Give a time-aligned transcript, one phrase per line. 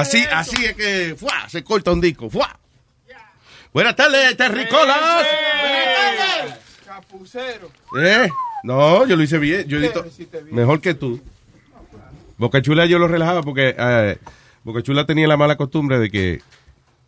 [0.00, 1.48] Así, así es que ¡fua!
[1.48, 2.28] se corta un disco.
[2.30, 2.58] ¡fua!
[3.72, 5.26] Buenas tardes, Terricolas.
[6.84, 7.70] Chapucero.
[8.02, 8.28] ¿Eh?
[8.64, 9.66] No, yo lo hice bien.
[9.68, 10.04] Yo edito
[10.50, 11.20] mejor que tú.
[12.36, 14.18] Boca Chula yo lo relajaba porque eh,
[14.64, 16.42] Boca Chula tenía la mala costumbre de que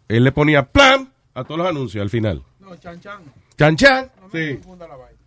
[0.09, 2.43] él le ponía plan a todos los anuncios al final.
[2.61, 3.23] No, chan chan.
[3.59, 4.11] Chan chan.
[4.21, 4.55] No me Sí.
[4.57, 5.19] confunda la vaina.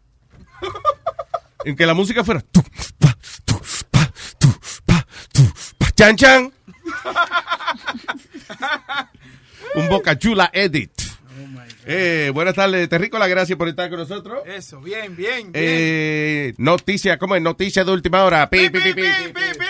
[1.65, 2.61] En que la música fuera tu,
[2.99, 3.55] pa, tu,
[3.89, 4.47] pa, tu,
[4.85, 5.41] pa, tu,
[5.79, 6.53] pa, chan chan.
[9.75, 10.91] Un Boca Chula edit.
[11.87, 14.39] Eh, buenas tardes, Terrícola, gracias por estar con nosotros.
[14.47, 15.53] Eso, bien, bien, bien.
[15.53, 17.41] Eh, noticia, ¿cómo es?
[17.41, 18.49] Noticia de última hora.
[18.49, 19.65] Pi, pi, pi, pi, pi, pi.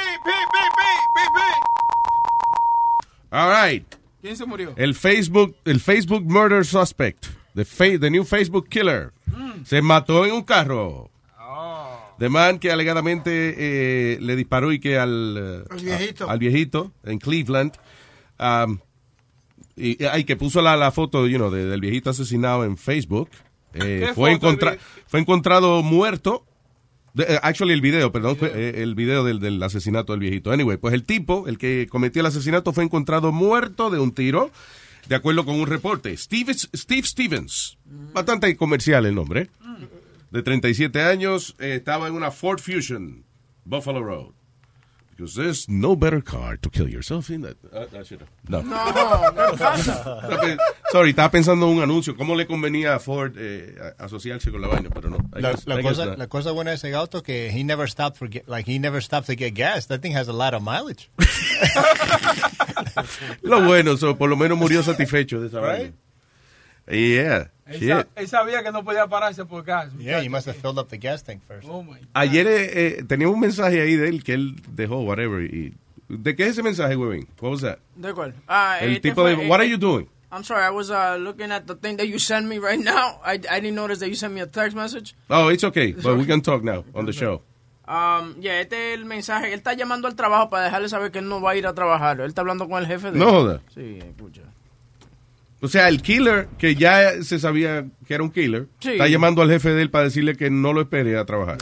[3.31, 3.85] All right.
[4.21, 4.73] ¿Quién se murió?
[4.77, 9.11] El Facebook, el Facebook murder suspect, the, fa- the new Facebook killer,
[9.65, 11.09] se mató en un carro.
[12.19, 16.29] The man que alegadamente eh, le disparó y que al, eh, Al viejito.
[16.29, 17.73] a- al viejito en Cleveland.
[18.39, 18.79] um,
[19.77, 23.29] y, que puso la, la foto you know, de- del viejito asesinado en Facebook.
[23.73, 24.77] Eh, ¿Qué fue, encontra-
[25.07, 26.45] fue encontrado muerto.
[27.13, 30.51] De- eh, actually, el video, perdón, fue, el video del, del asesinato del viejito.
[30.51, 34.49] Anyway, pues el tipo, el que cometió el asesinato, fue encontrado muerto de un tiro,
[35.09, 36.15] de acuerdo con un reporte.
[36.17, 37.77] Steve, Steve Stevens,
[38.13, 39.49] bastante comercial el nombre,
[40.35, 43.23] de 37 años, eh, estaba en una Ford Fusion,
[43.63, 44.34] Buffalo Road.
[45.18, 47.56] Because there's no better car to kill yourself in that.
[47.72, 48.62] Uh, I should've- no.
[48.63, 50.19] ¿qué pasa?
[50.91, 52.18] Sorry, estaba pensando en un anuncio.
[52.18, 54.90] ¿Cómo le convenía a Ford eh, asociarse con la vaina?
[54.94, 55.18] Pero no.
[55.31, 58.29] La, guess- la cosa, la cosa buena de ese auto que he never stopped for
[58.29, 59.88] get, like he never stopped to get gas.
[59.88, 61.09] That thing has a lot of mileage.
[63.41, 65.94] Lo bueno, so, por lo menos murió satisfecho de esa Right?
[66.88, 67.50] Yeah.
[67.68, 69.91] Él, él sabía que no podía pararse por gas.
[69.97, 71.68] yeah, you must have filled up the gas tank first.
[71.68, 71.97] Oh my.
[72.13, 72.69] Ayer eh,
[73.00, 75.41] eh, tenía un mensaje ahí de él que él dejó, whatever.
[75.41, 75.74] Y,
[76.07, 77.28] ¿De qué es ese mensaje, Webin?
[77.41, 77.79] What was that?
[77.95, 78.35] ¿De cuál?
[78.47, 80.07] Ah, El este tipo fue- de, what are you doing?
[80.31, 83.19] I'm sorry, I was uh, looking at the thing that you sent me right now.
[83.25, 85.16] I, I didn't notice that you sent me a text message.
[85.31, 87.41] Oh, it's okay, but we can talk now on the show.
[87.88, 89.47] Um, yeah, este es el mensaje.
[89.53, 91.74] Él está llamando al trabajo para dejarle saber que él no va a ir a
[91.74, 92.19] trabajar.
[92.19, 93.62] Él está hablando con el jefe de No joda.
[93.74, 94.41] Sí, escucha.
[95.65, 98.91] O sea, el killer, que ya se sabía que era un killer, Sí.
[98.91, 101.57] está llamando al jefe de él para decirle que no lo espere a trabajar.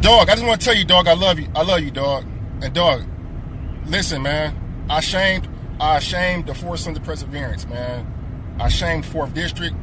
[0.00, 1.46] Dog, I just want to tell you, dog, I love you.
[1.54, 2.24] I love you, dog.
[2.62, 3.02] And dog,
[3.86, 4.54] listen, man.
[4.90, 5.48] I shamed,
[5.80, 8.04] I shamed the Fourth Sons of Perseverance, man.
[8.60, 9.74] I shamed Fourth District.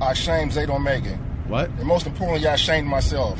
[0.00, 1.16] I shamed Zayto Omega.
[1.48, 1.70] What?
[1.78, 3.38] And most importantly, I shamed myself.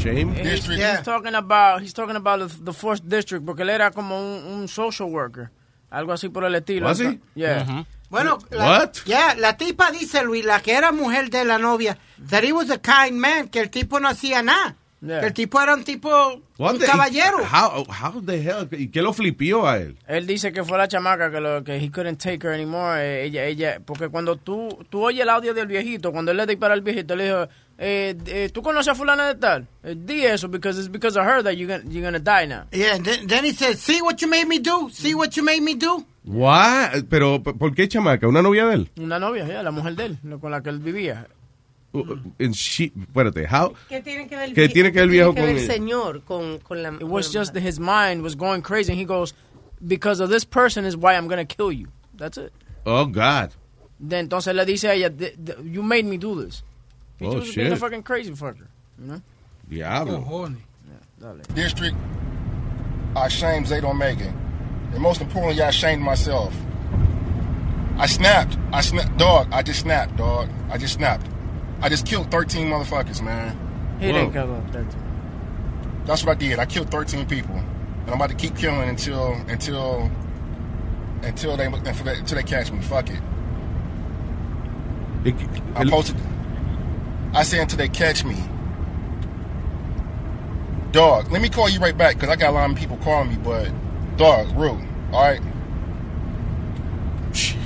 [0.00, 0.34] Shame?
[0.34, 0.82] He's, District.
[0.82, 4.44] he's talking about, he's talking about the, the fourth district porque él era como un,
[4.62, 5.50] un social worker.
[5.90, 6.86] Algo así por el estilo.
[6.86, 7.20] Was he?
[7.34, 7.84] Yeah.
[8.14, 8.90] Bueno, la, What?
[9.06, 11.98] yeah, la tipa dice, Luis, la que era mujer de la novia,
[12.30, 14.76] that he was a kind man, que el tipo no hacía nada.
[15.02, 15.20] Yeah.
[15.20, 16.08] Que el tipo era un tipo,
[16.56, 17.38] What un the- caballero.
[17.38, 18.68] How, how the hell?
[18.70, 19.98] ¿Y qué lo flipió a él?
[20.06, 22.98] Él dice que fue la chamaca que lo que he couldn't take her anymore.
[23.02, 26.46] eh, ella, ella, porque cuando tú, tú oyes el audio del viejito, cuando él le
[26.46, 29.66] dispara al viejito, le dijo, eh, eh, ¿tú conoces a fulana de tal?
[29.82, 32.64] Eh, di eso, because it's because of her that you're gonna, you're gonna die now.
[32.72, 34.88] Yeah, and then, then he said, see what you made me do?
[34.90, 36.06] See what you made me do?
[36.24, 37.04] What?
[37.10, 38.26] Pero, ¿por qué chamaca?
[38.26, 38.90] ¿Una novia de él?
[38.98, 41.26] Una novia, ya, la mujer de él, con la que él vivía.
[41.92, 43.72] Uh, and she- espérate, how?
[43.88, 45.60] ¿Qué tiene que ver el, ¿Qué vie- tiene que ver el viejo que con el
[45.60, 46.88] señor con, con la...
[46.94, 49.32] It was just that his mind was going crazy, and he goes,
[49.86, 51.86] because of this person is why I'm gonna kill you.
[52.16, 52.52] That's it.
[52.84, 53.50] Oh, God.
[54.00, 56.64] De entonces le dice a ella, "The- the- you made me do this.
[57.20, 57.78] He Oh, being a shit.
[57.78, 58.66] fucking crazy fucker.
[58.98, 59.22] You know?
[59.68, 60.48] Diablo.
[61.54, 61.96] district,
[63.16, 64.32] I shamed Zaydo Omega.
[64.94, 66.54] And most importantly, I shamed myself.
[67.98, 68.56] I snapped.
[68.72, 69.16] I snapped.
[69.18, 70.48] Dog, I just snapped, dog.
[70.70, 71.26] I just snapped.
[71.82, 73.58] I just killed 13 motherfuckers, man.
[74.00, 74.66] He didn't kill them.
[74.72, 74.96] That's-
[76.06, 76.58] That's what I did.
[76.58, 77.54] I killed 13 people.
[77.56, 80.10] And I'm about to keep killing until, until,
[81.22, 82.80] until they, until they catch me.
[82.80, 83.20] Fuck it.
[85.74, 86.16] I posted.
[87.32, 88.36] I say until they catch me.
[90.92, 93.30] Dog, let me call you right back because I got a lot of people calling
[93.30, 93.36] me.
[93.42, 93.72] But
[94.16, 94.86] dog, rude.
[95.12, 95.40] All right.
[97.32, 97.58] Shit.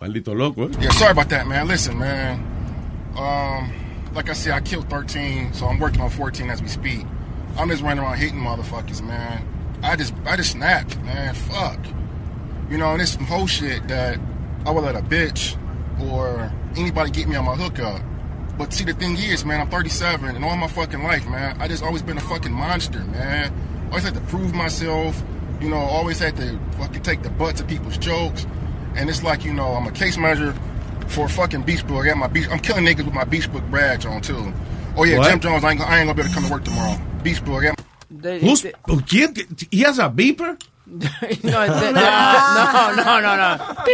[0.00, 0.76] Maldito loco, ¿eh?
[0.80, 1.66] Yeah, sorry about that, man.
[1.68, 2.40] Listen, man.
[3.16, 3.72] Um,
[4.14, 7.04] like I said, I killed 13, so I'm working on 14 as we speak.
[7.56, 9.46] I'm just running around hitting motherfuckers, man.
[9.82, 11.34] I just, I just snapped, man.
[11.34, 11.78] Fuck.
[12.70, 14.18] You know, and it's some whole shit that
[14.66, 15.56] I would let a bitch
[16.10, 18.02] or anybody get me on my hookup.
[18.58, 21.68] But see, the thing is, man, I'm 37, and all my fucking life, man, I
[21.68, 23.52] just always been a fucking monster, man.
[23.88, 25.22] Always had to prove myself.
[25.60, 28.46] You know, always had to fucking take the butts of people's jokes.
[28.94, 30.54] And it's like, you know, I'm a case manager
[31.08, 32.04] for fucking Beach Book.
[32.04, 32.46] I got my beach.
[32.50, 34.52] I'm killing niggas with my Beach Book badge on too.
[34.96, 35.30] Oh yeah, What?
[35.30, 35.64] Jim Jones.
[35.64, 36.98] I ain't, gonna- I ain't gonna be able to come to work tomorrow.
[37.22, 37.62] Beach Book.
[37.62, 37.80] I got
[38.10, 38.98] They- Who's, they- oh,
[39.70, 40.60] He has a beeper?
[40.86, 43.36] no, they- they- no, no, no, no,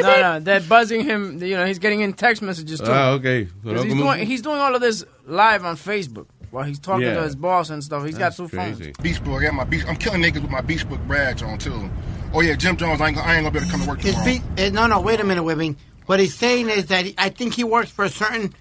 [0.02, 0.40] no, no.
[0.40, 1.42] They're buzzing him.
[1.42, 2.86] You know, he's getting in text messages too.
[2.88, 3.48] Ah, okay.
[3.64, 7.14] 'Cause He's doing, he's doing all of this live on Facebook while he's talking Yeah.
[7.14, 8.04] to his boss and stuff.
[8.04, 8.78] He's got two phones.
[9.02, 9.40] Beach Book.
[9.42, 9.84] I got my beach.
[9.88, 11.90] I'm killing niggas with my Beach Book badge on too.
[12.32, 13.00] Oh yeah, Jim Jones.
[13.00, 14.32] I ain't, gonna- I ain't gonna be able to come to work His tomorrow.
[14.32, 15.76] beat, eh, no, no, wait a minute, Whipping.
[16.06, 18.54] What he's saying is that he, I think he works for a certain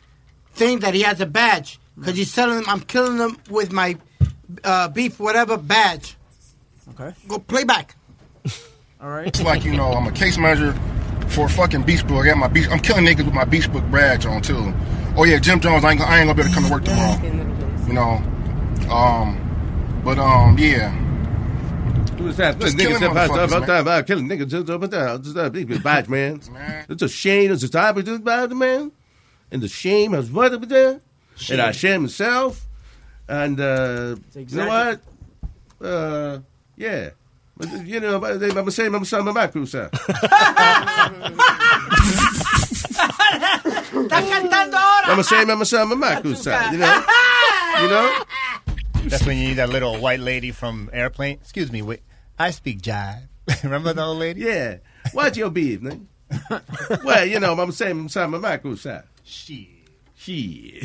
[0.53, 3.97] thing that he has a badge because he's telling them I'm killing them with my
[4.63, 6.15] uh, beef whatever badge.
[6.91, 7.13] Okay.
[7.27, 7.95] Go play back.
[9.01, 9.27] All right.
[9.27, 10.73] It's like you know, I'm a case manager
[11.27, 12.23] for fucking Beach Book.
[12.23, 12.67] I got my beach.
[12.69, 14.73] I'm killing niggas with my Beach Book badge on too.
[15.17, 15.83] Oh yeah, Jim Jones.
[15.83, 17.60] I ain't, gonna- I ain't gonna be able to come to work tomorrow.
[17.91, 18.23] You know,
[18.89, 20.91] um, but um, yeah.
[22.17, 22.57] Who's that?
[22.57, 24.03] Just Niggas killing motherfuckers, man.
[24.05, 25.17] killing niggas just over there.
[25.17, 26.39] Just big badge, man.
[26.87, 27.51] It's a shame.
[27.51, 28.93] It's a type of just the man.
[29.51, 31.01] And the shame has what over there.
[31.49, 32.65] And I shame myself.
[33.27, 35.01] And uh, you know what?
[35.85, 36.39] Uh,
[36.77, 37.09] yeah.
[37.61, 38.21] But, You know, I'm
[38.53, 39.89] gonna say I'm saying my back, sir.
[43.91, 45.05] Está cantando ahora.
[45.05, 46.59] I'm gonna say I'm saying my back, sir.
[46.71, 47.03] You know.
[47.81, 48.23] You know.
[49.05, 51.37] That's when you need that little white lady from Airplane.
[51.41, 52.01] Excuse me, wait.
[52.39, 53.27] I speak jive.
[53.63, 54.41] Remember the old lady?
[54.41, 54.77] Yeah.
[55.13, 57.03] What's your beef, nigga?
[57.03, 59.03] well, you know, I'm saying I'm saying my back, sir.
[59.23, 59.67] Shit.
[60.23, 60.83] Shit.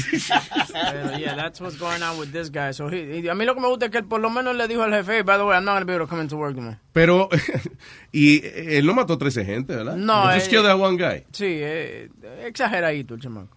[0.72, 2.70] Pero, yeah, that's what's going on with this guy.
[2.72, 4.56] So he, he- a mí lo que me gusta es que él por lo menos
[4.56, 6.10] le dijo al jefe, "Hey, by the way, I'm not going to be able to
[6.10, 6.78] come into work tomorrow.
[6.92, 7.28] Pero,
[8.12, 9.96] y él no mató 13 gente, ¿verdad?
[9.96, 11.24] No, He just eh, killed that one guy.
[11.32, 12.08] Sí, eh,
[12.46, 13.54] exageradito el chamaco.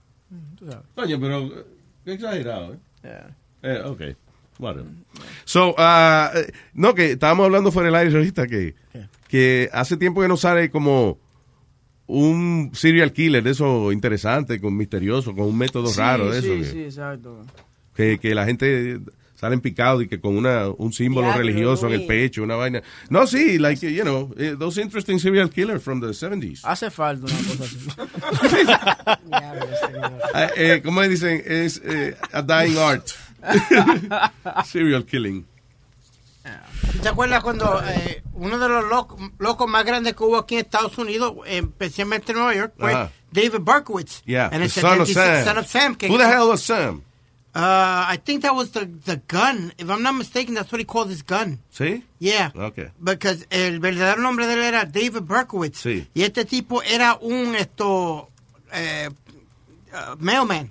[0.57, 0.85] Tú sabes.
[0.95, 1.65] Coño, pero eh,
[2.03, 2.77] qué exagerado, ¿eh?
[3.03, 3.35] Yeah.
[3.63, 4.01] Eh, ok.
[4.59, 4.91] Whatever.
[5.45, 8.75] So, eh, no, que estábamos hablando fuera del aire ahorita que,
[9.29, 11.17] que hace tiempo que no sale como
[12.09, 16.47] un serial killer de eso interesante, con misterioso, con un método Sí, raro de sí,
[16.51, 16.57] eso.
[16.63, 17.45] que- sí, exacto.
[17.95, 18.99] que, que la gente
[19.35, 22.81] salen picados y que con una, un símbolo religioso en el pecho, una vaina.
[23.09, 26.59] No, sí, like, you know, eh, those interesting serial killers from the 70s.
[26.63, 27.77] Hace falta una cosa así.
[30.33, 31.41] Ah, eh, ¿Cómo dicen?
[31.45, 33.07] Es eh, a dying art.
[34.65, 35.45] serial killing.
[37.01, 40.61] ¿Te acuerdas cuando eh, uno de los loc- locos más grandes que hubo aquí en
[40.61, 43.11] Estados Unidos, especialmente en Nueva York, fue Ajá.
[43.31, 44.21] David Berkowitz?
[44.25, 45.45] Yeah, En the el son of 76, Sam.
[45.45, 45.97] Son of Sam.
[46.09, 47.03] Who the hell was Sam?
[47.55, 49.73] Uh, I think that was the, the gun.
[49.77, 51.59] If I'm not mistaken, that's what he called his gun.
[51.73, 52.03] ¿Sí?
[52.19, 52.51] Yeah.
[52.55, 52.89] Okay.
[53.03, 55.79] Because el verdadero nombre de él era David Berkowitz.
[55.81, 56.07] Sí.
[56.13, 58.29] Y este tipo era un esto
[58.71, 59.09] eh,
[59.93, 60.69] uh, mailman.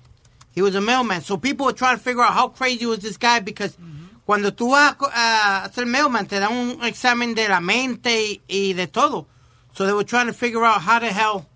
[0.54, 1.20] He was a mailman.
[1.22, 3.76] So people were trying to figure out how crazy was this guy because
[4.28, 8.75] cuando tú vas a hacer mailman te dan un examen de la mente y, y
[8.75, 9.26] de todo.
[9.73, 11.47] So they were trying to figure out how the hell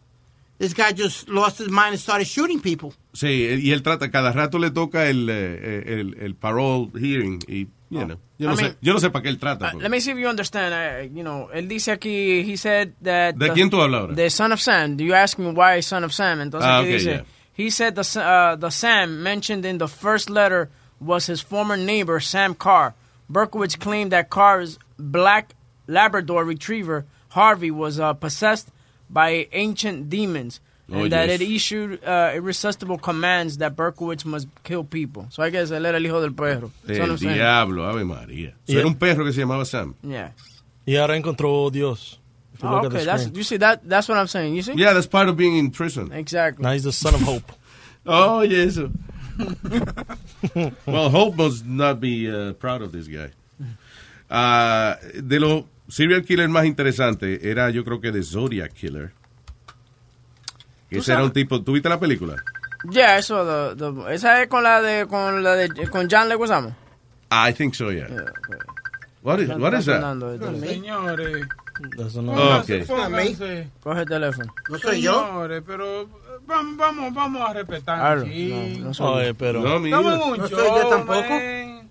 [0.58, 2.94] this guy just lost his mind and started shooting people.
[3.12, 3.26] Sí,
[3.60, 8.06] y él trata, cada rato le toca el, eh, el, el parole hearing y, you
[8.06, 9.72] know, yo no, I sé, mean- yo no sé para qué él trata.
[9.74, 10.72] Uh, let me see if you understand.
[10.72, 13.34] Uh, you know, él dice aquí, he said that...
[13.34, 14.14] ¿De quién tú hablas ahora?
[14.14, 14.96] De Son of Sam.
[14.96, 16.40] Do you ask me why Son of Sam?
[16.40, 17.24] Entonces Ah, aquí ok, dice yeah.
[17.54, 20.70] he said the uh, the Sam mentioned in the first letter
[21.02, 22.94] was his former neighbor Sam Carr.
[23.30, 25.54] Berkowitz claimed that Carr's black
[25.86, 28.68] Labrador retriever Harvey was uh, possessed
[29.08, 30.60] by ancient demons.
[30.92, 31.40] Oh, and that yes.
[31.40, 35.26] it issued uh, irresistible commands that Berkowitz must kill people.
[35.30, 36.70] So I guess él era el hijo del perro.
[36.84, 37.34] That's what El I'm saying.
[37.36, 38.52] diablo, Ave María.
[38.68, 39.94] Y- Era un perro que se llamaba Sam.
[40.02, 40.32] Yeah.
[40.86, 42.18] Y ahora encontró Dios.
[42.52, 44.54] If you Oh, look at the okay, that's you see that that's what I'm saying.
[44.54, 44.74] You see?
[44.74, 46.12] Yeah, that's part of being in prison.
[46.12, 46.62] Exactly.
[46.62, 47.50] Now he's the son of hope.
[48.04, 48.90] Oh, y eso.
[50.86, 53.30] well, Hope must not be uh, proud of this guy.
[54.30, 59.12] Ah, de los serial killers más interesantes era yo creo que de Zodiac Killer.
[60.88, 62.36] Que ¿Tú ese era un tipo, ¿tuviste la película?
[62.90, 66.74] Yeah, eso the, the, esa es con la de con la de con John Leguizamo.
[67.30, 68.08] I think so, yeah.
[69.22, 70.02] What is, what is that?
[70.60, 71.46] Señores.
[71.96, 72.86] That's Pónganse, okay.
[72.86, 73.68] pónganse.
[73.82, 74.54] Coge el teléfono.
[74.68, 75.26] ¿No soy yo?
[75.26, 76.06] Señores, pero eh,
[76.46, 77.98] vamos, vamos, vamos a respetar.
[77.98, 78.76] Claro, sí.
[78.78, 79.60] no, no soy Oye, pero.
[79.60, 81.28] No, No soy yo tampoco.
[81.28, 81.90] man.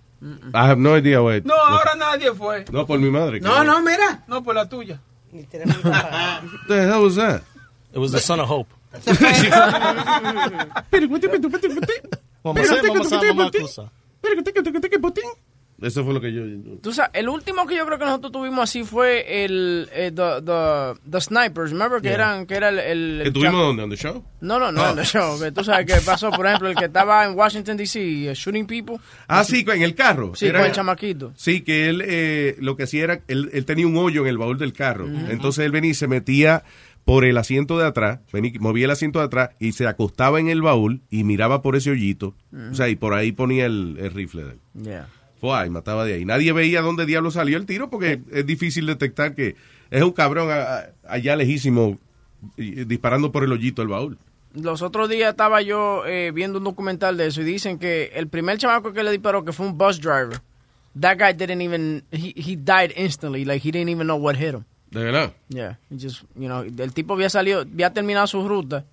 [0.53, 1.45] I have no idea, wait.
[1.45, 2.65] No, ahora nadie fue.
[2.71, 3.39] No, por mi madre.
[3.39, 4.23] No, no, mira.
[4.27, 4.99] No, por la tuya.
[5.31, 5.49] What
[6.67, 7.41] the hell was that?
[7.93, 8.67] It was the son of hope.
[15.81, 16.43] Eso fue lo que yo...
[16.81, 20.41] Tú sabes, el último que yo creo que nosotros tuvimos así fue el eh, the,
[20.45, 22.15] the, the snipers, remember que Yeah.
[22.15, 23.83] eran que era el, el, ¿Que el tuvimos dónde?
[23.83, 24.23] ¿On the show?
[24.41, 24.91] No, no, no, Ah.
[24.91, 25.39] en el show.
[25.39, 28.29] Que tú sabes que pasó, por ejemplo, el que estaba en Washington D.C.
[28.29, 28.97] eh, shooting people.
[29.27, 30.33] Ah, sí, en el carro.
[30.35, 31.33] Sí, Era- con el chamaquito.
[31.35, 34.37] Sí, que él eh, lo que hacía era, él, él tenía un hoyo en el
[34.37, 35.07] baúl del carro.
[35.07, 36.63] Entonces él venía y se metía
[37.05, 40.49] por el asiento de atrás, venía, movía el asiento de atrás y se acostaba en
[40.49, 42.35] el baúl y miraba por ese hoyito.
[42.71, 44.59] O sea, y por ahí ponía el, el rifle de él.
[44.83, 45.07] Yeah.
[45.41, 46.23] Fue ahí, mataba de ahí.
[46.25, 49.55] Nadie veía dónde diablo salió el tiro porque es difícil detectar que
[49.89, 50.49] es un cabrón
[51.07, 51.97] allá lejísimo
[52.55, 54.17] y- y disparando por el hoyito del baúl.
[54.53, 58.27] Los otros días estaba yo eh, viendo un documental de eso y dicen que el
[58.27, 60.39] primer chamaco que le disparó, que fue un bus driver,
[60.99, 64.53] that guy didn't even, he, he died instantly, like he didn't even know what hit
[64.53, 64.63] him.
[64.91, 65.31] De verdad.
[65.47, 68.83] Yeah, he just, you know, el tipo había salido, había terminado su ruta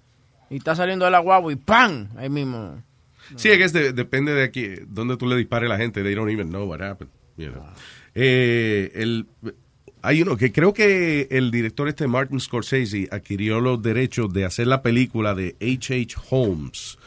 [0.49, 2.07] y está saliendo de la guagua y ¡pam!
[2.17, 2.81] Ahí mismo.
[3.37, 6.03] Sí, es que depende de aquí, donde tú le dispares a la gente.
[6.03, 7.11] They don't even know what happened.
[7.37, 7.65] you know.
[8.15, 9.27] Eh, el,
[10.03, 14.67] hay uno que creo que el director este Martin Scorsese adquirió los derechos de hacer
[14.67, 16.17] la película de H.H.
[16.31, 16.99] Holmes,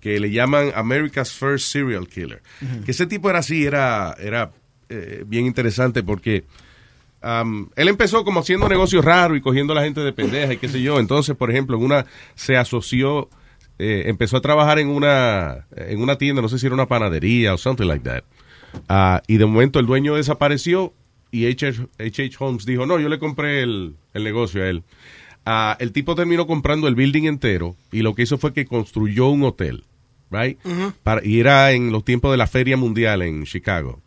[0.00, 2.42] que le llaman America's First Serial Killer.
[2.84, 4.52] Que ese tipo era así, era, era
[4.88, 6.44] eh, bien interesante porque
[7.22, 10.58] um, él empezó como haciendo negocios raros y cogiendo a la gente de pendeja y
[10.58, 11.00] qué sé yo.
[11.00, 12.06] Entonces, por ejemplo, en una
[12.36, 13.28] se asoció,
[13.78, 17.54] eh, empezó a trabajar en una en una tienda, no sé si era una panadería
[17.54, 18.22] o something like that.
[18.88, 20.92] Ah, y de momento el dueño desapareció
[21.30, 21.86] y H.H.
[21.98, 22.36] H.H.
[22.38, 24.82] Holmes dijo, no, yo le compré el, el negocio a él.
[25.44, 29.28] Ah, el tipo terminó comprando el building entero y lo que hizo fue que construyó
[29.28, 29.84] un hotel,
[30.30, 30.58] right?
[31.02, 34.00] Para, y era en los tiempos de la Feria Mundial en Chicago,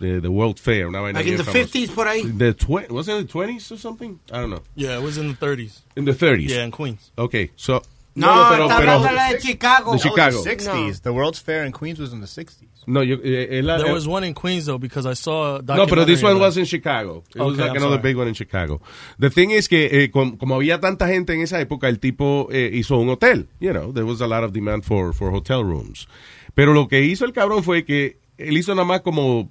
[0.00, 1.64] de the World Fair, una vaina Like in the famosa.
[1.78, 2.22] 50s por ahí.
[2.36, 2.56] The
[2.90, 4.18] was it the 20s or something?
[4.30, 4.62] I don't know.
[4.74, 5.82] Yeah, it was in the 30s.
[5.94, 6.48] In the 30s.
[6.48, 7.12] Yeah, in Queens.
[7.16, 7.80] Okay, so
[8.16, 9.92] No, pero está pero hablando de la de Chicago.
[9.92, 10.42] de Chicago.
[10.44, 11.00] 60s.
[11.02, 12.68] The World's Fair in Queens was in the 60s.
[12.86, 15.62] No, yo, eh, eh, la- There was one in Queens though because I saw a
[15.62, 17.24] No, pero this one was in Chicago.
[17.34, 18.02] It was Okay, like I'm another sorry.
[18.12, 18.80] big one in Chicago.
[19.18, 22.46] The thing is que eh, com- como había tanta gente en esa época, el tipo
[22.52, 23.48] eh, hizo un hotel.
[23.58, 26.06] You know, there was a lot of demand for, for hotel rooms.
[26.54, 29.50] Pero lo que hizo el cabrón fue que él hizo nada más como un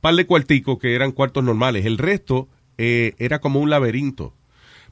[0.00, 1.86] par de cuarticos que eran cuartos normales.
[1.86, 4.32] El resto eh, era como un laberinto.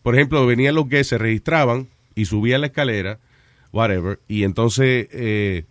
[0.03, 3.19] Por ejemplo, venían los guests, se registraban y subían la escalera,
[3.73, 5.65] whatever, y entonces eh,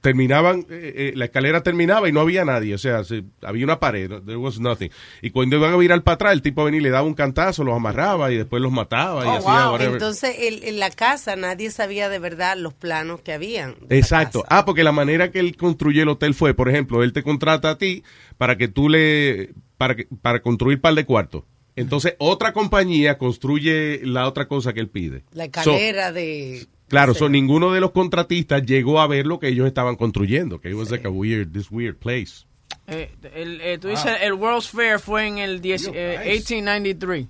[0.00, 3.78] terminaban, eh, eh, la escalera terminaba y no había nadie, o sea, se- había una
[3.80, 4.88] pared, there was nothing.
[5.20, 7.64] Y cuando iban a virar para atrás, el tipo venía y le daba un cantazo,
[7.64, 9.72] los amarraba y después los mataba y Oh, hacía wow.
[9.72, 9.92] whatever.
[9.92, 13.74] Entonces, el- en la casa nadie sabía de verdad los planos que habían.
[13.90, 14.42] Exacto.
[14.48, 17.68] Ah, porque la manera que él construyó el hotel fue, por ejemplo, él te contrata
[17.68, 18.02] a ti
[18.38, 21.44] para que tú le, para que, para construir par de cuartos.
[21.80, 25.24] Entonces, otra compañía construye la otra cosa que él pide.
[25.32, 26.66] La So, escalera de...
[26.88, 30.70] Claro, so, ninguno de los contratistas llegó a ver lo que ellos estaban construyendo, que
[30.70, 32.44] it was like a weird, this weird place.
[32.88, 37.26] Eh, el, eh, tú dices, el World's Fair fue en el 10 eh, 1893,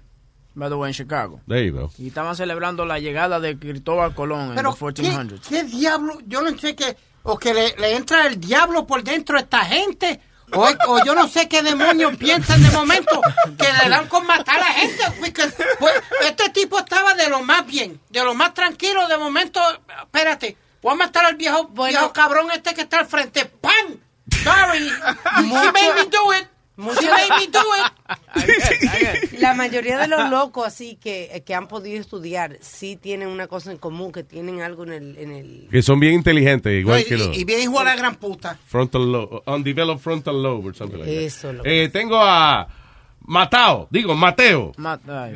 [0.55, 1.41] by the way, en Chicago.
[1.47, 1.91] There you go.
[1.99, 5.41] Y estaban celebrando la llegada de Cristóbal Colón en Pero, los ¿qué, 1400s.
[5.49, 6.19] qué diablo?
[6.27, 6.97] Yo no sé qué.
[7.23, 10.21] O que le, le entra el diablo por dentro a esta gente.
[10.53, 13.21] O, o yo no sé qué demonios piensan de momento
[13.59, 15.03] que le dan con matar a la gente.
[15.19, 19.07] Porque, pues, este tipo estaba de lo más bien, de lo más tranquilo.
[19.09, 19.61] De momento,
[20.03, 23.45] espérate, voy a matar al viejo, viejo cabrón este que está al frente.
[23.47, 23.99] ¡Pam!
[24.43, 26.47] Sorry, he made me do it.
[26.81, 27.05] Muchos-
[29.39, 33.71] La mayoría de los locos así que, que han podido estudiar sí tienen una cosa
[33.71, 35.19] en común, que tienen algo en el...
[35.19, 37.97] En el Que son bien inteligentes, igual y, que los y bien hijo de la
[37.97, 38.59] gran puta.
[38.67, 41.23] frontal lobe, undeveloped frontal lobe or something like that.
[41.23, 42.67] Eso, lo Eh, tengo a
[43.27, 44.73] Matao, digo Mateo.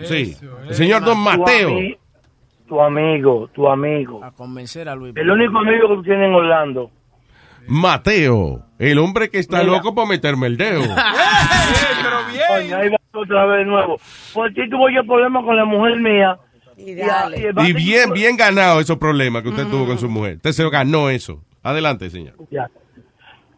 [0.08, 0.36] Sí,
[0.68, 1.68] el señor Don Mateo.
[1.68, 1.98] Tu, ami-
[2.66, 4.24] tu amigo, tu amigo.
[4.24, 5.14] A convencer a Luis.
[5.16, 6.90] El único amigo que tú tienes en Orlando.
[7.66, 9.72] Mateo, el hombre que está Mira.
[9.72, 10.82] loco por meterme el dedo.
[12.50, 13.98] Ahí va otra vez de nuevo.
[14.32, 16.38] Por ti tuvo yo problemas con la mujer mía.
[16.76, 20.36] Y, Y bien, bien ganado esos problemas que usted tuvo con su mujer.
[20.36, 21.42] Usted se ganó eso.
[21.62, 22.34] Adelante, señor.
[22.50, 22.68] Ya.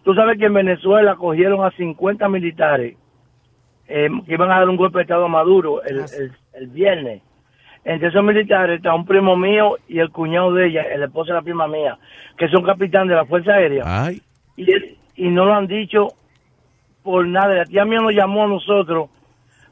[0.05, 2.97] Tú sabes que en Venezuela cogieron a 50 militares
[3.89, 7.23] eh, que iban a dar un golpe de Estado a Maduro el, el, el viernes.
[7.85, 11.35] Entre esos militares está un primo mío y el cuñado de ella, el esposo de
[11.35, 11.99] la prima mía,
[12.37, 13.83] que son capitán de la Fuerza Aérea.
[13.87, 14.21] Ay.
[14.57, 14.67] Y,
[15.17, 16.09] y no lo han dicho
[17.03, 17.55] por nada.
[17.55, 19.09] La tía mía nos llamó a nosotros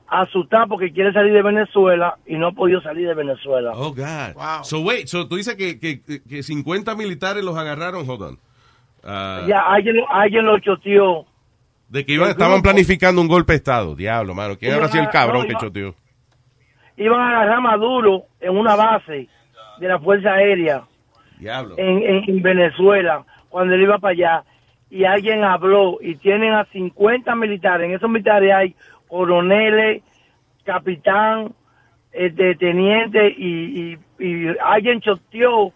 [0.07, 3.73] asustada porque quiere salir de Venezuela y no ha podido salir de Venezuela.
[3.75, 4.63] Oh, God.
[4.63, 8.39] So, wait, so tú dices que, que, que 50 militares los agarraron, hold on.
[9.03, 11.27] Ah, Ya alguien, alguien lo choteó.
[11.89, 12.71] De que iban, estaban grupo.
[12.71, 13.95] planificando un golpe de Estado.
[13.95, 14.57] Diablo, mano.
[14.57, 15.95] ¿Quién habrá sido el cabrón no, que iba- choteó?
[16.97, 19.29] Iban a agarrar a Maduro en una base
[19.79, 20.85] de la Fuerza Aérea
[21.39, 21.75] Diablo.
[21.77, 24.45] en, en, en Venezuela cuando él iba para allá
[24.95, 27.87] y alguien habló y tienen a 50 militares.
[27.89, 28.77] En esos militares hay
[29.09, 30.03] coroneles,
[30.65, 31.53] capitán,
[32.13, 35.73] este, teniente y, y, y alguien choteó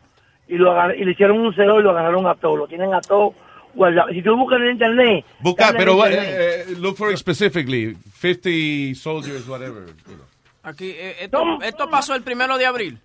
[0.46, 2.58] y, lo agar- y le hicieron un cero y lo agarraron a todos.
[2.58, 3.34] Lo tienen a todos
[3.74, 4.12] guardados.
[4.12, 5.24] Si tú buscas en internet...
[5.40, 6.26] Busca, pero internet.
[6.68, 7.96] eh, look for it specifically.
[8.20, 9.86] 50 soldiers, whatever.
[10.06, 10.24] you know.
[10.62, 12.98] Aquí, eh, esto, esto pasó el primero de abril.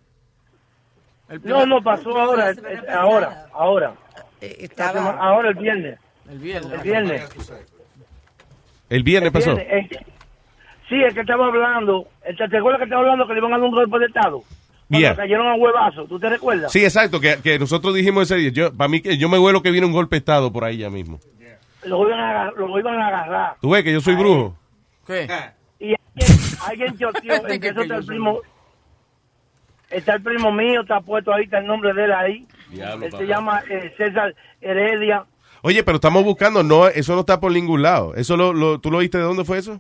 [1.30, 3.94] El No, primer- no, pasó ahora, es- es- ahora, ahora.
[4.78, 6.00] La sema- Ahora el viernes.
[6.30, 6.72] El viernes.
[6.74, 7.30] El viernes.
[8.90, 9.52] El viernes pasó.
[9.52, 10.06] El viernes, eh,
[10.90, 13.58] sí, el que estaba hablando, el, ¿te acuerdas que estaba hablando que le iban a
[13.58, 14.42] dar un golpe de Estado?
[14.90, 15.16] Yeah.
[15.16, 16.72] cayeron a huevazo, ¿tú te recuerdas?
[16.72, 18.52] Sí, exacto, que, que nosotros dijimos ese día.
[18.52, 20.78] Yo, para mí, que yo me vuelo que viene un golpe de Estado por ahí
[20.78, 21.20] ya mismo.
[21.86, 23.56] Lo iban a, lo iban a agarrar.
[23.60, 24.56] ¿Tú ves que yo soy brujo?
[25.08, 25.28] ¿Qué?
[25.80, 28.40] Y alguien, alguien choteó, Este que- eso está el primo,
[29.90, 32.48] está el primo mío, está puesto ahí, está el nombre de él ahí.
[32.74, 35.26] Diablo, él se llama eh, César Heredia.
[35.62, 38.14] Oye, pero estamos buscando, no, eso no está por ningún lado.
[38.16, 39.80] Eso lo, lo- ¿Tú lo viste de dónde fue eso?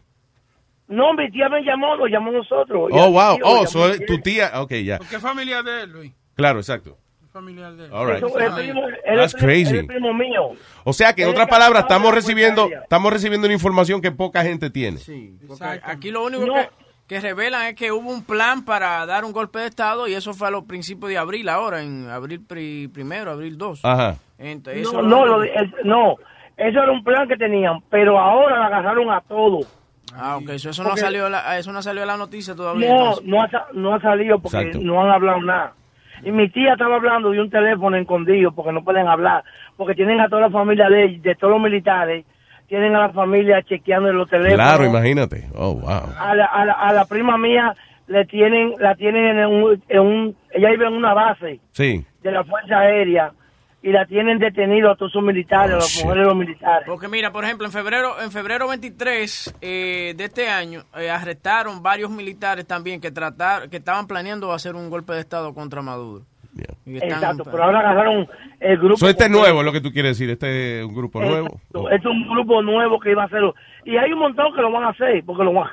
[0.87, 2.89] No, mi tía me llamó, lo llamó nosotros.
[2.91, 3.35] Oh, wow.
[3.37, 4.51] tío Oh, so, tu tía.
[4.61, 4.99] Ok, ya.
[4.99, 6.11] ¿Qué familia de él, Luis?
[6.35, 6.97] Claro, exacto.
[7.21, 7.91] ¿Qué familia de él?
[7.93, 8.17] All right.
[8.17, 9.77] Eso, el primo- That's es primo- crazy.
[9.77, 10.49] es primo mío.
[10.83, 14.43] O sea que en es otras palabras, estamos recibiendo, estamos recibiendo una información que poca
[14.43, 14.99] gente tiene.
[15.47, 16.69] Porque aquí lo único que,
[17.07, 20.33] que revelan es que hubo un plan para dar un golpe de Estado y eso
[20.33, 23.83] fue a los principios de abril ahora, en abril pri- primero, abril 2.
[23.83, 24.15] Ajá.
[24.37, 26.15] Entonces, No, eso no, lo el- no,
[26.57, 29.67] eso era un plan que tenían, pero ahora la agarraron a todos.
[30.15, 32.87] Ah, ok, eso, eso no salió la, eso no salió a la noticia todavía.
[32.87, 33.25] No, entonces.
[33.25, 34.79] no ha, no ha salido porque Exacto.
[34.81, 35.73] no han hablado nada.
[36.23, 39.43] Y mi tía estaba hablando de un teléfono escondido porque no pueden hablar,
[39.75, 42.25] porque tienen a toda la familia de, de todos los militares,
[42.67, 44.55] tienen a la familia chequeando en los teléfonos.
[44.55, 45.49] Claro, imagínate.
[45.55, 45.89] Oh, wow.
[46.17, 47.75] A la, a la, a la prima mía
[48.07, 52.05] le tienen, la tienen en un, en un, ella vive en una base Sí.
[52.21, 53.31] de la Fuerza Aérea
[53.81, 56.03] y la tienen detenido a todos sus militares, a las shit.
[56.05, 56.83] mujeres de los militares.
[56.87, 61.83] Porque mira, por ejemplo, en febrero, en febrero 23 eh, de este año eh, arrestaron
[61.83, 66.23] varios militares también que tratar, que estaban planeando hacer un golpe de estado contra Maduro.
[66.85, 68.27] Exacto, pero ahora agarraron
[68.59, 68.97] el grupo.
[68.97, 70.29] So, este es nuevo, es lo que tú quieres decir.
[70.29, 71.47] Este es un grupo nuevo.
[71.47, 73.55] Exacto, Es un grupo nuevo que iba a hacerlo.
[73.85, 75.69] Y hay un montón que lo van a hacer, porque lo van,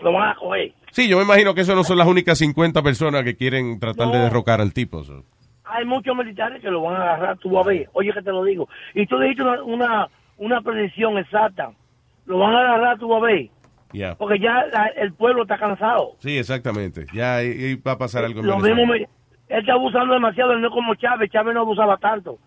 [0.00, 0.72] lo van a coger.
[0.90, 4.08] Sí, yo me imagino que eso no son las únicas 50 personas que quieren tratar
[4.10, 5.04] de derrocar al tipo.
[5.04, 5.24] so.
[5.64, 7.88] Hay muchos militares que lo van a agarrar, tú vas a ver.
[7.92, 8.68] Oye, que te lo digo.
[8.94, 11.70] Y tú dijiste una, una, una predicción exacta.
[12.24, 13.50] Lo van a agarrar, tú vas a ver.
[13.92, 14.14] Yeah.
[14.16, 16.12] Porque ya la- el pueblo está cansado.
[16.18, 17.06] Sí, exactamente.
[17.14, 17.38] Ya
[17.86, 18.40] va a pasar algo.
[18.40, 19.08] en Lo mismo, me-
[19.48, 21.30] él está abusando demasiado, él no es como Chávez.
[21.30, 22.38] Chávez no abusaba tanto.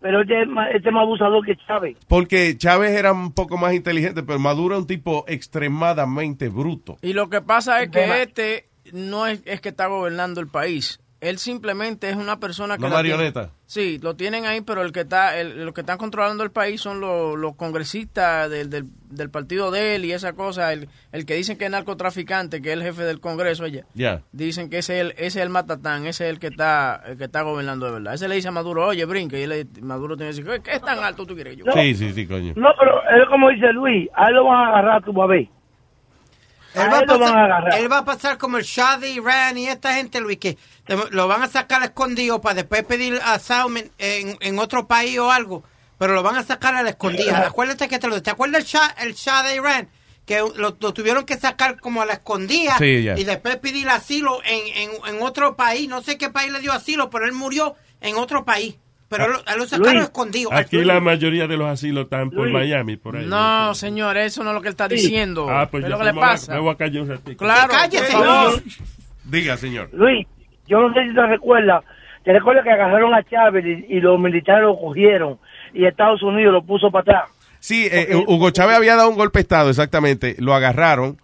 [0.00, 1.96] Pero este es más, este es más abusador que Chávez.
[2.08, 6.96] Porque Chávez era un poco más inteligente, pero Maduro es un tipo extremadamente bruto.
[7.02, 11.00] Y lo que pasa es que este no es, es que está gobernando el país.
[11.20, 12.84] Él simplemente es una persona que...
[12.84, 13.50] Una la tiene- marioneta.
[13.66, 16.80] sí, lo tienen ahí, pero el que está, el, los que están controlando el país
[16.80, 20.72] son los, los congresistas del, del, del partido de él y esa cosa.
[20.72, 23.84] El, el que dicen que es narcotraficante, que es el jefe del Congreso allá.
[23.94, 24.22] Ya.
[24.32, 27.18] Dicen que ese es el, ese es el matatán, ese es el que está el
[27.18, 28.14] que está gobernando de verdad.
[28.14, 29.38] Ese le dice a Maduro, oye, brinca.
[29.38, 31.64] Y él Maduro tiene que decir, ¿qué es tan alto tú quieres yo?
[31.72, 32.54] Sí, sí, sí, coño.
[32.56, 35.48] No, pero es como dice Luis, a él lo van a agarrar, a ver.
[36.74, 37.74] Él A va, a a pasar, agarrar.
[37.74, 40.56] él va a pasar como el Shah de Irán y esta gente, Luis, que
[41.10, 45.64] lo van a sacar escondido para después pedir asylum en, en otro país o algo,
[45.98, 47.46] pero lo van a sacar a la escondida.
[47.46, 48.22] Acuérdate que te lo...
[48.22, 49.88] ¿Te acuerdas el Shah, el Shah de Irán?
[50.26, 52.84] que lo, lo tuvieron que sacar como a la escondida Sí,
[53.16, 55.88] y después pedir asilo en, en, en otro país.
[55.88, 58.76] No sé qué país le dio asilo, pero él murió en otro país.
[59.10, 60.50] Pero él, él lo sacaron Luis, escondido.
[60.52, 62.52] Aquí la mayoría de los asilos están por Luis.
[62.54, 63.26] Miami, por ahí.
[63.26, 65.48] No, señor, eso no es lo que él está diciendo.
[65.50, 66.54] Ah, pues ¿Qué yo es lo que le a- pasa?
[66.54, 67.36] Me voy a callar un ratito.
[67.44, 68.16] Claro, Cállese.
[68.16, 68.78] Luis.
[69.24, 69.90] Diga, señor.
[69.92, 70.26] Luis,
[70.68, 71.84] yo no sé si te recuerdas,
[72.24, 75.38] te recuerdas que agarraron a Chávez y, y los militares lo cogieron
[75.74, 77.30] y Estados Unidos lo puso para atrás.
[77.58, 80.36] Sí, eh, Hugo Chávez había dado un golpe de Estado, exactamente.
[80.38, 81.18] Lo agarraron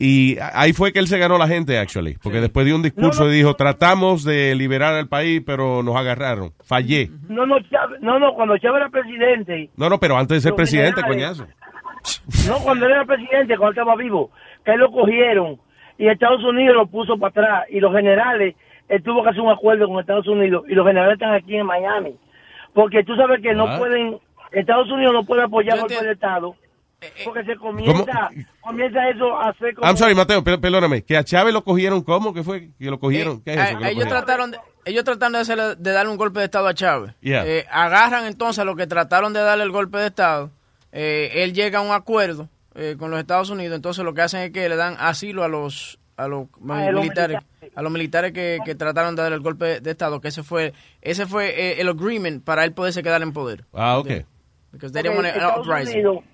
[0.00, 2.16] y ahí fue que él se ganó la gente, actually.
[2.22, 6.52] Porque después dio un discurso y dijo, tratamos de liberar al país, pero nos agarraron.
[6.64, 7.10] Fallé.
[7.28, 10.56] No, no, Chávez, no, no, cuando Chávez era presidente, No, no, pero antes de ser
[10.56, 11.38] presidente, generales.
[11.38, 11.54] coñazo.
[12.48, 14.30] no cuando él era presidente, cuando estaba vivo,
[14.64, 15.58] que lo cogieron
[15.98, 18.56] y Estados Unidos lo puso para atrás y los generales,
[18.88, 21.66] él tuvo que hacer un acuerdo con Estados Unidos y los generales están aquí en
[21.66, 22.14] Miami.
[22.72, 23.76] Porque tú sabes que no Ah.
[23.78, 24.16] pueden,
[24.52, 26.54] Estados Unidos no puede apoyar de Estado.
[27.24, 29.86] Porque se comienza, comienza eso a hacer como...
[29.88, 31.02] I'm sorry, Mateo, per- perdóname.
[31.02, 32.34] Que a Chávez lo cogieron, ¿cómo?
[32.34, 32.70] ¿Qué fue?
[32.78, 33.40] Que lo cogieron.
[33.40, 33.64] ¿Qué es eso?
[33.64, 34.08] A- que lo ellos cogieron?
[34.24, 37.14] trataron de, ellos trataron de, hacerle- de darle un golpe de estado a Chávez.
[37.20, 37.46] Yeah.
[37.46, 40.50] Eh, agarran entonces a los que trataron de darle el golpe de estado.
[40.92, 43.76] Eh, él llega a un acuerdo eh, con los Estados Unidos.
[43.76, 47.00] Entonces lo que hacen es que le dan asilo a los a los A los
[47.02, 47.38] militares,
[47.74, 50.20] a los militares que, que trataron de dar el golpe de estado.
[50.20, 53.64] Que ese fue ese fue eh, el agreement para él poderse quedar en poder.
[53.72, 54.06] Ah, ok.
[54.72, 55.94] Because they Porque didn't want an Estados uprising.
[55.94, 56.24] Unidos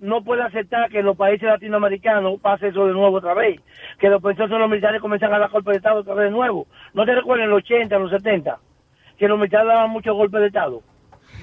[0.00, 3.60] no puede aceptar que en los países latinoamericanos pase eso de nuevo otra vez.
[3.98, 6.66] Que los entonces los militares comienzan a dar golpes de Estado otra vez de nuevo.
[6.94, 8.58] ¿No te recuerdas en los 80, en los 70?
[9.18, 10.82] Que los militares daban muchos golpes de Estado.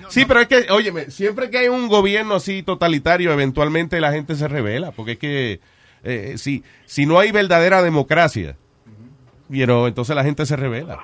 [0.10, 4.36] Sí, pero es que, óyeme, siempre que hay un gobierno así totalitario, eventualmente la gente
[4.36, 5.60] se revela, porque es que
[6.04, 8.56] eh, si, si no hay verdadera democracia,
[9.50, 11.00] you entonces la gente se revela.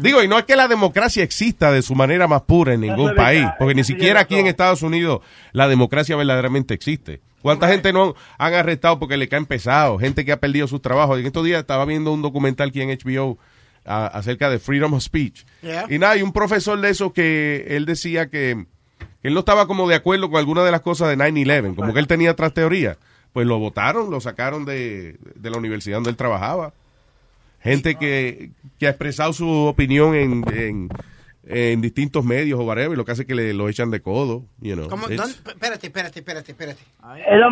[0.00, 3.14] Digo, y no es que la democracia exista de su manera más pura en ningún
[3.14, 4.46] país, porque ni siquiera aquí en.
[4.46, 5.20] Estados Unidos
[5.52, 7.20] la democracia verdaderamente existe.
[7.42, 10.00] ¿Cuánta gente no han arrestado porque le caen pesados?
[10.00, 11.18] Gente que ha perdido sus trabajos.
[11.20, 13.38] En estos días estaba viendo un documental aquí en HBO
[13.84, 15.44] a- acerca de freedom of speech.
[15.62, 15.84] Yeah.
[15.88, 18.66] Y nada, hay un profesor de eso que él decía que,
[19.22, 21.92] que él no estaba como de acuerdo con alguna de las cosas de 9-11, como
[21.92, 22.96] que él tenía otras teorías.
[23.32, 26.72] Pues lo votaron, lo sacaron de, de la universidad donde él trabajaba.
[27.66, 30.88] Gente que, que ha expresado su opinión en, en,
[31.46, 34.00] en distintos medios o whatever, y lo que hace es que le, lo echan de
[34.00, 34.44] codo.
[34.60, 34.88] You know.
[34.88, 35.08] ¿Cómo?
[35.08, 36.54] Espérate, espérate, espérate,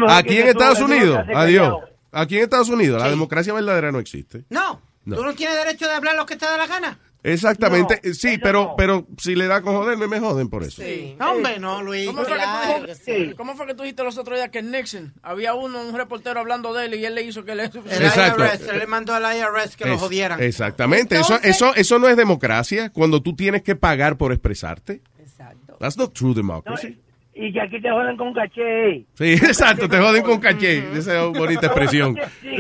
[0.09, 1.79] Aquí en Estados Unidos, adiós.
[2.13, 4.45] Aquí en Estados Unidos, la democracia verdadera no existe.
[4.49, 5.17] No, No.
[5.17, 6.99] tú no tienes derecho de hablar lo que te da la gana.
[7.25, 8.75] Exactamente, No, sí, pero, no.
[8.77, 10.83] pero si le da con joderme, me joden por eso.
[10.83, 11.17] Sí.
[11.19, 12.07] No, hombre, no, Luis.
[12.07, 13.33] ¿Cómo fue, Claro que tú, sí.
[13.37, 16.75] ¿Cómo fue que tú dijiste los otros días que Nixon, había uno, un reportero hablando
[16.75, 17.65] de él y él le hizo que le...
[17.65, 17.71] El
[18.05, 18.45] Exacto.
[18.45, 20.43] IRS, él le mandó al IRS que lo jodieran.
[20.43, 25.01] Exactamente, eso, Entonces- eso, eso no es democracia cuando tú tienes que pagar por expresarte.
[25.19, 25.77] Exacto.
[25.81, 26.99] That's not true No, democracy.
[27.35, 29.07] y que aquí te joden con caché.
[29.15, 30.79] Sí, exacto, te joden con caché.
[30.97, 32.17] Esa es una bonita expresión.
[32.43, 32.57] Sí,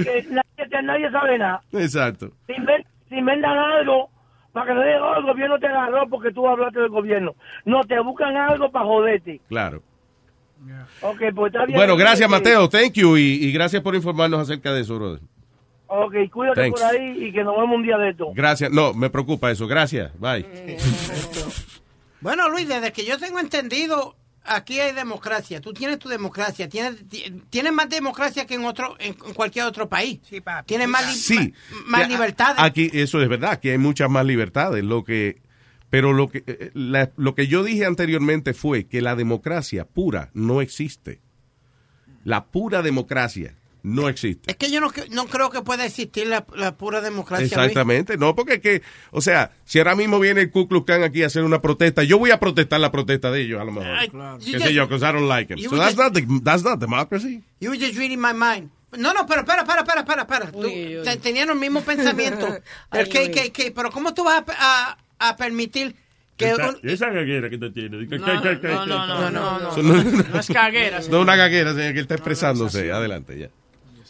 [0.70, 1.61] que nadie, sabe nada.
[1.72, 2.33] Exacto.
[2.46, 4.11] Si, inven- si inventan algo
[4.55, 7.35] para que no digan, oh, el gobierno te agarró porque tú hablaste del gobierno.
[7.67, 9.40] No, te buscan algo para joderte.
[9.49, 9.83] Claro.
[11.03, 11.77] Ok, pues está bien.
[11.77, 15.21] Bueno, gracias Mateo, thank you y, y gracias por informarnos acerca de eso, brother.
[15.87, 16.81] Ok, cuídate Thanks.
[16.81, 18.29] por ahí y que nos vemos un día de esto.
[18.35, 20.47] Gracias, no, me preocupa eso, gracias, bye.
[22.21, 25.61] Bueno, Luis, desde que yo tengo entendido, aquí hay democracia.
[25.61, 26.68] Tú tienes tu democracia.
[26.68, 30.20] Tienes, ti- tienes más democracia que en otro, en, cualquier otro país.
[30.66, 31.54] Tienes más, li- Sí.
[31.70, 32.57] ma- más Ya, libertades.
[32.59, 34.85] Aquí, eso es verdad, que hay muchas más libertades.
[34.85, 35.40] Lo que,
[35.90, 40.30] pero lo que, eh, la- lo que yo dije anteriormente fue que la democracia pura
[40.35, 41.20] no existe.
[42.24, 43.54] La pura democracia
[43.85, 44.51] no existe.
[44.51, 47.44] Es que yo no, no creo que pueda existir la, la pura democracia.
[47.47, 51.03] Exactamente, no, porque es que, o sea, si ahora mismo viene el Ku Klux Klan
[51.05, 53.73] aquí a hacer una protesta, yo voy a protestar la protesta de ellos, a lo
[53.73, 54.38] mejor.
[54.42, 55.59] Que sé yo, because I don't like them.
[55.62, 57.42] you So that's just- not, the- that's not democracy.
[57.61, 58.70] You were just reading my mind.
[58.97, 60.51] No, no, pero espera, espera, espera, espera, espera.
[60.53, 61.05] Tú- Uy, uy.
[61.05, 62.61] te- tenían los mismos pensamientos.
[62.90, 65.94] El que, que, que, pero ¿cómo tú vas a, a, a permitir
[66.38, 68.09] que Esa, un- esa gaguera que te tiene.
[68.09, 69.77] Que- No, no, no, no, no, no.
[69.83, 71.20] No, No es caguera, No señor.
[71.20, 72.90] una gaguera, señor, que él está expresándose.
[72.92, 73.49] Adelante, ya.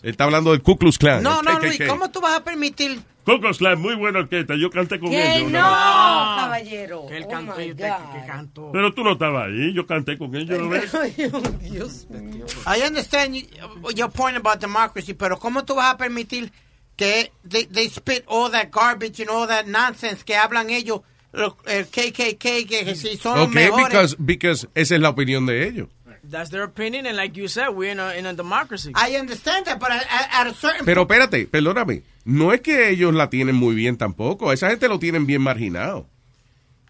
[0.04, 1.22] Está hablando del Ku Klux Klan.
[1.22, 1.58] No, no.
[1.58, 3.00] Luis, ¿cómo tú vas a permitir?
[3.24, 4.54] Ku Klux Klan, muy buena orquesta.
[4.54, 5.50] Yo canté con ellos.
[5.50, 7.06] no, caballero.
[7.08, 8.70] Que él Oh, cantó que, que cantó.
[8.72, 9.72] Pero tú no estabas ahí.
[9.72, 10.92] Yo canté con ellos, ¿no ves?
[11.70, 12.44] Dios mío.
[12.66, 13.46] I understand you-
[13.94, 16.52] your point about democracy, pero ¿cómo tú vas a permitir
[16.96, 21.00] que they, they spit all that garbage and all that nonsense que hablan ellos,
[21.32, 23.86] lo- el KKK, que si son los Ok, mejores?
[23.88, 25.88] because, because esa es la opinión de ellos.
[26.30, 28.92] That's their opinion, and like you said, we're in a, in a democracy.
[28.94, 32.02] I understand that, but at, at a certain Pero espérate, perdóname.
[32.24, 34.52] No es que ellos la tienen muy bien tampoco.
[34.52, 36.08] Esa gente lo tienen bien marginado.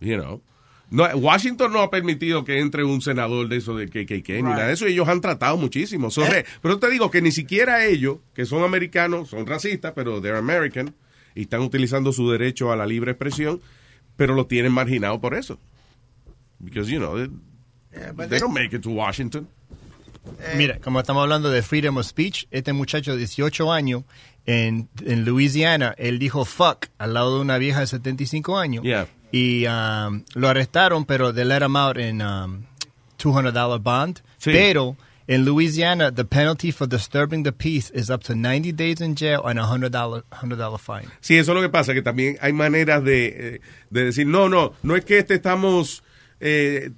[0.01, 0.43] You know.
[0.91, 4.67] No, Washington no ha permitido que entre un senador de eso de KKK ni nada
[4.69, 4.87] de eso.
[4.87, 6.11] Ellos han tratado muchísimo.
[6.11, 10.21] So, re- Pero te digo que ni siquiera ellos, que son americanos, son racistas, pero
[10.21, 10.95] they're American
[11.35, 13.61] y están utilizando su derecho a la libre expresión,
[14.17, 15.59] pero lo tienen marginado por eso.
[16.61, 17.17] Because, you know,
[18.17, 19.49] they, they don't make it to Washington.
[20.57, 24.05] Mira, como estamos hablando de freedom of speech, este muchacho de 18 años
[24.47, 28.85] en, en Louisiana, él dijo fuck al lado de una vieja de 75 años.
[28.85, 29.07] Yeah.
[29.33, 32.67] Y um, lo arrestaron, pero they let him out in um,
[33.19, 34.23] $200 bond.
[34.39, 34.53] Sí.
[34.53, 39.15] Pero en Louisiana, the penalty for disturbing the peace is up to 90 days in
[39.17, 41.09] jail and a $100, $100 fine.
[41.21, 44.49] Sí, eso es lo que pasa, que también hay maneras de, eh, de decir, no,
[44.49, 46.05] no, no es que este estamos,
[46.41, 46.91] eh,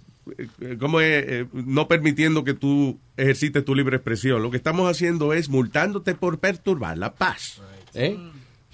[0.60, 4.42] eh, como es, eh, no permitiendo que tú ejercites tu libre expresión.
[4.42, 7.62] Lo que estamos haciendo es multándote por perturbar la paz.
[7.94, 8.18] ¿Eh?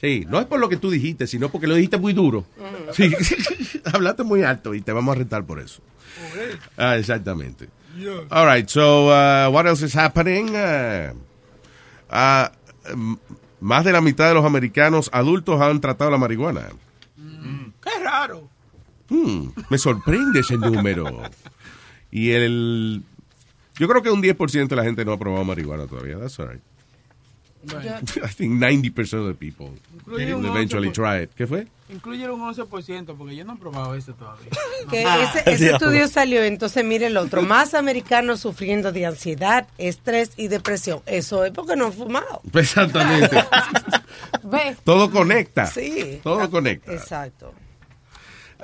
[0.01, 2.45] Sí, no es por lo que tú dijiste, sino porque lo dijiste muy duro.
[2.93, 3.13] Sí,
[3.93, 5.83] hablaste muy alto y te vamos a rentar por eso.
[6.77, 7.69] Ah, exactamente.
[8.31, 10.51] All right, so uh, what else is happening?
[10.57, 11.13] Uh,
[12.11, 12.49] uh,
[13.61, 16.69] más de la mitad de los americanos adultos han tratado la marihuana.
[17.17, 18.49] Qué raro.
[19.13, 21.23] Hmm, me sorprende ese número.
[22.11, 23.03] Y el...
[23.79, 26.19] Yo creo que un 10% de la gente no ha probado marihuana todavía.
[26.19, 26.63] That's all right.
[27.65, 29.71] I think 90% of the people
[30.07, 30.93] will eventually 11%.
[30.95, 31.31] try it.
[31.37, 31.67] ¿Qué fue?
[31.91, 34.49] Incluye un 11% porque yo no he probado este todavía.
[34.91, 35.15] Que No.
[35.23, 40.49] ese, ese estudio salió, entonces mire el otro, más americanos sufriendo de ansiedad, estrés y
[40.49, 41.03] depresión.
[41.07, 42.41] Eso es porque no han fumado.
[42.53, 43.45] Exactamente.
[44.85, 45.67] Todo conecta.
[45.67, 46.19] Sí.
[46.23, 46.93] Todo conecta.
[46.93, 47.55] Exacto.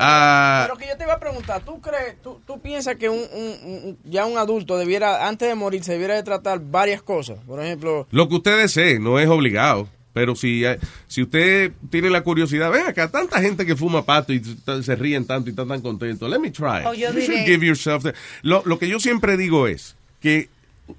[0.01, 3.19] Ah, Pero que yo te iba a preguntar, ¿tú crees, tú, tú piensas que un,
[3.19, 7.39] un- un- ya un adulto debiera, antes de morir, se debiera de tratar varias cosas?
[7.47, 9.89] Por ejemplo, Lo que usted desee, no es obligado.
[10.15, 14.33] Pero si, eh, si usted tiene la curiosidad, ven acá, tanta gente que fuma pato
[14.33, 14.43] y
[14.83, 16.29] se ríen tanto y están tan contentos.
[16.29, 16.85] Let me try.
[16.87, 19.95] O yo You should diré- give yourself the- lo, lo que yo siempre digo es
[20.21, 20.49] que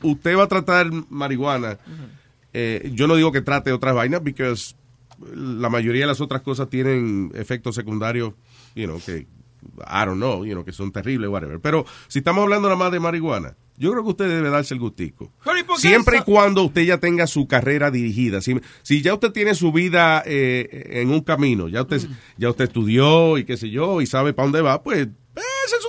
[0.03, 1.77] usted va a tratar marihuana.
[2.53, 4.53] eh, yo no digo que trate otras vainas, porque
[5.35, 8.33] la mayoría de las otras cosas tienen efectos secundarios,
[8.75, 9.27] you know, que
[9.87, 11.59] I don't know, you know, que son terribles, whatever.
[11.59, 14.79] Pero si estamos hablando nada más de marihuana, yo creo que usted debe darse el
[14.79, 15.31] gustico.
[15.43, 18.41] Pero, ¿y por qué Siempre y cuando usted ya tenga su carrera dirigida.
[18.41, 22.01] Si, si ya usted tiene su vida eh, en un camino, ya usted,
[22.37, 25.07] ya usted estudió y qué sé yo, y sabe para dónde va, pues
[25.69, 25.85] ese es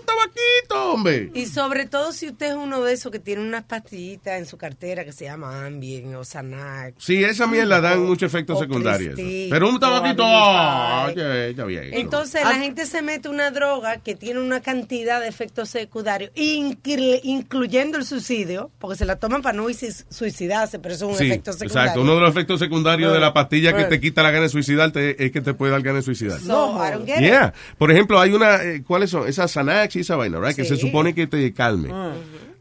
[0.70, 1.30] hombre.
[1.34, 4.56] Y sobre todo si usted es uno de esos que tiene unas pastillitas en su
[4.56, 6.94] cartera que se llama Ambien o Xanax.
[6.98, 9.14] Sí, esa mierda dan muchos efectos o secundarios.
[9.14, 11.90] Prestige, Pero un tabaquito, ah, ya, ya bien.
[11.92, 17.20] Entonces la gente se mete una droga que tiene una cantidad de efectos secundarios, inclu-
[17.22, 21.18] incluyendo el suicidio, porque se la toman para no suici- suicidarse, pero eso es un
[21.18, 21.82] Sí, efecto secundario.
[21.82, 22.02] exacto.
[22.02, 25.24] Uno de los efectos secundarios de la pastilla que te quita la gana de suicidarte
[25.24, 26.44] es que te puede dar gana de suicidarte.
[26.44, 27.22] So, I don't get it.
[27.30, 27.52] Yeah.
[27.78, 29.26] Por ejemplo, hay una, eh, ¿cuáles son?
[29.28, 30.54] Esas Xanax y esa vaina, right?
[30.54, 30.70] Que Sí.
[30.70, 31.88] se supone que te calme.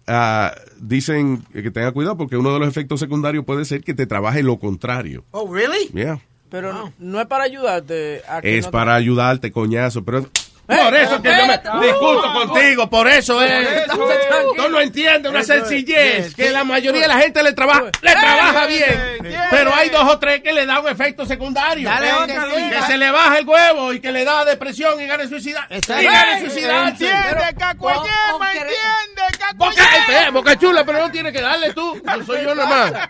[0.08, 4.08] Ah, dicen que tenga cuidado porque uno de los efectos secundarios puede ser que te
[4.08, 5.24] trabaje lo contrario.
[5.32, 5.88] oh, really?
[5.94, 6.20] Yeah.
[6.50, 10.28] Pero no, no es para ayudarte a que Es no te- para ayudarte, coñazo, pero...
[10.70, 13.68] Eh, Por eso que yo me discuto No, contigo, por eso es.
[14.70, 15.62] no entiendes una Eso es.
[15.68, 19.40] sencillez, que la mayoría de la gente le trabaja, le Eh, trabaja eh, bien, eh,
[19.50, 19.74] pero eh.
[19.76, 21.90] hay dos o tres que le dan un efecto secundario.
[21.90, 25.68] Eh, que, se le baja el huevo y que le da depresión y gana suicida.
[25.72, 26.90] Y gana suicidarse.
[27.10, 29.22] Entiende, Cacuayema, o- o entiende,
[29.56, 30.28] Boca, Cacuayema.
[30.28, 32.00] eh, boca chula, pero no tiene que darle tú.
[32.04, 33.10] No soy yo nada más.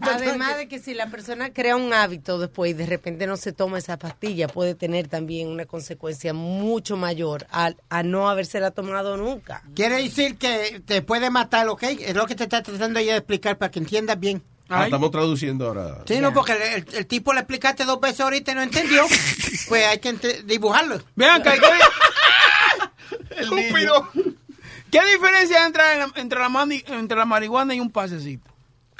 [0.00, 3.52] Además de que si la persona crea un hábito después y de repente no se
[3.52, 6.32] toma esa pastilla, puede tener también una consecuencia
[6.66, 9.62] mucho mayor a, a no habérsela tomado nunca.
[9.74, 11.82] Quiere decir que te puede matar, ¿ok?
[11.84, 14.42] Es lo que te está tratando ella de explicar para que entiendas bien.
[14.68, 16.02] Ah, estamos traduciendo ahora.
[16.06, 19.04] Sí, no, porque el, el- el tipo le explicaste dos veces ahorita y no entendió.
[19.68, 20.12] pues hay que
[20.44, 21.00] dibujarlo.
[21.14, 21.50] Vean que
[23.38, 24.08] Estúpido.
[24.90, 28.50] ¿Qué diferencia hay entre la, entre, la mani- entre la marihuana y un pasecito?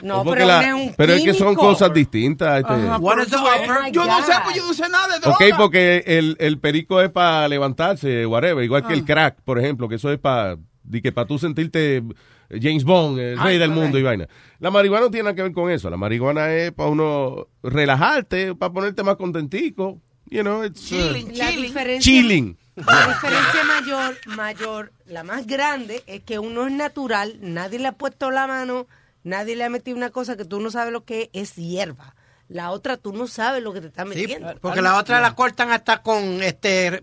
[0.02, 2.60] No, pero la- es un pero es que son cosas distintas.
[2.60, 2.72] este.
[2.72, 3.92] Ajá, pero eh, upper?
[3.92, 5.36] yo no sé, pues yo no sé nada de droga.
[5.36, 9.88] Ok, porque el, el perico es para levantarse, whatever, igual que el crack, por ejemplo,
[9.88, 10.56] que eso es para
[11.02, 12.02] que para tú sentirte
[12.50, 14.28] James Bond, el rey Ay, del mundo y vaina.
[14.60, 15.90] La marihuana no tiene nada que ver con eso.
[15.90, 20.00] La marihuana es para uno relajarte, para ponerte más contentico.
[20.28, 20.96] You know, it's uh,
[21.34, 22.56] La diferencia, chilling.
[22.74, 27.92] La diferencia mayor, mayor, la más grande, es que uno es natural, nadie le ha
[27.92, 28.86] puesto la mano,
[29.26, 32.14] nadie le ha metido una cosa que tú no sabes lo que es, es hierba.
[32.48, 34.54] La otra tú no sabes lo que te está Sí, metiendo.
[34.60, 37.02] porque la otra la cortan hasta con este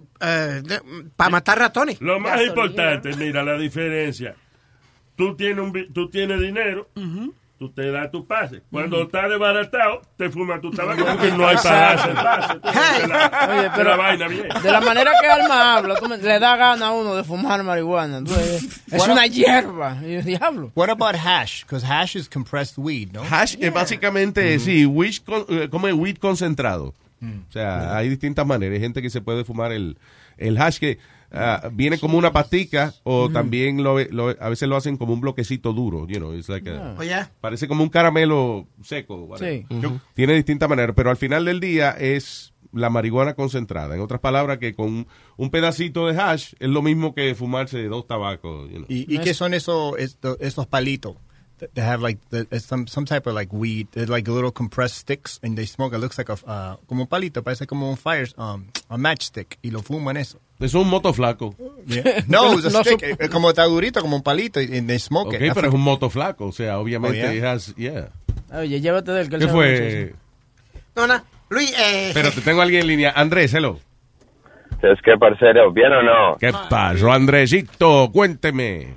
[1.17, 1.99] para matar ratones.
[2.01, 2.49] Lo más Gasolina.
[2.53, 4.35] importante, mira la diferencia.
[5.17, 6.89] Tú tienes, un, bi- tú tienes dinero,
[7.67, 8.61] tú te das tu pase.
[8.69, 12.53] Cuando está desbaratado, te fumas tu tabaco porque no hay para darse el pase.
[12.59, 14.47] Te la- Oye, te pero la vaina bien.
[14.61, 17.63] de la manera que Alma habla, tú me- le da gana a uno de fumar
[17.63, 18.19] marihuana.
[18.19, 18.59] eh,
[18.91, 19.97] es una hierba.
[20.05, 20.71] Y yo, diablo.
[20.75, 21.63] What about hash?
[21.63, 23.21] Because hash is compressed weed, ¿no?
[23.23, 26.93] Hash es básicamente, sí, weed con- eh, como el weed concentrado.
[27.21, 27.39] Mm.
[27.47, 28.75] O sea, hay distintas maneras.
[28.75, 29.97] Hay gente que se puede fumar el,
[30.37, 30.97] el hash que
[31.33, 35.21] ah, viene como una pastica o también lo, lo- a veces lo hacen como un
[35.21, 36.07] bloquecito duro.
[36.07, 37.31] You know, it's like a- Oh, yeah?
[37.41, 39.29] Parece como un caramelo seco.
[39.37, 39.65] Sí.
[40.13, 43.93] Tiene distintas maneras, pero al final del día es la marihuana concentrada.
[43.95, 45.05] En otras palabras, que con
[45.37, 48.69] un pedacito de hash es lo mismo que fumarse dos tabacos.
[48.71, 48.85] you know.
[48.89, 49.93] ¿Y, y qué son esos,
[50.39, 51.15] esos palitos?
[51.75, 53.87] They have like the, some some type of like weed.
[53.91, 55.93] They're like little compressed sticks, and they smoke.
[55.95, 59.59] It looks like a uh, como un palito, parece como un fire um, a matchstick
[59.61, 60.41] y lo fuman eso.
[60.59, 61.55] Eso es un moto flaco.
[62.27, 63.03] No, it's a No, stick.
[63.19, 65.53] eh, como está durito, como un palito, y they smoke Ok, it.
[65.53, 66.45] pero es un moto flaco.
[66.45, 67.51] O sea, obviamente, Oh, yeah?
[67.51, 68.09] has- yeah.
[68.57, 70.13] Oye, llévate del ¿Qué fue?
[70.95, 71.15] No, no.
[71.49, 73.11] Luis, eh, Pero te tengo a alguien en línea.
[73.15, 73.79] Andrés, hello.
[74.81, 76.37] Es que, parcero, ¿bien o no?
[76.37, 78.09] ¿Qué pasó, Andresito?
[78.11, 78.95] Cuénteme.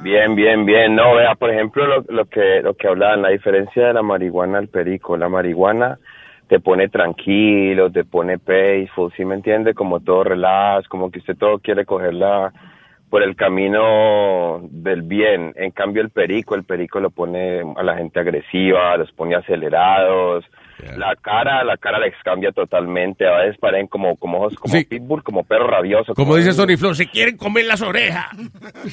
[0.00, 0.94] Bien, bien, bien.
[0.96, 4.58] No, vea, por ejemplo, lo, lo que lo que hablaban, la diferencia de la marihuana
[4.58, 5.16] al perico.
[5.16, 5.98] La marihuana
[6.48, 9.74] te pone tranquilo, te pone peaceful, ¿sí me entiende?
[9.74, 12.52] Como todo relax, como que usted todo quiere cogerla
[13.10, 15.52] por el camino del bien.
[15.56, 20.44] En cambio, el perico, el perico lo pone a la gente agresiva, los pone acelerados.
[20.96, 23.26] La cara, la cara les cambia totalmente.
[23.26, 24.84] A veces parecen como, como ojos, como Sí.
[24.84, 26.14] pitbull, como perro rabioso.
[26.14, 28.26] Como dice Sony Flow, se quieren comer las orejas.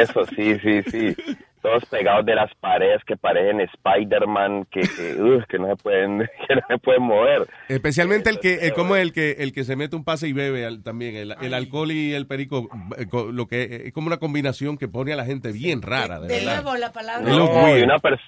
[0.00, 1.16] Eso, sí, sí, sí.
[1.60, 6.18] Todos pegados de las paredes que parecen Spider-Man, que, que, ugh, que no se pueden,
[6.48, 7.48] que no se pueden mover.
[7.68, 10.64] Especialmente el que, el, como el que, el que se mete un pase y bebe
[10.64, 11.16] al- también.
[11.16, 14.86] El, el alcohol y el perico, eh, co- lo que es como una combinación que
[14.86, 16.62] pone a la gente bien rara, de De verdad.
[16.62, 17.28] nuevo, la palabra.
[17.28, 18.20] No, y una, pers-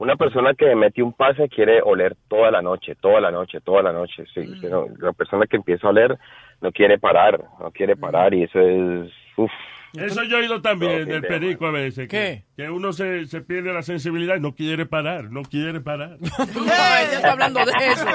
[0.00, 3.82] una persona que mete un pase quiere oler toda la noche, toda la noche, toda
[3.82, 4.24] la noche.
[4.34, 4.60] Sí, Mm.
[4.60, 6.18] que no- la persona que empieza a oler
[6.60, 9.10] no quiere parar, no quiere parar y eso es...
[9.36, 9.50] Uf.
[9.92, 12.06] Eso yo he oído también del perico a veces.
[12.08, 12.62] Que, ¿Qué?
[12.64, 16.16] que uno se, se pierde la sensibilidad y no quiere parar, no quiere parar.
[16.20, 18.06] No, ella está hablando de eso.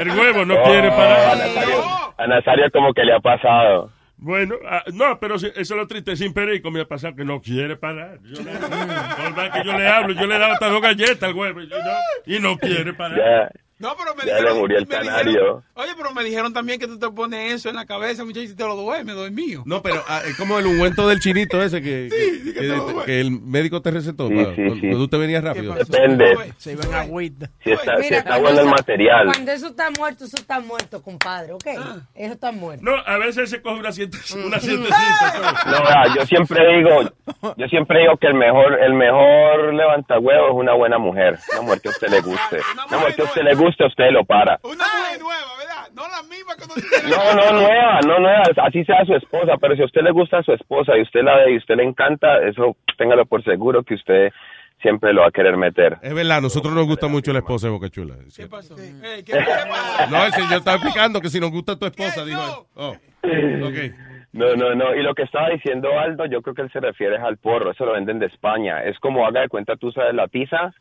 [0.00, 1.36] El huevo no Oh, quiere A parar.
[1.38, 1.76] Nazario,
[2.18, 3.90] a Nazario como que le ha pasado.
[4.24, 6.14] Bueno, ah, no, pero si- eso es lo triste.
[6.14, 8.20] Sin perico me ha pasado que no quiere parar.
[8.22, 8.52] Yo le,
[9.16, 11.60] por más que yo le hablo, yo le he dado hasta dos galletas al huevo
[11.60, 11.76] y no,
[12.26, 13.52] y no quiere parar.
[13.78, 14.54] No, pero me ya dijeron.
[14.54, 15.62] le murió el me dijeron- canario.
[15.74, 18.54] oye, pero me dijeron también que tú te pones eso en la cabeza, muchachos, y
[18.54, 19.62] te lo duerme, dormido.
[19.66, 23.32] No, pero ah, es como el ungüento del chinito ese que, que, que- que el
[23.32, 24.28] médico te recetó.
[24.28, 24.80] Sí, para- sí, cuando sí.
[24.82, 25.74] cuando tú te venías rápido.
[25.74, 26.52] Depende.
[26.58, 27.50] Se iban agüita.
[27.64, 29.26] Si está, si Mira, está bueno el material.
[29.26, 31.66] Cuando eso está muerto, eso está muerto, compadre, ¿ok?
[31.78, 31.96] Ah.
[32.14, 32.84] Eso está muerto.
[32.84, 34.46] No, a veces se coge una, Mm.
[34.46, 34.92] una sietecita.
[35.66, 37.10] No, yo siempre digo,
[37.56, 41.80] yo siempre digo que el mejor, el mejor levantahuevo es una buena mujer, una mujer
[41.80, 42.58] que a usted le guste,
[42.88, 44.58] una mujer que a usted le guste, usted lo para.
[44.62, 45.88] Una mujer nueva, ¿verdad?
[45.94, 46.64] No la misma que
[47.08, 50.38] No, no nueva, no nueva, así sea su esposa, pero si a usted le gusta
[50.38, 53.82] a su esposa y usted la ve y usted le encanta, eso téngalo por seguro
[53.82, 54.32] que usted
[54.80, 55.96] siempre lo va a querer meter.
[56.02, 58.16] Es verdad, a nosotros nos gusta mucho la esposa de Boca Chula.
[58.36, 58.74] ¿Qué pasó?
[58.76, 60.06] ¿qué pasa?
[60.10, 62.66] No, el señor estaba explicando que si nos gusta tu esposa, dijo.
[62.74, 62.90] Oh,
[63.22, 64.12] ok.
[64.32, 64.94] No, no, no.
[64.94, 67.70] Y lo que estaba diciendo Aldo, yo creo que él se refiere al porro.
[67.70, 68.82] Eso lo venden de España.
[68.82, 70.72] Es como, haga de cuenta, tú sabes, la tiza,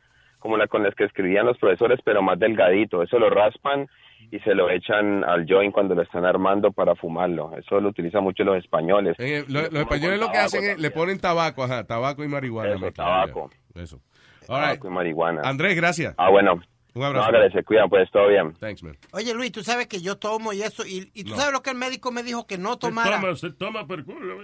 [0.41, 3.01] como la con las que escribían los profesores, pero más delgadito.
[3.01, 3.87] Eso lo raspan
[4.31, 7.51] y se lo echan al joint cuando lo están armando para fumarlo.
[7.57, 9.15] Eso lo utilizan mucho los españoles.
[9.19, 12.75] Eh, lo- los españoles lo que hacen es, le ponen tabaco, ajá, tabaco y marihuana.
[12.75, 13.49] Eso, tabaco.
[13.75, 13.99] Eso.
[14.47, 14.65] All right.
[14.69, 15.41] Tabaco y marihuana.
[15.43, 16.15] Andrés, gracias.
[16.17, 16.59] Ah, bueno.
[16.93, 17.31] Un abrazo.
[17.31, 18.53] No, hágale, se cuidan, pues todo bien.
[18.59, 18.97] Thanks, man.
[19.13, 20.85] Oye, Luis, tú sabes que yo tomo y eso.
[20.85, 21.37] Y, y tú No.
[21.37, 23.21] sabes lo que el médico me dijo que no Se tomara.
[23.21, 24.37] toma, se toma por culo.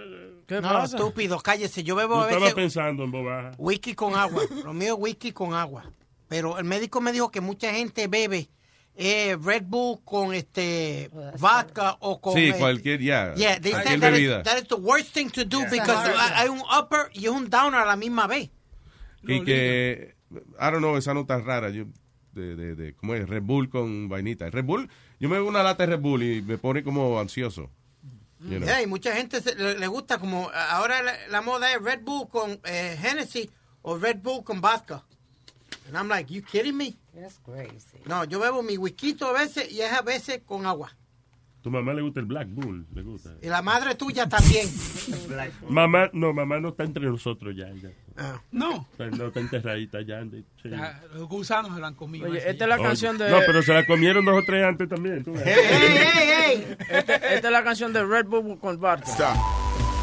[0.46, 0.96] ¿Qué no, pasa?
[0.96, 1.82] estúpido, cállese.
[1.84, 3.50] Yo bebo Yo a estaba veces pensando en bobaja.
[3.58, 4.42] whisky con agua.
[4.64, 5.84] Lo mío es whisky con agua.
[6.28, 8.48] Pero el médico me dijo que mucha gente bebe
[8.94, 13.34] eh, Red Bull con este vodka o con Sí, eh, cualquier, ya.
[13.34, 14.38] Yeah, they cualquier said that bebida.
[14.38, 16.34] is, that is the worst thing to do because Exacto.
[16.34, 18.50] hay un upper y un downer a la misma vez.
[19.22, 20.14] Y que,
[20.58, 21.70] I don't know, esa nota rara.
[21.70, 21.84] Yo,
[22.38, 23.28] de, de, de, ¿cómo es?
[23.28, 24.48] Red Bull con vainita.
[24.50, 24.88] Red Bull,
[25.20, 27.70] yo me bebo una lata de Red Bull y me pone como ansioso.
[28.40, 28.60] You know.
[28.68, 32.02] Yeah, y mucha gente se- le, le gusta como ahora la, la moda es Red
[32.02, 33.50] Bull con eh, Hennessy
[33.82, 35.02] o Red Bull con vodka.
[35.88, 36.96] And I'm like, you kidding me?
[37.14, 37.98] That's crazy.
[38.06, 40.94] No, yo bebo mi whisky a veces y es a veces con agua.
[41.62, 43.34] Tu mamá le gusta el Black Bull, le gusta.
[43.42, 44.68] Y la madre tuya también.
[45.68, 47.72] Mamá, no, mamá no está entre nosotros ya.
[47.72, 47.90] ya.
[48.18, 48.40] Ah.
[48.50, 50.22] No, No está enterradita ya.
[50.24, 50.44] sí.
[51.14, 52.28] los gusanos se la han comido.
[52.28, 53.30] Oye, esta es la Oye, canción de.
[53.30, 55.22] No, pero se la comieron dos o tres antes también.
[55.24, 55.42] tú ves.
[55.44, 56.34] hey, hey,
[56.66, 56.76] hey.
[56.90, 59.06] Esta, esta es la canción de Red Bull con vodka.
[59.06, 59.36] Stop.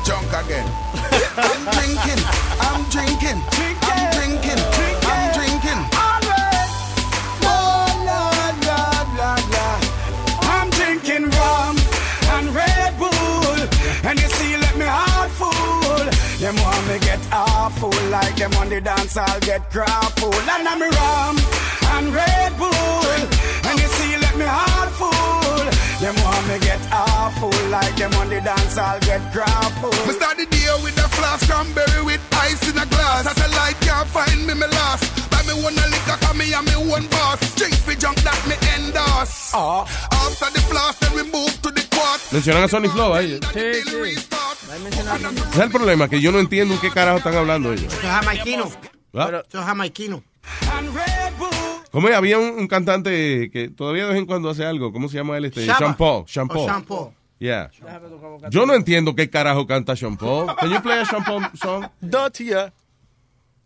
[0.06, 0.66] Junk again.
[1.36, 2.24] I'm drinking.
[2.62, 3.42] I'm drinking.
[3.82, 4.60] I'm drinking.
[4.62, 5.05] I'm drinking.
[16.42, 20.36] Me get awful like them on the dance, I'll get grappled.
[20.36, 21.38] And I'm a rum
[21.96, 23.08] and Red Bull.
[23.68, 25.66] And you see, let me heart full.
[26.02, 29.96] Them want me get awful like them on the dance, I'll get grappled.
[30.08, 33.24] Me start the day with a flask cranberry with ice in a glass.
[33.24, 35.25] Satellite can't find me, me lost.
[35.46, 37.40] Me one a liquor, cause me and me one boss.
[37.56, 39.52] Drink for junk that me endorse.
[39.54, 39.86] Ah.
[40.12, 42.20] After the flask, then we move to the quad.
[42.32, 43.40] Mencionan a Sonic Flow ahí.
[43.54, 43.96] Sí, sí.
[44.76, 47.94] Ese es el problema, que yo no entiendo en qué carajo están hablando ellos.
[47.94, 48.66] Eso es jamaiquino.
[49.14, 50.24] Eso es jamaiquino.
[51.92, 52.16] ¿Cómo es?
[52.16, 54.92] había un, un cantante que todavía de vez en cuando hace algo?
[54.92, 55.46] ¿Cómo se llama él?
[55.46, 55.78] Este, Shaba.
[55.78, 56.26] Sean Paul.
[56.28, 56.66] Sean O Paul.
[56.66, 57.14] Sean Paul.
[57.40, 57.70] Yeah.
[58.50, 60.48] Yo no entiendo qué carajo canta Sean Paul.
[60.56, 61.86] Can you play a Sean Paul song?
[62.02, 62.74] Datia.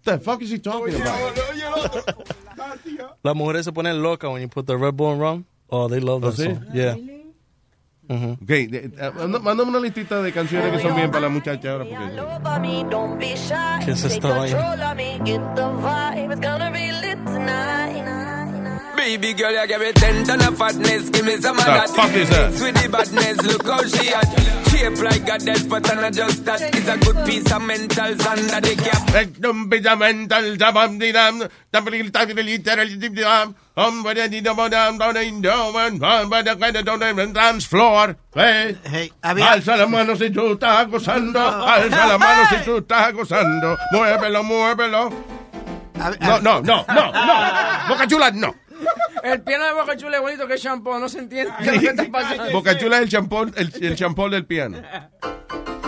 [0.06, 1.20] The fuck is he talking about?
[3.24, 5.46] Las mujeres se ponen locas when you put the Red Bull and rum.
[5.70, 6.46] Oh, they love that ¿Oh, sí?
[6.56, 6.66] song.
[6.74, 6.96] Yeah.
[8.08, 8.34] Mhm.
[8.42, 11.72] Ok, de- eh, manda- mándame una listita de canciones que son bien para la muchacha
[11.74, 11.86] ahora.
[11.86, 12.16] Porque...
[13.86, 14.58] ¿Qué es esta vaina?
[19.00, 21.10] Baby girl, you give me ten ton of fatness.
[21.10, 21.90] Give me some of The that.
[21.96, 22.52] fuck is that?
[22.52, 23.38] Mix with the badness.
[23.48, 24.28] Look how she hot.
[24.70, 26.62] Shape like a death, but not just that.
[26.76, 29.02] It's a good piece of mentals under the cap.
[37.34, 38.16] Dance floor.
[38.36, 39.10] Eh.
[39.24, 41.40] había- Alza la mano si tú estás gozando.
[41.40, 43.78] Alza la mano si tú estás gozando.
[43.92, 45.10] Muévelo, muévelo.
[45.96, 47.88] No, no, no, no, no.
[47.90, 48.54] Boca Chula, no.
[49.24, 51.82] El piano de Boca Chula es bonito que shampoo, no se entiende qué es lo
[51.82, 52.52] que está pasando.
[52.52, 54.82] Boca Chula es el champón, el, el champón del piano.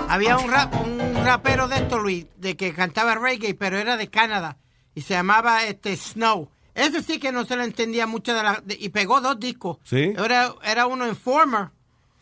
[0.09, 4.09] Había un, rap, un rapero de esto, Luis, de que cantaba reggae, pero era de
[4.09, 4.57] Canadá.
[4.93, 6.49] Y se llamaba este Snow.
[6.75, 8.61] Ese sí que no se lo entendía mucho de la...
[8.63, 9.77] de- y pegó dos discos.
[9.83, 10.13] ¿Sí?
[10.17, 11.69] Era, era uno Informer.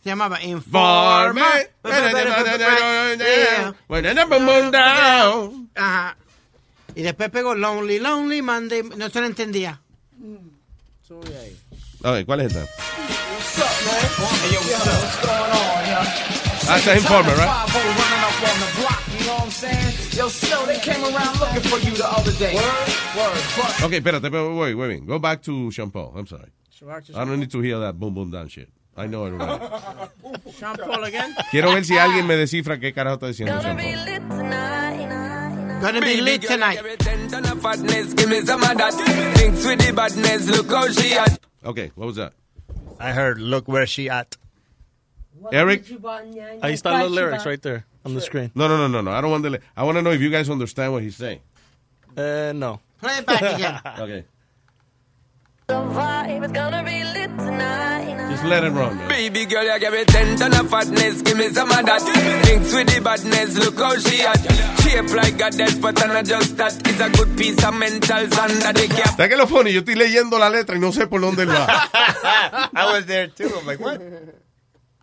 [0.02, 1.72] Se llamaba Informer.
[5.74, 6.16] Ajá.
[6.94, 8.82] Y después pegó Lonely, Lonely Monday.
[8.96, 9.80] No se lo entendía.
[12.02, 12.64] A ver, ¿cuál es esta?
[16.68, 17.48] Ah, esta es Informer, right?
[23.82, 25.04] Ok, espérate, pero wait, wait, wait.
[25.06, 26.12] Go back to Sean Paul.
[26.16, 26.50] I'm sorry.
[27.14, 28.68] I don't need to hear that boom boom down shit.
[28.96, 29.64] I know it already.
[30.58, 31.34] Sean Paul again.
[31.50, 34.79] Quiero ver si alguien me descifra qué carajo está diciendo Sean Paul.
[35.80, 36.76] Gonna be lit tonight.
[36.76, 38.14] Give me ten ton of fatness.
[38.14, 38.94] Give me some of that.
[39.38, 40.48] Mix with the badness.
[40.48, 41.38] Look how she hot.
[41.64, 42.32] Okay, what was that?
[42.98, 44.36] I heard, look where she at.
[45.52, 45.84] Eric?
[45.86, 48.50] Ahí están los lyrics right there on the screen.
[48.54, 49.10] No, no, no, no, no.
[49.10, 49.58] I don't want to.
[49.76, 51.40] I want to know if you guys understand what he's saying.
[52.16, 52.80] Uh, no.
[53.00, 53.80] Play it back again.
[54.00, 54.24] Okay.
[58.30, 59.08] Just let it run, man.
[59.08, 61.22] Baby girl, you give me ten ton of fatness.
[61.22, 62.02] Give me some of that.
[62.46, 63.58] Mix with the badness.
[63.58, 64.38] Look how she hot.
[64.82, 66.74] Shape like a death, but not just that.
[66.88, 69.16] It's a good piece of mentals under the cap.
[69.16, 69.72] ¿Sabes qué es lo funny?
[69.72, 71.66] Yo estoy leyendo la letra y no sé por dónde va.
[72.74, 73.50] I was there too.
[73.58, 74.00] I'm like, what?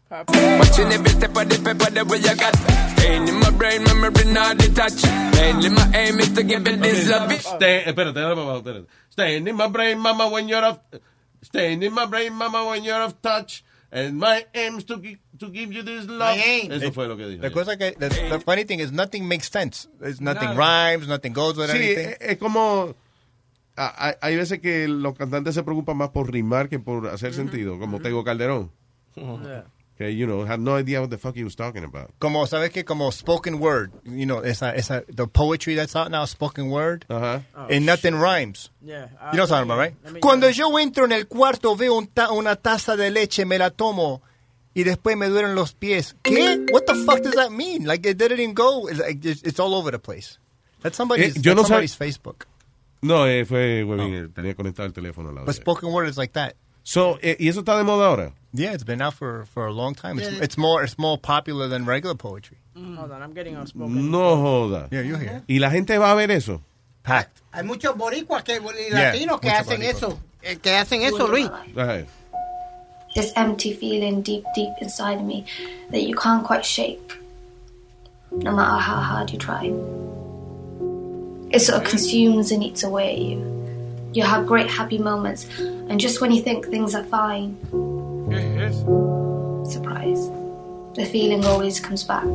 [0.09, 2.55] Watching every step of the paper the way you got.
[2.97, 5.03] Staying in my brain, memory not detached.
[5.35, 7.31] Mainly my aim is to give it this love.
[7.33, 8.85] Stay, espérate, espérate, espérate.
[9.09, 10.79] Staying in my brain, mama, when you're off.
[11.43, 13.63] Staying in my brain, mama, when you're off touch.
[13.91, 16.37] And my aim is to, gi- to give you this love.
[16.37, 17.41] Eso fue lo que dije.
[17.41, 19.87] La cosa que, the, the funny thing is nothing makes sense.
[19.99, 20.57] There's nothing Nada.
[20.59, 22.07] rhymes, nothing goes with Sí, anything.
[22.09, 22.95] es, es como.
[23.77, 27.33] ah, Hay, hay veces que los cantantes se preocupan más por rimar que por hacer
[27.33, 28.71] sentido, como Tego Calderón.
[29.97, 32.11] Que, you know, had no idea what the fuck he was talking about.
[32.19, 32.85] Como, ¿sabes qué?
[32.85, 33.91] Como spoken word.
[34.05, 37.05] You know, esa, esa, the poetry that's out now, spoken word.
[37.09, 37.43] Ajá.
[37.69, 38.69] and nothing rhymes.
[38.81, 39.07] Yeah.
[39.33, 40.21] You know what I'm talking about, right?
[40.21, 43.71] Cuando yo entro en el cuarto, veo un ta- una taza de leche, me la
[43.71, 44.21] tomo
[44.75, 46.15] y después me duelen los pies.
[46.21, 46.67] ¿Qué?
[46.71, 47.85] What the fuck does that mean?
[47.85, 48.87] Like, it didn't even go.
[48.87, 50.37] It's, like, it's it's all over the place.
[50.83, 52.45] That's somebody's, Eh, yo no that's sab- somebody's Facebook.
[53.01, 55.45] No, eh, fue, Webin, eh, tenía conectado el teléfono al lado.
[55.47, 56.55] But spoken word is like that.
[56.89, 58.31] So, eh, ¿y eso está de moda ahora?
[58.53, 60.19] Yeah, it's been out for, for a long time.
[60.19, 60.41] It's, Yeah.
[60.41, 62.57] it's more it's more popular than regular poetry.
[62.77, 64.09] Hold on, I'm getting unspoken.
[64.09, 64.87] No joda.
[64.89, 65.43] Yeah, you're here.
[65.49, 66.61] ¿Y la gente va a ver eso?
[67.03, 67.41] Packed.
[67.51, 69.95] Hay muchos boricuas que, y Yeah, latinos que muchos hacen boricuas.
[69.97, 70.19] eso.
[70.43, 71.49] eh, Que hacen eso, Luis.
[71.75, 72.05] Ajá.
[73.15, 75.43] this empty feeling deep, deep inside of me
[75.91, 77.17] that you can't quite shake,
[78.31, 79.65] no matter how hard you try.
[81.51, 83.66] It sort of consumes and eats away at you.
[84.17, 87.55] You have great happy moments, and just when you think things are fine,
[89.63, 90.17] surprise,
[90.95, 92.25] the feeling always comes back.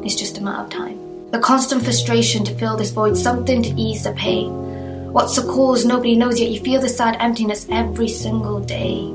[0.00, 0.96] It's just a matter of time.
[1.32, 4.48] The constant frustration to fill this void, something to ease the pain.
[5.12, 5.84] What's the cause?
[5.84, 6.48] Nobody knows yet.
[6.48, 9.12] You feel the sad emptiness every single day.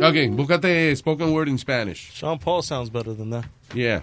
[0.00, 2.10] Ok, búscate spoken word in Spanish.
[2.14, 3.44] Sean Paul sounds better than that.
[3.74, 4.00] Yeah.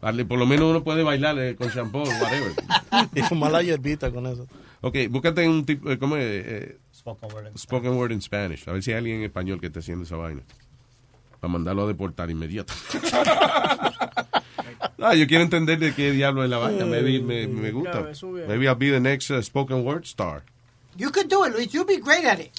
[0.00, 2.52] Vale, por lo menos uno puede bailar eh, con shampoo, whatever.
[3.14, 4.46] Y fumar la hierbita con eso.
[4.80, 6.24] Ok, búscate un tipo, eh, ¿cómo es?
[6.24, 7.46] Eh, Spoken word.
[7.46, 8.66] in spoken word in Spanish.
[8.68, 10.42] A ver si hay alguien en español que esté haciendo esa vaina.
[11.38, 12.72] Para mandarlo a deportar inmediato.
[15.00, 16.84] ah, yo quiero entender de qué diablo es la vaina.
[16.86, 18.06] Maybe me, me gusta.
[18.48, 20.42] Maybe I'll be the next uh, spoken word star.
[20.96, 21.72] You could do it, Luis.
[21.72, 22.52] You'll be great at it.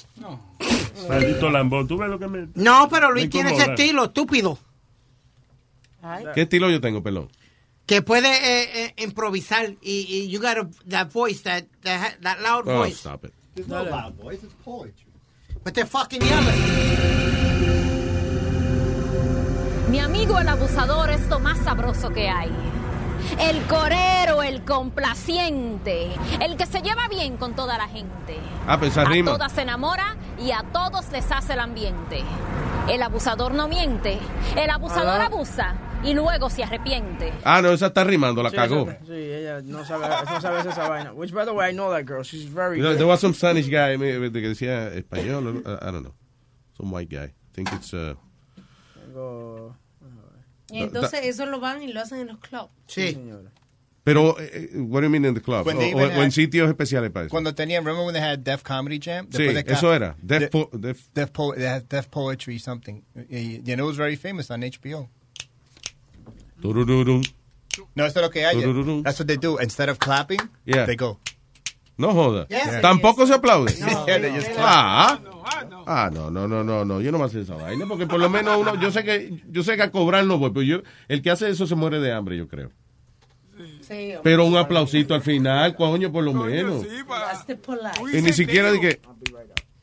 [1.08, 1.86] Maldito lambón.
[1.86, 2.48] ¿Tú ves lo que me...
[2.54, 4.58] No, pero Luis me tiene ese estilo estúpido.
[6.34, 7.28] ¿Qué estilo yo tengo, pelón?
[7.86, 12.38] Que puede eh, eh, improvisar y, y you got a, that voice, that, that, that
[12.40, 12.96] loud Oh, voice.
[12.98, 13.32] stop it.
[13.54, 14.42] There's no loud voice.
[14.44, 15.06] It's poetry.
[15.64, 16.62] But they're fucking yelling.
[19.90, 22.50] Mi amigo el abusador es lo más sabroso que hay.
[23.38, 28.38] El corero, el complaciente, el que se lleva bien con toda la gente.
[28.66, 29.32] Ah, pues A rima.
[29.32, 32.22] todas se enamora y a todos les hace el ambiente.
[32.88, 34.18] El abusador no miente,
[34.56, 35.26] el abusador Ah.
[35.26, 35.74] abusa
[36.04, 37.32] y luego se arrepiente.
[37.44, 38.90] Ah, no, esa está rimando, la Sí, cagó.
[38.90, 41.12] esa- Sí, ella no sabe, no sabe esa vaina.
[41.12, 42.22] Which, by the way, I know that girl.
[42.24, 42.96] She's very There, good.
[42.98, 46.14] there was some Spanish guy que decía español, I don't know.
[46.76, 47.26] Some white guy.
[47.26, 47.92] I think it's...
[47.92, 48.14] Uh,
[49.06, 49.76] Tengo-
[50.70, 52.70] Y entonces eso lo van y lo hacen en los clubs.
[52.86, 53.18] Sí.
[54.04, 55.64] pero, eh, eh, what do you mean in the club?
[55.66, 57.30] When O, they o- o en had- sitios especiales para eso.
[57.30, 59.28] Cuando tenían, remember when they had Def Comedy Jam?
[59.30, 60.16] Sí, de eso era.
[60.22, 63.02] Def De- po- Def- Def, po- they had Def Poetry something.
[63.28, 65.08] Y- And it was very famous on HBO.
[66.62, 67.22] Turururum.
[67.94, 68.56] No, esto es lo que hay.
[68.60, 69.02] Turururum.
[69.02, 69.58] That's what they do.
[69.58, 70.86] Instead of clapping, Yeah.
[70.86, 71.18] they go.
[71.98, 72.46] No joda.
[72.48, 72.80] Yeah.
[72.80, 73.74] Tampoco se aplaude.
[73.80, 75.20] No, Yeah, they just ah,
[75.86, 77.00] ah, no, no, no, no, no.
[77.00, 79.62] Yo no me hacer esa vaina porque por lo menos uno, yo sé que, yo
[79.62, 82.12] sé que a cobrar no voy, pero yo, el que hace eso se muere de
[82.12, 82.70] hambre, yo creo.
[83.82, 86.86] Sí, Pero un aplausito al final, coño, por lo menos.
[87.62, 88.18] Polite.
[88.18, 89.00] Y ni siquiera de que,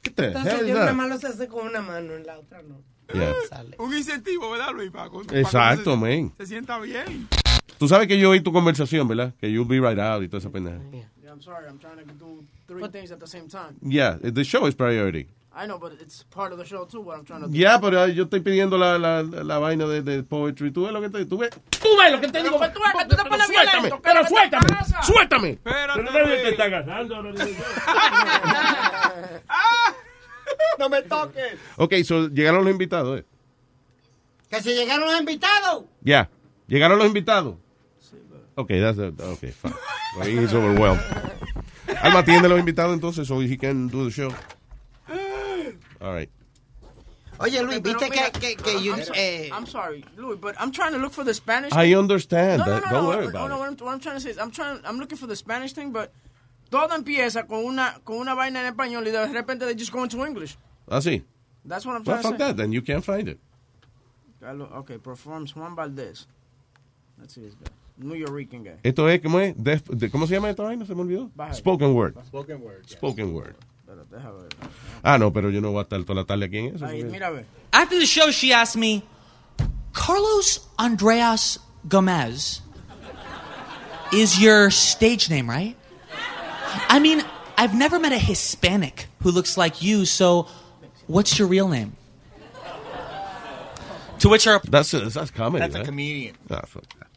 [0.01, 2.61] ¿qué te Entonces yo nada más lo sé hacer con una mano, en la otra
[2.63, 2.81] no.
[3.13, 3.33] Yeah.
[3.79, 4.91] Un incentivo, ¿verdad, Luis?
[4.91, 6.33] Para, para que Exacto, uno se, man.
[6.37, 7.27] se sienta bien.
[7.77, 9.33] Tú sabes que yo oí tu conversación, ¿verdad?
[9.39, 10.77] Que you'll be right out y toda esa pendeja.
[10.91, 11.67] Yeah, I'm sorry.
[11.67, 13.75] I'm trying to do three things at the same time.
[13.81, 15.27] Yeah, the show is priority.
[15.51, 17.01] I know, but it's part of the show too.
[17.01, 17.53] What I'm trying to do.
[17.53, 20.71] Ya, pero yo estoy pidiendo la, la, la vaina de, de poetry.
[20.71, 21.49] ¿Tú ves lo que te, tú ves?
[21.71, 22.59] Tú ves lo que te digo.
[22.59, 23.99] Pero tú ves que tú te pones Suéltame, violento.
[24.03, 24.67] pero ¿qué te suéltame,
[25.03, 25.57] suéltame.
[25.63, 27.23] Pero nadie te está agarrando.
[30.79, 31.57] No me toques.
[31.77, 33.25] Ok, so llegaron los invitados, ¿eh?
[34.49, 35.83] Que se llegaron los invitados.
[36.01, 36.29] Ya.
[36.67, 37.55] ¿Llegaron los invitados?
[38.55, 39.19] Ok, that's it.
[39.19, 39.73] Okay, fine.
[40.19, 41.01] I think he's overwhelmed.
[42.01, 44.31] Alma, atiende los invitados entonces, so he can do the show.
[46.01, 46.29] All right.
[47.41, 50.71] Oye, Luis, viste que, que, que you- I'm, so- eh, I'm sorry, Louis, but I'm
[50.71, 51.71] trying to look for the Spanish.
[51.73, 51.95] I thing.
[51.97, 52.83] understand No, no, that.
[52.85, 53.59] no, Don't no, worry no, about no, it.
[53.59, 55.71] what I'm, what I'm trying to say is, I'm trying, I'm looking for the Spanish
[55.73, 56.11] thing, but
[56.69, 60.03] todo empieza con una, con una vaina en español y de repente they just go
[60.03, 60.57] into English.
[60.89, 61.23] Ah, sí.
[61.65, 62.47] That's what I'm Well, trying fuck to say.
[62.51, 63.39] that, then you can't find it.
[64.41, 66.25] Carlos- Okay, performs Juan Valdez.
[67.19, 67.67] Let's see this guy.
[67.97, 68.77] New Yorican guy.
[68.83, 69.53] Esto es, ¿cómo es?
[69.57, 70.85] Def- de- ¿Cómo se llama esta vaina?
[70.85, 71.29] Se me olvidó.
[71.35, 71.53] Baja.
[71.53, 72.15] Spoken word.
[72.27, 72.83] Spoken word.
[72.83, 72.91] yes.
[72.93, 73.55] Spoken word.
[73.85, 74.49] Pero déjame ver.
[75.03, 76.85] Ah, no, pero yo no voy a estar toda la tarde aquí en eso.
[76.85, 77.45] Ahí, porque- mira a ver.
[77.73, 79.03] After the show, she asked me,
[79.91, 81.59] Carlos Andreas
[81.89, 82.61] Gomez
[84.13, 85.75] is your stage name, right?
[86.87, 87.21] I mean,
[87.57, 90.47] I've never met a Hispanic who looks like you, so
[91.09, 91.91] what's your real name?
[94.19, 95.85] To which her That's, that's comedy, That's a eh?
[95.85, 96.35] comedian.
[96.49, 97.07] Ah, fuck that.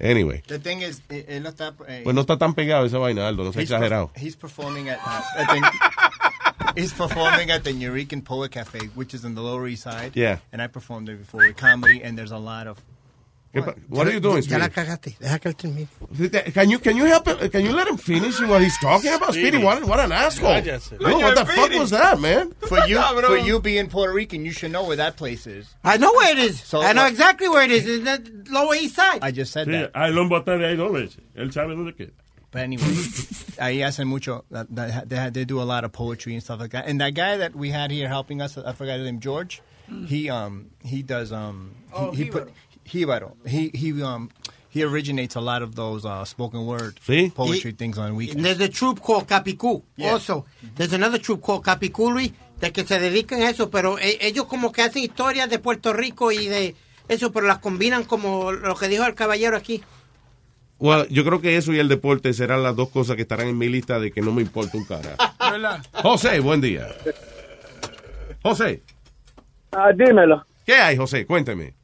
[0.00, 0.42] Anyway.
[0.48, 1.72] The thing is, eh, él no está.
[1.88, 4.10] eh, Pues no está tan pegado esa vaina, Aldo, no sea he's exagerado.
[4.12, 9.14] perf- he's performing at, uh, at the, he's performing at the Nurican Poet Cafe, which
[9.14, 10.12] is in the Lower East Side.
[10.16, 10.38] Yeah.
[10.52, 12.82] And I performed there before with comedy, and there's a lot of.
[13.54, 15.16] ¿Qué pa- What are you doing, Ya la cagaste.
[15.20, 15.88] Deja que él termine.
[16.52, 17.48] Can you, can you help him?
[17.50, 19.32] Can you let him finish what he's talking about?
[19.32, 19.64] Speedy, Speedy.
[19.64, 20.50] what, what an asshole.
[20.50, 21.00] Cállese.
[21.00, 22.52] No, what the fuck was that, man?
[22.68, 25.72] For you, for you being Puerto Rican, you should know where that place is.
[25.84, 26.60] I know where it is.
[26.62, 27.86] So I know what- exactly where it is.
[27.86, 29.20] It's the Lower East Side.
[29.22, 29.90] I just said Sí, that.
[29.94, 31.18] a él lo han botado de ahí dos veces.
[31.36, 32.10] Él sabe dónde queda.
[32.50, 32.84] But anyway,
[33.58, 34.44] ahí hacen mucho.
[34.50, 36.86] that- that- They, they do a lot of poetry and stuff like that.
[36.88, 39.62] And that guy that we had here helping us, I forgot his name, George.
[40.06, 42.50] He um he does um he, Oh, he put
[42.84, 43.36] Jíbaro.
[43.46, 44.28] He he um
[44.68, 46.98] he originates a lot of those uh, spoken word
[47.34, 48.42] poetry things on weekends.
[48.42, 49.82] There's a troupe called Capicú.
[49.96, 50.12] Yeah.
[50.12, 50.44] Also,
[50.76, 54.46] there's another troupe called Capicú, Luis, de que se dedican a eso, pero e- ellos
[54.46, 56.74] como que hacen historias de Puerto Rico y de
[57.08, 59.82] eso, pero las combinan como lo que dijo el caballero aquí.
[60.80, 63.56] Well, yo creo que eso y el deporte serán las dos cosas que estarán en
[63.56, 65.16] mi lista de que no me importa un cara.
[66.02, 66.88] José, buen día.
[68.42, 68.82] José.
[69.70, 70.44] Ah, dímelo.
[70.66, 71.26] ¿Qué hay, José?
[71.26, 71.74] Cuénteme.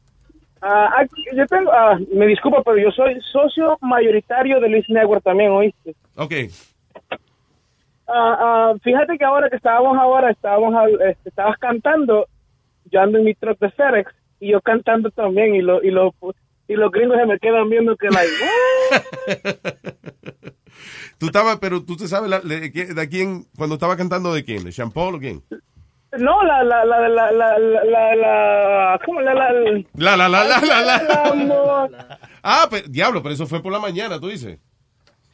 [0.62, 5.22] Ah, aquí- yo tengo, ah, me disculpa, pero yo soy socio mayoritario de Luis Network
[5.24, 5.94] también, ¿oíste?
[6.16, 6.32] Ok.
[8.06, 10.74] Ah, ah, fíjate que ahora que estábamos ahora, estábamos,
[11.08, 12.26] este, estabas cantando,
[12.90, 16.12] yo ando en mi truck de FedEx y yo cantando también y lo, y lo,
[16.66, 18.30] y los gringos se me quedan viendo que like?
[21.18, 24.44] Tú estabas, pero tú te sabes la- de, quién- de quién, cuando estaba cantando de
[24.44, 25.42] quién, de Sean Paul o quién?
[26.18, 29.20] No, la, la, la, la, la, la, la, ¿cómo?
[29.20, 34.18] La, la, la, la, la, la, la, Ah, diablo, pero eso fue por la mañana,
[34.18, 34.58] tú dices.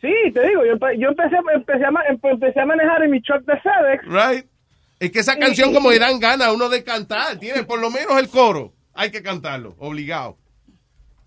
[0.00, 0.72] Sí, te digo, yo,
[1.08, 4.04] empecé, empecé, a, manejar en mi truck de FedEx.
[4.04, 4.46] Right.
[5.00, 7.90] Es que esa canción como le dan ganas a uno de cantar, tiene por lo
[7.90, 8.72] menos el coro.
[8.94, 10.36] Hay que cantarlo, obligado.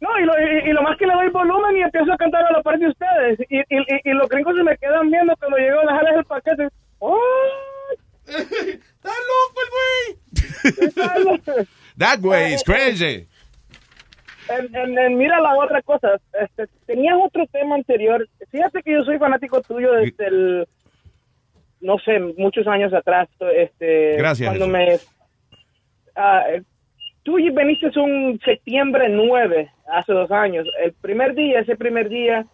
[0.02, 2.44] No, y lo, y, y lo, más que le doy volumen y empiezo a cantar
[2.46, 3.40] a la parte de ustedes.
[3.50, 6.68] Y, y, y los gringos se me quedan viendo cuando llego a dejarles el paquete.
[7.00, 7.18] ¡Oh!
[10.80, 11.66] ¡Está loco el güey!
[11.98, 13.28] That way is crazy.
[14.50, 16.20] En- en- en- mira la otra cosa.
[16.42, 18.28] Este, tenías otro tema anterior.
[18.52, 20.68] Fíjate que yo soy fanático tuyo desde el,
[21.82, 23.30] no sé, muchos años atrás.
[23.56, 25.08] Este, Gracias, Cuando Jesús.
[25.12, 25.60] me,
[26.16, 26.44] ah,
[27.24, 30.66] tú viniste un septiembre 9, hace dos años.
[30.84, 32.46] El primer día, ese primer día,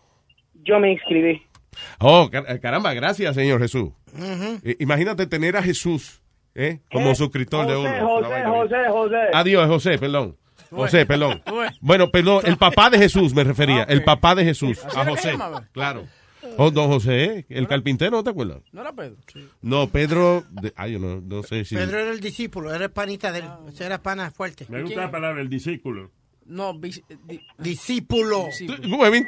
[0.64, 1.42] yo me inscribí.
[2.00, 3.90] Oh, car- caramba, gracias, Señor Jesús.
[4.64, 6.22] Eh, Imagínate tener a Jesús
[6.56, 7.90] eh, como Eh, suscriptor de uno.
[8.08, 9.16] José, José, José.
[9.34, 10.38] Adiós, José, perdón.
[10.72, 11.42] José, perdón.
[11.82, 13.84] Bueno, perdón, el papá de Jesús me refería.
[13.84, 15.22] El papá de Jesús, a José.
[15.22, 15.68] se llamaba.
[15.72, 16.06] Claro.
[16.58, 18.60] Oh, don José, el carpintero, ¿no te acuerdas?
[18.72, 19.18] ¿No era Pedro?
[19.62, 20.44] No, Pedro.
[20.52, 21.76] de- ay, yo no, no sé si.
[21.76, 23.46] Pedro era el discípulo, era el panita de él.
[23.68, 24.66] Ese era pana fuerte.
[24.70, 26.12] Me gusta la palabra, el discípulo.
[26.46, 28.48] No, bis- di- discípulo.
[28.56, 28.64] Te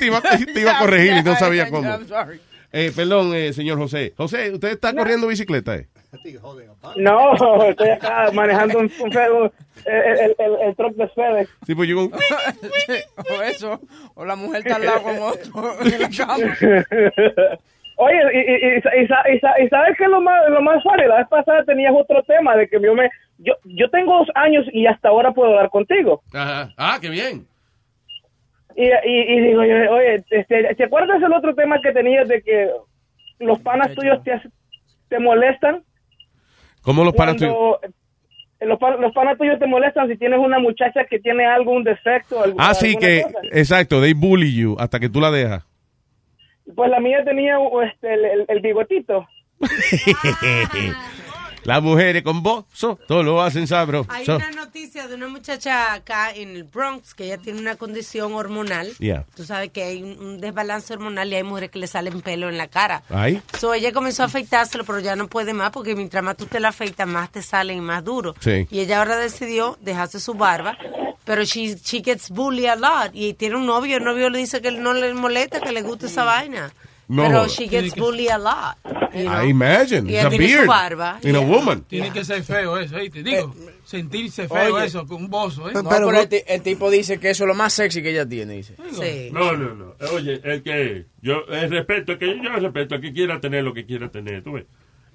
[0.05, 0.21] iba,
[0.53, 1.89] te iba a corregir y no sabía cómo.
[2.71, 4.13] Eh, perdón, eh, señor José.
[4.15, 5.75] José, ¿usted está corriendo bicicleta?
[5.75, 5.87] Eh?
[6.95, 7.33] No,
[7.69, 9.51] estoy acá manejando un, un el,
[9.85, 11.49] el, el, el truck de FedEx.
[11.65, 12.05] Sí, pues yo.
[13.37, 13.79] o eso,
[14.15, 16.37] o la mujer está al lado con otro en la cama.
[17.99, 20.83] Oye, y, y, y, y sa- y sa- y sabes que lo más, lo más
[20.83, 24.27] funny, la vez pasada tenías otro tema de que yo me, yo, yo tengo dos
[24.35, 26.21] años y hasta ahora puedo hablar contigo.
[26.31, 26.69] Ajá.
[26.77, 27.47] Ah, qué bien.
[28.75, 32.43] Y, y, y digo, yo, oye, este, ¿te acuerdas el otro tema que tenías de
[32.43, 32.69] que
[33.39, 34.49] los panas tuyos te, hace-
[35.09, 35.83] te molestan?
[36.87, 37.53] ¿Cómo los panas tuyos?
[38.61, 42.41] Los, los panas tuyos te molestan si tienes una muchacha que tiene algún defecto.
[42.41, 43.21] algún- Ah, sí, alguna que.
[43.23, 43.39] cosa.
[43.51, 45.65] Exacto, they bully you hasta que tú la dejas.
[46.73, 49.27] Pues la mía tenía este, el, el- el bigotito.
[51.67, 54.09] Las mujeres con vos, so, todo lo hacen sabroso.
[54.09, 58.35] Hay una noticia de una muchacha acá en el Bronx que ella tiene una condición
[58.35, 58.93] hormonal.
[58.99, 59.25] Yeah.
[59.35, 62.57] Tú sabes que hay un, desbalance hormonal y hay mujeres que le salen pelo en
[62.57, 63.03] la cara.
[63.09, 63.41] Ay.
[63.59, 66.61] So, ella comenzó a afeitárselo, pero ya no puede más porque mientras más tú te
[66.61, 68.33] la afeitas, más te salen y más duro.
[68.39, 68.65] Sí.
[68.71, 70.77] Y ella ahora decidió dejarse su barba,
[71.25, 73.11] pero she, she gets bullied a lot.
[73.13, 76.05] Y tiene un novio, el novio le dice que no le molesta, que le gusta
[76.05, 76.71] esa vaina.
[77.09, 78.96] No pero she gets bullied a lot.
[79.13, 79.43] You know.
[79.43, 80.09] I imagine.
[80.09, 80.67] Y It's ella a tiene su beard.
[80.67, 81.19] barba.
[81.23, 81.81] In a woman.
[81.83, 83.09] Tiene que ser feo eso, ¿eh?
[83.09, 83.53] Te digo,
[83.83, 84.85] sentirse feo Oye.
[84.85, 85.73] eso, con un bozo, ¿eh?
[85.73, 88.27] No, pero el, ti- el tipo dice que eso es lo más sexy que ella
[88.27, 88.75] tiene, dice.
[88.91, 89.29] Sí.
[89.31, 89.93] No, no, no.
[90.13, 93.73] Oye, el que yo el respeto, es que yo respeto a que quiera tener lo
[93.73, 94.65] que quiera tener, tú ves.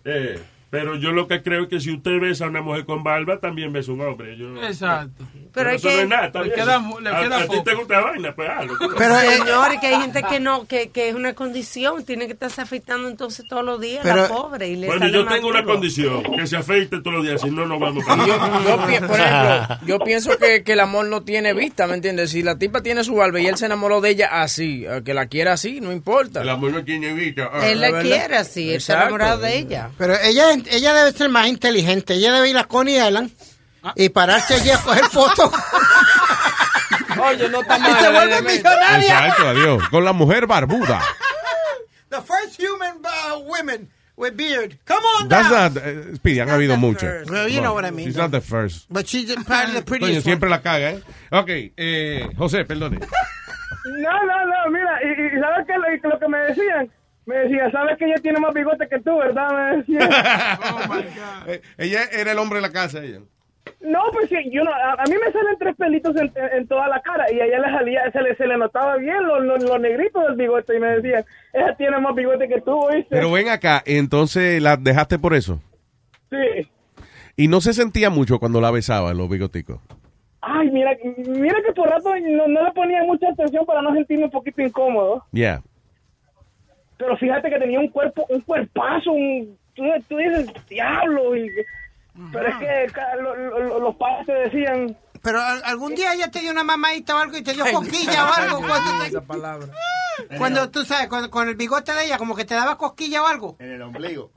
[0.05, 0.38] Eh,
[0.72, 3.38] pero yo lo que creo es que si usted besa a una mujer con barba,
[3.38, 4.38] también besa a un hombre.
[4.38, 5.22] Yo, Exacto.
[5.52, 7.74] Pero hay eso que- no es nada, le queda le a, queda a ti te
[7.74, 8.78] gusta la vaina, pues hazlo.
[8.96, 12.32] Pero, eh, Señores, que hay gente que no, que, que es una condición, tiene que
[12.32, 14.68] estarse afeitando entonces todos los días, la pobre.
[14.70, 17.50] Y le Bueno, sale yo tengo una condición, que se afeite todos los días, si
[17.50, 21.22] no, no vamos para Yo, yo por ejemplo, yo pienso que, que el amor no
[21.22, 22.30] tiene vista, ¿me entiendes?
[22.30, 25.12] Si la tipa tiene su barba y él se enamoró de ella así, eh, que
[25.12, 26.40] la quiera así, no importa.
[26.40, 27.50] El amor no tiene vista.
[27.62, 29.90] Él la quiere así, él está enamorado de ella.
[29.98, 32.14] Pero ella, ella debe ser más inteligente.
[32.14, 33.30] Ella debe ir a Coney Island
[33.96, 35.50] y pararse allí a coger fotos.
[37.22, 38.98] Oye, no está Y se vuelve millonaria.
[39.26, 39.88] Exacto, adiós.
[39.90, 41.00] Con la mujer barbuda.
[42.10, 44.78] The first human uh, women with beard.
[44.84, 45.74] Come on That's down.
[45.74, 47.28] not, eh, Speedy, han habido muchas.
[47.30, 48.22] Well, you know what I mean, She's though.
[48.24, 48.86] not the first.
[48.90, 51.02] But she's part of the Coño, prettiest siempre la caga, ¿eh?
[51.30, 52.98] Ok, eh, José, perdone.
[52.98, 55.72] No, no, no, mira, y, y ¿sabes qué?
[55.72, 56.90] Lo, lo que me decían?
[57.26, 59.48] Me decían, ¿sabes que ella tiene más bigote que tú, verdad?
[59.52, 60.10] Me decían.
[61.46, 63.18] Eh, ella era el hombre de la casa, ella.
[63.80, 66.66] No, pues sí, yo no, a, a mí me salen tres pelitos en, en- en
[66.68, 69.44] toda la cara y a ella le salía, se le, se le notaba bien los
[69.44, 73.06] los- los negritos del bigote y me decían, ella tiene más bigote que tú, ¿oíste?
[73.10, 75.60] Pero ven acá, entonces la dejaste por eso.
[76.30, 76.68] Sí.
[77.36, 79.80] Y no se sentía mucho cuando la besaba los bigoticos.
[80.40, 80.90] Ay, mira,
[81.28, 84.60] mira que por rato no, no le ponía mucha atención para no sentirme un poquito
[84.60, 85.24] incómodo.
[85.32, 85.62] Yeah.
[87.03, 91.36] Pero fíjate que tenía un cuerpo, un cuerpazo, un, tú, tú dices, diablo.
[91.36, 91.50] Y,
[92.32, 92.86] pero es que
[93.20, 97.16] lo- lo- los padres te decían, Pero al- algún día ella te dio una mamadita
[97.16, 98.59] o algo y te dio cosquilla o algo.
[98.68, 99.66] Cuando, te- palabra.
[100.38, 103.26] cuando tú sabes, cuando- con el bigote de ella, como que te daba cosquilla o
[103.26, 103.57] algo.
[103.59, 104.30] En el ombligo.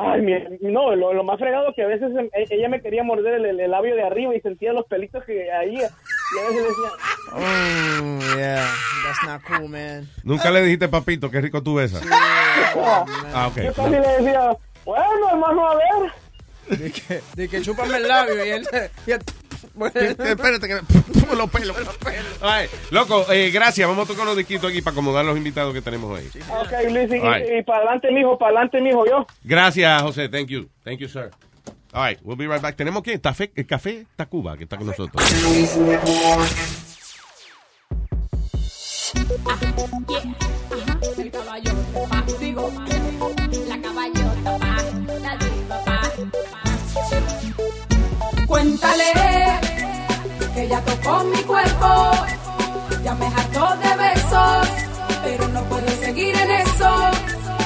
[0.00, 3.02] Ay, mi- no, lo, lo más fregado que a veces em- e- ella me quería
[3.04, 6.62] morder el, el labio de arriba y sentía los pelitos que ahí, y a veces
[6.68, 6.90] decía,
[7.32, 8.66] Oh, yeah.
[9.04, 10.08] That's not cool, man.
[10.24, 12.02] Nunca le dijiste, papito, qué rico tú besas.
[13.34, 13.62] Ah, ok.
[13.62, 16.78] Yo casi le decía, bueno, hermano, a ver.
[16.78, 18.66] De que, de que chúpame el labio y él...
[19.06, 19.20] y él-
[19.86, 21.76] Espérate que me los pelos.
[22.40, 23.88] Ay, loco, eh, gracias.
[23.88, 26.26] Vamos a tocar unos disquitos aquí para acomodar los invitados que tenemos hoy.
[26.50, 29.26] Ok, Luis, y, para adelante, mijo, para adelante, mijo, yo.
[29.44, 30.28] Gracias, José.
[30.28, 30.68] Thank you.
[30.84, 31.30] Thank you, sir.
[31.92, 32.76] All right, we'll be right back.
[32.76, 35.22] Tenemos que Café, el Café Tacuba, que está con nosotros.
[41.18, 41.30] El
[42.38, 42.72] digo,
[43.68, 44.58] la caballota
[45.20, 46.00] la diva.
[48.46, 49.69] Cuéntale
[50.54, 52.10] que ya tocó mi cuerpo,
[53.04, 54.68] ya me hartó de besos,
[55.22, 57.10] pero no puedo seguir en eso.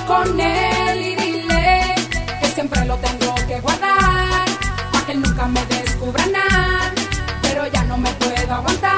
[0.07, 1.95] Con él y dile
[2.41, 4.45] que siempre lo tengo que guardar,
[4.93, 6.93] para que nunca me descubra nada,
[7.43, 8.94] pero ya no me puedo aguantar,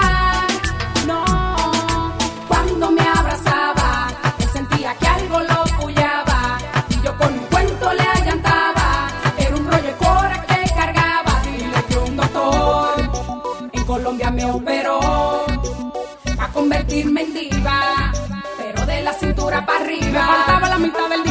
[20.00, 21.25] Me faltaba la mitad del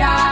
[0.00, 0.29] mentira.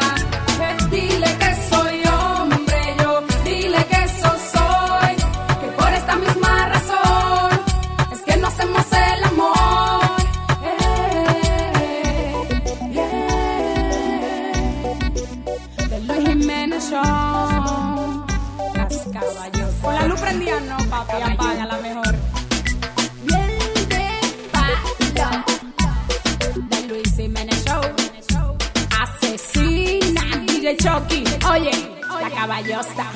[31.59, 31.73] Oye,
[32.21, 33.11] la caballosta.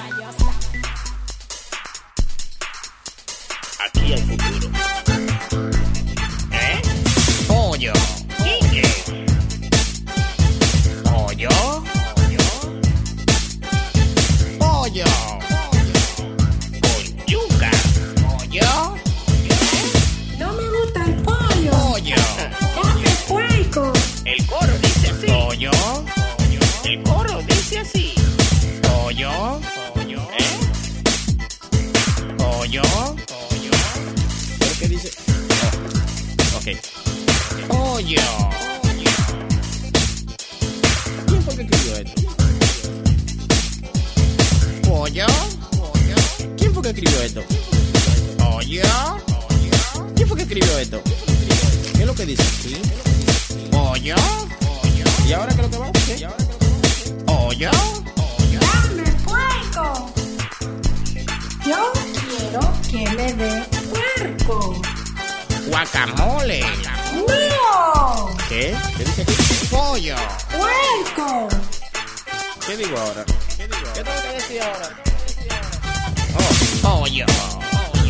[3.86, 5.01] Aquí hay futuro.
[38.02, 38.18] Pollo.
[41.28, 42.22] ¿Quién fue que escribió esto?
[44.82, 45.26] Pollo.
[46.58, 47.42] ¿Quién fue que escribió esto?
[48.38, 48.82] Pollo.
[50.16, 51.00] ¿Quién fue que escribió esto?
[51.94, 52.76] ¿Qué es lo que dice aquí?
[53.70, 54.16] Pollo.
[55.28, 55.92] ¿Y ahora qué es lo que va?
[55.92, 56.28] ¿Qué?
[57.24, 57.70] Pollo.
[58.60, 60.12] ¡Dame puerco!
[61.64, 61.92] Yo
[62.26, 64.82] quiero que me dé puerco.
[65.68, 66.64] Guacamole.
[67.12, 68.36] ¡No!
[68.48, 68.74] ¿Qué?
[68.96, 69.34] ¿Qué dice aquí?
[69.70, 70.16] Pollo.
[70.50, 71.48] ¡Puerco!
[72.66, 73.24] ¿Qué digo ahora?
[73.56, 73.92] ¿Qué digo ahora?
[73.94, 74.88] ¿Qué tengo que decir ahora?
[76.38, 77.26] Oh, pollo.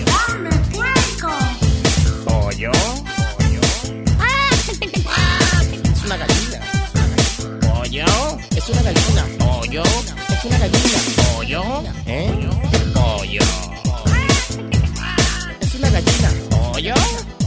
[0.07, 1.31] ¡Dame puerco!
[2.25, 2.73] Pollo.
[5.95, 6.61] Es una gallina.
[7.61, 8.07] Pollo.
[8.57, 9.27] Es una gallina.
[9.39, 9.83] Pollo.
[9.83, 10.99] Es una gallina.
[11.35, 11.63] Pollo.
[12.07, 12.49] ¿Eh?
[12.95, 13.43] Pollo.
[15.61, 16.31] Es una gallina.
[16.51, 16.95] Pollo.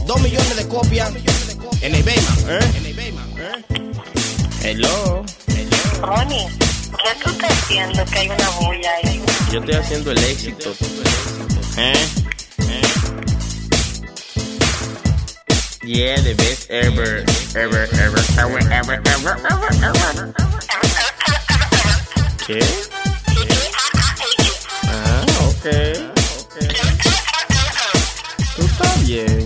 [0.06, 1.12] Dos millones de copias
[1.86, 2.36] en eBay, man.
[2.48, 2.72] ¿Eh?
[2.78, 3.34] En eBay, man.
[3.38, 3.64] ¿Eh?
[4.62, 5.24] Hello.
[6.02, 9.22] Ronnie, ¿qué tú estás haciendo que hay una bulla ahí?
[9.52, 10.74] Yo estoy haciendo el éxito.
[11.76, 11.94] ¿Eh?
[12.68, 12.82] ¿Eh?
[15.84, 17.24] Yeah, the best ever,
[17.54, 20.34] ever, ever, ever, ever, ever, ever, ever.
[22.48, 22.58] ¿Qué?
[24.88, 25.66] Ah, ok.
[28.56, 29.45] Tú estás bien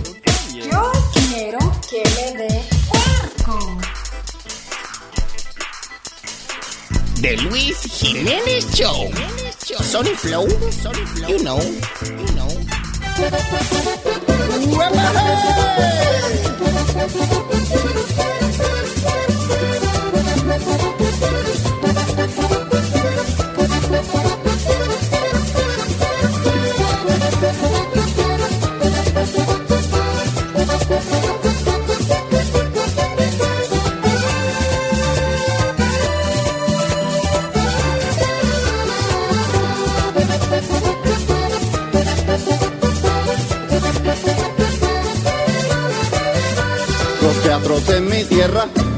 [1.91, 3.77] que me dé puerco.
[7.19, 9.11] De Luis Jiménez Show.
[9.83, 11.59] Sony Flow, Sony Flow, you know,
[12.17, 12.47] you know.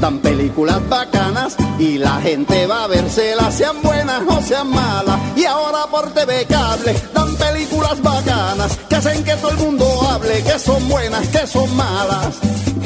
[0.00, 5.18] Dan películas bacanas y la gente va a verselas, sean buenas o sean malas.
[5.36, 10.42] Y ahora por TV Cable dan películas bacanas que hacen que todo el mundo hable,
[10.42, 12.36] que son buenas, que son malas.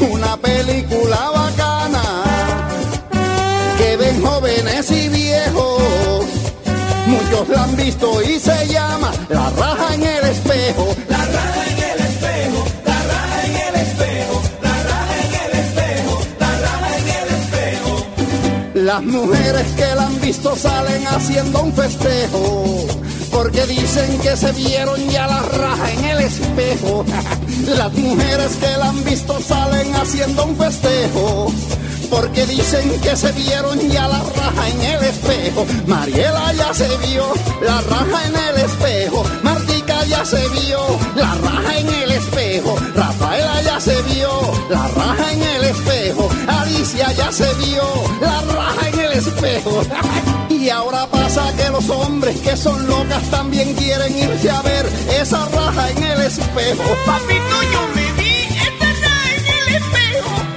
[0.01, 2.03] Una película bacana
[3.77, 6.25] que ven jóvenes y viejos.
[7.07, 10.95] Muchos la han visto y se llama La raja en el espejo.
[18.89, 22.87] Las mujeres que la han visto salen haciendo un festejo.
[23.31, 27.05] Porque dicen que se vieron ya la raja en el espejo.
[27.67, 31.53] Las mujeres que la han visto salen haciendo un festejo.
[32.09, 35.67] Porque dicen que se vieron ya la raja en el espejo.
[35.87, 37.27] Mariela ya se vio
[37.61, 39.23] la raja en el espejo.
[40.09, 40.81] Ya se vio
[41.15, 42.77] la raja en el espejo.
[42.95, 44.31] Rafaela ya se vio
[44.71, 46.29] la raja en el espejo.
[46.47, 47.83] Alicia ya se vio
[48.21, 49.83] la raja en el espejo.
[50.51, 54.87] Y ahora pasa que los hombres que son locas también quieren irse a ver
[55.21, 56.83] esa raja en el espejo.
[57.07, 60.48] Papito, yo me vi esta raja en el espejo.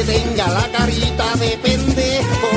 [0.00, 2.48] Que tenga la carita de pendejo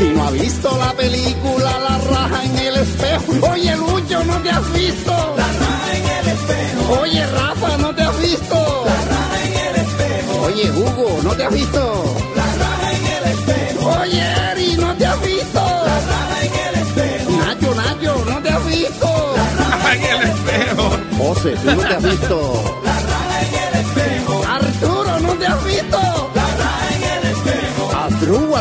[0.00, 3.50] y no ha visto la película La raja en el espejo.
[3.50, 5.12] Oye, Lucho, ¿no te has visto?
[5.36, 7.00] La raja en el espejo.
[7.00, 8.84] Oye, Rafa, ¿no te has visto?
[8.84, 10.42] La raja en el espejo.
[10.46, 12.04] Oye, Hugo, ¿no te has visto?
[12.36, 14.00] La raja en el espejo.
[14.00, 15.60] Oye, Eri, ¿no te has visto?
[15.60, 17.30] La raja en el espejo.
[17.38, 19.34] Nacho, Nacho, ¿no te has visto?
[19.36, 20.90] La raja en el espejo.
[21.18, 22.85] José, ¿tú no te has visto?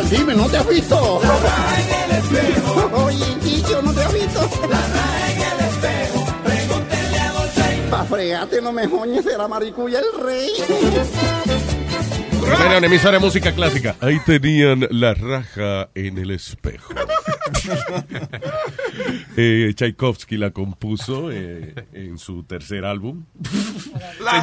[0.03, 1.21] Dime, ¿no te has visto?
[1.23, 2.91] La raja en el espejo.
[3.05, 4.41] Oye, Chicho, ¿no te has visto?
[4.69, 6.25] La raja en el espejo.
[6.43, 7.87] Pregúntenle a Dolce.
[7.89, 10.51] Pa' fregate, no me joñes la maricuya el rey.
[12.45, 13.95] Una emisora de música clásica.
[14.01, 16.93] Ahí tenían la raja en el espejo.
[19.37, 23.25] eh, Tchaikovsky la compuso eh, en su tercer álbum.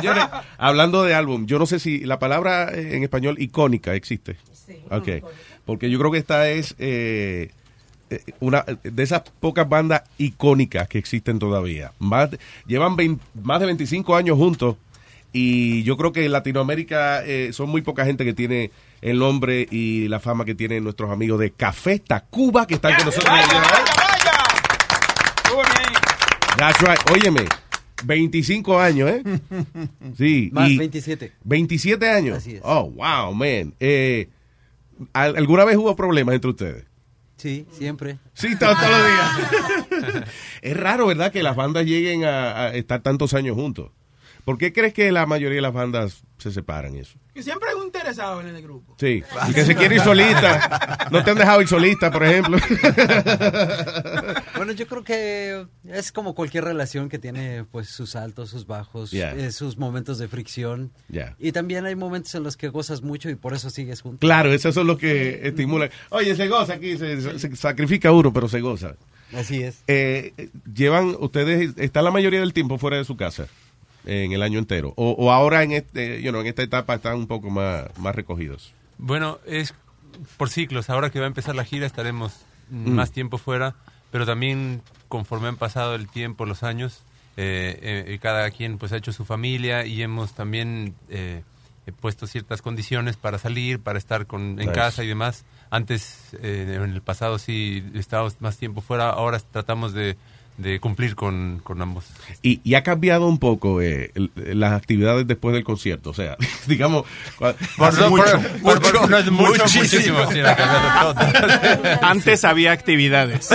[0.01, 0.25] Señores,
[0.59, 4.37] hablando de álbum, yo no sé si la palabra eh, en español icónica existe.
[4.67, 4.77] Sí.
[4.91, 5.09] Ok.
[5.65, 7.51] Porque yo creo que esta es eh,
[8.11, 11.93] eh, una de esas pocas bandas icónicas que existen todavía.
[11.99, 12.31] Más,
[12.67, 14.77] llevan 20 más de 25 años juntos
[15.33, 19.67] y yo creo que en Latinoamérica eh, son muy poca gente que tiene el nombre
[19.71, 23.33] y la fama que tienen nuestros amigos de Café Tacuba que están con nosotros.
[23.41, 23.73] el día de hoy.
[26.59, 27.01] That's right.
[27.11, 27.45] Óyeme,
[28.05, 29.23] 25 años, ¿eh?
[30.17, 30.51] Sí.
[30.53, 31.33] Más y 27.
[31.45, 32.39] 27 años.
[32.39, 32.61] Así es.
[32.65, 33.75] Oh, wow, man.
[33.81, 34.42] Eh, ¿al-
[35.13, 36.85] ¿Alguna vez hubo problemas entre ustedes?
[37.37, 38.19] Sí, siempre.
[38.35, 40.25] Sí, todos, todos los días.
[40.63, 41.33] es raro, ¿verdad?
[41.33, 43.91] Que las bandas lleguen a, a estar tantos años juntos.
[44.45, 47.19] ¿Por qué crees que la mayoría de las bandas se separan y eso?
[47.35, 48.95] Que siempre hay un interesado en el grupo.
[48.99, 51.09] Sí, y que se quiere ir solista.
[51.11, 52.59] No te han dejado ir solista, por ejemplo.
[54.57, 59.11] Bueno, yo creo que es como cualquier relación que tiene pues sus altos, sus bajos,
[59.11, 59.35] Yeah.
[59.35, 60.93] eh, sus momentos de fricción.
[61.39, 64.21] Y también hay momentos en los que gozas mucho y por eso sigues juntos.
[64.21, 65.91] Claro, esos son los que estimulan.
[66.11, 68.95] Oye, se goza aquí, se, se sacrifica uno, pero se goza.
[69.35, 69.83] Así es.
[69.89, 73.47] Eh, eh, llevan, ustedes, están la mayoría del tiempo fuera de su casa
[74.07, 74.93] en el año entero.
[74.97, 78.15] O, o ahora en este, you know, en esta etapa están un poco más, más
[78.15, 78.73] recogidos.
[78.99, 79.75] Bueno, es
[80.37, 80.91] por ciclos.
[80.91, 82.33] Ahora que va a empezar la gira estaremos
[82.71, 82.93] Mm.
[82.93, 83.75] más tiempo fuera,
[84.11, 87.03] pero también conforme han pasado el tiempo, los años,
[87.37, 87.79] eh,
[88.09, 91.43] eh, y cada quien pues ha hecho su familia y hemos también eh,
[91.87, 94.73] eh, puesto ciertas condiciones para salir, para estar con, en Nice.
[94.73, 95.45] casa y demás.
[95.69, 100.17] Antes, eh, en el pasado sí estábamos más tiempo fuera, ahora tratamos de,
[100.59, 102.05] de cumplir con, con ambos.
[102.43, 104.31] Y, y ha cambiado un poco eh, el-
[104.61, 106.11] las actividades después del concierto.
[106.11, 106.37] O sea,
[106.67, 107.05] digamos.
[107.79, 108.25] hace mucho,
[108.63, 111.15] por- por- por- no es mucho, muchísimo, sí, todo.
[112.03, 113.49] Antes había actividades.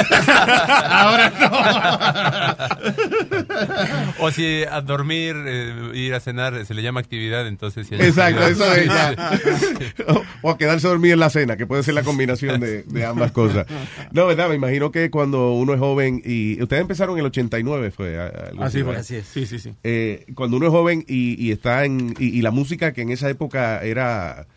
[4.20, 7.88] O si a dormir, eh, ir a cenar, se le llama actividad, entonces...
[7.91, 9.16] hay Exacto, eso es ya.
[10.08, 13.06] o, o a quedarse dormido en la cena, que puede ser la combinación de, de
[13.06, 13.66] ambas cosas.
[14.12, 14.50] No, ¿verdad?
[14.50, 18.64] Me imagino que cuando uno es joven y ustedes empezaron en el 89, fue algo
[18.64, 18.96] Así fue.
[18.96, 19.28] Así es.
[19.28, 19.74] Sí, sí, sí.
[19.84, 23.10] Eh, cuando uno es joven y, y está en y, y la música que en
[23.12, 24.48] esa época era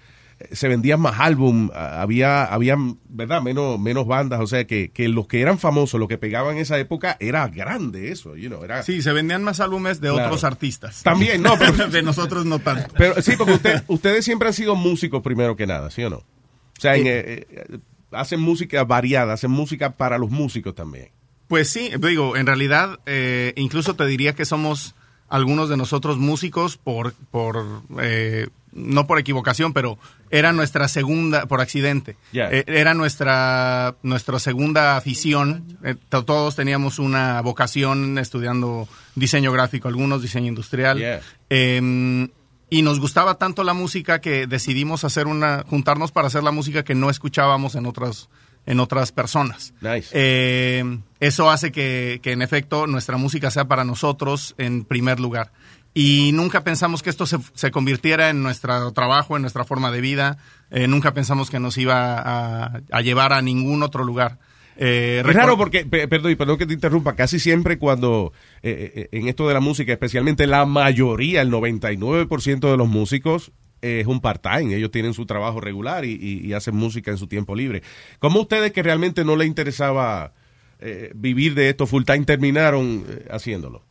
[0.53, 2.75] se vendían más álbum, había había
[3.11, 6.55] verdad menos menos bandas, o sea que, que los que eran famosos, los que pegaban
[6.57, 10.09] en esa época era grande eso, you know, era Sí, se vendían más álbumes de
[10.09, 10.25] Claro.
[10.29, 11.03] otros artistas.
[11.03, 12.89] También, no, pero- de nosotros no tanto.
[12.97, 16.17] Pero sí, porque usted- ustedes siempre han sido músicos primero que nada, ¿sí o no?
[16.17, 17.79] O sea, en, eh, eh,
[18.11, 21.09] hacen música variada, hacen música para los músicos también.
[21.51, 24.95] Pues sí, digo, en realidad, eh, incluso te diría que somos
[25.29, 29.99] algunos de nosotros músicos por, por eh, no por equivocación, pero
[30.31, 32.17] era nuestra segunda, por accidente.
[32.53, 35.77] Eh, era nuestra, nuestra segunda afición.
[35.85, 40.99] Eh, to- todos teníamos una vocación estudiando diseño gráfico, algunos diseño industrial.
[40.99, 41.21] Yeah.
[41.51, 42.29] Eh,
[42.73, 46.85] y nos gustaba tanto la música que decidimos hacer una, juntarnos para hacer la música
[46.85, 48.29] que no escuchábamos en otras,
[48.71, 49.75] en otras personas.
[49.81, 50.09] Nice.
[50.13, 55.53] Eh, eso hace que, que, en efecto nuestra música sea para nosotros en primer lugar.
[55.93, 60.01] Y nunca pensamos que esto se, se convirtiera en nuestro trabajo, en nuestra forma de
[60.01, 60.39] vida.
[60.71, 64.39] Eh, nunca pensamos que nos iba a, a llevar a ningún otro lugar.
[64.77, 69.27] Eh, Es raro porque, pe- perdón, perdón que te interrumpa, casi siempre cuando, eh, en
[69.29, 73.51] esto de la música, especialmente la mayoría, el 99% de los músicos
[73.83, 77.27] es un part-time, ellos tienen su trabajo regular y, y- y hacen música en su
[77.27, 77.83] tiempo libre.
[78.19, 80.33] ¿Cómo ustedes que realmente no les interesaba
[80.81, 83.83] eh, vivir de esto full-time terminaron eh, haciéndolo?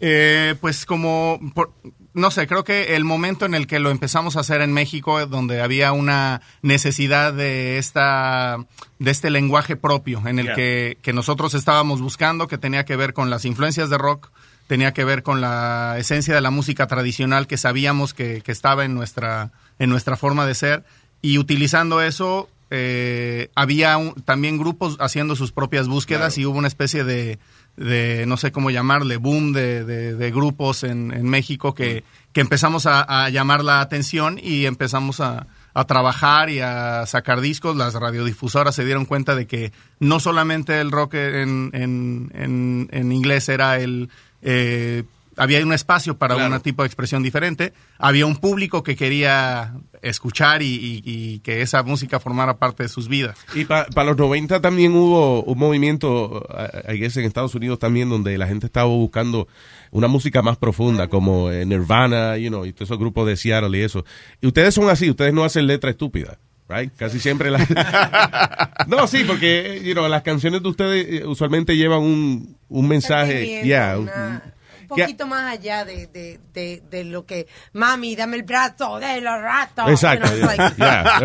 [0.00, 1.72] Eh, pues como, por-
[2.12, 5.24] no sé, creo que el momento en el que lo empezamos a hacer en México,
[5.26, 8.58] donde había una necesidad de esta,
[8.98, 10.54] de este lenguaje propio, en el Yeah.
[10.54, 14.30] que, que nosotros estábamos buscando, que tenía que ver con las influencias de rock,
[14.66, 18.84] tenía que ver con la esencia de la música tradicional que sabíamos que, que estaba
[18.84, 20.84] en nuestra, en nuestra forma de ser,
[21.22, 26.68] y utilizando eso, eh, había un- también grupos haciendo sus propias búsquedas y hubo una
[26.68, 27.38] especie de,
[27.76, 32.02] de, no sé cómo llamarle, boom de, de- de grupos en, en México que,
[32.32, 37.40] que empezamos a, a llamar la atención y empezamos a, a trabajar y a sacar
[37.40, 37.76] discos.
[37.76, 43.12] Las radiodifusoras se dieron cuenta de que no solamente el rock en, en, en- en
[43.12, 44.08] inglés era el...
[44.42, 45.04] eh,
[45.38, 50.62] había un espacio para un tipo de expresión diferente, había un público que quería escuchar
[50.62, 53.36] y, y- y que esa música formara parte de sus vidas.
[53.54, 56.46] Y para los 90 también hubo un movimiento,
[56.88, 59.46] I guess en Estados Unidos también, donde la gente estaba buscando
[59.90, 63.76] una música más profunda, como eh, Nirvana, you know, y todos esos grupos de Seattle
[63.78, 64.04] y eso.
[64.40, 66.92] Y ustedes son así, ustedes no hacen letra estúpida, right?
[66.96, 67.68] Casi siempre las...
[68.86, 73.62] no, sí, porque, you know, las canciones de ustedes eh, usualmente llevan un, un mensaje,
[73.62, 78.44] yeah, una- un- poquito más allá de, de, de, de lo que, mami, dame el
[78.44, 79.88] brazo de los ratos.
[79.90, 81.24] Exacto, You know, it's yeah, like-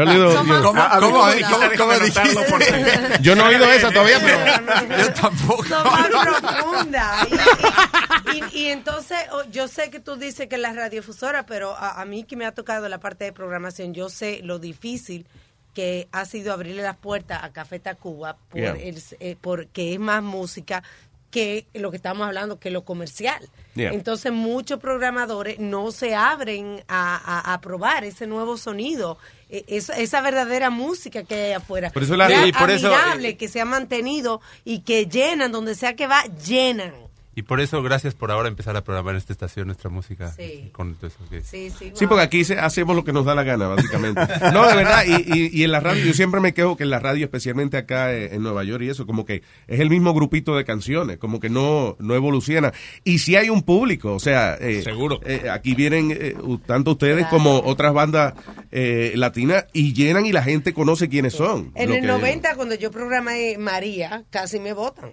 [3.12, 3.18] yeah.
[3.22, 4.98] Yo no he oído esa todavía, pero...
[4.98, 5.64] Yo tampoco.
[5.66, 7.28] Son más profundas.
[8.34, 12.02] Y, y- y entonces, oh, yo sé que tú dices que la radiodifusora, pero a,
[12.02, 15.28] a mí que me ha tocado la parte de programación, yo sé lo difícil
[15.76, 18.72] que ha sido abrirle las puertas a Café Tacuba por Yeah.
[18.74, 20.84] el- eh, porque es más música
[21.32, 23.50] que lo que estamos hablando, que lo comercial.
[23.74, 23.92] Yeah.
[23.94, 29.18] Entonces muchos programadores no se abren a, a- a probar ese nuevo sonido,
[29.50, 31.90] eh, esa, esa verdadera música que hay afuera.
[31.90, 35.52] Por eso la- y por eso, eh, admirable que se ha mantenido y que llenan,
[35.52, 36.94] donde sea que va, llenan.
[37.34, 40.34] Y por eso, gracias por ahora empezar a programar en esta estación nuestra música.
[40.34, 40.70] Sí.
[40.74, 41.92] Con todo eso Sí, sí.
[41.96, 44.20] Sí, porque aquí se- hacemos lo que nos da la gana, básicamente.
[44.54, 46.90] No, de verdad, y, y- y en la radio, yo siempre me quejo que en
[46.90, 50.14] la radio, especialmente acá eh, en Nueva York y eso, como que es el mismo
[50.14, 52.74] grupito de canciones, como que no, no evoluciona.
[53.06, 55.22] Y si hay un público, o sea, seguro.
[55.52, 58.34] aquí vienen eh, tanto ustedes como otras bandas
[58.72, 61.72] eh, latinas y llenan y la gente conoce quiénes son.
[61.76, 65.12] En el que- 90, cuando yo programé María, casi me votan.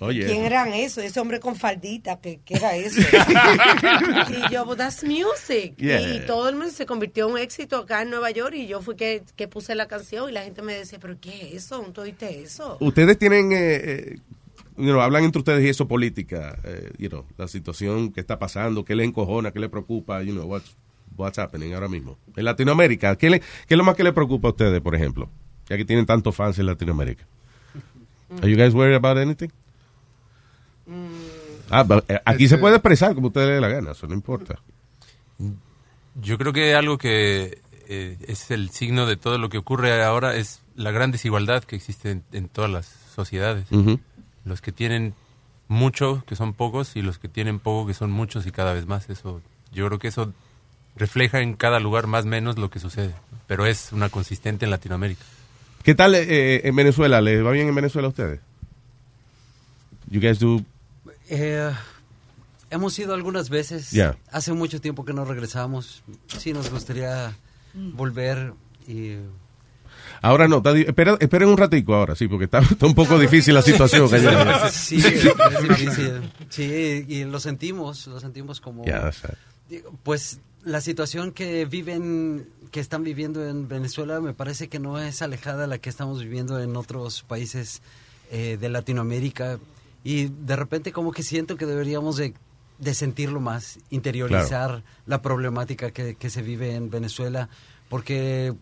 [0.00, 0.26] Oye.
[0.26, 1.00] ¿Quién eran eso?
[1.00, 3.00] Ese hombre con faldita, ¿qué, qué era eso?
[4.48, 5.74] y yo, but that's music.
[5.76, 6.00] Yeah.
[6.16, 8.80] Y todo el mundo se convirtió en un éxito acá en Nueva York y yo
[8.82, 11.80] fui que, que puse la canción y la gente me decía, pero ¿qué es eso?
[11.92, 12.76] ¿Tú oíste eso?
[12.80, 14.16] Ustedes tienen, eh, eh,
[14.76, 18.38] you know, hablan entre ustedes y eso política, eh, you know, la situación que está
[18.38, 20.76] pasando, qué le encojona, qué le preocupa, you know, what's,
[21.16, 22.16] what's happening ahora mismo.
[22.36, 25.28] En Latinoamérica, ¿qué, le- qué es lo más que le preocupa a ustedes, por ejemplo?
[25.68, 27.26] Ya que tienen tantos fans en Latinoamérica.
[28.42, 29.48] Are you guys worried about anything?
[31.70, 34.06] Ah, but, eh, aquí se Este- puede expresar como ustedes le dé la gana, eso
[34.06, 34.58] no importa.
[36.20, 40.34] Yo creo que algo que eh, es el signo de todo lo que ocurre ahora
[40.36, 43.66] es la gran desigualdad que existe en, en todas las sociedades.
[44.44, 45.14] Los que tienen
[45.68, 48.86] mucho, que son pocos, y los que tienen poco, que son muchos y cada vez
[48.86, 49.08] más.
[49.10, 50.32] Eso, yo creo que eso
[50.96, 53.14] refleja en cada lugar más o menos lo que sucede.
[53.46, 55.22] Pero es una consistente en Latinoamérica.
[55.82, 57.20] ¿Qué tal eh, en Venezuela?
[57.20, 58.40] ¿Les va bien en Venezuela a ustedes?
[60.10, 60.62] You guys do
[61.28, 61.70] Eh,
[62.70, 63.96] hemos ido algunas veces.
[64.30, 66.02] Hace mucho tiempo que no regresamos.
[66.26, 67.36] Sí, nos gustaría
[67.74, 68.54] volver
[68.86, 69.16] y...
[70.20, 73.54] Ahora no, está espera, esperen un ratico ahora, sí, porque está, está un poco difícil
[73.54, 74.08] la situación.
[74.70, 76.32] Sí, es difícil.
[76.48, 78.84] Sí, y lo sentimos, lo sentimos como...
[80.02, 85.22] Pues la situación que viven, que están viviendo en Venezuela, me parece que no es
[85.22, 87.82] alejada de la que estamos viviendo en otros países
[88.30, 89.58] eh, de Latinoamérica.
[90.08, 92.32] Y de repente como que siento que deberíamos de,
[92.78, 97.48] de sentirlo más, interiorizar la problemática que, que se vive en Venezuela,
[97.90, 98.54] porque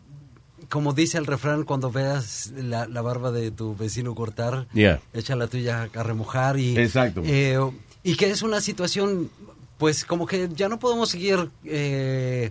[0.68, 5.00] como dice el refrán, cuando veas la, la barba de tu vecino cortar, Yeah.
[5.12, 7.22] echa la tuya a remojar y Exacto.
[7.24, 7.58] eh,
[8.02, 9.30] y que es una situación
[9.78, 12.50] pues como que ya no podemos seguir eh,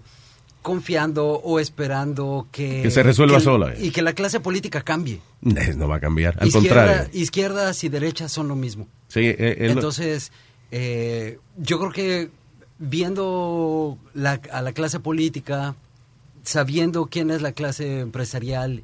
[0.66, 3.74] confiando o esperando que Que se resuelva que- sola.
[3.80, 7.10] y que la clase política cambie no va a cambiar, al Izquierda- contrario.
[7.22, 10.32] izquierdas y derechas son lo mismo Sí, eh, eh, entonces
[10.72, 12.30] eh, yo creo que
[12.80, 15.76] viendo la- a la clase política
[16.44, 18.82] sabiendo quién es la clase empresarial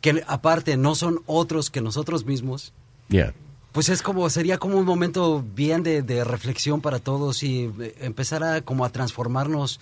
[0.00, 2.72] que aparte no son otros que nosotros mismos
[3.08, 3.32] yeah.
[3.72, 7.94] pues es como, sería como un momento bien de, de reflexión para todos y eh,
[8.00, 9.78] empezar a como a transformarnos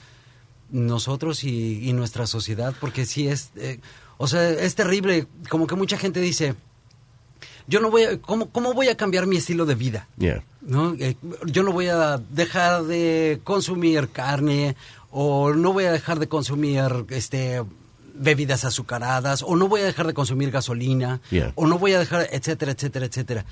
[0.70, 3.80] nosotros y, y nuestra sociedad, porque sí es, eh,
[4.16, 6.54] o sea, es terrible, como que mucha gente dice,
[7.66, 10.08] yo no voy a, ¿cómo, cómo voy a cambiar mi estilo de vida?
[10.18, 10.42] Yeah.
[10.62, 10.94] ¿no?
[10.94, 11.16] Eh,
[11.46, 14.76] yo no voy a dejar de consumir carne
[15.10, 17.62] o no voy a dejar de consumir este
[18.20, 21.52] bebidas azucaradas o no voy a dejar de consumir gasolina Yeah.
[21.54, 23.44] o no voy a dejar etcétera etcétera etcétera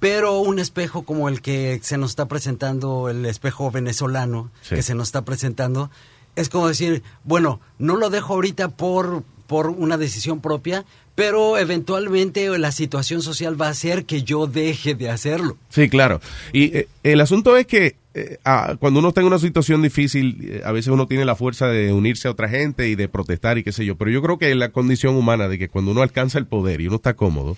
[0.00, 4.76] pero un espejo como el que se nos está presentando el espejo venezolano Sí.
[4.76, 5.90] que se nos está presentando
[6.36, 12.58] es como decir bueno no lo dejo ahorita por por una decisión propia pero eventualmente
[12.58, 16.20] la situación social va a hacer que yo deje de hacerlo Sí, claro.
[16.52, 20.38] Y eh, el asunto es que eh, ah, cuando uno está en una situación difícil,
[20.42, 23.58] eh, a veces uno tiene la fuerza de unirse a otra gente y de protestar
[23.58, 23.96] y qué sé yo.
[23.96, 26.80] Pero yo creo que es la condición humana de que cuando uno alcanza el poder
[26.80, 27.56] y uno está cómodo,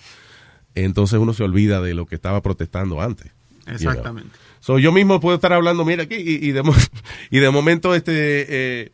[0.73, 3.31] entonces uno se olvida de lo que estaba protestando antes.
[3.79, 4.15] you know.
[4.67, 6.61] So, yo mismo puedo estar hablando, mira aquí, y, y de,
[7.31, 8.11] y de momento este
[8.49, 8.91] eh,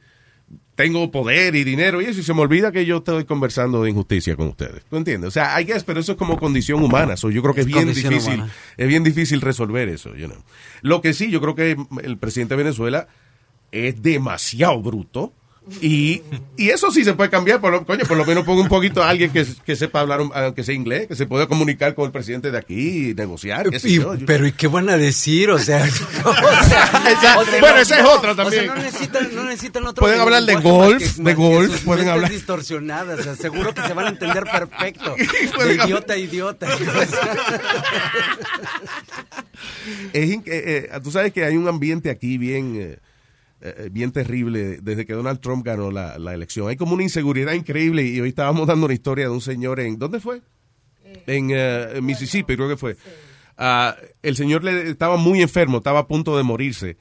[0.75, 3.89] tengo poder y dinero y eso, y se me olvida que yo estoy conversando de
[3.89, 4.83] injusticia con ustedes.
[4.87, 5.29] ¿Tú entiendes?
[5.29, 7.17] O sea, I guess, pero eso es como condición humana.
[7.17, 8.51] So, yo creo que es, Es bien difícil, humana.
[8.77, 10.15] es bien difícil resolver eso.
[10.15, 10.43] you know.
[10.83, 13.07] Lo que sí, yo creo que el presidente de Venezuela
[13.71, 15.33] es demasiado bruto.
[15.81, 16.21] Y,
[16.57, 19.01] y eso sí se puede cambiar, por lo, coño, por lo menos ponga un poquito
[19.01, 22.05] a alguien que, que sepa hablar, un- aunque sea inglés, que se pueda comunicar con
[22.05, 23.69] el presidente de aquí y negociar.
[23.69, 24.13] qué sé Y- yo.
[24.15, 25.49] Yo- pero ¿y qué van a decir?
[25.51, 25.77] O sea,
[26.25, 26.31] o
[27.09, 28.69] Esa- o sea, bueno, no- esa es otra también.
[28.69, 31.33] O sea, no necesitan, no necesitan otro Pueden hablar de más golf, que- de que
[31.35, 32.29] golf, pueden hablar.
[32.29, 35.15] distorsionadas, o sea, seguro que se van a entender perfecto.
[35.63, 36.67] De idiota idiota.
[40.13, 42.97] es eh, eh, tú sabes que hay un ambiente aquí bien eh,
[43.65, 46.67] eh, bien terrible desde que Donald Trump ganó la, la elección.
[46.69, 49.97] Hay como una inseguridad increíble y hoy estábamos dando una historia de un señor en
[49.97, 50.41] ¿dónde fue?
[51.27, 52.97] En eh, en Mississippi creo que fue.
[53.57, 56.97] Ah, el señor le, estaba muy enfermo, estaba a punto de morirse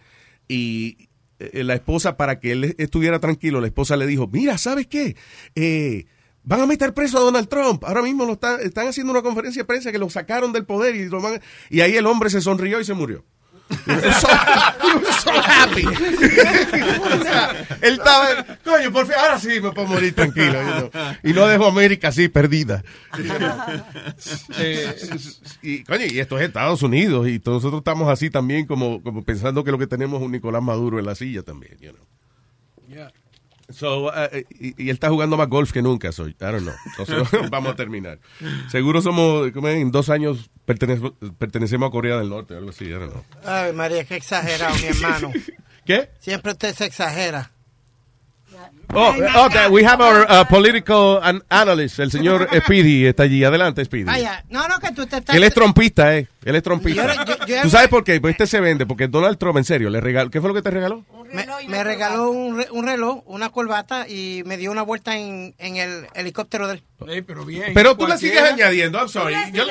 [0.48, 1.08] y
[1.38, 5.16] eh, la esposa para que él estuviera tranquilo, la esposa le dijo, mira, ¿sabes qué?
[5.54, 6.06] Eh,
[6.44, 7.84] Van a meter preso a Donald Trump.
[7.84, 10.96] Ahora mismo lo están, están haciendo una conferencia de prensa que lo sacaron del poder
[10.96, 11.40] y, lo van-
[11.70, 13.24] y ahí el hombre se sonrió y se murió.
[14.20, 14.28] So,
[15.22, 15.86] so happy.
[15.86, 20.62] O sea, él estaba, coño, por fin, ahora sí me puedo morir tranquilo.
[20.62, 20.90] you know.
[21.22, 22.82] Y no dejo a América así perdida.
[24.58, 24.94] Eh,
[25.62, 29.22] y, coño, y esto es Estados Unidos y todos nosotros estamos así también como, como
[29.22, 31.76] pensando que lo que tenemos es un Nicolás Maduro en la silla también.
[31.80, 33.08] You know.
[33.72, 34.10] So, uh,
[34.60, 36.30] y, y él está jugando más golf que nunca, soy.
[36.32, 36.74] I don't know.
[36.98, 38.18] Entonces, vamos a terminar.
[38.70, 43.12] Seguro somos, en dos años pertenecemos, pertenecemos a Corea del Norte, algo así, I don't
[43.12, 43.24] know.
[43.44, 45.30] Ay, María, qué exagerado, mi hermano.
[45.86, 46.10] ¿Qué?
[46.20, 47.50] Siempre usted se exagera.
[48.94, 53.42] Oh, oh, that- we have our uh, political an- analyst, el señor Speedy está allí.
[53.42, 54.04] Adelante, Speedy.
[54.04, 55.34] Vaya, no, no, que tú te estás...
[55.34, 56.28] Él es trompista, eh.
[56.44, 57.14] Él es trompista.
[57.14, 58.20] Yo- yo- yo- ¿Tú sabes por qué?
[58.20, 60.30] Pues este se vende, porque Donald Trump, en serio, le regaló.
[60.30, 61.04] ¿Qué fue lo que te regaló?
[61.32, 65.54] Me, me regaló un, re- un reloj, una corbata y me dio una vuelta en,
[65.58, 66.82] en el helicóptero del...
[67.26, 67.72] pero bien.
[67.72, 69.34] Pero tú le sigues añadiendo, I'm sorry.
[69.52, 69.64] Yo-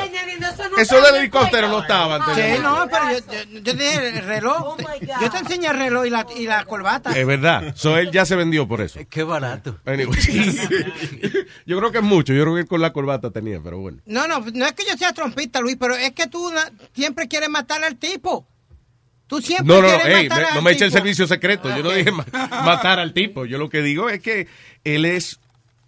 [0.80, 2.36] eso del helicóptero no estaba antes.
[2.36, 3.20] Sí, no, pero yo,
[3.54, 4.78] yo, yo te dije el reloj.
[5.22, 7.12] yo te enseñé el reloj y la, y la corbata.
[7.18, 7.74] Es verdad.
[7.76, 9.00] So él ya se vendió por eso.
[9.10, 9.78] Qué barato.
[9.86, 10.18] Anyway,
[11.66, 12.34] yo creo que es mucho.
[12.34, 14.00] Yo creo que con la corbata tenía, pero bueno.
[14.06, 16.52] No, no, no es que yo sea trompista, Luis, pero es que tú
[16.94, 18.46] siempre quieres matar al tipo.
[19.28, 21.26] Tú siempre No, no, no, quieres ey, matar me- al no me eche el servicio
[21.28, 21.70] secreto.
[21.76, 22.26] Yo no dije ma-
[22.66, 23.46] matar al tipo.
[23.46, 24.48] Yo lo que digo es que
[24.84, 25.40] él es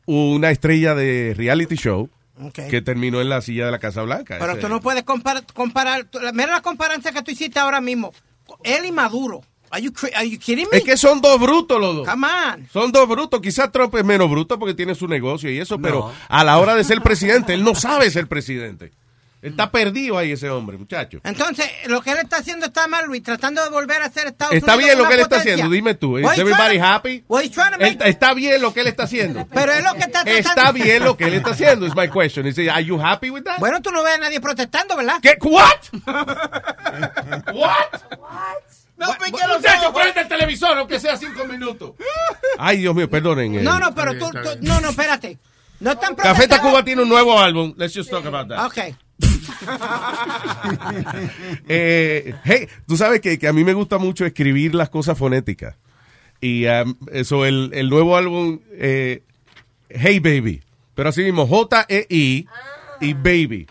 [0.05, 2.09] una estrella de reality show
[2.53, 4.37] que terminó en la silla de la Casa Blanca.
[4.39, 8.13] Pero Ese- tú no puedes comparar, comparar mira la comparancia que tú hiciste ahora mismo.
[8.63, 9.41] Él y Maduro.
[9.71, 10.77] Are you, are you kidding me?
[10.77, 12.07] Es que son dos brutos los dos.
[12.07, 12.67] Come on.
[12.71, 13.41] Son dos brutos.
[13.41, 16.75] Quizás Trump es menos bruto porque tiene su negocio y eso, pero a la hora
[16.75, 18.91] de ser presidente, él no sabe ser presidente.
[19.43, 21.19] Está perdido ahí ese hombre, muchacho.
[21.23, 24.55] Entonces, lo que él está haciendo está mal, Luis, tratando de volver a ser Estados
[24.55, 25.53] Está Unidos bien lo que él está potencia.
[25.55, 26.17] haciendo, dime tú.
[26.17, 27.23] ¿Is What everybody happy?
[27.27, 29.45] what he's trying to make- Está bien lo que él está haciendo.
[29.53, 30.37] Pero es lo que está tratando.
[30.37, 32.47] Está bien lo que él está haciendo, is my question.
[32.47, 33.59] Is, are you happy with that?
[33.59, 35.19] Bueno, tú no ves a nadie protestando, ¿verdad?
[35.21, 35.35] ¿Qué?
[35.41, 35.67] ¿What?
[37.53, 38.01] ¿What?
[38.95, 39.07] No,
[39.51, 41.91] Muchacho, prende el televisor, aunque sea cinco minutos.
[42.57, 43.55] Ay, Dios mío, perdonen.
[43.55, 43.61] eh.
[43.61, 45.37] No, no, pero tú, tú- no, no, espérate.
[45.79, 46.47] No están Café.
[46.47, 47.73] Tacuba tiene un nuevo álbum.
[47.75, 48.65] Let's just talk about that.
[48.65, 48.95] Ok.
[51.67, 55.75] Eh, hey, tú sabes que, que a mí me gusta mucho escribir las cosas fonéticas.
[56.41, 59.23] Y um, eso, el, el nuevo álbum, eh,
[59.89, 60.61] Hey Baby.
[60.95, 62.47] Pero así mismo, J-E-I
[63.01, 63.67] y Baby.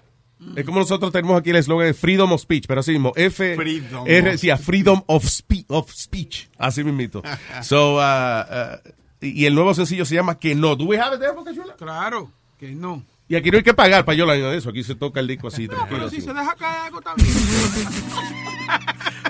[0.56, 3.54] Es como nosotros tenemos aquí el eslogan de Freedom of Speech, pero así mismo, F,
[3.54, 6.48] Freedom R, sí, a Freedom of, Spe- of Speech.
[6.58, 7.22] Así mismito.
[7.62, 8.90] so, uh, uh,
[9.20, 10.74] y el nuevo sencillo se llama Que No.
[10.74, 11.76] ¿Do we have it there, Boca Chula?
[11.76, 13.04] Claro, que no.
[13.32, 14.68] Y aquí no hay que pagar para yo la de eso.
[14.68, 16.00] Aquí se toca el disco así, tranquilo.
[16.00, 16.16] Pero así.
[16.16, 17.30] si se deja caer algo también.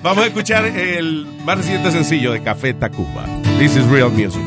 [0.02, 3.24] Vamos a escuchar el más reciente sencillo de Café Tacuba.
[3.60, 4.42] This is real music.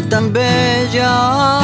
[0.00, 1.60] Tan bella.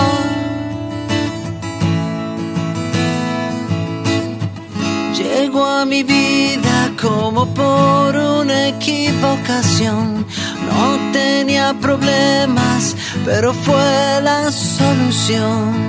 [5.16, 10.26] Llegó a mi vida como por una equivocación.
[10.68, 12.94] No tenía problemas,
[13.24, 15.88] pero fue la solución.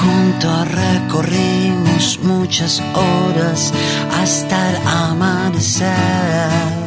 [0.00, 3.72] Juntos recorrimos muchas horas
[4.20, 6.85] hasta el amanecer.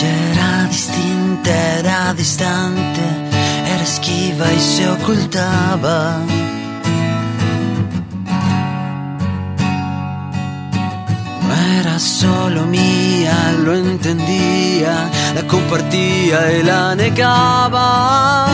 [0.00, 1.50] Era distinta,
[1.80, 3.00] era distante,
[3.66, 6.18] era esquiva y se ocultaba.
[11.42, 13.34] No era solo mía,
[13.64, 18.46] lo entendía, la compartía y la negaba.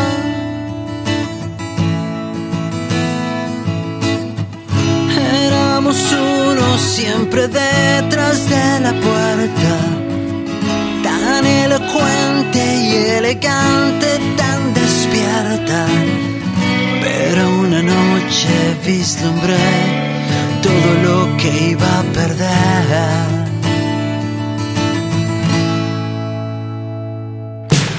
[5.47, 9.94] Éramos uno siempre detrás de la puerta,
[11.45, 14.07] tan elocuente y elegante,
[14.37, 15.87] tan despierta.
[17.03, 18.49] Pero una noche
[18.85, 19.73] vislumbré
[20.63, 23.35] todo lo que iba a perder.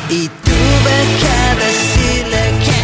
[0.10, 2.75] Y tuve que decirle que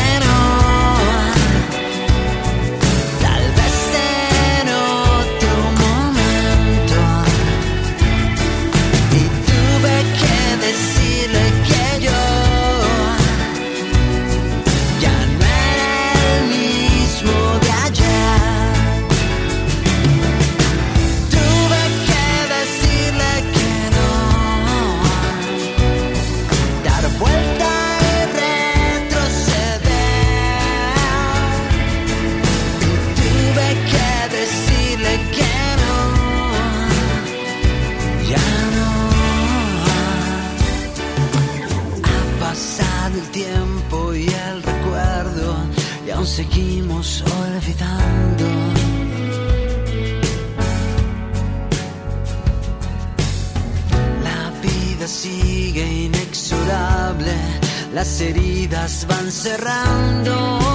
[57.94, 60.71] las heridas van cerrando.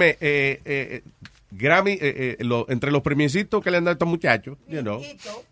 [0.00, 1.02] Óyeme, eh, eh,
[1.52, 4.80] Grammy, eh, eh, lo- entre los premiecitos que le han dado a estos muchachos, you
[4.82, 5.02] know,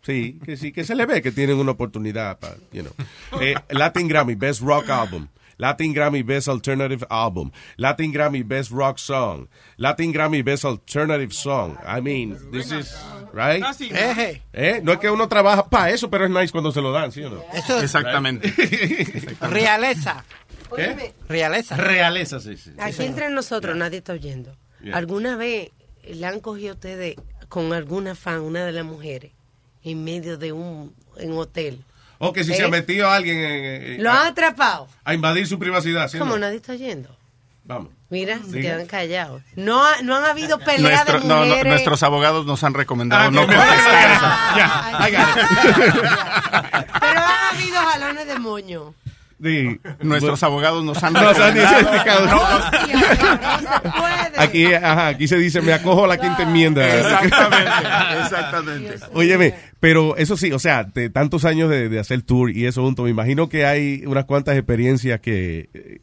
[0.03, 2.93] sí, que sí, que se le ve que tienen una oportunidad para, you know.
[3.43, 5.29] Eh, Latin Grammy, Best Rock Album.
[5.61, 11.77] Latin Grammy Best Alternative Album, Latin Grammy Best Rock Song, Latin Grammy Best Alternative Song.
[11.85, 12.97] I mean, this is,
[13.35, 13.61] right?
[14.53, 14.81] ¿Eh?
[14.85, 17.25] No es que uno trabaja para eso, pero es nice cuando se lo dan, ¿sí
[17.25, 17.43] o no?
[17.53, 18.53] Eso es- Exactamente.
[19.41, 20.25] Realeza.
[20.75, 21.15] ¿Qué?
[21.29, 21.77] Realeza.
[21.77, 22.73] Realeza, sí, sí.
[22.79, 24.55] Aquí entre nosotros nadie está oyendo.
[24.83, 24.97] Yeah.
[24.97, 25.71] ¿Alguna vez
[26.05, 27.17] le han cogido ustedes
[27.49, 29.33] con alguna fan, una de las mujeres,
[29.83, 31.83] en medio de un en hotel?
[32.19, 32.57] O que si ¿Eh?
[32.57, 34.89] se ha metido alguien en- en- ¿Lo han atrapado?
[35.05, 36.39] a invadir su privacidad, ¿sí o ¿Cómo no?
[36.41, 37.17] nadie está oyendo?
[37.65, 37.93] Vamos.
[38.11, 39.43] Mira, se quedan callados.
[39.55, 41.71] No, ha- no han habido peleas Nuestro- de no, no, mujeres.
[41.71, 45.09] nuestros abogados nos han recomendado Ah, no contestar.
[45.09, 45.17] It.
[47.01, 48.95] Pero han habido jalones de moño.
[49.43, 49.81] Sí.
[50.03, 52.27] Nuestros abogados nos han Nos han explicado.
[52.27, 52.41] No,
[54.37, 56.87] Aquí, ajá, aquí se dice, me acojo a la quinta enmienda.
[56.87, 57.71] Exactamente,
[58.23, 58.95] exactamente.
[59.13, 62.83] Óyeme, pero eso sí, o sea, de tantos años de, de hacer tour y eso
[62.83, 66.01] junto, me imagino que hay unas cuantas experiencias que,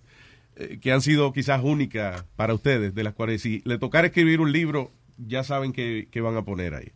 [0.58, 4.42] eh, que han sido quizás únicas para ustedes, de las cuales si le tocara escribir
[4.42, 6.92] un libro, ya saben que, que van a poner ahí.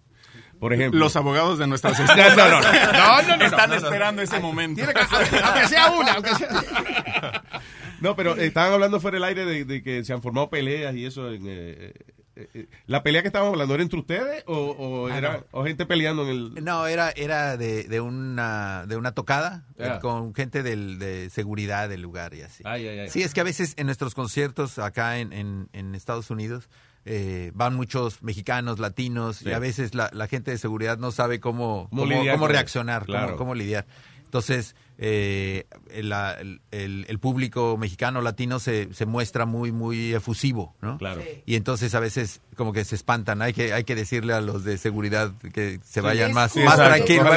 [0.60, 0.99] Por ejemplo.
[0.99, 3.81] Los abogados de nuestras No, no, no, no, no, no, no, Están no, no.
[3.81, 4.84] esperando ese momento.
[4.84, 6.49] Tiene que ser, aunque sea una, aunque sea.
[8.02, 10.95] No, pero eh, estaban hablando fuera del aire de, de que se han formado peleas
[10.95, 11.30] y eso.
[11.34, 11.94] En, eh,
[12.38, 15.45] eh, eh, ¿La pelea que estaban hablando era entre ustedes o, o Ah, era no.
[15.52, 16.64] o gente peleando en el...?
[16.64, 19.95] No, era, era de, de una, de una tocada Ya.
[19.95, 22.64] eh, con gente del, de seguridad del lugar y así.
[22.65, 23.10] Ay, ay, ay.
[23.10, 26.69] Sí, es que a veces en nuestros conciertos acá en, en, en Estados Unidos
[27.05, 29.49] eh, van muchos mexicanos, latinos, Sí.
[29.49, 33.05] y a veces la, la gente de seguridad no sabe cómo, ¿Cómo cómo, cómo reaccionar,
[33.05, 33.35] Claro.
[33.38, 33.85] cómo lidiar.
[34.30, 40.99] Entonces, eh, el, público mexicano, latino, se, se muestra muy, muy efusivo, ¿no?
[40.99, 41.23] Claro.
[41.47, 43.41] Y entonces a veces como que se espantan.
[43.41, 45.99] Hay que, hay que decirle a los de seguridad que se Sí.
[46.01, 47.27] vayan más, Sí, más tranquilos.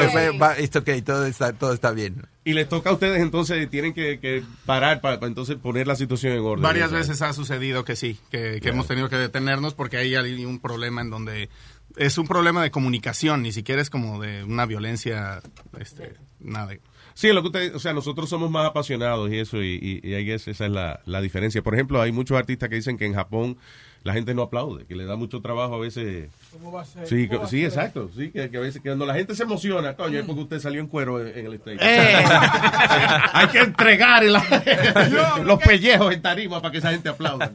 [0.59, 2.27] It's okay, todo está, todo está bien.
[2.45, 5.95] Y les toca a ustedes entonces, tienen que, que parar para, para entonces poner la
[5.95, 6.61] situación en orden.
[6.61, 8.75] Varias veces ha sucedido que sí, que, que Claro.
[8.75, 11.49] hemos tenido que detenernos porque ahí hay un problema en donde
[11.97, 15.41] es un problema de comunicación, ni siquiera es como de una violencia,
[15.79, 16.73] este, nada.
[17.13, 20.31] Sí, lo que usted, o sea, nosotros somos más apasionados y eso, y, y, y
[20.31, 21.61] esa es la, la diferencia.
[21.61, 23.57] Por ejemplo, hay muchos artistas que dicen que en Japón
[24.03, 26.29] la gente no aplaude, que le da mucho trabajo a veces.
[26.51, 27.07] ¿Cómo va a ser?
[27.07, 27.65] Sí, ¿Cómo que- va a sí, ser?
[27.67, 28.09] exacto.
[28.15, 30.81] Sí, que, que a veces cuando la gente se emociona, coño, es porque usted salió
[30.81, 31.77] en cuero en, en el stage.
[31.81, 32.23] Eh.
[33.33, 37.51] Hay que entregar la- los pellejos en tarima para que esa gente aplauda.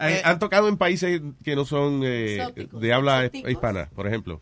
[0.00, 3.50] Eh, Han tocado en países que no son eh, Exóticos, de habla exóticos.
[3.52, 4.40] hispana, por ejemplo.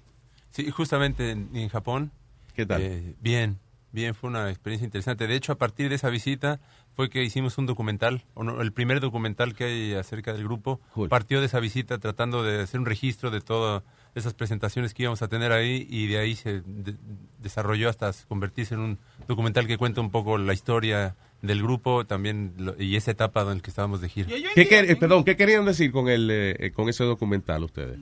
[0.51, 2.11] Sí, justamente en, en Japón.
[2.55, 2.83] ¿Qué tal?
[2.83, 3.59] Eh, bien,
[3.93, 5.27] bien, fue una experiencia interesante.
[5.27, 6.61] De hecho, a partir de esa visita
[6.97, 10.81] fue que hicimos un documental, o no, el primer documental que hay acerca del grupo.
[11.11, 13.83] Partió de esa visita tratando de hacer un registro de todas
[14.15, 16.97] esas presentaciones que íbamos a tener ahí y de ahí se de-
[17.43, 18.99] desarrolló hasta convertirse en un
[19.29, 23.49] documental que cuenta un poco la historia del grupo también lo- y esa etapa en
[23.59, 24.29] la que estábamos de gira.
[24.55, 27.99] ¿Qué, quer- eh, perdón, ¿qué querían decir con, el, eh, con ese documental ustedes?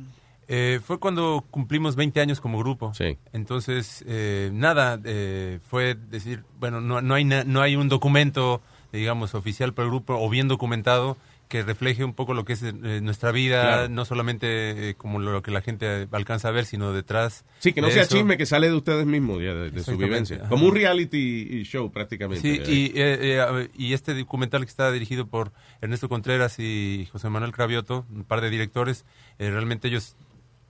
[0.47, 2.93] Eh, fue cuando cumplimos 20 años como grupo.
[3.33, 8.63] Entonces, eh, nada, eh, fue decir, bueno, no, no, hay na- no hay un documento,
[8.97, 11.17] digamos, oficial para el grupo o bien documentado
[11.49, 12.73] que refleje un poco lo que es eh,
[13.03, 13.89] nuestra vida, Claro.
[13.91, 17.45] no solamente eh, como lo que la gente alcanza a ver, sino detrás.
[17.59, 18.17] Sí, que no sea eso.
[18.17, 20.39] chisme que sale de ustedes mismos, ya, de, de su vivencia.
[20.39, 20.49] ajá.
[20.49, 22.41] Como un reality show prácticamente.
[22.41, 25.53] Sí, y, eh, eh, y este documental que está dirigido por
[25.83, 29.05] Ernesto Contreras y José Manuel Cravioto, un par de directores,
[29.39, 30.17] eh, realmente ellos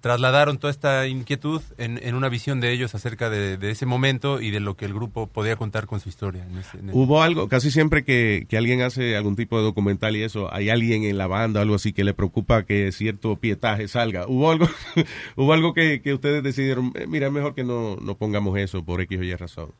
[0.04, 4.42] trasladaron toda esta inquietud en, en una visión de ellos acerca de, de ese momento
[4.42, 6.44] y de lo que el grupo podía contar con su historia.
[6.44, 9.64] en ese- en el- Hubo algo, casi siempre que, que alguien hace algún tipo de
[9.64, 12.92] documental y eso, hay alguien en la banda o algo así que le preocupa que
[12.92, 14.26] cierto pietaje salga.
[14.28, 14.68] ¿Hubo algo
[15.36, 19.00] hubo algo que, que ustedes decidieron, eh, mira, mejor que no, no pongamos eso por
[19.00, 19.70] X o Y razón?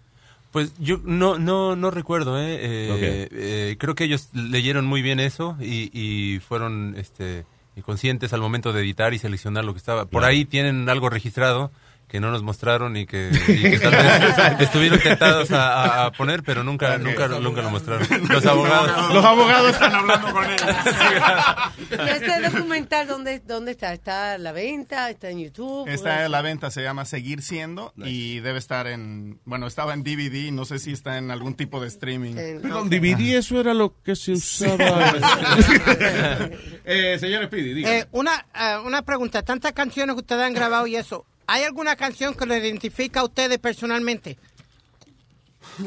[0.53, 2.57] Pues yo no no no recuerdo, ¿eh?
[2.63, 7.45] Eh, eh, creo que ellos leyeron muy bien eso y, y fueron este
[7.83, 10.03] conscientes al momento de editar y seleccionar lo que estaba.
[10.05, 10.27] Por Claro.
[10.27, 11.71] ahí tienen algo registrado
[12.09, 15.73] que no nos mostraron y que, y que tal vez estuvieron tentados a,
[16.03, 18.07] a- a poner, pero nunca nunca nunca lo mostraron.
[18.29, 19.15] Los abogados.
[19.15, 23.93] Los abogados están hablando con ¿Y este documental dónde, dónde está?
[23.93, 25.11] ¿Está a la venta?
[25.11, 25.89] ¿Está en YouTube?
[25.89, 30.03] Está a la venta, se llama Seguir Siendo y debe estar en, bueno, estaba en
[30.05, 32.35] DVD, no sé si está en algún tipo de streaming.
[32.63, 35.15] Perdón, DVD eso era lo que se usaba.
[36.85, 37.85] eh, señor Speedy.
[37.85, 41.97] Eh, una, eh, una pregunta, tantas canciones que ustedes han grabado y eso, ¿hay alguna
[41.97, 44.39] canción que lo identifica a ustedes personalmente?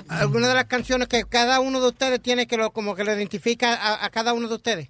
[0.09, 3.13] ¿Alguna de las canciones que cada uno de ustedes tiene que lo, como que lo
[3.13, 4.89] identifica a, a cada uno de ustedes?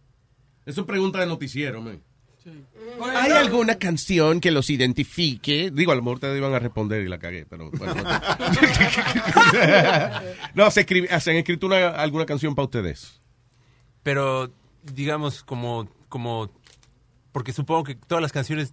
[0.65, 2.01] Eso es pregunta de noticiero, man.
[3.13, 5.69] ¿Hay alguna canción que los identifique?
[5.71, 7.95] Digo, a lo mejor ustedes iban a responder y la cagué, pero bueno.
[10.55, 13.21] no, se, escribe- se han escrito una- alguna canción para ustedes.
[14.03, 14.51] pero
[14.83, 16.49] digamos como como
[17.33, 18.71] porque supongo que todas las canciones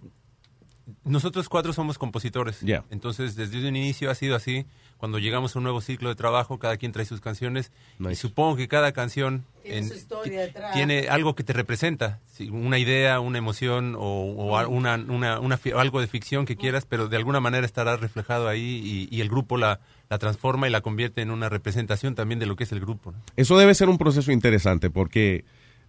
[1.03, 2.83] nosotros cuatro somos compositores Ya.
[2.91, 4.65] entonces desde un inicio ha sido así
[4.97, 8.55] cuando llegamos a un nuevo ciclo de trabajo cada quien trae sus canciones y supongo
[8.55, 10.73] que cada canción Tiene en- su historia detrás.
[10.73, 15.39] tiene algo que te representa sí, una idea una emoción o, o a- una, una-
[15.39, 19.15] una fi- algo de ficción que quieras pero de alguna manera estará reflejado ahí y,
[19.15, 19.79] y el grupo la,
[20.09, 23.11] la transforma y la convierte en una representación también de lo que es el grupo
[23.11, 23.17] ¿no?
[23.35, 25.45] Eso debe ser un proceso interesante porque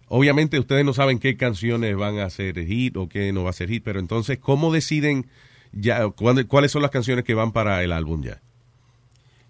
[0.07, 3.53] obviamente ustedes no saben qué canciones van a ser hit o qué no va a
[3.53, 5.27] ser hit, pero entonces, ¿cómo deciden
[5.71, 8.41] ya cuáles son las canciones que van para el álbum ya?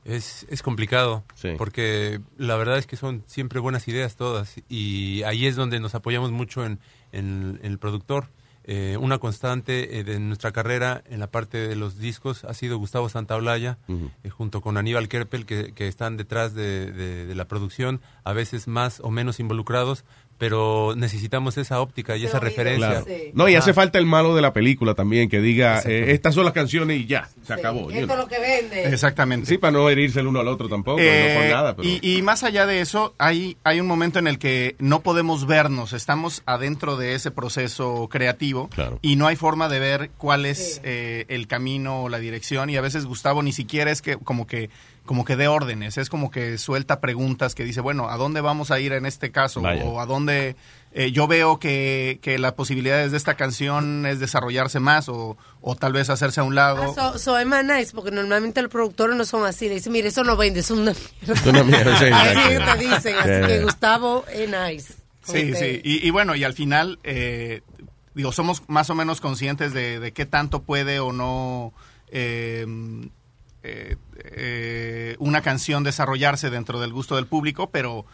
[0.06, 1.26] Es, es complicado,
[1.58, 5.96] porque la verdad es que son siempre buenas ideas todas y ahí es donde nos
[5.96, 6.80] apoyamos mucho en,
[7.12, 8.30] en- en el productor.
[8.70, 12.78] Eh, una constante eh, de nuestra carrera en la parte de los discos ha sido
[12.78, 13.78] Gustavo Santaolalla,
[14.24, 18.32] eh, junto con Aníbal Kerpel, que, que están detrás de, de- de la producción, a
[18.34, 20.04] veces más o menos involucrados,
[20.38, 23.04] pero necesitamos esa óptica y esa referencia.
[23.04, 23.06] Claro.
[23.34, 26.46] No, y hace falta el malo de la película también, que diga, eh, estas son
[26.46, 27.90] las canciones y ya, se acabó.
[27.90, 28.86] Esto es lo que vende.
[28.86, 29.48] Exactamente.
[29.48, 31.76] Sí, para no herirse el uno al otro tampoco, Eh, no por nada.
[31.76, 31.88] Pero...
[31.88, 35.48] y, y más allá de eso, hay, hay un momento en el que no podemos
[35.48, 38.70] vernos, estamos adentro de ese proceso creativo
[39.02, 42.78] y no hay forma de ver cuál es eh, el camino o la dirección y
[42.78, 44.70] a veces Gustavo ni siquiera es que como que
[45.08, 48.70] como que dé órdenes, es como que suelta preguntas que dice, bueno, ¿a dónde vamos
[48.70, 49.62] a ir en este caso?
[49.62, 49.84] Vaya.
[49.86, 50.56] O a dónde
[50.92, 55.76] eh, yo veo que, que las posibilidades de esta canción es desarrollarse más o, o
[55.76, 56.94] tal vez hacerse a un lado.
[56.98, 59.68] Ah, so, so es más nice, porque normalmente los productores no son así.
[59.68, 61.34] Le dicen, mire, eso no vende, es una mierda.
[61.42, 63.48] Es una mierda, sí, así te dicen, así Yeah.
[63.48, 64.94] que Gustavo es nice.
[65.24, 65.82] Sí, sí.
[65.84, 67.62] Y, y bueno, y al final, eh,
[68.14, 71.74] digo, somos más o menos conscientes de, de qué tanto puede o no
[72.10, 72.66] eh,
[73.64, 73.96] eh,
[74.42, 78.06] eh, una canción desarrollarse dentro del gusto del público, pero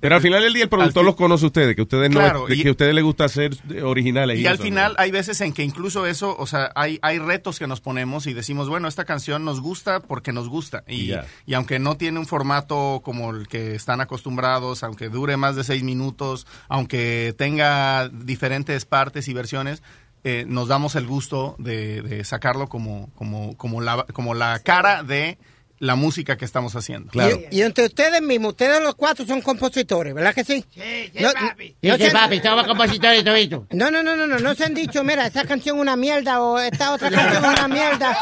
[0.00, 2.46] Pero al final del día el productor fin- los conoce a ustedes, que ustedes no,
[2.46, 3.52] que y- a ustedes les gusta ser
[3.82, 4.38] originales.
[4.40, 7.58] Y al eso, final hay veces en que incluso eso, o sea, hay, hay retos
[7.58, 10.84] que nos ponemos y decimos, bueno, esta canción nos gusta porque nos gusta.
[10.88, 11.12] Y,
[11.44, 15.64] y aunque no tiene un formato como el que están acostumbrados, aunque dure más de
[15.64, 19.82] seis minutos, aunque tenga diferentes partes y versiones,
[20.24, 25.02] eh, nos damos el gusto de, de sacarlo como, como, como, la, como la cara
[25.02, 25.38] de
[25.80, 27.10] la música que estamos haciendo.
[27.50, 30.64] Y, y entre ustedes mismos, ustedes los cuatro son compositores, ¿verdad que sí?
[30.72, 31.76] Sí, sí, papi.
[31.82, 33.64] Sí, sí, papi, somos compositores toditos.
[33.70, 36.40] No, no, no, no, no, no se han dicho, mira, esa canción es una mierda
[36.40, 38.16] o esta otra canción es una mierda.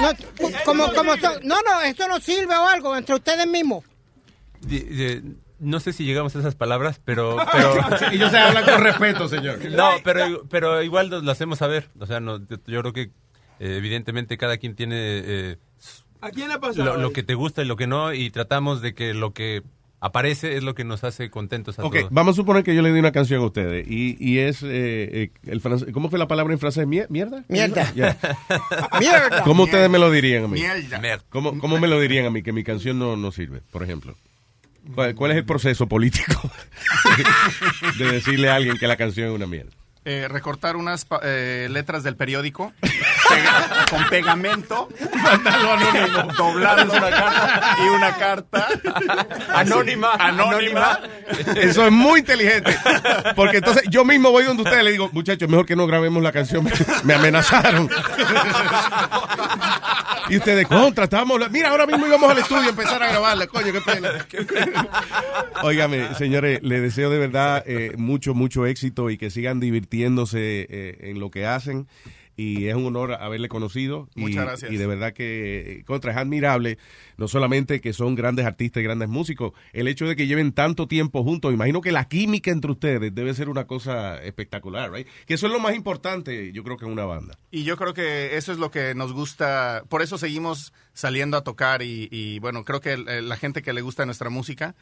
[0.00, 0.08] No,
[0.64, 3.84] como, como son, no, no, eso no sirve o algo entre ustedes mismos.
[4.60, 4.80] Di-
[5.58, 7.36] no sé si llegamos a esas palabras, pero...
[7.52, 7.74] pero
[8.12, 9.58] Ellos se hablan con respeto, señor.
[9.70, 11.88] No, pero, pero igual lo, lo hacemos saber.
[11.98, 15.56] O sea, no, yo, yo creo que eh, evidentemente cada quien tiene eh,
[16.20, 16.82] ¿A quién le pasa?
[16.84, 19.62] lo, lo que te gusta y lo que no, y tratamos de que lo que
[19.98, 22.08] aparece es lo que nos hace contentos a Ok, todos.
[22.12, 24.68] vamos a suponer que yo le di una canción a ustedes y, y es eh,
[24.68, 26.86] eh, el francés, ¿cómo fue la palabra en francés?
[26.86, 27.44] ¿Mie- ¿Mierda?
[27.48, 27.90] Mierda.
[27.94, 28.16] Ya.
[29.00, 29.42] Mierda.
[29.42, 30.60] ¿Cómo ustedes me lo dirían a mí?
[30.60, 31.22] Mierda.
[31.30, 34.14] ¿Cómo, cómo me lo dirían a mí que mi canción no, no sirve, por ejemplo?
[34.94, 36.50] ¿Cuál, es el proceso político
[37.98, 39.70] de decirle a alguien que la canción es una mierda?
[40.04, 42.72] Eh, recortar unas eh, letras del periódico
[43.28, 44.88] pega- con pegamento,
[46.36, 48.68] doblando una carta y una carta
[49.54, 51.00] Anónima, anónima.
[51.56, 52.76] Eso es muy inteligente.
[53.34, 56.32] Porque entonces yo mismo voy donde ustedes le digo, muchachos, mejor que no grabemos la
[56.32, 56.64] canción.
[56.64, 56.72] Me,
[57.04, 57.88] me amenazaron.
[60.28, 61.38] Y ustedes, contra, estábamos.
[61.50, 64.10] Mira, ahora mismo íbamos al estudio a empezar a grabarla, coño, qué pena.
[65.62, 70.96] Óigame, señores, les deseo de verdad eh, mucho, mucho éxito y que sigan divirtiéndose eh,
[71.02, 71.86] en lo que hacen.
[72.36, 74.08] Y es un honor haberle conocido.
[74.14, 74.70] Y- Muchas gracias.
[74.72, 76.76] Y de verdad que, eh, contra, es admirable,
[77.16, 80.86] no solamente que son grandes artistas y grandes músicos, el hecho de que lleven tanto
[80.86, 85.06] tiempo juntos, imagino que la química entre ustedes debe ser una cosa espectacular, right?
[85.26, 87.38] Que eso es lo más importante, yo creo que en una banda.
[87.50, 91.42] Y yo creo que eso es lo que nos gusta, por eso seguimos saliendo a
[91.44, 94.74] tocar y, y, bueno, creo que la gente que le gusta nuestra música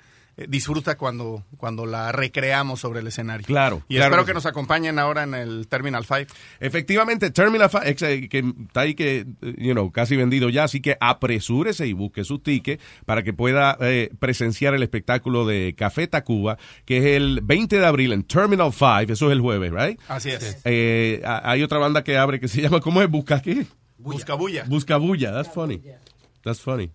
[0.48, 3.46] disfruta cuando, cuando la recreamos sobre el escenario.
[3.46, 6.32] Claro, Y claro espero que nos acompañen ahora en el Terminal 5.
[6.60, 10.64] Efectivamente, Terminal Fi- ex- eh, que está ahí que, eh, you know, casi vendido ya,
[10.64, 15.74] así que apresúrese y busque su ticket para que pueda eh, presenciar el espectáculo de
[15.76, 19.72] Café Tacuba, que es el 20 de abril en Terminal 5, eso es el jueves,
[19.72, 20.00] right?
[20.08, 20.60] Así es.
[20.64, 23.08] Eh, hay otra banda que abre que se llama, ¿cómo es?
[23.08, 23.66] ¿Busca qué?
[23.98, 24.64] Buscabulla.
[24.66, 25.80] Buscabulla, that's funny.
[26.42, 26.90] That's funny.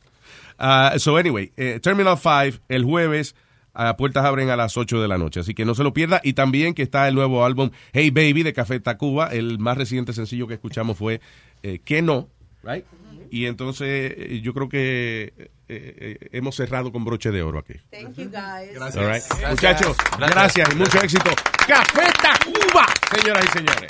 [0.60, 3.36] Uh, so anyway, eh, Terminal 5 el jueves,
[3.74, 6.20] a puertas abren a las 8 de la noche, así que no se lo pierda.
[6.24, 10.12] Y también que está el nuevo álbum Hey Baby de Café Tacuba, el más reciente
[10.14, 11.22] sencillo que escuchamos fue
[11.64, 12.30] eh, Que No,
[12.64, 12.84] right?
[13.32, 17.76] Y entonces eh, yo creo que eh, eh, hemos cerrado con broche de oro aquí.
[17.92, 18.96] Thank you guys.
[18.98, 19.24] All right.
[19.50, 20.70] Muchachos, gracias.
[20.72, 21.30] y mucho éxito.
[21.68, 23.88] Café Tacuba, señoras y señores.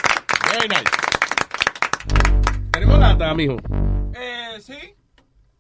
[0.52, 0.84] Very nice.
[2.72, 3.56] Tenemos lata, mijo.
[4.14, 4.99] Eh, sí.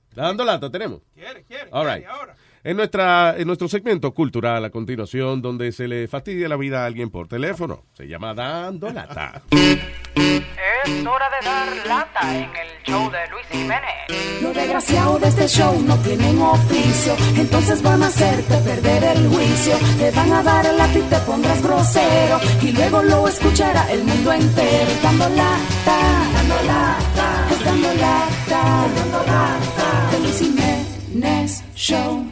[0.09, 0.69] ¿Está dando lata?
[0.71, 1.01] ¿Tenemos?
[1.13, 1.69] Quiere, quiere.
[1.71, 2.07] All quiere right.
[2.07, 2.35] ahora.
[2.63, 6.85] En, nuestra, en nuestro segmento cultural a continuación, donde se le fastidia la vida a
[6.85, 9.41] alguien por teléfono, se llama Dando Lata.
[10.15, 14.41] Es hora de dar lata en el show de Luis Jiménez.
[14.41, 19.77] Los desgraciados de este show no tienen oficio, entonces van a hacerte perder el juicio.
[19.97, 24.03] Te van a dar el lápiz y te pondrás grosero, y luego lo escuchará el
[24.03, 24.91] mundo entero.
[25.01, 25.99] Dando lata,
[26.33, 30.11] dando lata, es dando lata, dando lata.
[30.11, 32.29] De Luis Jiménez Show.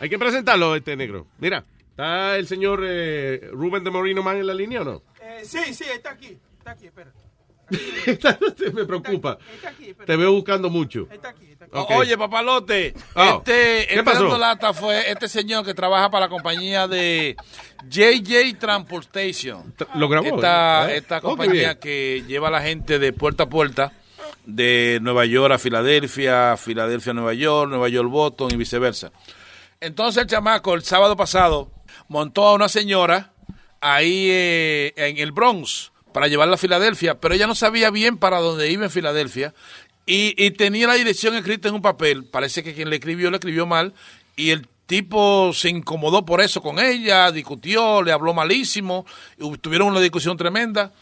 [0.00, 1.26] Hay que presentarlo, este negro.
[1.38, 5.02] Mira, ¿está el señor eh, Rubén de Morino Man en la línea o no?
[5.20, 6.38] Eh, sí, sí, está aquí.
[6.58, 7.12] Está aquí, espera.
[8.72, 9.36] Me preocupa.
[10.06, 11.08] Te veo buscando mucho.
[11.72, 11.90] Ok.
[11.96, 14.20] Oye, papalote, Oh, este, ¿qué este pasó?
[14.22, 17.36] dando lata fue este señor que trabaja para la compañía de
[17.86, 19.74] JJ Transportation.
[19.96, 20.96] Lo grabó, Esta, ¿eh?
[20.96, 23.92] esta Oh, compañía que lleva a la gente de puerta a puerta
[24.48, 29.12] de Nueva York a Filadelfia, Filadelfia a Nueva York, Nueva York Boston y viceversa.
[29.78, 31.70] Entonces el chamaco el sábado pasado
[32.08, 33.34] montó a una señora
[33.82, 38.40] ahí eh, en el Bronx para llevarla a Filadelfia, pero ella no sabía bien para
[38.40, 39.52] dónde iba en Filadelfia
[40.06, 42.24] y, y tenía la dirección escrita en un papel.
[42.24, 43.92] Parece que quien le escribió le escribió mal
[44.34, 49.04] y el tipo se incomodó por eso con ella, discutió, le habló malísimo,
[49.60, 50.94] tuvieron una discusión tremenda.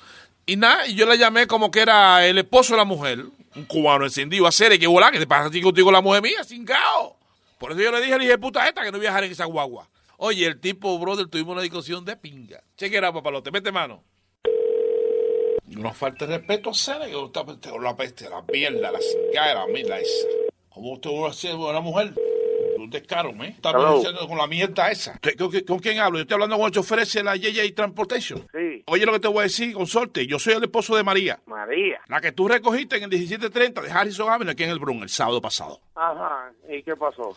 [0.46, 3.18] Y nada, y yo le llamé como que era el esposo de la mujer,
[3.56, 6.22] un cubano encendido, a hacer que volá, que te pasa a ti contigo la mujer
[6.22, 7.16] mía, sin cao.
[7.58, 9.44] Por eso yo le dije al hijo de puta esta que no viajara en esa
[9.46, 9.88] guagua.
[10.18, 12.62] Oye, el tipo, brother, tuvimos una discusión de pinga.
[12.76, 14.04] Cheque era, papalote, mete mano.
[15.76, 19.66] Una falta de respeto hacer que usted te la peste, la mierda, la cingada, la
[19.66, 20.28] mierda esa.
[20.68, 22.14] ¿Cómo usted va a ser una mujer?
[22.78, 23.48] Un descaro, ¿eh?
[23.56, 25.18] Está con la mierda esa.
[25.20, 26.18] ¿Qué- ¿Con, con quién hablo?
[26.18, 28.46] Yo estoy hablando con el chofer ese de la JJ Transportation.
[28.52, 28.65] Sí.
[28.88, 30.28] Oye lo que te voy a decir, consorte.
[30.28, 31.40] Yo soy el esposo de María.
[31.46, 32.00] María.
[32.06, 35.08] La que tú recogiste en el 1730 de Harrison Avenue aquí en el Bronx el
[35.08, 35.80] sábado pasado.
[35.96, 36.52] Ajá.
[36.68, 37.36] ¿Y qué pasó?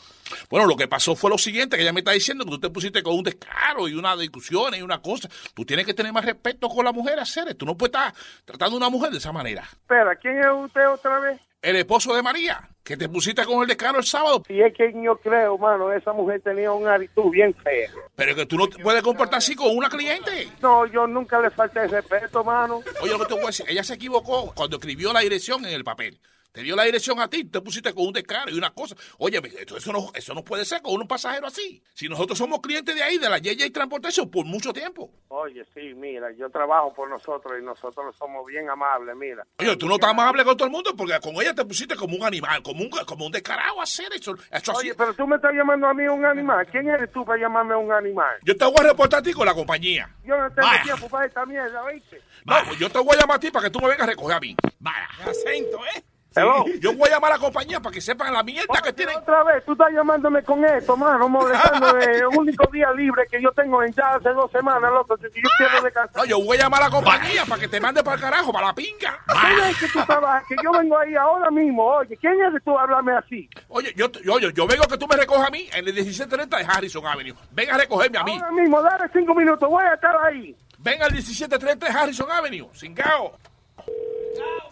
[0.51, 2.69] Bueno, lo que pasó fue lo siguiente, que ella me está diciendo que tú te
[2.69, 5.27] pusiste con un descaro y una discusión y una cosa.
[5.55, 8.13] Tú tienes que tener más respeto con la mujer, hacer Tú no puedes estar
[8.45, 9.63] tratando a una mujer de esa manera.
[9.63, 11.41] Espera, ¿quién es usted otra vez?
[11.61, 14.43] El esposo de María, que te pusiste con el descaro el sábado.
[14.47, 17.89] Y es que yo creo, mano, esa mujer tenía una actitud bien fea.
[18.15, 20.47] Pero que tú no te puedes comportar así con una cliente.
[20.61, 22.81] No, yo nunca le falté el respeto, mano.
[23.01, 25.73] Oye, lo que te voy a decir, ella se equivocó cuando escribió la dirección en
[25.73, 26.17] el papel.
[26.51, 28.95] Te dio la dirección a ti, te pusiste con un descaro y una cosa.
[29.19, 31.83] Oye, esto- eso no, eso no puede ser con un pasajero así.
[31.93, 35.11] Si nosotros somos clientes de ahí, de la JJ Transportation, por mucho tiempo.
[35.27, 39.45] Oye, sí, mira, yo trabajo por nosotros y nosotros somos bien amables, mira.
[39.59, 42.15] Oye, tú no estás amable con todo el mundo porque con ella te pusiste como
[42.15, 44.33] un animal, como un, como un descarado a hacer eso.
[44.51, 44.87] eso así.
[44.87, 46.65] Oye, pero tú me estás llamando a mí un animal.
[46.71, 48.37] ¿Quién eres tú para llamarme un animal?
[48.43, 50.09] Yo te voy a reportar a ti con la compañía.
[50.25, 50.81] Yo no tengo Vaya.
[50.83, 52.19] tiempo para esta mierda, ¿oíste?
[52.43, 54.09] No, pues yo te voy a llamar a ti para que tú me vengas a
[54.09, 54.55] recoger a mí.
[54.79, 55.07] Vaya.
[55.27, 56.03] Acento, ¿eh?
[56.31, 59.17] Sí, Yo voy a llamar a la compañía para que sepan la mierda que tienen.
[59.17, 62.03] Otra vez, tú estás llamándome con esto, mano, molestándome.
[62.17, 65.17] el único día libre que yo tengo en ya hace dos semanas, loco.
[65.17, 66.15] Si yo quiero descansar.
[66.15, 68.53] No, yo voy a llamar a la compañía para que te mande para el carajo,
[68.53, 69.19] para la pinga.
[69.25, 70.43] ¿Quién es que tú trabajas?
[70.47, 71.83] Que yo vengo ahí ahora mismo.
[71.83, 73.49] Oye, ¿quién es que tú hablarme así?
[73.69, 76.57] Oye, yo, yo, yo, yo vengo que tú me recojas a mí en el 1730
[76.57, 77.35] de Harrison Avenue.
[77.51, 78.33] Venga a recogerme a mí.
[78.33, 80.55] Ahora mismo, dale cinco minutos, voy a estar ahí.
[80.77, 82.69] Venga al 1730 de Harrison Avenue.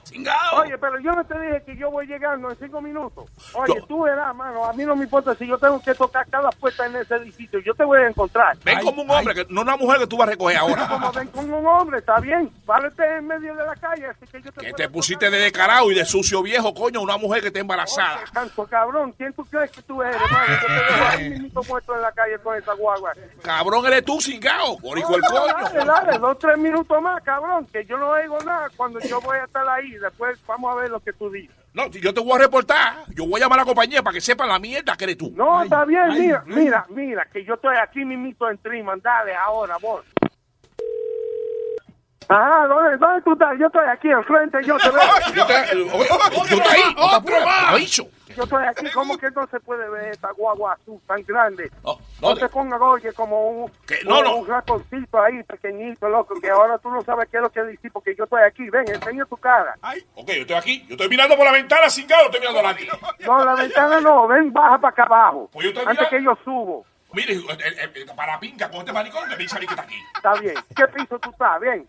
[0.03, 0.61] Cingao.
[0.61, 3.25] Oye, pero yo no te dije que yo voy llegando en cinco minutos.
[3.53, 6.49] Oye, tú verás, mano, a mí no me importa si yo tengo que tocar cada
[6.51, 7.59] puerta en ese edificio.
[7.59, 8.57] Yo te voy a encontrar.
[8.63, 10.87] Ven como un hombre, que no una mujer que tú vas a recoger ahora.
[10.87, 12.49] Como ven como un hombre, está bien.
[12.65, 15.91] Párate en medio de la calle, así que yo te Que te pusiste de descarado
[15.91, 18.21] y de sucio viejo, coño, una mujer que está embarazada.
[18.35, 20.45] Oye, cabrón, ¿quién tú crees que tú eres, mano?
[20.61, 23.11] Yo te dejo ahí mismito muerto en la calle con esa guagua.
[23.41, 24.77] Cabrón, eres tú, cingao.
[24.79, 25.47] Borico el coño.
[25.47, 29.37] Dale, dale, dos, tres minutos más, cabrón, que yo no oigo nada cuando yo voy
[29.37, 29.91] a estar ahí.
[29.91, 31.55] Después vamos a ver lo que tú dices.
[31.73, 34.13] No, si yo te voy a reportar, yo voy a llamar a la compañía para
[34.13, 35.31] que sepan la mierda que eres tú.
[35.35, 38.99] No, está bien, mira, mira, mira, que yo estoy aquí mismito en Triman.
[39.01, 40.03] Dale, ahora, vos.
[42.29, 43.57] Ajá, ¿dónde, ¿dónde tú estás?
[43.59, 45.01] Yo estoy aquí enfrente, yo te veo.
[45.33, 45.53] Yo te-
[45.93, 46.07] oye,
[46.49, 48.09] yo estoy ahí, apures, aviso.
[48.37, 51.71] Yo estoy aquí, ¿cómo que no se puede ver esta guagua azul tan grande?
[51.83, 52.41] No, ¿dónde?
[52.41, 53.71] te pongas, oye, como un,
[54.05, 54.35] No, un- no.
[54.37, 57.91] un ratoncito ahí, pequeñito, loco, que ahora tú no sabes qué es lo que decir
[57.91, 58.69] porque yo estoy aquí.
[58.69, 59.75] Ven, enseña tu cara.
[60.13, 60.85] Ok, yo estoy aquí.
[60.87, 62.87] Yo estoy mirando por la ventana, cingado, estoy mirando a ti.
[63.25, 65.49] No, la ventana no, ven, baja para acá abajo.
[65.51, 66.85] Pues yo estoy antes mirando- que yo subo.
[67.13, 69.73] Mire, eh, eh, eh, para la pinga, con este maricón, me dice a mí que
[69.73, 69.95] está aquí.
[70.15, 70.53] Está bien.
[70.75, 71.59] ¿Qué piso tú estás?
[71.59, 71.87] Bien.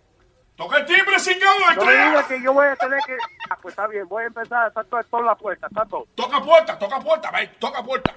[0.59, 3.17] Toca el timbre, cingado, No digas que yo voy a tener que...
[3.49, 6.09] Ah, pues está bien, voy a empezar a todo, todo en la puerta, está todo.
[6.17, 8.13] Toca puerta, toca puerta, ve, toca puerta.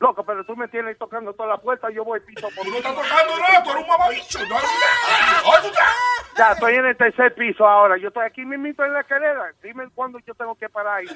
[0.00, 2.64] Loco, pero tú me tienes tocando toda la puerta, yo voy piso por...
[2.64, 4.38] Tú no estás tocando nada, tú eres un mamabicho.
[4.48, 5.72] No, Oye,
[6.38, 7.98] Ya, estoy en el tercer piso ahora.
[7.98, 9.52] Yo estoy aquí mismito en la escalera.
[9.62, 11.06] Dime cuándo yo tengo que parar ahí.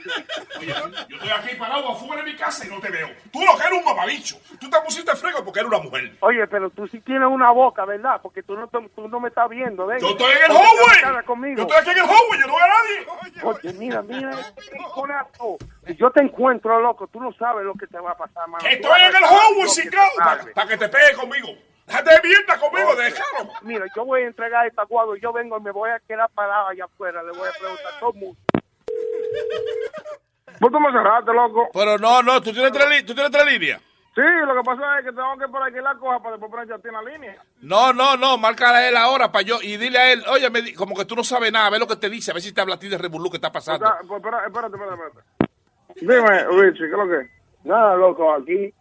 [0.59, 0.75] Oye,
[1.09, 3.09] yo estoy aquí parado afuera de mi casa y no te veo.
[3.33, 4.37] Tú lo que eres un mamabicho.
[4.61, 6.13] Tú te pusiste frego porque eres una mujer.
[6.21, 8.21] Oye, pero tú sí tienes una boca, ¿verdad?
[8.23, 9.99] Porque tú no, tú no me estás viendo, ¿ven?
[10.01, 11.57] Yo estoy en el hallway.
[11.57, 13.43] Yo estoy aquí en el hallway, yo no veo a nadie.
[13.45, 15.57] Oye, mira, mira, este conazo.
[15.87, 18.65] Si yo te encuentro, loco, tú no sabes lo que te va a pasar, mano.
[18.75, 21.49] Estoy en el cingado, te para, para que te pegue conmigo.
[21.87, 23.53] Déjate de mierda conmigo, Oye, déjalo.
[23.63, 26.31] Mira, yo voy a entregar esta guagua y yo vengo y me voy a quedar
[26.31, 27.23] parado allá afuera.
[27.23, 28.39] Le voy a preguntar a todo el mundo.
[30.61, 31.69] ¿Vos tú me cerraste, loco?
[31.73, 33.81] Pero no, no, tú tienes tres, tú tienes tres líneas.
[34.15, 36.73] Sí, lo que pasa es que tengo que por aquí la coja para después poner
[36.73, 37.43] a ti en la línea.
[37.63, 40.63] No, no, no, márcala a él ahora para yo y dile a él, oye, me
[40.63, 42.55] di- como que tú no sabes nada, ve lo que te dice, a ver si
[42.55, 43.85] te habla a ti de revolú que está pasando.
[44.07, 45.29] Pues, espera, espérate, espérate, espérate.
[46.01, 47.29] Dime, Richie, ¿qué es lo que?
[47.65, 48.73] Nada, loco, aquí.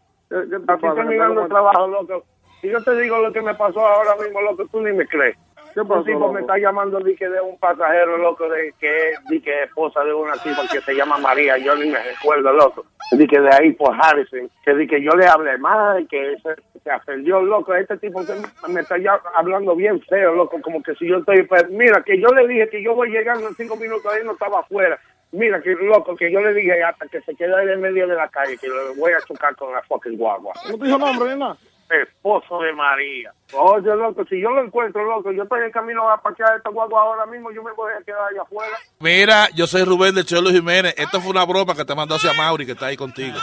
[0.68, 2.24] Aquí terminando el trabajo, loco.
[2.62, 5.36] Si yo te digo lo que me pasó ahora mismo, loco, tú ni me crees.
[5.74, 6.34] ¿Qué Un pasó, tipo loco?
[6.34, 9.68] me está llamando di que de un pasajero, loco, de que es di que es
[9.70, 11.58] esposa de una tipa que se llama María.
[11.58, 12.86] Yo ni me recuerdo, loco.
[13.12, 14.50] Di que de ahí por Harrison.
[14.64, 17.74] Que di que yo le hablé mal, que se, se ofendió, loco.
[17.74, 18.22] Este tipo
[18.70, 20.62] me está ya hablando bien feo, loco.
[20.62, 21.44] Como que si yo estoy...
[21.44, 24.34] Pues, mira, que yo le dije que yo voy llegando en cinco minutos ahí, no
[24.34, 25.00] estaba afuera.
[25.34, 28.16] Mira, que loco, que yo le dije hasta que se quede ahí en medio de
[28.16, 30.54] la calle, que le voy a chocar con la fucking guagua.
[30.70, 31.58] ¿No te dijo nombre ni nada?
[31.90, 33.34] Esposo de María.
[33.54, 37.02] Oye, loco, si yo lo encuentro, loco, yo estoy en camino a parquear esta guagua
[37.02, 38.78] ahora mismo, yo me voy a quedar allá afuera.
[39.00, 40.94] Mira, yo soy Rubén de Cholo Jiménez.
[40.98, 43.38] Esto fue una broma que te mandó hacia Mauri, que está ahí contigo.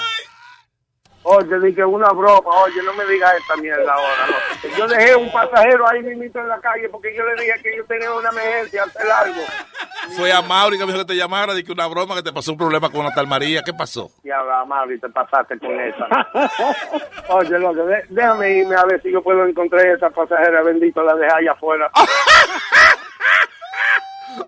[1.22, 4.26] Oye, dije una broma, oye, no me digas esta mierda ahora.
[4.26, 4.76] no.
[4.76, 7.84] Yo dejé un pasajero ahí mismito en la calle porque yo le dije que yo
[7.84, 9.40] tenía una emergencia, hacer algo.
[10.16, 12.52] Fue a Mauri que me dijo que te llamara, que una broma, que te pasó
[12.52, 13.62] un problema con una tal María.
[13.62, 14.10] ¿Qué pasó?
[14.24, 16.06] Y ahora, Mauri, te pasaste con esa.
[17.28, 21.32] Oye, loco, déjame irme a ver si yo puedo encontrar esa pasajera, bendito, la dejé
[21.32, 21.90] allá afuera.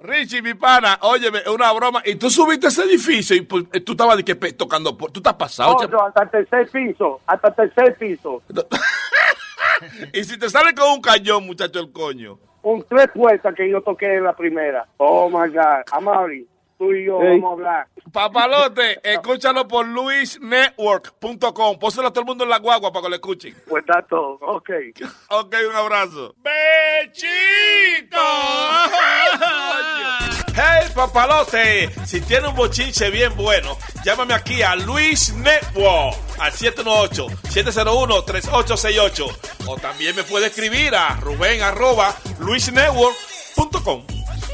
[0.02, 2.02] Richie, mi pana, óyeme, una broma.
[2.04, 4.96] Y tú subiste ese edificio y pues, eh, tú estabas de que tocando.
[4.96, 5.76] Tú estás pasado.
[5.80, 8.42] Hasta el tercer piso, hasta el tercer piso.
[10.12, 12.38] Y si te sale con un cañón, muchacho, el coño.
[12.62, 14.86] Un tres puertas que yo toqué en la primera.
[14.98, 15.82] Oh, my God.
[15.90, 16.46] Amaury,
[16.82, 17.38] tú y yo Ey.
[17.40, 17.86] vamos a hablar.
[18.12, 21.78] Papalote, escúchalo por luisnetwork.com.
[21.78, 23.54] Póselo a todo el mundo en la guagua para que lo escuchen.
[23.68, 24.70] Pues está todo, ok.
[25.30, 26.34] Ok, un abrazo.
[26.42, 28.18] ¡Bechito!
[30.54, 39.38] Hey, papalote, si tiene un bochinche bien bueno, llámame aquí a Luis Network al 718-701-3868.
[39.66, 44.04] O también me puede escribir a ruben arroba luisnetwork.com.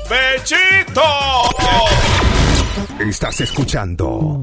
[0.09, 1.03] ¡Bechito!
[2.99, 4.43] Estás escuchando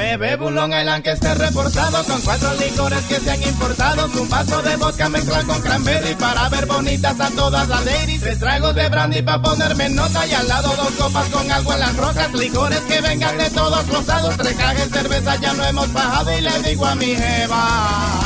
[0.00, 4.08] Me bebo un Long Island esté reforzado con cuatro licores que se han importado.
[4.18, 8.22] Un vaso de vodka mezclado con cranberry para ver bonitas a todas las ladies.
[8.22, 11.74] Tres tragos de brandy para ponerme en nota y al lado dos copas con agua
[11.74, 12.32] en las rocas.
[12.32, 14.34] Licores que vengan de todos los lados.
[14.38, 18.20] Tres cajas de cerveza ya no hemos bajado y le digo a mi jeva.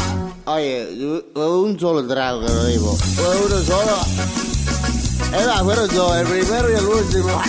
[0.44, 1.24] Oye, yo-
[1.58, 2.96] un solo trago que lo digo.
[2.96, 3.98] Fue uno solo.
[5.42, 7.42] Era, fueron dos, el primero y el último.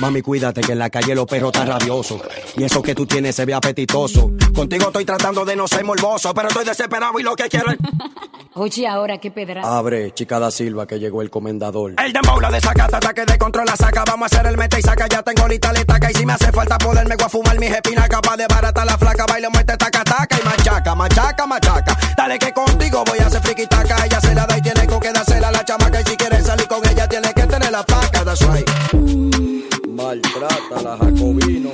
[0.00, 2.22] Mami, cuídate que en la calle los perros están rabiosos.
[2.56, 4.30] Y eso que tú tienes se ve apetitoso.
[4.54, 7.76] Contigo estoy tratando de no ser morboso, pero estoy desesperado y lo que quiero es...
[8.54, 9.60] Oye, ahora qué pedra.
[9.62, 11.94] Abre, chica da Silva, que llegó el comendador.
[12.02, 14.04] El dembow la desacata, ataque de control la saca.
[14.06, 16.10] Vamos a hacer el mete y saca, ya tengo lista la estaca.
[16.10, 18.20] Y si me hace falta poderme voy a fumar mis espinacas.
[18.22, 20.36] Pa' de barata la flaca, baile, muerte, taca, taca.
[20.40, 21.98] Y machaca, machaca, machaca.
[22.16, 24.04] Dale que contigo voy a hacer friquitaca.
[24.04, 26.00] Ella se la da y tiene con que dársela a la chamaca.
[26.00, 28.24] Y si quieres salir con ella, tiene que tener la placa.
[28.24, 29.69] That's right.
[30.02, 31.72] Maltrata la Jacobino.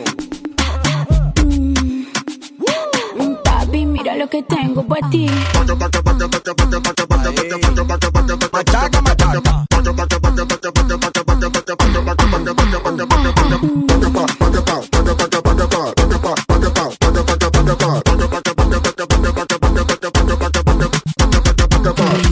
[3.45, 5.31] Papi, mira lo que tengo para ti.
[8.53, 9.01] Machaca,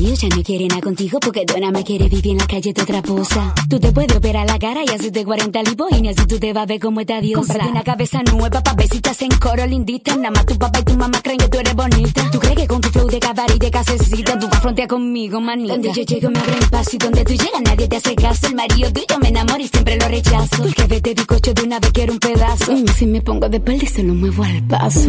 [0.05, 2.83] Ellos ya no quieren nada contigo porque Dona me quiere vivir en la calle de
[2.83, 3.55] otra posa.
[3.71, 6.53] Tú te puedes operar la cara y hacerte 40 lipo y ni así tú te
[6.53, 7.47] vas a ver como esta diosa.
[7.47, 10.15] Cómprate una cabeza nueva pa' ver si te hacen coro lindita.
[10.17, 12.31] Nada más tu papá y tu mamá creen que tú eres bonita.
[12.31, 14.89] ¿Tú crees que con tu flow de cabaret y de casecita tú vas a frontear
[14.89, 15.73] conmigo, manita?
[15.73, 18.47] Donde yo llego me abren paso y donde tú llegas nadie te hace caso.
[18.49, 20.65] El marido tuyo me enamora y siempre lo rechazo.
[20.65, 22.73] El jefe te bizcocho de una vez quiero un pedazo.
[22.73, 25.09] Mm, si me pongo de espalda y se lo muevo al paso.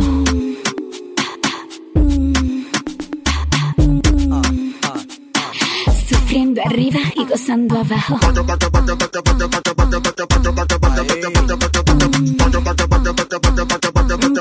[6.35, 8.19] Sufriendo arriba y gozando abajo.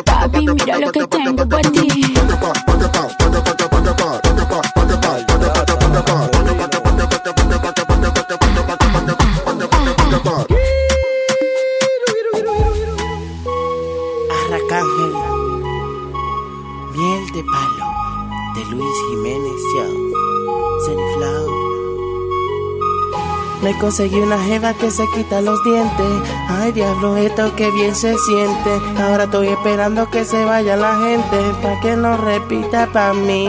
[0.04, 2.13] Papi, mira lo que tengo para ti.
[23.80, 26.06] Conseguí una jeva que se quita los dientes.
[26.48, 28.80] Ay, diablo, esto que bien se siente.
[29.02, 31.36] Ahora estoy esperando que se vaya la gente.
[31.62, 33.48] Pa' que no repita pa' mí.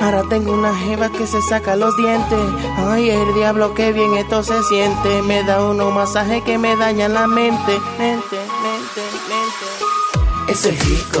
[0.00, 2.40] Ahora tengo una jeva que se saca los dientes.
[2.76, 5.22] Ay, el diablo, que bien esto se siente.
[5.22, 7.78] Me da unos masajes que me dañan la mente.
[7.98, 10.52] Mente, mente, mente.
[10.52, 11.20] Eso es rico,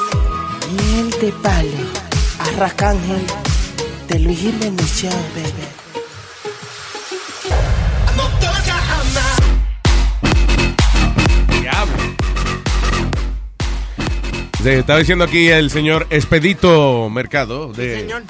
[0.77, 1.83] Miel de palo,
[2.39, 3.25] Arracángel,
[4.07, 5.67] de Luis Jiménez Show, baby.
[14.63, 18.23] Se está diciendo aquí el señor Expedito Mercado de señor.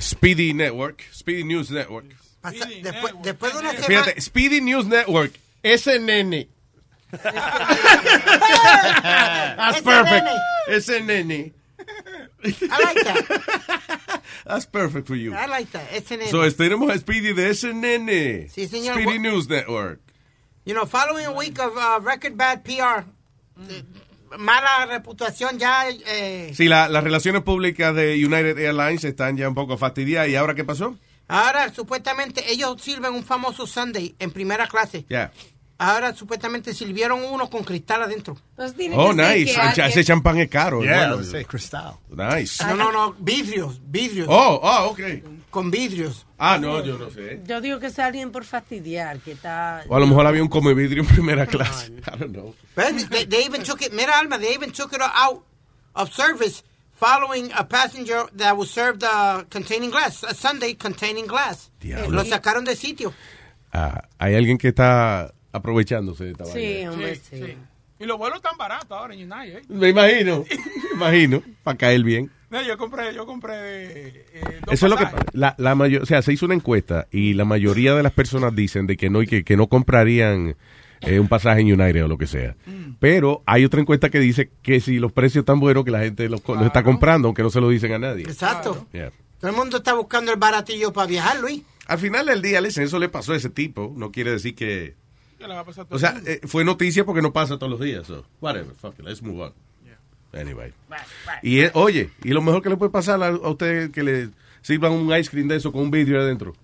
[0.00, 2.06] Speedy Network, Speedy News Network.
[2.40, 3.86] Pasa- después, después de una semana.
[3.86, 5.32] Fíjate, Speedy News Network,
[5.62, 6.48] SNN.
[9.56, 10.26] That's perfect.
[10.80, 11.52] SNN.
[12.70, 14.22] I like that.
[14.46, 15.34] That's perfect for you.
[15.34, 15.88] I like that.
[15.90, 16.28] SNN.
[16.30, 18.48] So, tenemos a Speedy de SNN.
[18.48, 18.94] Sí, señor.
[18.94, 20.00] Speedy News Network.
[20.64, 23.04] You know, following a week of uh, record bad PR,
[24.38, 25.88] mala reputación ya.
[25.88, 30.28] Eh, Sí, la- las relaciones públicas de United Airlines están ya un poco fastidiadas.
[30.28, 30.96] ¿Y ahora qué pasó?
[31.28, 35.04] Ahora, supuestamente, ellos sirven un famoso Sunday en primera clase.
[35.08, 35.32] Ya.
[35.78, 38.36] Ahora, supuestamente, sirvieron uno con cristal adentro.
[38.94, 39.52] Oh, nice.
[39.60, 40.82] Ese- Ese champán es caro.
[40.82, 41.22] Yeah, bueno.
[41.22, 41.96] sí, cristal.
[42.08, 42.64] Nice.
[42.64, 44.26] No, no, no, vidrios, vidrios.
[44.30, 45.00] Oh, oh, ok.
[45.50, 46.26] Con vidrios.
[46.38, 47.40] Ah, no, yo no sé.
[47.46, 49.82] Yo digo que es alguien por fastidiar, que está...
[49.88, 51.92] O a lo mejor había un come vidrio en primera clase.
[51.92, 52.54] I don't know.
[52.74, 55.44] But they, they even took it, mira, Alma, they even took it out
[55.94, 56.62] of service
[56.94, 61.70] following a passenger that was served uh, containing glass, a Sunday containing glass.
[61.80, 62.10] Diablo.
[62.16, 63.12] Lo sacaron de sitio.
[63.72, 66.60] Ah, hay alguien que está aprovechándose de esta vaina.
[66.60, 67.56] Sí, hombre, sí.
[67.98, 69.58] Y los vuelos están baratos ahora en United.
[69.58, 69.62] ¿eh?
[69.68, 70.44] Me imagino,
[70.90, 72.30] me imagino, para caer bien.
[72.50, 76.06] No, yo compré, yo compré eh, dos Eso es lo que la, la mayor, o
[76.06, 79.22] sea, se hizo una encuesta y la mayoría de las personas dicen de que no
[79.22, 80.56] y que, que no comprarían
[81.00, 82.56] eh, un pasaje en United o lo que sea.
[83.00, 86.28] Pero hay otra encuesta que dice que si los precios están buenos que la gente
[86.28, 88.24] los, está comprando, aunque no se lo dicen a nadie.
[88.24, 88.86] Exacto.
[88.92, 89.12] Yeah.
[89.38, 91.62] Todo el mundo está buscando el baratillo para viajar, Luis.
[91.86, 93.92] Al final del día, listen, eso le pasó a ese tipo.
[93.96, 94.94] No quiere decir que
[95.38, 97.58] ¿Qué le va a pasar a todo O sea, eh, fue noticia porque no pasa
[97.58, 98.06] todos los días.
[98.06, 99.52] So, whatever, fuck it, let's move on.
[100.32, 100.72] Anyway.
[101.42, 104.28] Y eh, oye, y lo mejor que le puede pasar a, a usted que le
[104.60, 106.54] sirvan un ice cream de eso con un vidrio adentro.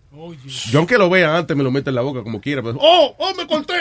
[0.70, 2.62] Yo aunque lo vea antes me lo mete en la boca como quiera.
[2.62, 3.14] Pero, ¡Oh!
[3.18, 3.74] ¡Oh, me corté!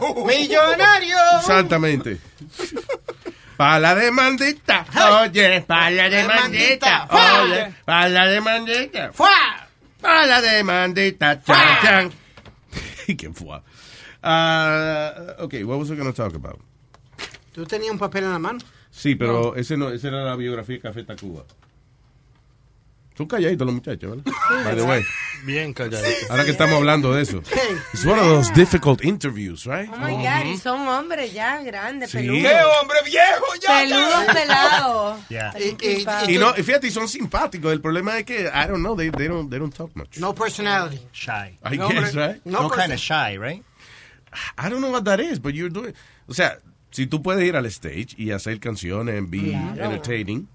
[0.00, 0.26] Oh.
[0.26, 1.16] ¡Millonario!
[1.38, 2.18] Exactamente.
[3.56, 4.84] Pa' la demandita.
[5.22, 7.08] Oye, pa' la demandita.
[7.08, 9.12] Oye, pa' la demandita.
[9.12, 11.42] Pa' la demandita.
[11.42, 12.12] Chan, chan.
[13.16, 13.58] ¿Quién fue?
[14.28, 16.58] Ah, ok, what was I going to talk about?
[17.54, 18.58] ¿Tú tenías un papel en la mano?
[18.90, 21.44] Sí, pero ese no, esa era la biografía de Café Tacuba.
[23.16, 24.32] Son calladitos los muchachos, ¿verdad?
[24.64, 25.02] By the way.
[25.44, 26.26] Bien calladito.
[26.28, 27.38] Ahora que estamos hablando de eso.
[27.94, 29.88] It's one of those difficult interviews, right?
[29.90, 32.18] Oh my God, y son hombres ya grandes, Sí.
[32.18, 32.42] peludos.
[32.42, 33.80] ¡Qué hombre viejo ya!
[33.80, 35.20] Peludos pelados.
[36.28, 37.72] Y- Y, no, y fíjate, y son simpáticos.
[37.72, 40.18] El problema es que, I don't know, they, they, don't, they don't talk much.
[40.18, 41.00] No personality.
[41.12, 41.56] Shy.
[41.64, 42.44] I guess, right?
[42.44, 43.62] No No, kind of shy, right?
[44.56, 45.94] I don't know what that is, but you're doing...
[46.28, 46.58] O sea,
[46.90, 49.84] si tú puedes ir al stage y hacer canciones and be Claro.
[49.84, 50.48] entertaining...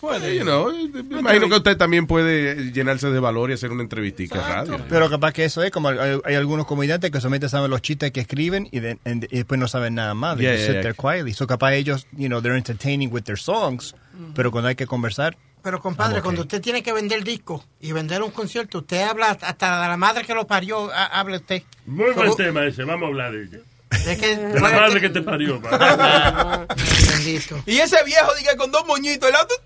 [0.00, 0.36] Puede.
[0.36, 4.36] You know, me imagino que usted también puede llenarse de valor y hacer una entrevistica
[4.36, 4.84] en radio.
[4.90, 8.12] Pero capaz que eso es como hay, hay algunos comediantes que solamente saben los chistes
[8.12, 10.36] que escriben y, de- and- y después no saben nada más.
[10.36, 10.82] They Yeah, just yeah, sit yeah.
[10.82, 11.32] there quietly.
[11.32, 13.94] So capaz ellos, you know, they're entertaining with their songs,
[14.34, 17.90] pero cuando hay que conversar, Pero compadre, Ah, cuando usted tiene que vender disco y
[17.90, 21.64] vender un concierto, usted habla hasta de la madre que lo parió, ha- habla usted.
[21.86, 23.62] Muy buen So- tema ese, vamos a hablar de.
[23.90, 25.60] Es que- De la madre que te parió.
[25.60, 26.66] pa.
[27.66, 29.28] Y ese viejo, diga, con dos moñitos.
[29.28, 29.56] El otro,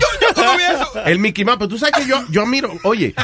[0.00, 1.04] yo, yo no eso.
[1.04, 3.14] El Mickey Mouse, pero tú sabes que yo, yo admiro, oye,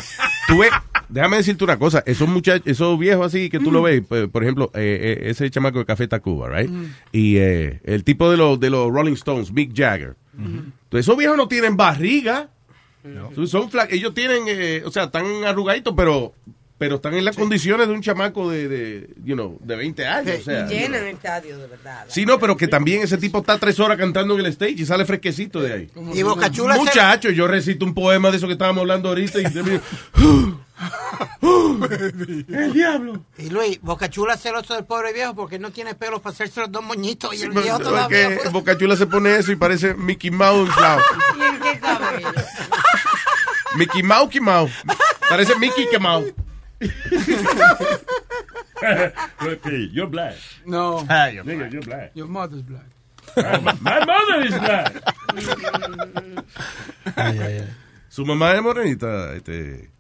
[0.49, 0.73] tú ves,
[1.09, 4.43] déjame decirte una cosa, esos muchachos, esos viejos así que tú lo ves, por, por
[4.43, 6.71] ejemplo, eh, eh, ese chamaco de Café Tacuba, right?
[7.13, 11.37] Y eh, el tipo de los, de los Rolling Stones, Mick Jagger, Entonces, esos viejos
[11.37, 12.49] no tienen barriga.
[13.47, 16.33] Son ellos tienen, eh, o sea, están arrugaditos, pero
[16.79, 20.41] pero están en las condiciones de un chamaco de, de, you know, de 20 años.
[20.41, 22.05] O sea, y llenan el estadio, de verdad.
[22.09, 24.85] Sí, no, pero que también ese tipo está tres horas cantando en el stage y
[24.85, 25.91] sale fresquecito de ahí.
[26.13, 29.41] Y Boca Chula se- Muchacho, yo recito un poema de eso que estábamos hablando ahorita
[29.41, 29.81] y mí,
[32.49, 33.23] El diablo.
[33.39, 36.71] Y Luis, Boca Chula celoso del pobre viejo porque no tiene pelos para hacerse los
[36.73, 38.31] dos moñitos y el viejo todavía.
[38.35, 40.69] porque Boca Chula se pone eso y parece Mickey Mouse.
[40.69, 41.01] inflado.
[41.39, 42.29] ¿Y en qué cabello?
[43.77, 44.73] Mickey Mouse, Mickey Mouse.
[45.29, 46.33] Parece Mickey que Mouse.
[49.41, 50.35] okay, you're black.
[50.67, 51.05] No.
[51.09, 52.11] Ah, you're Nigga, you're black.
[52.15, 52.85] Your mother's black.
[53.37, 54.93] My mother is black.
[58.09, 59.91] Su mamá es morenita, este.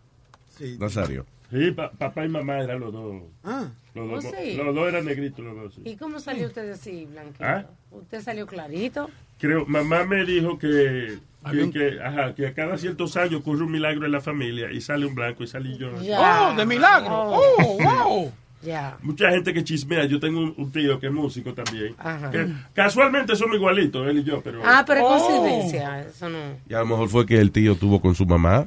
[0.56, 0.76] Sí.
[0.78, 1.26] Nazario.
[1.50, 3.22] Sí, pa- papá y mamá eran los dos.
[3.44, 3.68] Ah.
[3.94, 4.56] Los dos, ¿Oh, sí?
[4.56, 5.74] los dos eran negritos, los dos.
[5.74, 5.82] sí.
[5.84, 7.44] ¿Y cómo salió usted así, Blanquito?
[7.44, 7.64] ¿Ah?
[7.92, 9.08] ¿Usted salió clarito?
[9.38, 11.18] Creo, mamá me dijo que,
[11.72, 15.06] que, ajá, que a cada ciertos años ocurre un milagro en la familia y sale
[15.06, 15.90] un blanco y salí yo.
[15.94, 17.14] Oh, de milagro.
[17.14, 18.32] Oh, wow.
[18.62, 18.96] Ya.
[19.02, 20.06] Mucha gente que chismea.
[20.06, 21.94] Yo tengo un, un tío que es músico también.
[21.98, 22.30] Ajá.
[22.32, 24.60] Que casualmente somos igualitos, él y yo, pero.
[24.64, 25.28] Ah, pero es Oh.
[25.28, 26.00] coincidencia.
[26.00, 26.38] Eso no.
[26.68, 28.66] Y a lo mejor fue que el tío tuvo con su mamá.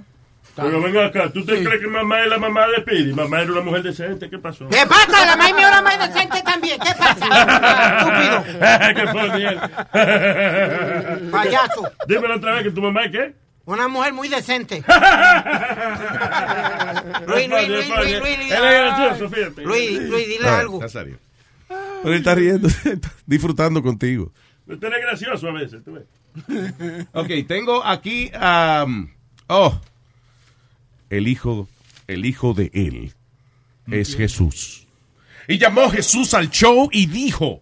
[0.62, 3.14] Pero ven acá, ¿tú te crees que mamá es la mamá de Piri?
[3.14, 4.68] Mamá era una mujer decente, ¿qué pasó?
[4.70, 5.26] ¿Qué pasa?
[5.26, 6.80] La maíz mía era más decente también.
[6.80, 7.26] ¿Qué pasa?
[8.96, 9.70] ¿Qué ponía?
[11.32, 11.92] Payaso.
[12.08, 13.34] Dímelo otra vez que tu mamá es qué?
[13.66, 14.84] Una mujer muy decente.
[17.28, 18.52] Luis, Luis, Luis, Luis, Luis, Luis.
[18.52, 19.62] Él es gracioso, fíjate.
[19.62, 20.80] Luis, Luis, dile Ah, algo.
[20.80, 24.32] Pero él está riendo, está disfrutando contigo.
[24.66, 26.06] Usted es gracioso a veces, tú ves.
[27.14, 28.86] Ok, tengo aquí a.
[29.48, 29.80] oh,
[31.10, 31.68] el hijo,
[32.08, 33.14] el hijo de él
[33.92, 34.88] es Jesús.
[35.48, 37.62] Y llamó Jesús al show y dijo: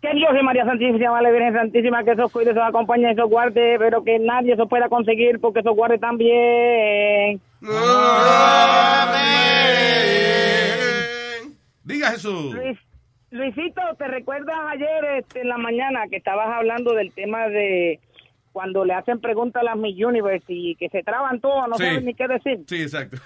[0.00, 3.76] Que Dios y María Santísima, la Virgen Santísima, que esos cuide, esos acompañe, esos guarde,
[3.78, 7.40] pero que nadie se pueda conseguir porque esos guarde también.
[11.84, 12.54] Diga Jesús.
[12.54, 12.78] Luis,
[13.30, 18.00] Luisito, ¿te recuerdas ayer este, en la mañana que estabas hablando del tema de
[18.52, 21.84] cuando le hacen preguntas a las Miss Universe y que se traban todas, no Sí.
[21.84, 22.60] saben ni qué decir?
[22.66, 23.16] Sí, exacto.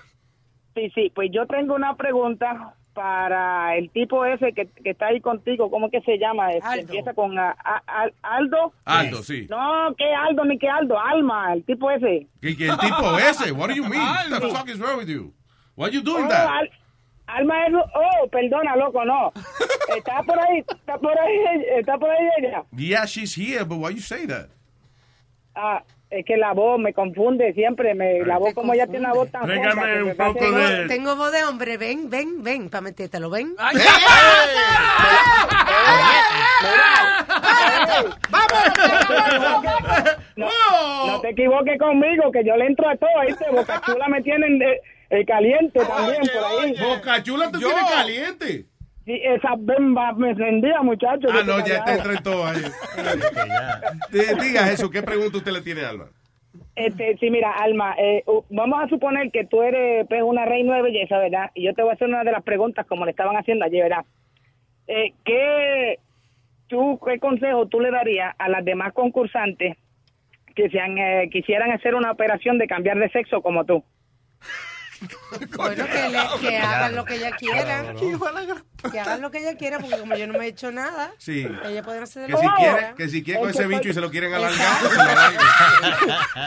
[0.74, 5.20] Sí, sí, pues yo tengo una pregunta para el tipo ese que, que está ahí
[5.20, 6.53] contigo, ¿cómo que se llama?
[6.53, 8.73] Este, empieza con a- a- Al- Aldo.
[8.86, 9.47] Aldo, sí.
[9.51, 12.27] No, que Aldo ni que Aldo, Alma, el tipo ese.
[12.40, 13.53] ¿Que, que el tipo ese?
[13.53, 14.01] What do you mean?
[14.03, 15.32] What the fuck is wrong with you?
[15.77, 16.48] Why you doing Oh, that?
[16.48, 16.70] Al-
[17.27, 19.32] Alma es, oh, perdona, loco, no.
[19.97, 21.39] Está por ahí, está por ahí,
[21.78, 22.65] está por ahí ella.
[22.73, 24.48] Yeah, she's here, but why you say that?
[25.59, 29.15] Ah, es que la voz me confunde siempre, me, la voz como ella tiene una
[29.15, 31.77] voz tan que un poco de- Tengo voz de hombre.
[31.78, 33.31] Ven, ven, ven, para metértelo.
[33.31, 33.55] Ven.
[40.37, 40.49] No,
[41.07, 43.45] no te equivoques conmigo, que yo le entro a todo, ¿viste?
[43.51, 46.74] Boca Chula me tienen de- el caliente también por ahí.
[46.78, 48.66] Boca Chula te tiene caliente.
[49.07, 51.28] Sí, esa bemba me encendía, muchacho.
[51.31, 51.93] Ah, no, ya te callaba.
[51.95, 52.61] entró en todo ahí.
[54.12, 56.07] Di- Diga eso, ¿qué pregunta usted le tiene a Alma?
[56.74, 60.77] Este, sí, mira, Alma, eh, uh, vamos a suponer que tú eres pues, una reina
[60.77, 61.51] de belleza, ¿verdad?
[61.55, 63.85] Y yo te voy a hacer una de las preguntas como le estaban haciendo ayer,
[63.85, 64.05] ¿verdad?
[64.89, 65.99] Eh, ¿qué,
[66.66, 69.77] tú, ¿Qué consejo tú le darías a las demás concursantes
[70.55, 73.85] que sean, eh, quisieran hacer una operación de cambiar de sexo como tú?
[75.56, 77.93] Bueno, que, le- que hagan lo que ella quiera.
[78.90, 81.47] Que hagan lo que ella quiera, porque como yo no me he hecho nada, Sí.
[81.64, 82.94] ella puede hacer Que lo si que quiere, quiera.
[82.94, 85.40] que si quiere con ese bicho y se lo quieren alargar, pues se lo alarguen.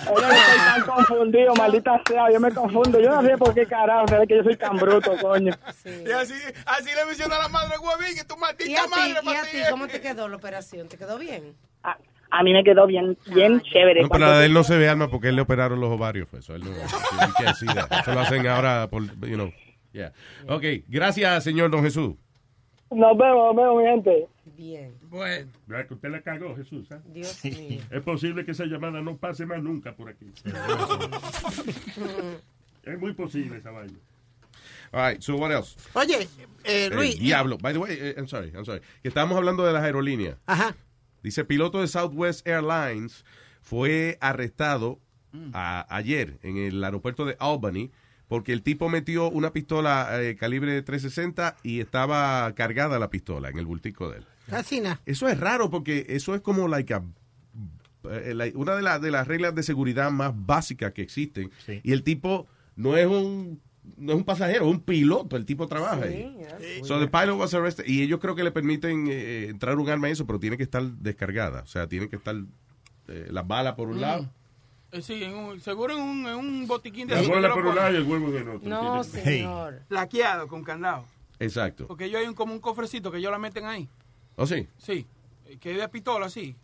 [0.10, 3.00] Oye, yo estoy tan confundido, maldita sea, yo me confundo.
[3.00, 5.54] Yo no sé por qué carajo, se ve que yo soy tan bruto, coño.
[5.86, 6.34] Y así,
[6.66, 9.60] así le menciona a la madre huevín, que tu ¿Y a maldita ti, madre y
[9.62, 10.88] a ti cómo te quedó la operación?
[10.88, 11.56] ¿Te quedó bien?
[12.32, 14.04] A mí me quedó bien, bien chévere.
[14.04, 16.28] No, pero la de él no se ve, Alma, porque él le operaron los ovarios.
[16.30, 16.72] Pues, eso, él no.
[16.72, 19.52] Eso lo hacen ahora por, you know.
[19.92, 20.14] Yeah.
[20.48, 22.14] Ok, gracias, señor Don Jesús.
[22.92, 24.28] Nos vemos, nos vemos, mi gente.
[24.58, 24.94] Bien.
[25.10, 25.52] Bueno.
[25.68, 26.88] ¿Verdad que usted la cagó, Jesús?
[26.92, 27.00] ah?
[27.06, 27.82] Dios mío.
[27.90, 30.26] Es posible que esa llamada no pase más nunca por aquí.
[32.84, 33.98] es muy posible esa vaina.
[34.92, 35.76] All right, so what else?
[35.94, 36.28] Oye,
[36.64, 37.20] eh, Luis.
[37.20, 37.58] diablo.
[37.60, 38.82] By the way, eh, I'm sorry, I'm sorry.
[39.04, 40.38] Que estábamos hablando de las aerolíneas.
[40.48, 40.76] Ajá.
[41.24, 43.26] Dice, piloto de Southwest Airlines
[43.62, 45.00] fue arrestado
[45.54, 47.92] a- ayer en el aeropuerto de Albany
[48.28, 53.58] porque el tipo metió una pistola eh, calibre 360 y estaba cargada la pistola en
[53.58, 54.26] el bultico de él.
[54.50, 55.02] Casi nada.
[55.06, 57.04] Eso es raro porque eso es como like a-
[58.12, 61.52] eh, like, una de, las de las reglas de seguridad más básicas que existen.
[61.84, 63.62] Y el tipo no es un
[63.98, 66.36] no es un pasajero, es un piloto, el tipo trabaja ahí.
[66.84, 70.10] So the pilot was arrested y ellos creo que le permiten eh, entrar un arma
[70.10, 72.36] y eso, pero tiene que estar descargada, o sea, tiene que estar
[73.08, 74.02] eh, las balas por un Mm.
[74.02, 74.30] lado.
[74.92, 77.54] Eh, sí, en un- seguro en un, en un botiquín de La esos bola que
[77.56, 78.70] por un lado y el huevo en el otro.
[78.70, 79.82] No, señor.
[79.90, 81.06] Laqueado con candado.
[81.40, 81.88] Exacto.
[81.88, 83.88] Porque ellos hay un, como un cofrecito que ellos la meten ahí.
[84.36, 84.68] ¿O sí?
[84.78, 85.06] Sí.
[85.46, 86.56] eh, Que es de pistola, sí.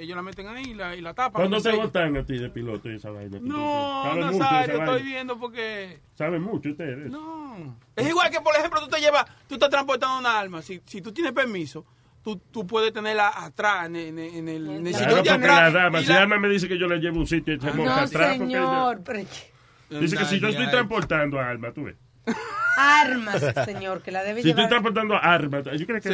[0.00, 1.42] Ellos la meten ahí y la, y la tapan.
[1.42, 3.38] ¿Cuándo te botan a ti de piloto y esa vaina?
[3.40, 5.04] No, mucho Nazario, esa estoy vaina.
[5.04, 5.98] viendo porque...
[6.14, 7.10] Saben mucho ustedes.
[7.10, 7.76] No.
[7.94, 10.62] Es igual que, por ejemplo, tú te llevas, tú estás transportando una arma.
[10.62, 11.84] Si, si tú tienes permiso,
[12.22, 14.70] tú, tú puedes tenerla atrás en, en- en el...
[14.70, 16.78] En el Claro, sitio de porque atrás, la dama, si la- Alma me dice que
[16.78, 18.08] yo le llevo a un sitio y se monta No, atrás,
[18.38, 19.02] porque señor.
[19.04, 21.96] pero- ella- dice que si yo estoy transportando a Alma, tú ves.
[22.76, 24.68] Armas, señor, que la debe Si llevar.
[24.68, 26.08] transportando a Arma, yo creo que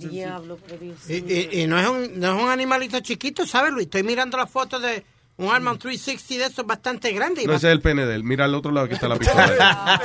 [0.00, 0.08] Sí.
[0.08, 3.72] diablo, por Dios Y, y- y no, es un, no es un animalito chiquito, ¿sabes,
[3.72, 3.86] Luis?
[3.86, 5.04] Estoy mirando la foto de
[5.36, 7.42] un Arma 360 de esos bastante grande.
[7.42, 8.24] y No, va- ese es el pene de él.
[8.24, 10.00] Mira al otro lado que está la pistola.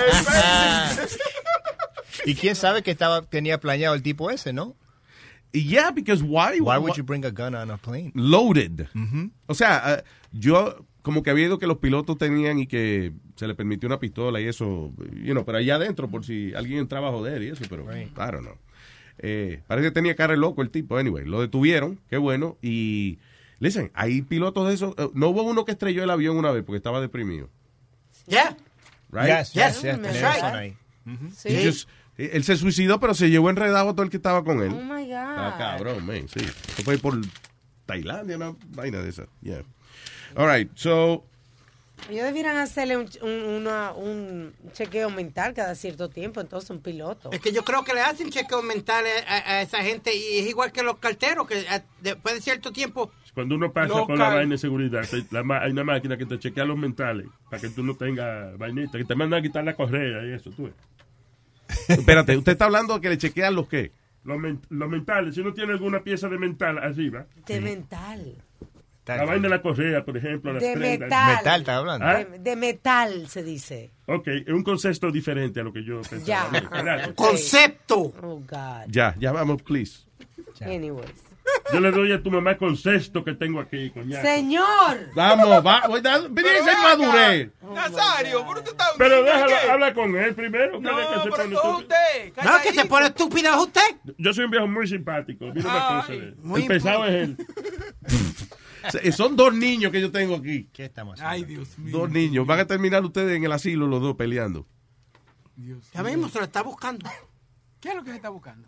[2.26, 4.76] y quién sabe que estaba tenía planeado el tipo ese, ¿no?
[5.52, 6.60] Yeah, because why?
[6.60, 8.11] Why would you bring a gun on a plane?
[8.14, 8.88] Loaded.
[9.48, 10.03] O sea, eh,
[10.34, 13.99] yo como que había ido que los pilotos tenían y que se le permitió una
[13.99, 14.91] pistola y eso,
[15.23, 18.40] you know, pero allá adentro por si alguien entraba a joder y eso, pero don't
[18.41, 18.57] know.
[19.19, 20.98] Eh, parece que tenía cara de loco el tipo.
[20.98, 22.57] Anyway, lo detuvieron, qué bueno.
[22.64, 23.19] Y,
[23.60, 24.95] listen, hay pilotos de esos.
[24.98, 27.49] eh, no hubo uno que estrelló el avión una vez porque estaba deprimido.
[28.26, 28.57] Yeah.
[29.11, 29.27] Right?
[29.27, 30.76] Yes, yes, right.
[31.65, 34.61] just- eh, él se suicidó, pero se llevó enredado a todo el que estaba con
[34.64, 34.72] él.
[34.73, 35.14] Oh my God.
[35.14, 36.40] Ah, cabrón, man, sí.
[36.40, 37.15] Eso fue por
[37.86, 39.27] Tailandia, una vaina de esa.
[39.41, 39.64] Yeah.
[40.36, 41.24] All right, so,
[42.10, 43.32] Ellos debieran hacerle un, un,
[43.62, 47.32] una- un chequeo mental cada cierto tiempo, entonces un piloto.
[47.32, 50.48] Es que yo creo que le hacen chequeos mentales a, a esa gente y es
[50.48, 53.12] igual que los carteros, que a- después de cierto tiempo...
[53.34, 56.38] Cuando uno pasa por la vaina de seguridad, la ma- hay una máquina que te
[56.40, 59.74] chequea los mentales para que tú no tengas vainita, que te mandan a quitar la
[59.76, 60.74] correa y eso, tú ves.
[61.90, 63.91] espérate, ¿usted está hablando de que le chequean los qué?
[64.24, 68.36] Los, men- los mentales, si uno tiene alguna pieza de mental arriba, De mental.
[69.07, 71.10] La vaina de la correa, por ejemplo, las De prendas.
[71.10, 71.36] metal.
[71.38, 72.06] Metal, está hablando.
[72.06, 72.14] ¿Ah?
[72.23, 73.91] De, de metal, se dice.
[74.07, 76.49] Ok, es un concepto diferente a lo que yo pensaba.
[76.52, 77.14] Ya.
[77.14, 78.14] Concepto.
[78.22, 78.86] Oh, God.
[78.88, 80.06] Ya, ya vamos, please.
[80.61, 81.10] Anyways.
[81.72, 83.91] Yo le doy a tu mamá concepto que tengo aquí.
[84.22, 85.11] Señor.
[85.15, 87.49] Vamos, va, voy a dar- venir esa madurez.
[87.61, 88.90] Nazario, pero tú estás...
[88.98, 89.32] Pero ¿qué?
[89.32, 90.80] déjalo, habla con él primero.
[90.80, 92.34] No, que se pero pone todo- usted.
[92.44, 93.95] No, que se pone estúpido es usted.
[94.18, 95.45] Yo soy un viejo muy simpático.
[95.53, 96.06] Mira una cosa.
[96.14, 97.38] Ay, muy el pesado es él.
[99.12, 100.70] Son dos niños que yo tengo aquí.
[100.74, 101.99] ¿Qué estamos Ay, Dios mío.
[101.99, 102.45] Dos niños.
[102.45, 104.68] Van a terminar ustedes en el asilo los dos peleando.
[105.94, 107.10] Ya mismo se lo está buscando.
[107.80, 108.68] ¿Qué es lo que se está buscando?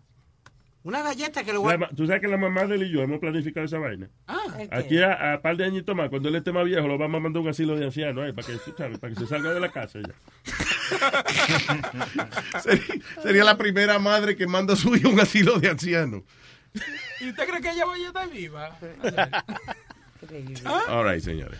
[0.83, 1.89] Una galleta que le voy a...
[1.89, 4.09] Tú sabes que la mamá de él y yo hemos planificado esa vaina.
[4.25, 4.37] Ah.
[4.71, 7.23] Aquí a, a par de añitos más, cuando él esté más viejo, lo vamos a
[7.23, 9.59] mandar a un asilo de ancianos, eh, para, que, sabes, para que se salga de
[9.59, 10.13] la casa ya.
[12.61, 12.85] Sería,
[13.21, 16.23] sería la primera madre que manda a su hijo a un asilo de ancianos.
[17.19, 18.77] ¿Y usted cree que ella vaya a estar viva?
[20.89, 21.59] All right, señores.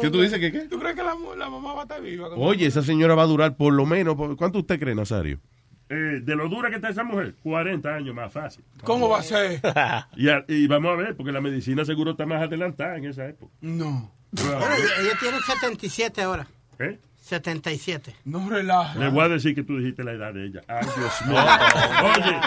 [0.00, 0.60] ¿Qué tú dices que qué?
[0.62, 2.28] ¿Tú crees que la, la mamá va a estar viva?
[2.28, 4.14] Oye, esa señora va a durar por lo menos.
[4.16, 5.38] por- ¿Cuánto usted cree, Nazario?
[5.88, 8.64] Eh, de lo dura que está esa mujer, 40 años más fácil.
[8.82, 9.60] ¿Cómo va a ser?
[10.16, 13.26] Y, a- y vamos a ver, porque la medicina seguro está más adelantada en esa
[13.28, 13.52] época.
[13.60, 14.12] No.
[14.32, 16.46] Bueno, ella, ella tiene 77 ahora.
[16.80, 16.98] ¿Eh?
[17.26, 18.14] 77.
[18.24, 18.96] No relaja.
[19.00, 20.60] Le voy a decir que tú dijiste la edad de ella.
[20.68, 21.36] Ay, Dios mío.
[22.14, 22.40] Oye,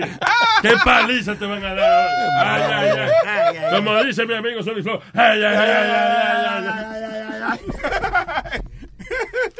[0.00, 0.10] oye,
[0.62, 2.08] qué paliza te van a dar.
[2.40, 3.10] Ay, ay, ay.
[3.26, 4.98] Ay, ay, Como dice mi amigo Sony Flow.
[5.12, 7.42] Ay, ay, ay, ay, ay, ay,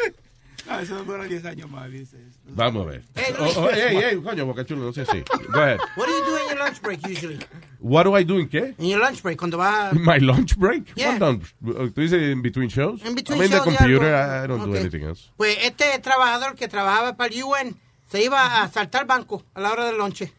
[0.02, 0.12] ay.
[0.70, 2.16] Ah, eso dura 10 años más, dice.
[2.48, 3.02] Vamos a ver.
[3.14, 5.22] Hey, Oh, oh, hey, hey, coño, Boca Chulo, no sé si.
[5.52, 5.78] Go ahead.
[5.96, 7.38] What do you do in your lunch break usually?
[7.78, 8.74] What do I do in qué?
[8.78, 9.92] In your lunch break, cuando vas...
[9.94, 10.92] My lunch break?
[10.96, 11.18] Yeah.
[11.18, 11.40] What?
[11.64, 13.00] Uh, ¿Tú dices in between shows?
[13.04, 14.14] In between I'm in the shows, yeah, computer.
[14.14, 14.80] I don't do Okay.
[14.80, 15.30] anything else.
[15.36, 17.76] Pues este trabajador que trabajaba para el UN
[18.10, 20.32] se iba a saltar banco a la hora del lonche.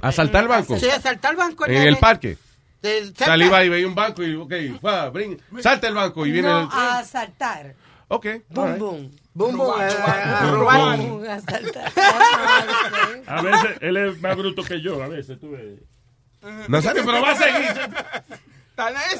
[0.00, 0.78] ¿Asaltar el banco?
[0.78, 1.66] Sí, a saltar banco.
[1.66, 2.36] ¿En el parque?
[3.16, 4.52] Salí y veía un banco y, ok,
[4.84, 6.68] va, brin, salta el banco y viene no el...
[6.70, 7.74] a asaltar.
[8.10, 9.10] Ok, Boom, boom.
[9.34, 10.54] Boom, boom, Robar, robar, a robar.
[10.56, 10.98] robar.
[10.98, 11.92] Boom, a asaltar.
[13.26, 15.78] A veces él es más bruto que yo, a veces tú ves.
[16.68, 17.90] Nazario, pero va a seguir.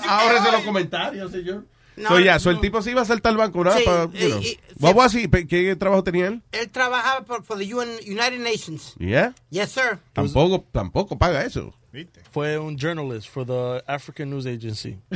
[0.09, 1.65] Ahora de los comentarios, señor.
[1.97, 2.61] No, so, ya, so el no.
[2.63, 3.73] tipo se iba a saltar el banco, ¿no?
[3.73, 4.41] Sí, Pa- y- you know.
[4.41, 5.29] y- What was he?
[5.29, 6.43] Pe- ¿Qué trabajo tenía él?
[6.53, 8.95] Él trabajaba por for the UN, United Nations.
[8.99, 9.35] Yeah.
[9.51, 9.99] Yes, sir.
[10.13, 11.75] Tampoco, tampoco paga eso.
[12.31, 14.97] Fue un journalist for the African News Agency.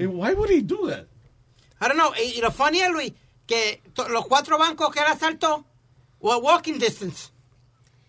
[0.00, 1.06] And Why would he do that?
[1.80, 2.12] I don't know.
[2.16, 3.12] Y, y lo funny es, Luis,
[3.46, 3.80] que
[4.10, 5.64] los cuatro bancos que él asaltó
[6.20, 7.30] were walking distance.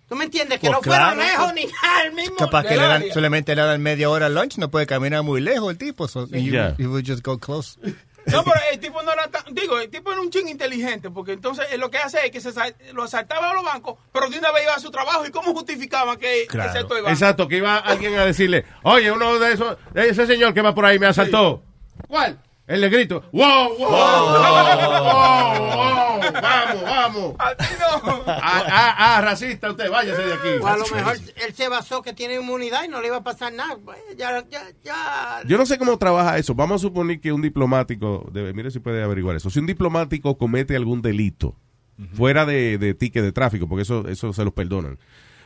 [0.07, 0.59] ¿Tú me entiendes?
[0.59, 1.65] Que Pues no fueron claro, lejos pues.
[1.65, 1.71] ni
[2.01, 2.35] al mismo.
[2.37, 5.39] Capaz que le dan, solamente le dan media hora al lunch, no puede caminar muy
[5.39, 6.07] lejos el tipo.
[6.07, 6.73] So, Yeah.
[6.79, 7.77] he would just go close.
[8.25, 11.33] No, pero el tipo no era tan, digo, el tipo era un ching inteligente, porque
[11.33, 12.51] entonces eh, lo que hace es que se
[12.93, 15.27] lo asaltaba a los bancos, pero de una vez iba a su trabajo.
[15.27, 17.09] ¿Y cómo justificaban que el banco?
[17.09, 20.85] Exacto, que iba alguien a decirle, oye, uno de esos, ese señor que va por
[20.85, 21.61] ahí me asaltó.
[22.07, 22.39] ¿Cuál?
[22.69, 23.23] El negrito.
[23.31, 23.89] ¡Wow, wow!
[23.89, 23.89] wow,
[25.57, 27.33] wow, ¡Vamos, vamos!
[28.27, 30.49] Ah, ah, ah, racista usted, váyase de aquí.
[30.61, 33.23] O a lo mejor él se basó que tiene inmunidad y no le iba a
[33.23, 33.75] pasar nada.
[33.83, 35.41] Pues, Ya, ya, ya.
[35.47, 36.53] Yo no sé cómo trabaja eso.
[36.53, 39.49] Vamos a suponer que un diplomático, debe, mire si puede averiguar eso.
[39.49, 41.55] Si un diplomático comete algún delito,
[42.13, 44.99] fuera de, de ticket de tráfico, porque eso, eso se los perdonan.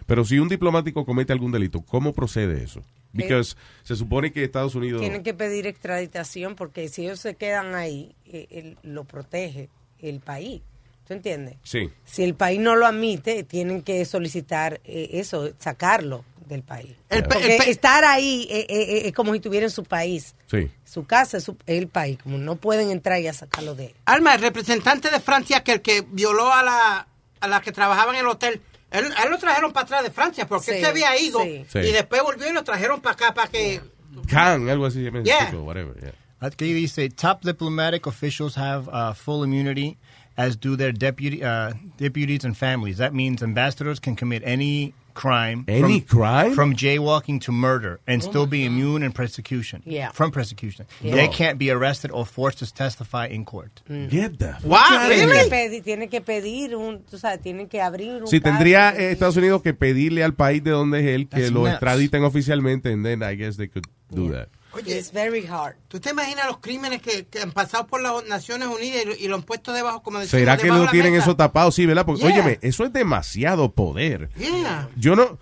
[0.08, 2.84] Pero si un diplomático comete algún delito, ¿cómo procede eso?
[3.16, 3.44] Porque
[3.84, 5.02] se supone que Estados Unidos...
[5.02, 9.70] Tienen que pedir extraditación porque si ellos se quedan ahí, eh, él lo protege
[10.00, 10.62] el país.
[11.08, 11.58] ¿Tú entiendes?
[11.64, 11.90] Sí.
[12.06, 16.96] Si el país no lo admite, tienen que solicitar eh, eso, sacarlo del país.
[17.10, 20.34] El Porque el estar ahí eh, eh, eh, es como si estuviera en su país.
[20.50, 20.72] Sí.
[20.86, 22.18] Su casa es, su- es el país.
[22.24, 23.94] Como no pueden entrar y a sacarlo de él.
[24.06, 27.08] Alma, el representante de Francia que el que violó a la,
[27.42, 28.62] a la que trabajaba en el hotel,
[28.94, 31.66] él, a él lo trajeron para atrás de Francia porque él se había ido sí.
[31.68, 31.80] Sí.
[31.80, 33.82] y después volvió y lo trajeron para acá para que...
[34.28, 35.10] Can, algo así.
[35.24, 35.52] Yeah.
[35.56, 36.14] Whatever, yeah.
[36.40, 39.98] Aquí dice, top diplomatic officials have uh, full immunity,
[40.38, 42.98] as do their deputy, uh, deputies and families.
[42.98, 45.64] That means ambassadors can commit any crime.
[45.68, 46.54] Any from, crime?
[46.56, 48.68] From jaywalking to murder and Oh still be God.
[48.72, 49.82] immune and persecution.
[49.86, 50.12] Yeah.
[50.12, 50.86] From persecution.
[51.02, 51.16] Yeah.
[51.16, 51.32] They No.
[51.34, 53.82] can't be arrested or forced to testify in court.
[53.88, 55.44] Get the Wow, Tienen really?
[55.44, 58.52] que pedir, tienen que pedir un, tú sabes, tienen que abrir un Sí, caso.
[58.56, 61.62] tendría eh, Estados Unidos que pedirle al país de donde es él que That's lo
[61.62, 61.74] nuts.
[61.74, 64.50] extraditen oficialmente, and then I guess they could do that.
[64.76, 65.76] Oye, It's very hard.
[65.88, 69.16] ¿tú te imaginas los crímenes que, que han pasado por las Naciones Unidas y, lo-
[69.16, 71.26] y lo han puesto debajo, como decimos, ¿Será que de no tienen mesa?
[71.26, 71.72] eso tapado?
[71.72, 72.06] Sí, ¿verdad?
[72.06, 72.34] Porque, Yeah.
[72.34, 74.30] óyeme, eso es demasiado poder.
[74.38, 74.90] Yeah.
[74.96, 75.38] Yo no...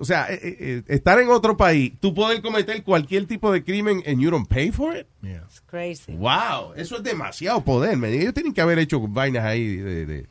[0.00, 4.02] O sea, eh, eh, estar en otro país, tú puedes cometer cualquier tipo de crimen
[4.06, 5.06] and you don't pay for it.
[5.22, 6.12] It's crazy.
[6.12, 7.96] Wow, eso es demasiado poder.
[7.96, 8.12] man.
[8.12, 10.26] Ellos tienen que haber hecho vainas ahí de, de-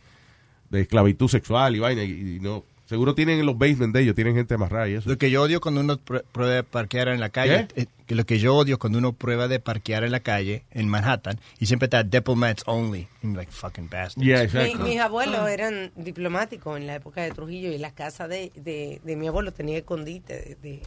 [0.69, 2.65] de esclavitud sexual y vaina y, y no.
[2.93, 5.09] Seguro tienen en los basements de ellos, tienen gente amarrada y eso.
[5.09, 7.87] Lo que yo odio cuando uno pr- prueba parquear en la calle, ¿Qué?
[8.13, 11.39] Que lo que yo odio cuando uno prueba de parquear en la calle en Manhattan
[11.59, 13.07] y siempre está diplomats only.
[13.23, 14.25] I'm like fucking bastards.
[14.25, 14.83] Yeah, Mi- exactly.
[14.83, 19.15] mis abuelos eran diplomáticos en la época de Trujillo y la casa de, de, de
[19.15, 20.79] mi abuelo tenía escondite de,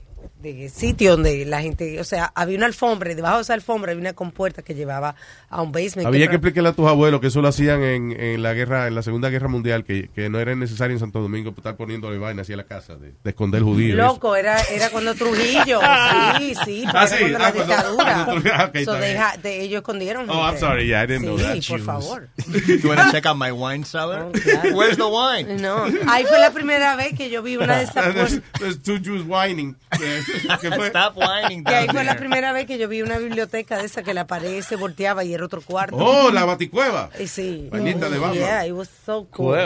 [0.43, 3.55] de, de sitio donde la gente, o sea, había una alfombra y debajo de esa
[3.55, 5.15] alfombra había una compuerta que llevaba
[5.49, 6.07] a un basement.
[6.07, 8.87] Había que pro- explicarle a tus abuelos que eso lo hacían en, en la guerra,
[8.87, 12.19] en la Segunda Guerra Mundial, que, que no era necesario en Santo Domingo estar poniéndole
[12.19, 13.97] vaina así a la casa de, de esconder judíos.
[13.97, 14.13] y eso.
[14.13, 15.81] Loco, era, era cuando Trujillo,
[16.39, 16.85] sí, sí,
[17.17, 18.25] sí, cuando ah, la cuando- dictadura.
[18.27, 20.29] cuando- ah, ok, So they ha- de- ellos escondieron.
[20.31, 21.67] Oh, I'm sorry, yeah, I didn't know Sí, that.
[21.69, 21.87] por Jews.
[21.87, 22.29] favor.
[22.83, 24.31] you want to check out my wine cellar?
[24.75, 25.57] Where's the wine?
[25.61, 28.99] No, ahí fue la primera vez que yo vi una de esas there's, there's two
[28.99, 29.77] Jews whining.
[29.93, 31.65] Stop whining.
[31.65, 34.27] Que ahí fue la primera vez que yo vi una biblioteca de esa que la
[34.27, 35.97] pared se volteaba y era otro cuarto.
[35.99, 37.11] Oh, la baticueva.
[37.19, 37.69] Eh, Sí.
[37.71, 38.35] Vainita de Batman.
[38.39, 39.57] Yeah, it was so cool.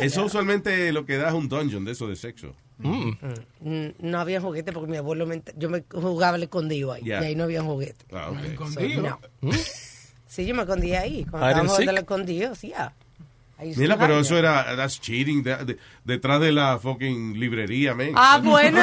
[0.00, 2.54] Eso usualmente lo que da es un dungeon de eso de sexo.
[2.78, 7.22] Mm, No había juguete porque mi abuelo me, yo me jugaba al escondido ahí Yeah.
[7.22, 8.04] y ahí no había juguete.
[8.12, 8.68] Ah, ok.
[8.70, 9.20] So, no.
[10.26, 11.24] Sí, yo me escondía ahí.
[11.24, 12.02] Cuando estábamos jugando al seek?
[12.04, 12.92] escondido, sí, ya.
[13.58, 18.10] To Mira, pero eso era that's cheating de- de- detrás de la fucking librería, man.
[18.14, 18.78] Ah, bueno.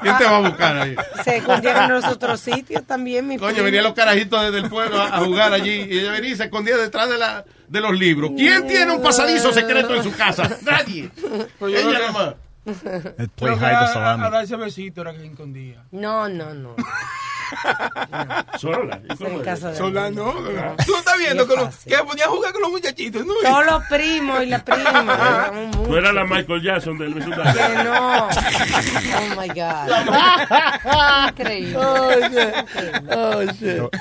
[0.00, 0.96] ¿Quién, te va a buscar ahí?
[1.22, 4.98] Se escondían en los otros sitios también, mi Coño, venían los carajitos desde el pueblo
[4.98, 7.92] a, a jugar allí y ella venía y se escondía detrás de, la, de los
[7.98, 8.30] libros.
[8.34, 10.56] ¿Quién tiene un pasadizo secreto en su casa?
[10.62, 11.10] Nadie.
[11.58, 12.34] Pues yo Ella creo nada que- más.
[13.36, 14.24] Play que hide the a, a, salami.
[14.24, 15.84] a darse besito era que escondía.
[15.92, 16.74] No, no, no.
[18.58, 18.96] Sola.
[18.98, 19.52] De Sola,
[20.06, 20.24] alguien.
[20.24, 20.32] no.
[20.84, 23.24] Tú no estás viendo Sí, que, es lo- que ponía a jugar con los muchachitos,
[23.24, 23.34] ¿no?
[23.40, 24.94] Todos los primos y las primas.
[25.52, 27.84] eran Tú eras la Michael Jackson del Que vecindario.
[27.84, 28.26] no.
[28.26, 29.88] Oh my God.
[31.28, 31.76] Increíble.
[33.12, 33.92] Oh, shit.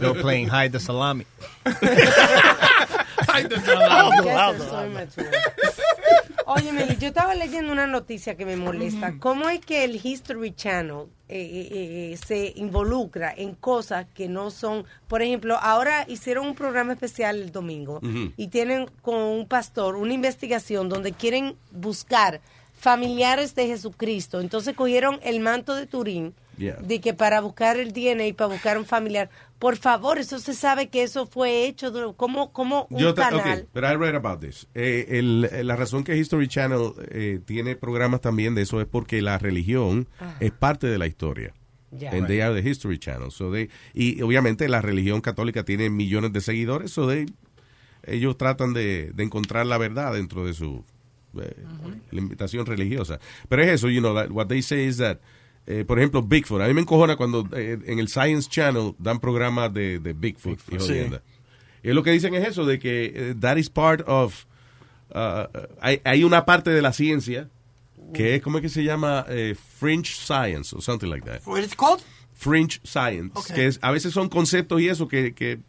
[0.00, 1.24] They were playing hide the salami.
[3.28, 3.64] Ay, te Yes,
[6.46, 9.14] Oye, Meli, yo estaba leyendo una noticia que me molesta.
[9.18, 14.50] ¿Cómo es que el History Channel eh, eh, eh, se involucra en cosas que no
[14.50, 14.84] son...
[15.08, 18.00] Por ejemplo, ahora hicieron un programa especial el domingo
[18.36, 22.40] y tienen con un pastor una investigación donde quieren buscar
[22.78, 24.40] familiares de Jesucristo.
[24.40, 26.76] Entonces cogieron el manto de Turín Yeah.
[26.80, 29.28] de que para buscar el DNA y para buscar un familiar.
[29.58, 33.40] Por favor, eso se sabe que eso fue hecho como, como un Yo canal.
[33.40, 34.66] okay, but I read about this.
[34.74, 38.86] Eh, el- eh, la razón que History Channel eh, tiene programas también de eso es
[38.86, 40.36] porque la religión Ajá.
[40.40, 41.54] es parte de la historia.
[41.90, 42.10] Ya.
[42.10, 43.30] And they are the History Channel.
[43.30, 47.26] So they- y obviamente la religión católica tiene millones de seguidores, so they-
[48.06, 50.84] ellos tratan de, de encontrar la verdad dentro de su
[51.40, 51.54] eh,
[52.10, 53.18] limitación religiosa.
[53.48, 55.18] Pero es eso, you know, that- what they say is that
[55.66, 56.60] eh, por ejemplo, Bigfoot.
[56.62, 60.58] A mí me encojona cuando eh, en el Science Channel dan programas de, de Bigfoot.
[60.72, 61.10] y sí.
[61.82, 64.44] Y lo que dicen es eso, de que eh, that is part of...
[65.14, 65.46] uh,
[65.80, 67.50] hay, hay una parte de la ciencia
[68.12, 69.24] que es, ¿cómo es que se llama?
[69.28, 71.40] Eh, fringe science o something like that.
[71.46, 72.02] What is it called?
[72.32, 73.32] Fringe science.
[73.34, 73.56] Okay.
[73.56, 75.60] Que es, a veces son conceptos y eso que, que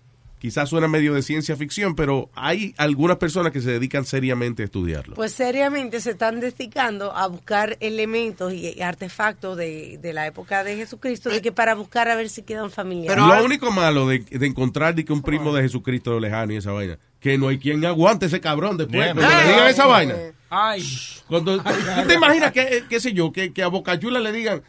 [0.45, 4.65] quizás suena medio de ciencia ficción, pero hay algunas personas que se dedican seriamente a
[4.65, 5.15] estudiarlo.
[5.15, 10.75] Pues seriamente se están dedicando a buscar elementos y artefactos de, de la época de
[10.75, 13.17] Jesucristo, de que para buscar a ver si quedan familiares.
[13.17, 16.73] lo único malo de, de encontrar de que un primo de Jesucristo lejano y esa
[16.73, 19.13] vaina, que no hay quien aguante ese cabrón después.
[19.13, 20.13] Cuando le digan esa vaina.
[20.51, 20.83] Ay.
[21.27, 24.61] Cuando, ¿Tú te imaginas que, qué sé yo, que, que a Bocachula le digan,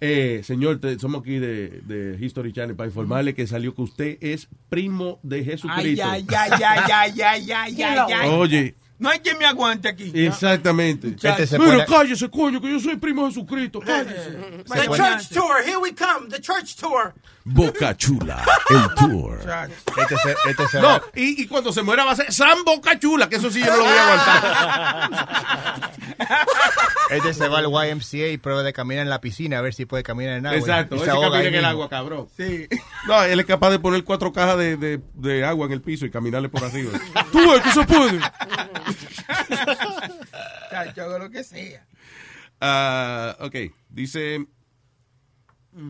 [0.00, 4.18] eh, señor, te- somos aquí de, de History Channel para informarle que salió que usted
[4.20, 6.04] es primo de Ay, Jesucristo?
[6.06, 8.28] ay, ay, ay, ay, ay, ay, ay, ay.
[8.30, 10.10] Oye, No hay quien me aguante aquí.
[10.14, 11.08] exactamente.
[11.22, 13.80] Este se Mira, pone- cállese, coño, que yo soy primo de Jesucristo.
[13.80, 14.30] Cállese.
[14.66, 17.12] The church tour, here we come, the church tour.
[17.48, 19.38] Bocachula, el tour.
[19.98, 22.64] Este se, este se No, va- y, y cuando se muera va a ser San
[22.64, 25.90] Bocachula, que eso sí yo no lo voy a aguantar.
[27.10, 29.86] Este se va al YMCA y prueba de caminar en la piscina a ver si
[29.86, 30.58] puede caminar en agua.
[30.58, 32.26] Exacto, Y se camina en el agua, cabrón.
[32.36, 32.66] Sí.
[33.06, 36.04] No, él es capaz de poner cuatro cajas de, de, de agua en el piso
[36.04, 36.98] y caminarle por arriba.
[37.30, 38.18] Tú que se puede.
[40.70, 41.86] Chacho, hago lo que sea.
[42.60, 43.54] Ah, ok,
[43.88, 44.46] dice.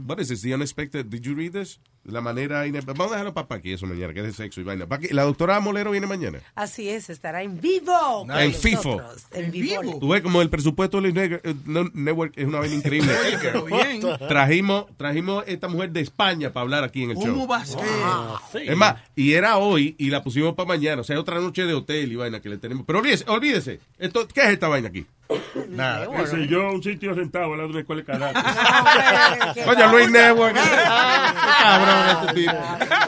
[0.07, 0.43] What is this?
[0.43, 1.09] The unexpected.
[1.09, 1.79] Did you read this?
[2.05, 2.65] La manera.
[2.87, 4.87] Vamos a dejarlo para aquí eso mañana, que es de sexo y vaina.
[4.87, 6.39] Paqui- La doctora Molero viene mañana.
[6.55, 8.27] Así es, estará en vivo.
[8.33, 9.01] En FIFO.
[9.33, 9.99] En vivo.
[10.01, 11.55] Tú ves como el presupuesto del Network, eh,
[11.95, 13.13] Network es una vaina increíble.
[13.27, 14.01] Oye, pero bien.
[14.29, 17.27] Trajimos, trajimos esta mujer de España para hablar aquí en el show.
[17.27, 17.81] ¿Cómo va a ser?
[18.03, 21.01] Ah, Es más, y era hoy y la pusimos para mañana.
[21.01, 22.85] O sea, otra noche de hotel y vaina que le tenemos.
[22.87, 23.81] Pero olvídese, olvídese.
[23.99, 25.07] Esto, ¿Qué es esta vaina aquí?
[25.69, 26.27] Nada.
[26.27, 28.41] Sé yo, un sitio sentado al lado de una escuela de karate.
[29.65, 30.55] Coño, Luis Network.
[30.57, 32.53] Cabrón, este tipo.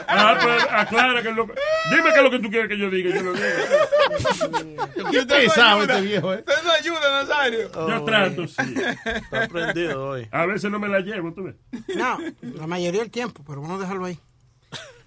[0.07, 1.53] Ah, pues aclara que es lo que...
[1.89, 3.15] Dime qué es lo que tú quieres que yo diga.
[3.15, 5.09] Yo lo digo.
[5.11, 6.39] ¿Qué usted sabe este viejo, eh?
[6.39, 7.71] Usted no ayuda, Nazario.
[7.71, 8.75] Yo trato, sí.
[9.05, 10.27] Está prendido hoy.
[10.31, 11.55] A veces no me la llevo, tú ves.
[11.95, 14.19] No, la mayoría del tiempo, pero vamos a dejarlo ahí.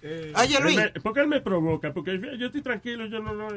[0.03, 0.75] Oye, Él Luis.
[0.75, 3.47] me- porque él me provoca, porque yo estoy tranquilo, yo no, no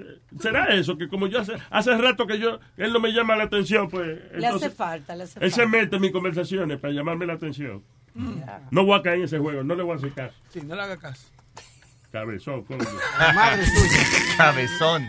[0.41, 3.45] será eso que como yo hace, hace rato que yo él no me llama la
[3.45, 5.77] atención, pues Le hace falta, le hace él se falta.
[5.79, 7.83] mete en mis conversaciones para llamarme la atención.
[8.71, 10.35] No voy a caer en ese juego, no le voy a hacer caso.
[10.51, 11.27] Sí, no le haga caso.
[12.13, 12.79] Cabezón, coño.
[13.35, 14.01] Madre suya.
[14.39, 15.05] Cabezón.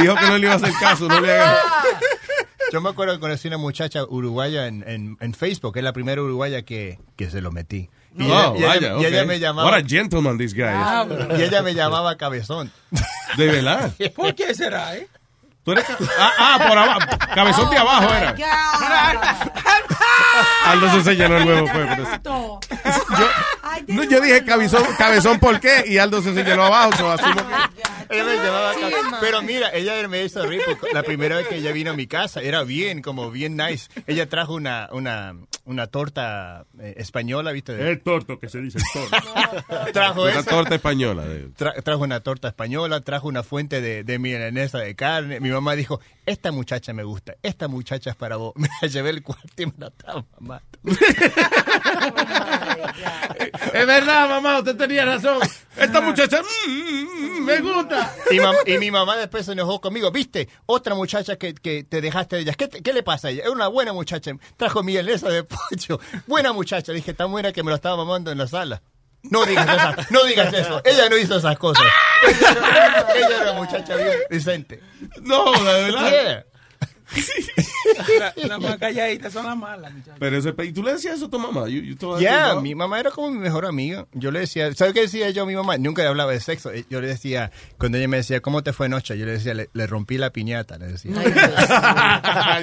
[0.00, 1.56] Dijo que no le iba a hacer caso, no le haga.
[2.72, 6.22] Yo me acuerdo que conocí una muchacha uruguaya en, en, en Facebook, es la primera
[6.22, 7.88] uruguaya que, que se lo metí.
[8.18, 9.70] Y, Oh, ella, y ella- vaya, y ella me llamaba.
[9.70, 11.38] What a gentleman this guy is.
[11.38, 12.70] y ella me llamaba cabezón.
[13.36, 13.92] De verdad.
[14.16, 15.06] ¿Por qué será, eh?
[15.68, 15.84] Tú eres
[16.18, 17.00] ah, ah, por abajo.
[17.34, 18.34] Cabezón de abajo era.
[20.64, 22.60] Aldo se señaló el huevo, por eso.
[23.88, 25.84] No, yo dije cabezón, cabezón, ¿por qué?
[25.86, 26.92] Y Aldo se señaló abajo.
[26.96, 28.80] so asumo que- Ella me llamaba Sí.
[29.20, 30.62] Pero mira, ella me hizo reír
[30.92, 33.90] la primera vez que ella vino a mi casa era bien, como bien nice.
[34.06, 35.34] Ella trajo una, una,
[35.64, 37.74] una torta eh, española, ¿viste?
[37.74, 39.92] De- El torto que se dice el torto.
[39.92, 40.44] trajo Una esa.
[40.44, 41.24] torta española.
[41.24, 45.40] de- Tra- trajo una torta española, trajo una fuente de, de milanesa de carne.
[45.40, 48.52] Mi mamá dijo, esta muchacha me gusta, esta muchacha es para vos.
[48.56, 50.66] Me la llevé al cuarto y me la estaba mamando.
[53.72, 55.38] Es verdad, mamá, usted tenía razón.
[55.76, 58.14] Esta muchacha mm, mm, mm, me gusta.
[58.66, 60.10] Y, mi mamá después se enojó conmigo.
[60.10, 60.48] ¿Viste?
[60.66, 62.54] Otra muchacha que, que te dejaste de ella.
[62.54, 63.44] ¿Qué, te- qué le pasa a ella?
[63.44, 64.32] Es una buena muchacha.
[64.56, 66.00] Trajo milanesa de pollo.
[66.26, 66.92] Buena muchacha.
[66.92, 68.82] Dije, tan buena que me lo estaba mamando en la sala.
[69.30, 70.80] No digas, esas- no digas eso.
[70.84, 71.84] Ella no hizo esas cosas.
[72.28, 74.80] Ella era, ella era una muchacha bien decente.
[75.22, 76.10] No, de verdad.
[76.10, 76.44] Yeah.
[78.18, 80.16] La- Las más calladitas son las malas, muchachos.
[80.20, 81.66] Pero ese, ¿y tú le decías eso a tu mamá?
[81.68, 82.60] You- you Ya, no?
[82.60, 84.06] mi mamá era como mi mejor amiga.
[84.12, 85.78] Yo le decía, ¿sabes qué decía yo a mi mamá?
[85.78, 86.70] Nunca le hablaba de sexo.
[86.70, 89.16] Eh, Yo le decía, cuando ella me decía, ¿cómo te fue anoche?
[89.16, 90.76] Yo le decía, le, le rompí la piñata.
[90.76, 91.12] Le decía.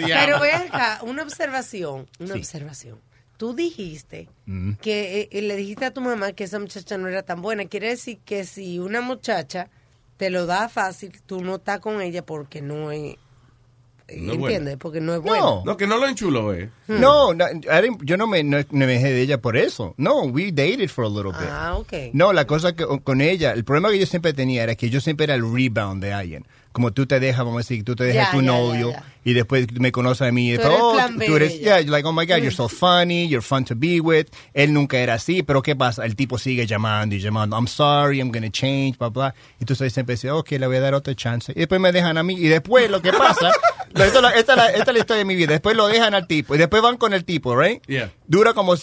[0.05, 2.99] Pero acá, una observación, una observación.
[3.37, 4.73] Tú dijiste Mm.
[4.81, 7.65] que eh, eh, le dijiste a tu mamá que esa muchacha no era tan buena.
[7.65, 9.69] Quiere decir que si una muchacha
[10.17, 13.15] te lo da fácil, tú no estás con ella porque no es...
[14.07, 14.33] eh, No.
[14.33, 14.77] ¿Entiendes?
[14.77, 15.61] Porque no es buena.
[15.65, 15.75] No.
[15.77, 16.69] Que no lo enchuló, eh.
[16.87, 17.45] No, no,
[18.03, 19.93] yo no me, no, no me dejé de ella por eso.
[19.97, 21.49] No, we dated for a little bit.
[21.49, 21.91] Ah, ok.
[22.13, 25.01] No, la cosa que con ella, el problema que yo siempre tenía era que yo
[25.01, 26.45] siempre era el rebound de alguien.
[26.75, 28.91] Como tú te dejas, vamos a decir, tú te dejas Ya, tu novio
[29.23, 32.11] y después me conoces a mí y Tú oh, tú eres, yeah, you're like, oh
[32.11, 34.27] my God, you're so funny, you're fun to be with.
[34.53, 36.03] Él nunca era así, pero ¿qué pasa?
[36.05, 39.33] El tipo sigue llamando y llamando, I'm sorry, I'm gonna change, blah, blah.
[39.61, 41.53] Y tú siempre dices, ok, le voy a dar otra chance.
[41.55, 43.53] Y después me dejan a mí y después lo que pasa,
[43.95, 45.87] esta, es la- esta es la- esta es la historia de mi vida, después lo
[45.87, 47.81] dejan al tipo y después van con el tipo, right?
[47.87, 48.11] Yeah.
[48.27, 48.75] Dura como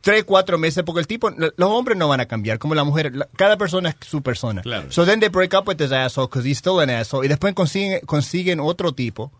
[0.00, 3.14] tres, cuatro meses porque el tipo, los hombres no van a cambiar, como la mujer,
[3.14, 4.62] la- cada persona es su persona.
[4.62, 4.90] Claro.
[4.90, 7.24] So then they break up with this asshole because he's still an asshole.
[7.24, 9.32] Y después consiguen, consiguen otro tipo.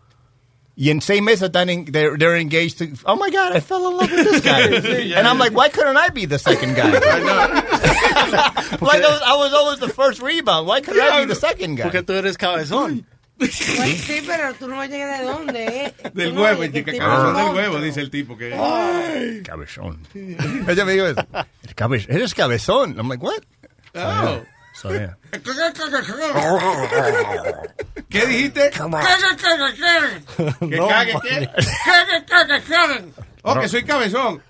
[0.75, 3.87] Y en seis meses están en, they're, they're engaged to, oh my God, I fell
[3.91, 4.61] in love with this guy.
[5.19, 6.89] And I'm like, why couldn't I be the second guy?
[6.89, 10.65] like I was, I was always the first rebound.
[10.67, 11.83] Why couldn't I be the second guy?
[11.83, 13.05] Porque tú eres cabezón.
[13.37, 15.93] Pues sí, pero tú no llegas de dónde, ¿eh?
[16.13, 18.53] Del no huevo, que tipo cabezón del huevo, dice el tipo que.
[18.53, 20.05] Ay, cabezón.
[20.13, 21.25] Ella me dijo eso.
[21.63, 22.95] "Eres cabe- Eres cabezón.
[22.97, 23.41] I'm like, what?
[23.95, 24.41] Oh.
[24.75, 25.15] So, yeah.
[28.09, 28.71] ¿Qué dijiste?
[28.71, 28.79] ¿Qué
[30.69, 31.49] ¿Que cague qué?
[33.43, 34.41] Oh, que soy cabezón.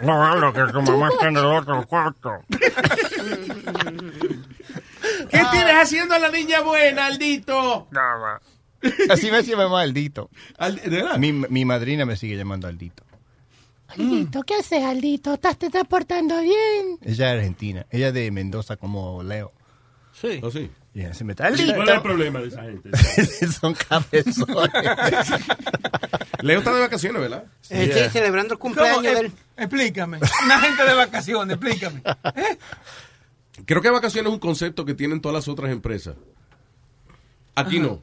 [0.00, 2.30] No hablo que tu mamá está en el otro cuarto.
[5.30, 7.88] ¿Qué tienes haciendo a la niña buena, Aldito?
[7.90, 8.40] Nada.
[9.10, 10.30] Así me llama Aldito.
[10.58, 11.18] ¿De verdad?
[11.18, 13.04] Mi, mi madrina me sigue llamando Aldito.
[13.88, 15.34] Aldito, ¿qué haces, Aldito?
[15.34, 16.98] ¿Estás te estás portando bien?
[17.02, 17.86] Ella es argentina.
[17.90, 19.52] Ella es de Mendoza como Leo.
[20.12, 20.40] Sí.
[20.42, 20.70] ¿Oh, sí?
[20.92, 21.82] Yeah, se me ¿Cuál Aldito.
[21.84, 22.90] es el problema de esa gente?
[23.60, 24.70] Son cabezones.
[26.42, 27.44] Leo está de vacaciones, ¿verdad?
[27.68, 29.04] Eh, sí, celebrando el cumpleaños.
[29.04, 29.32] Eh, del...
[29.56, 30.18] Explícame.
[30.44, 32.02] Una gente de vacaciones, explícame.
[33.70, 36.16] Creo que vacaciones es un concepto que tienen todas las otras empresas.
[37.54, 38.02] Aquí no.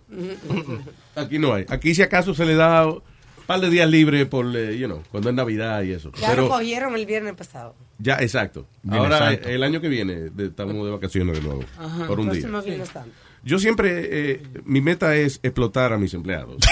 [1.13, 1.65] Aquí no hay.
[1.67, 3.01] Aquí si acaso se le da un
[3.45, 6.09] par de días libres por, eh, you know, cuando es Navidad y eso.
[6.21, 7.75] Ya lo cogieron el viernes pasado.
[7.99, 8.65] ya, exacto.
[8.81, 9.49] Viernes Ahora, Santo.
[9.49, 11.65] el año que viene, de- estamos de vacaciones de nuevo.
[11.77, 12.07] Ajá.
[12.07, 12.39] Por un día.
[12.39, 13.11] Próximo Viernes Santo.
[13.43, 16.55] Yo siempre, eh, mi meta es explotar a mis empleados.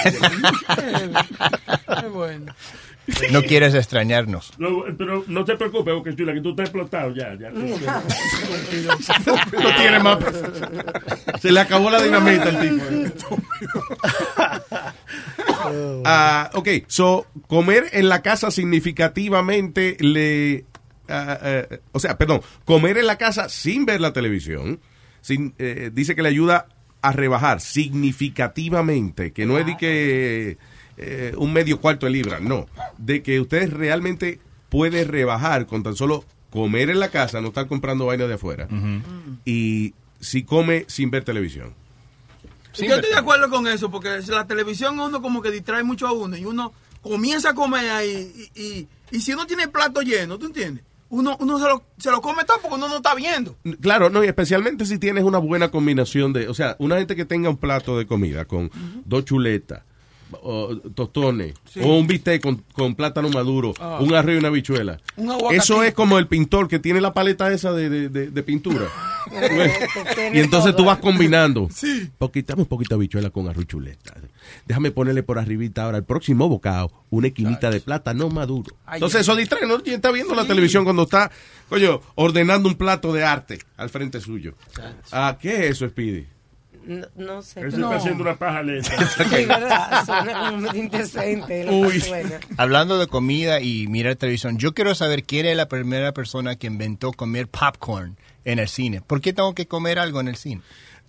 [2.02, 2.54] Qué bueno.
[3.32, 4.54] No quieres extrañarnos.
[4.58, 7.36] No, pero no te preocupes, porque chula, que tú estás explotado ya.
[7.36, 7.66] ya no
[9.78, 10.18] tiene más.
[11.42, 13.38] Se le acabó la dinamita al tipo.
[16.06, 20.66] Ah, ok, so, comer en la casa significativamente le...
[21.10, 24.80] ah, o sea, perdón, comer en la casa sin ver la televisión,
[25.22, 26.68] sin, eh, dice que le ayuda
[27.02, 30.58] a rebajar significativamente, que no es de que
[30.98, 32.68] eh, un medio cuarto de libra, no,
[32.98, 34.40] de que usted realmente
[34.70, 38.68] puede rebajar con tan solo comer en la casa, no estar comprando vaina de afuera,
[39.44, 41.74] y si come sin ver televisión.
[42.78, 46.12] Yo estoy de acuerdo con eso, porque la televisión uno como que distrae mucho a
[46.12, 50.02] uno y uno comienza a comer ahí y, y, y si uno tiene el plato
[50.02, 50.84] lleno, ¿tú entiendes?
[51.10, 53.56] Uno, uno se, lo, se lo come todo porque uno no está viendo.
[53.80, 57.26] Claro, no, y especialmente si tienes una buena combinación de, o sea, una gente que
[57.26, 58.72] tenga un plato de comida con
[59.06, 59.84] dos chuletas,
[60.44, 61.80] o tostones, Sí.
[61.84, 64.00] o un bistec con, con plátano maduro, Ah.
[64.02, 65.00] un arroz y una habichuela.
[65.18, 65.56] Un aguacate.
[65.58, 68.86] Eso es como el pintor que tiene la paleta esa de, de- de- de pintura.
[70.34, 71.68] y entonces tú vas combinando.
[71.76, 72.10] Sí.
[72.18, 74.14] Poquita, un poquito de habichuela con arroz y chuleta.
[74.66, 78.76] Déjame ponerle por arribita ahora el próximo bocado una esquinita de plátano maduro.
[78.86, 79.78] Ay, Entonces eso distrae, ¿no?
[79.84, 81.32] Está viendo la televisión cuando está,
[81.70, 84.56] coño, ordenando un plato de arte al frente suyo.
[85.12, 86.26] Ah, ¿qué es eso, Speedy?
[86.86, 87.62] No, no sé.
[87.62, 88.92] Él se pero- está haciendo una paja lenta.
[89.18, 90.06] Sí, ¿verdad?
[90.06, 91.68] Suena como indecente.
[91.70, 92.00] Uy.
[92.00, 92.40] suena.
[92.58, 96.68] Hablando de comida y mirar televisión, yo quiero saber quién es la primera persona que
[96.68, 99.02] inventó comer popcorn en el cine.
[99.02, 100.62] ¿Por qué tengo que comer algo en el cine?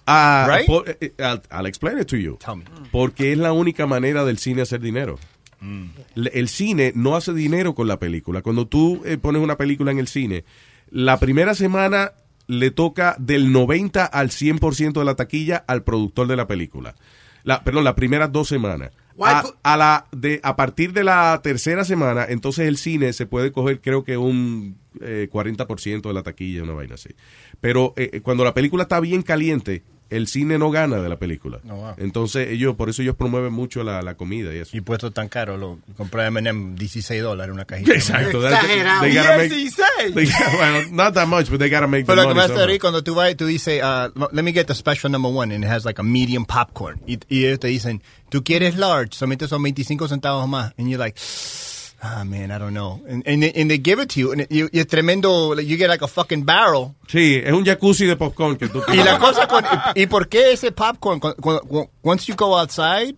[0.07, 0.66] Ah, Right?
[0.66, 2.39] por- eh, eh, I'll, I'll explain it to you.
[2.93, 5.19] Porque es la única manera del cine hacer dinero.
[6.15, 8.40] Le- El cine no hace dinero con la película.
[8.43, 10.44] Cuando tú eh, pones una película en el cine,
[10.90, 12.12] la primera semana
[12.47, 16.94] le toca del 90 al 100% de la taquilla al productor de la película.
[17.43, 18.90] La, perdón, las primeras dos semanas.
[19.23, 23.51] A, a la de, a partir de la tercera semana, entonces el cine se puede
[23.51, 27.10] coger, creo que un eh, 40% de la taquilla, una vaina así.
[27.60, 31.59] Pero eh, cuando la película está bien caliente, el cine no gana de la película.
[31.69, 31.95] Oh, wow.
[31.99, 34.77] Entonces ellos, por eso ellos promueven mucho la, la comida y eso.
[34.77, 37.93] Y puesto tan caro, lo compré M&M 16 dólares una cajita.
[37.93, 38.41] Exacto.
[38.41, 39.49] They gotta make-
[40.15, 40.28] they-
[40.59, 42.66] well, not that much, but they gotta make the Pero lo que money me hace
[42.66, 45.53] reír cuando tú vas y tú dices, uh, let me get the special number one,
[45.55, 47.01] and it has like a medium popcorn.
[47.07, 50.73] Y, y ellos te dicen, tú quieres large, solamente son 25 centavos más.
[50.78, 51.19] And you're like,
[52.07, 53.01] ah, man, I don't know.
[53.09, 55.66] And, and, they- and they give it to you, and, you- y es tremendo, like,
[55.69, 56.95] you get like a fucking barrel.
[57.09, 59.65] Sí, es un jacuzzi de popcorn que tú Y la cosa con,
[59.95, 63.16] y, y por qué ese popcorn, cu- cu- once you go outside,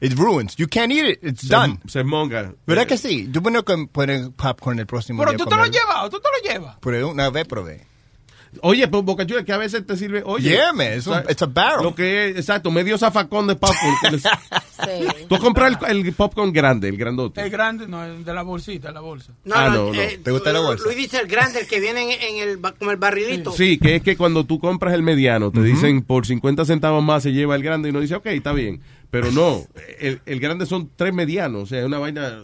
[0.00, 0.56] it ruins.
[0.56, 1.78] You can't eat it, it's se, done.
[1.86, 2.52] se monga.
[2.66, 3.28] ¿Verdad que sí?
[3.32, 5.38] Tú bueno que poner popcorn el próximo Pero día.
[5.38, 6.76] tú te lo llevado, tú te lo llevas.
[6.80, 7.86] Pero una vez probé.
[8.62, 10.50] Oye, pues Boca Chula, que a veces te sirve, oye.
[10.50, 11.82] Yeah, man, it's a- it's barrel.
[11.84, 13.94] Lo que es, exacto, medio zafacón de popcorn.
[14.02, 14.22] que les-
[15.28, 17.40] Tú compras el, el popcorn grande, el grandote.
[17.42, 19.32] El grande, no, el de la bolsita, la bolsa.
[19.44, 20.00] No, Ah, no, no, no.
[20.00, 20.84] eh, ¿Te gusta la bolsa?
[20.84, 23.52] Luis dice el grande, el que viene en, en el, como el barrilito.
[23.52, 27.22] Sí, que es que cuando tú compras el mediano, te dicen por 50 centavos más
[27.22, 28.80] se lleva el grande y uno dice, ok, está bien.
[29.10, 29.64] Pero no,
[30.00, 32.42] el, el grande son tres medianos, o sea, es una vaina...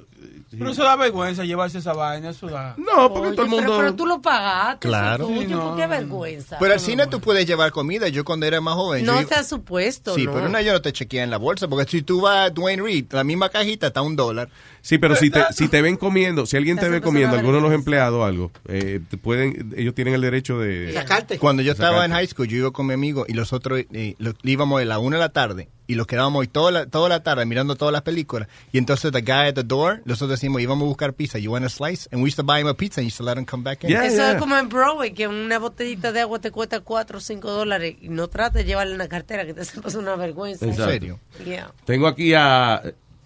[0.58, 2.74] Pero eso da vergüenza llevarse esa vaina, eso da.
[2.78, 3.76] No, porque Oye, todo el pero- mundo...
[3.78, 5.24] Pero, tú lo pagaste, Claro.
[5.24, 6.56] eso es Sí, tuyo, no, ¿por qué vergüenza?
[6.58, 8.08] Pero al cine tú puedes llevar comida.
[8.08, 9.04] Yo cuando era más joven.
[9.06, 10.32] no yo está supuesto, Sí, ¿no?
[10.34, 12.82] pero una yo no te chequea en la bolsa, porque si tú vas a Dwayne
[12.82, 14.48] Reed, la misma cajita está a un dólar.
[14.80, 17.62] Sí, pero si te, si te ven comiendo, si alguien te ve comiendo, alguno de
[17.62, 20.92] los empleados o algo, eh, te pueden, ellos tienen el derecho de...
[21.38, 23.80] Cuando yo de estaba en high school, yo iba con mi amigo y los otros
[23.92, 26.86] eh, lo- íbamos a la una de la tarde y los quedábamos ahí toda la,
[26.86, 28.48] toda la tarde mirando todas las películas.
[28.72, 31.38] Y entonces the guy at the door, nosotros decimos, íbamos a buscar pizza.
[31.38, 32.08] You want a slice?
[32.12, 33.82] And we used to buy him a pizza and used to let him come back
[33.84, 33.90] in.
[33.90, 37.50] Eso es como en Broadway, que una botellita de agua te cuesta 4 o 5
[37.50, 40.64] dólares y no trates de llevarle una cartera que te pasa una vergüenza.
[40.66, 41.18] Exacto.
[41.44, 41.72] Yeah.
[41.84, 42.82] Tengo aquí a...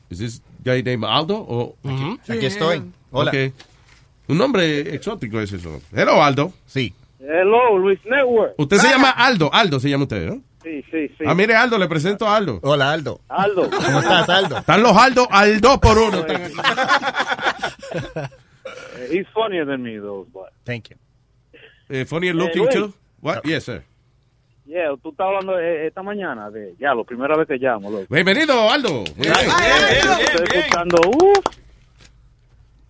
[0.09, 1.37] ¿Es this guy named Aldo?
[1.37, 2.83] O, Aquí- aquí estoy.
[3.11, 3.31] Hola.
[3.31, 3.53] Ok.
[4.28, 5.81] Un nombre exótico es eso.
[5.93, 6.53] Hello, Aldo.
[6.66, 6.93] Sí.
[7.20, 8.55] Hello, Luis Network.
[8.59, 9.53] Usted se llama Aldo.
[9.53, 10.43] Aldo se llama usted, ¿no?
[10.66, 11.24] Sí, sí, sí.
[11.24, 12.59] Ah, mire, Aldo, le presento a Aldo.
[12.64, 13.20] Hola, Aldo.
[13.28, 13.70] Aldo.
[13.70, 14.59] ¿Cómo estás, Aldo?
[14.59, 16.18] Están los Aldo al dos por uno.
[16.26, 16.55] Están aquí.
[17.94, 18.20] Uh,
[19.12, 20.26] He's funnier than me, though.
[20.32, 20.97] But Thank you.
[21.88, 22.74] Eh, funny Eh, looking Luis.
[22.74, 22.93] too?
[23.20, 23.43] What?
[23.44, 23.84] Yes, sir.
[24.64, 28.06] yeah, tú estás hablando eh, esta mañana de ya, la primera vez que llamo, loco.
[28.12, 28.90] Bienvenido, Aldo.
[28.90, 29.32] Muy bien.
[30.18, 30.97] Estoy escuchando.
[31.10, 31.32] Uh,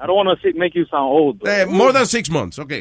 [0.00, 1.38] I don't want to make you sound old.
[1.40, 2.72] but, Eh, uh, more than six months, ok.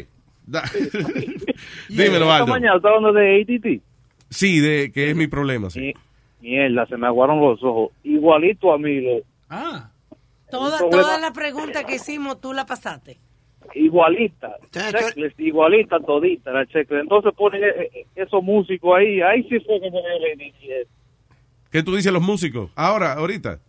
[0.48, 0.64] Da-
[1.90, 2.48] Dímelo, Esta Aldo.
[2.54, 3.82] mañana estás hablando de ADT.
[4.30, 5.94] Sí, de que es mi problema, sí.
[6.42, 7.92] Mierda, se me aguaron los ojos.
[8.04, 9.90] Igualito a mí, lo, Ah.
[10.52, 13.18] Toda, toda la pregunta que hicimos, tú la pasaste.
[13.74, 14.56] igualita.
[14.72, 17.02] Checklist, igualita todita la checklist.
[17.04, 19.22] Entonces ponen eh, eh, esos músicos ahí.
[19.22, 20.54] Ahí sí fue que me.
[21.72, 22.70] ¿Qué tú dices los músicos?
[22.76, 23.60] Ahora, ahorita.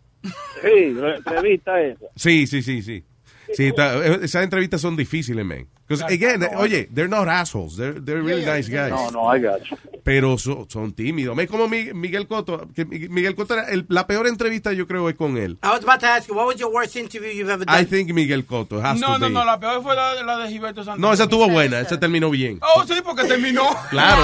[0.62, 2.06] Sí, la entrevista esa.
[2.14, 3.04] Sí, sí, sí, sí.
[3.52, 5.66] Sí, está- eh, esas entrevistas son difíciles, man.
[5.88, 7.76] Because, again, oye, they're not assholes.
[7.76, 8.90] They're, they're really nice guys.
[8.90, 9.76] No, no, I got you.
[10.02, 11.38] Pero so- son tímidos.
[11.38, 12.68] Es como Mi- Miguel Cotto.
[12.74, 15.58] Que Mi- Miguel Cotto, era el- la peor entrevista yo creo es con él.
[15.62, 17.80] I was about to ask you, what was your worst interview you've ever done?
[17.80, 19.32] I think Miguel Cotto has No, to no, be.
[19.34, 21.00] no, la peor fue la, la de Gilberto Santana.
[21.06, 21.78] No, esa estuvo buena.
[21.80, 22.58] Esa terminó bien.
[22.62, 23.62] Oh, sí, porque terminó.
[23.90, 24.22] Claro.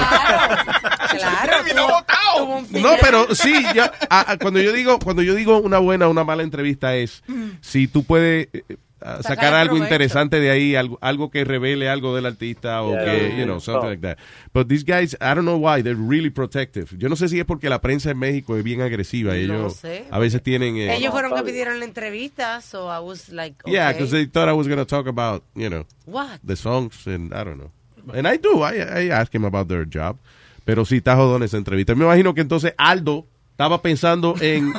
[1.17, 1.51] Claro.
[1.63, 2.61] Terminó botado.
[2.71, 6.11] No, pero sí, ya, a- a- cuando yo digo cuando yo digo una buena o
[6.11, 7.23] una mala entrevista es
[7.61, 8.63] si tú puedes eh,
[9.03, 13.05] sacar, Sacar algo interesante de ahí, algo, algo que revele algo del artista o Yeah.
[13.05, 14.17] que, you know, something like that.
[14.53, 16.95] But these guys, I don't know why, they're really protective.
[16.97, 19.35] Yo no sé si es porque la prensa en México es bien agresiva.
[19.35, 20.05] Ellos sé.
[20.09, 20.77] a veces tienen...
[20.77, 23.73] eh, Ellos fueron que pidieron la entrevista, so I was like, okay.
[23.73, 26.39] Yeah, because they thought I was going to talk about, you know, What?
[26.45, 27.71] the songs and I don't know.
[28.13, 30.17] And I do, I, I ask him about their job.
[30.65, 31.93] Pero sí está jodón esa entrevista.
[31.95, 34.71] Me imagino que entonces Aldo estaba pensando en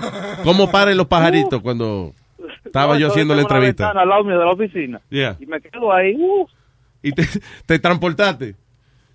[0.43, 2.15] cómo paren los pajaritos cuando
[2.75, 3.85] estaba No, yo haciendo la entrevista.
[3.87, 5.01] ventana al lado mío de la oficina.
[5.11, 5.37] Yeah.
[5.39, 6.15] Y me quedo ahí.
[6.19, 6.47] Uh,
[7.03, 7.25] Y te,
[7.67, 8.57] te transportaste.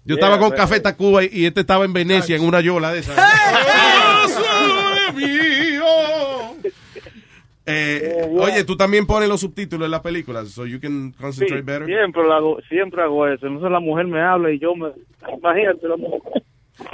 [0.05, 2.61] Yo Yeah, estaba con pero- Café Tacuba y, y este estaba en Venecia en una
[2.61, 3.17] yola de esas.
[7.71, 11.61] Eh, oye, tú también pones los subtítulos en las películas, so you can sí, concentrate
[11.61, 11.85] better.
[11.85, 13.45] siempre, lo hago, siempre hago eso.
[13.45, 14.87] Entonces la mujer me habla y yo me...
[15.37, 16.19] Imagínate, la mujer.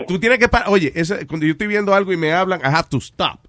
[0.05, 0.67] Tú tienes que parar.
[0.69, 3.39] Oye, ese- cuando yo estoy viendo algo y me hablan, I have to stop.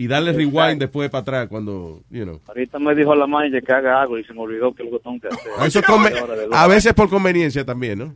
[0.00, 2.40] Y darle rewind después para atrás cuando, you know.
[2.48, 4.98] Ahorita me dijo la manager que haga algo y se me olvidó que lo que
[5.00, 5.52] tengo que hacer.
[5.66, 8.14] Eso de a veces por conveniencia también, ¿no?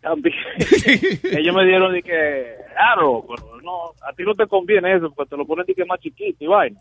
[0.00, 0.34] También.
[0.58, 5.30] Ellos me dieron de que, claro, pero no, a ti no te conviene eso porque
[5.30, 6.80] te lo ponen de que más chiquito y vaina.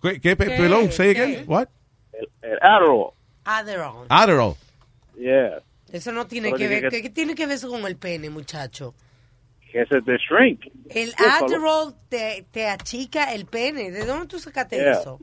[0.00, 0.20] ¿Qué?
[0.20, 1.42] qué pe- perdón, say again?
[1.48, 1.66] What?
[2.12, 3.12] El, el Arrow,
[3.44, 4.06] Adderall.
[4.08, 4.54] Adderall.
[5.18, 5.58] yeah,
[5.90, 6.82] Eso no tiene Pero que ver.
[6.84, 8.94] que- ¿Qué, qué tiene que ver eso con el pene, muchacho?
[9.72, 10.60] Que ese es de shrink.
[10.90, 11.12] El.
[11.18, 13.90] Adderall te, te achica el pene.
[13.90, 14.92] ¿De dónde tú sacaste Yeah.
[15.00, 15.18] eso?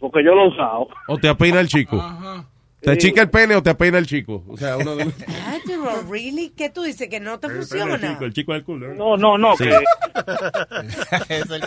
[0.00, 0.88] Porque yo lo he usado.
[1.06, 1.96] O te apeina el chico.
[2.82, 4.42] ¿Te achica el pene o te apeina el chico?
[4.48, 5.14] O sea, uno de los...
[6.10, 6.50] ¿really?
[6.50, 7.08] ¿Qué tú dices?
[7.08, 7.94] ¿Que no te funciona?
[8.20, 8.92] El chico del culo.
[8.94, 9.56] No, no, no.
[9.56, 9.64] Sí.
[9.64, 9.70] que-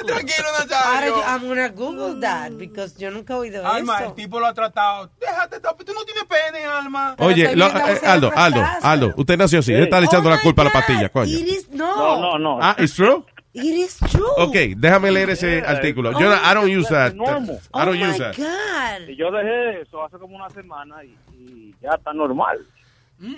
[0.05, 1.09] Tranquilo, Ahora Nazario.
[1.15, 4.09] yo, I'm gonna Google that because yo nunca he oído Alma, eso.
[4.09, 5.09] el tipo lo ha tratado.
[5.19, 7.15] Déjate, tú no tienes pene, Alma.
[7.19, 8.63] Oye, lo- eh, Aldo, Aldo.
[8.81, 9.71] Aldo, usted nació así.
[9.71, 9.73] Sí.
[9.73, 11.31] Él está echando Oh la my culpa a la pastilla, coño.
[11.37, 11.95] Is, no.
[11.95, 12.59] No, no, no.
[12.61, 13.23] Ah, ¿it's true?
[13.55, 14.27] It is true.
[14.37, 15.69] Ok, déjame leer ese Yeah.
[15.69, 16.11] artículo.
[16.19, 17.13] Yo, no- I don't use that.
[17.13, 17.57] normal.
[17.73, 18.35] I don't oh use my that.
[18.37, 19.09] God.
[19.09, 22.67] Y yo dejé eso hace como una semana y, y ya está normal.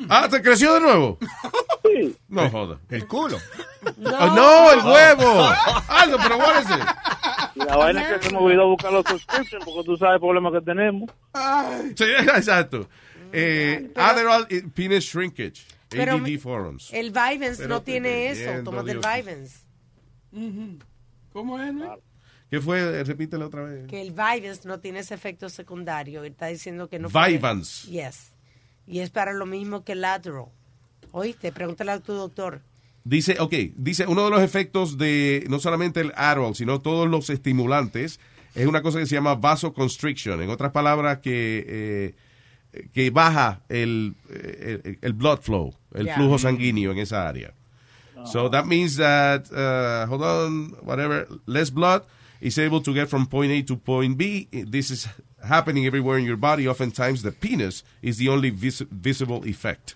[0.09, 1.19] Ah, ¿te creció de nuevo?
[1.83, 2.15] Sí.
[2.29, 2.79] No joda.
[2.89, 3.37] El culo.
[4.07, 5.49] Ah, no, el huevo.
[5.87, 6.85] Aldo, pero what is it?
[7.55, 10.19] Y la vaina es que se me olvidó buscar los subscriptions porque tú sabes el
[10.19, 11.11] problema que tenemos.
[11.95, 12.87] Sí, exacto.
[13.31, 15.63] Eh, Adderall eh, Penis Shrinkage.
[15.89, 16.91] Pero ADD Forums.
[16.91, 18.63] El Vivens Pero no tiene eso.
[18.63, 18.99] Toma del.
[18.99, 19.63] Vivens.
[21.33, 21.97] ¿Cómo es, no?
[22.49, 22.79] ¿Qué fue?
[22.79, 23.87] Eh, Repítelo otra vez.
[23.87, 26.23] Que el Vivens no tiene ese efecto secundario.
[26.23, 27.09] Está diciendo que no.
[27.09, 27.87] Vyvanse.
[27.87, 28.33] puede- Yes.
[28.87, 30.47] Y es para lo mismo que el Adderall.
[31.11, 32.61] Oíste, pregúntale a tu doctor.
[33.03, 37.29] Dice, ok, dice, uno de los efectos de no solamente el Adderall, sino todos los
[37.29, 38.19] estimulantes,
[38.55, 40.41] es una cosa que se llama vasoconstriction.
[40.41, 42.15] En otras palabras, que,
[42.73, 46.15] eh, que baja el, eh, el, el blood flow, el Yeah.
[46.15, 47.53] flujo sanguíneo en esa área.
[48.25, 52.03] So that means that, uh, hold on, whatever, less blood
[52.41, 54.47] is able to get from point A to point B.
[54.51, 55.07] This is
[55.43, 56.67] happening everywhere in your body.
[56.67, 59.95] Oftentimes the penis is the only vis- visible effect.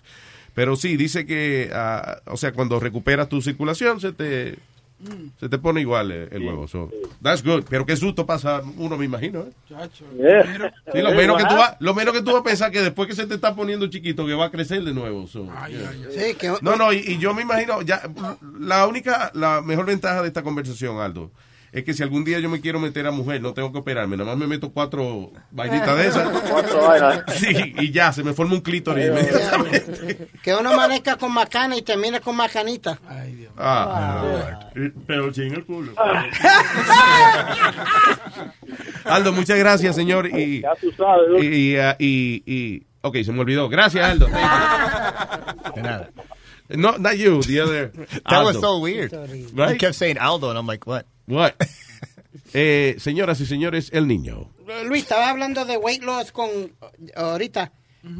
[0.54, 4.58] Pero sí, dice que, ah, o sea, cuando recuperas tu circulación, se te,
[5.38, 6.68] se te pone igual el, el huevo.
[6.68, 6.90] So,
[7.22, 7.64] that's good.
[7.68, 9.40] Pero qué susto pasa uno, me imagino.
[9.40, 9.52] ¿eh?
[9.68, 10.04] Chacho.
[10.92, 13.08] Sí, lo, menos que tú vas, lo menos que tú vas a pensar que después
[13.08, 15.26] que se te está poniendo chiquito, que va a crecer de nuevo.
[15.26, 15.92] so, yeah.
[16.10, 18.02] Sí, que- No, no, y, y yo me imagino, ya,
[18.60, 21.30] la única, la mejor ventaja de esta conversación, Aldo,
[21.72, 24.16] es que si algún día yo me quiero meter a mujer, no tengo que operarme,
[24.18, 26.28] nada más me meto cuatro vainitas de esas.
[26.50, 27.24] Cuatro vainas.
[27.34, 30.28] Sí, y ya, se me forma un clítoris inmediatamente.
[30.42, 32.98] Que uno amanezca con macana y termine con macanita.
[33.56, 34.68] Ah,
[35.06, 35.94] Pero sin el culo.
[39.04, 40.26] Aldo, muchas gracias, señor.
[40.26, 41.38] Y, Ya tú sabes, ¿no?
[41.42, 43.68] y, y, ah, y- y- ok, se me olvidó.
[43.68, 44.26] Gracias, Aldo.
[44.26, 46.10] De nada.
[46.68, 47.92] No, not you, the other.
[48.28, 49.12] That was so weird.
[49.54, 49.72] Right?
[49.72, 51.04] You kept saying Aldo, and I'm like, what?
[51.26, 51.52] What?
[52.54, 54.50] Eh, señoras y señores, el niño.
[54.86, 56.48] Luis, estaba hablando de weight loss con
[57.16, 57.72] ahorita.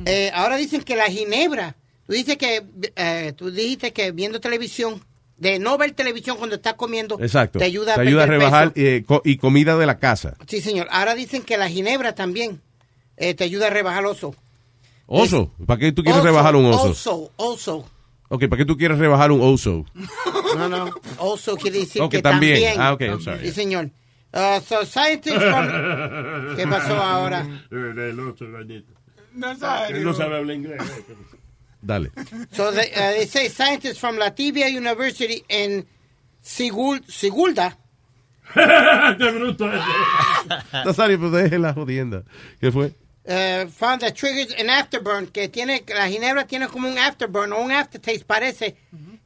[0.06, 1.76] Eh, ahora dicen que la ginebra,
[2.06, 2.62] tú dices que
[2.96, 5.02] eh, tú dijiste que viendo televisión,
[5.36, 7.58] de no ver televisión cuando estás comiendo, Exacto.
[7.58, 8.86] te ayuda a, Te ayuda a perder rebajar peso.
[8.86, 10.34] eh, co- y comida de la casa.
[10.46, 10.88] Sí, señor.
[10.90, 12.62] Ahora dicen que la ginebra también
[13.18, 14.34] eh, te ayuda a rebajar oso.
[15.06, 15.52] Oso.
[15.66, 16.90] ¿Para qué tú quieres Oso, rebajar un oso?
[16.90, 17.90] Oso, oso.
[18.28, 19.84] Ok, ¿para qué tú quieres rebajar un oso?
[20.56, 20.94] No, no.
[21.18, 22.54] Oso quiere decir Ok, que también.
[22.54, 22.80] también.
[22.80, 23.46] Ah, ok, I'm sorry.
[23.48, 23.90] Sí, señor.
[24.34, 26.56] Uh, so scientists from...
[26.56, 27.46] ¿Qué pasó ahora?
[27.70, 27.94] El
[28.52, 28.92] gallito.
[29.34, 29.96] Nazario.
[29.96, 30.80] Él no sabe hablar inglés.
[30.80, 31.14] eh,
[31.82, 32.10] Dale.
[32.52, 35.86] So they, uh, they say scientists from Latvia University in
[36.42, 37.76] Sigul Sigulda
[38.54, 39.80] ¡Qué bruto es!
[40.84, 42.24] Nazario, pues deje la jodienda.
[42.60, 42.92] ¿Qué fue?
[43.26, 47.60] uh, found that triggers an afterburn, que tiene, la ginebra tiene como un afterburn o
[47.62, 48.76] un aftertaste, parece,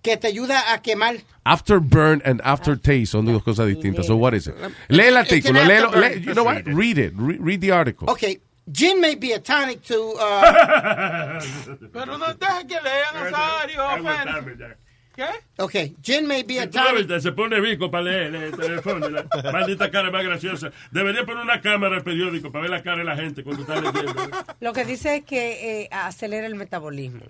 [0.07, 1.17] que te ayuda a quemar.
[1.45, 4.07] Afterburn and aftertaste son dos cosas distintas.
[4.07, 4.55] So what is it?
[4.89, 5.65] Lee el artículo.
[5.65, 6.63] léelo, lee- you know what?
[6.65, 7.13] Read it.
[7.17, 8.09] Re- read the article.
[8.09, 8.39] Okay,
[8.71, 10.15] gin may be a tonic to...
[10.19, 11.41] Uh,
[11.93, 14.77] Pero no deja que lea, Nazario.
[15.17, 15.29] ¿Qué?
[15.59, 17.21] okay, gin may be a tonic...
[17.21, 19.09] se pone bico para leer el teléfono.
[19.09, 20.71] La maldita cara más graciosa.
[20.93, 23.81] Debería poner una cámara al periódico para ver la cara de la gente cuando está
[23.81, 24.31] leyendo.
[24.61, 27.23] Lo que dice es que eh, acelera el metabolismo.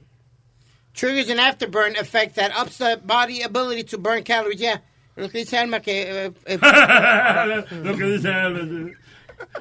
[0.96, 4.60] Triggers an afterburn effect that ups the body ability to burn calories.
[4.60, 4.78] Yeah,
[5.16, 6.32] lo que dice Alma que...
[6.48, 8.94] lo que dice él.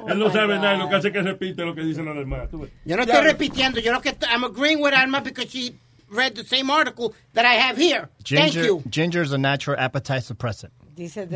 [0.08, 2.50] Él no sabe nada, lo que hace es que repite lo que dicen los demás.
[2.86, 5.76] Yo no estoy repitiendo, yo lo que estoy- I'm agreeing with Alma because she
[6.10, 8.08] read the same article that I have here.
[8.24, 8.84] Thank Ginger, you.
[8.90, 10.70] ginger is a natural appetite suppressant.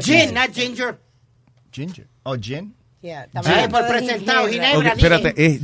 [0.02, 0.98] Gin, not ginger.
[1.72, 2.08] Ginger.
[2.26, 2.74] Oh, gin?
[3.02, 4.90] Yeah, Ay, por presentado, Ok, ginebra.
[4.90, 5.62] espérate, es,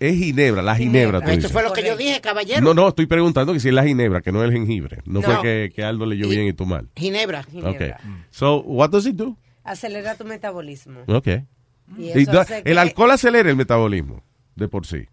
[0.00, 1.18] es ginebra, la ginebra.
[1.18, 1.52] Esto dices.
[1.52, 2.62] fue lo que yo dije, caballero.
[2.62, 5.02] No, no, estoy preguntando que si es la ginebra, que no es el jengibre.
[5.04, 5.26] No, No.
[5.26, 6.88] fue que, que Aldo leyó bien y tú mal.
[6.96, 7.44] Ginebra.
[7.62, 7.92] Okay.
[8.30, 9.36] So, what does it do?
[9.64, 11.00] Acelera tu metabolismo.
[11.06, 11.44] Okay.
[11.98, 14.22] Y Y eso da- hace que- el alcohol acelera el metabolismo,
[14.56, 15.08] de por sí.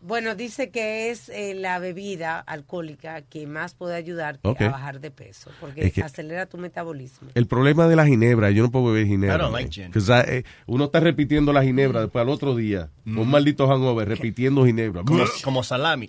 [0.00, 5.10] Bueno, dice que es eh, la bebida alcohólica que más puede ayudarte a bajar de
[5.10, 7.28] peso, porque Es que- acelera tu metabolismo.
[7.34, 9.50] El problema de la ginebra, yo no puedo beber ginebra.
[9.50, 9.90] Like I-
[10.28, 13.18] eh, uno está repitiendo la ginebra después al otro día, Mm.
[13.18, 15.02] un maldito hangover, repitiendo ginebra.
[15.02, 16.08] Como, como salami.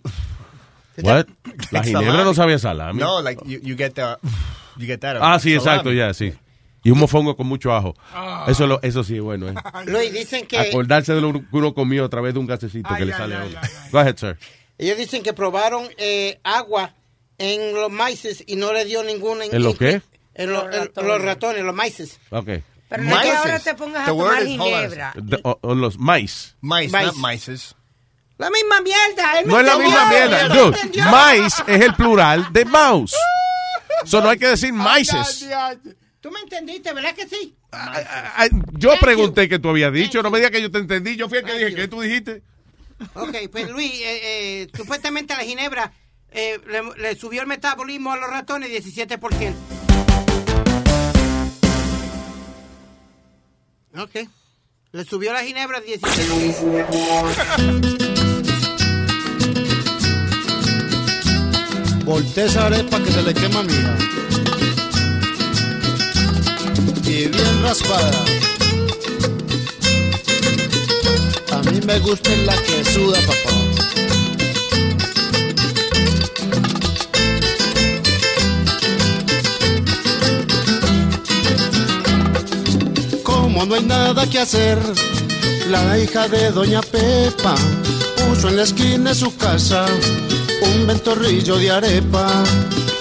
[1.02, 1.26] What?
[1.72, 3.00] La ginebra no sabía salami.
[3.00, 4.04] No, like you, you get the
[4.78, 5.18] you get that.
[5.22, 5.58] Ah, sí, salami.
[5.70, 6.34] exacto, ya, sí.
[6.84, 7.94] Y un mofongo con mucho ajo.
[8.14, 8.46] Ah.
[8.48, 9.54] Eso, lo, eso sí es bueno, ¿eh?
[9.86, 13.06] Luis, dicen que Acordarse de lo que uno comió a través de un gasecito que
[13.06, 13.60] le sale a uno.
[13.92, 14.38] Go ahead, sir.
[14.78, 16.94] ellos dicen que probaron eh, agua
[17.38, 19.42] en los maíces y no le dio ningún...
[19.42, 20.02] ¿En lo qué?
[20.36, 22.20] En, lo- en los ratones, los maíces.
[22.30, 22.50] Ok.
[22.90, 25.14] Pero no es que ahora te pongas a tomar ginebra.
[25.44, 26.56] O- o los maíz.
[26.62, 27.06] Mice, Mice.
[27.06, 27.76] not mices.
[28.38, 29.40] La misma mierda.
[29.42, 30.48] él No es la misma mierda.
[30.48, 30.78] Dude,
[31.12, 33.14] maíz es el plural de mouse.
[34.06, 35.46] So no hay que decir mices.
[36.22, 37.56] Tú me entendiste, ¿verdad que sí?
[37.72, 40.22] Ay, Yo pregunté qué tú habías dicho.
[40.22, 41.16] No me digas que yo te entendí.
[41.16, 42.42] Yo fui el que dije, ¿qué tú dijiste?
[43.14, 45.94] Ok, pues Luis, eh, eh, supuestamente la ginebra
[46.32, 49.54] eh, le, le subió el metabolismo a los ratones 17%.
[53.98, 54.16] Ok.
[54.92, 58.10] Le subió la ginebra 17%.
[62.04, 63.96] Voltea esa arepa que se le quema, mija.
[67.06, 68.12] Y bien raspada.
[71.52, 73.54] A mí me gusta la que suda, papá.
[83.24, 84.78] Como no hay nada que hacer,
[85.70, 87.56] la hija de Doña Pepa
[88.16, 89.86] puso en la esquina de su casa
[90.62, 92.44] un ventorrillo de arepa.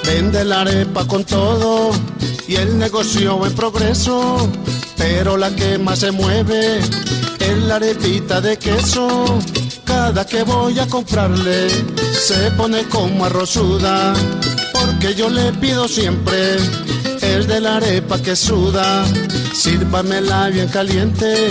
[0.05, 1.92] Vende la arepa con todo
[2.48, 4.48] y el negocio en progreso.
[4.96, 9.38] Pero la que más se mueve es la arepita de queso.
[9.84, 11.68] Cada que voy a comprarle
[12.12, 14.14] se pone como arrozuda.
[14.72, 16.56] Porque yo le pido siempre
[17.22, 19.04] es de la arepa que suda.
[19.54, 21.50] Sírvamela bien caliente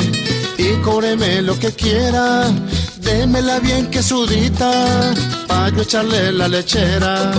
[0.58, 2.46] y cóbreme lo que quiera.
[2.98, 5.14] Démela bien que sudita,
[5.48, 7.32] pa' yo echarle la lechera.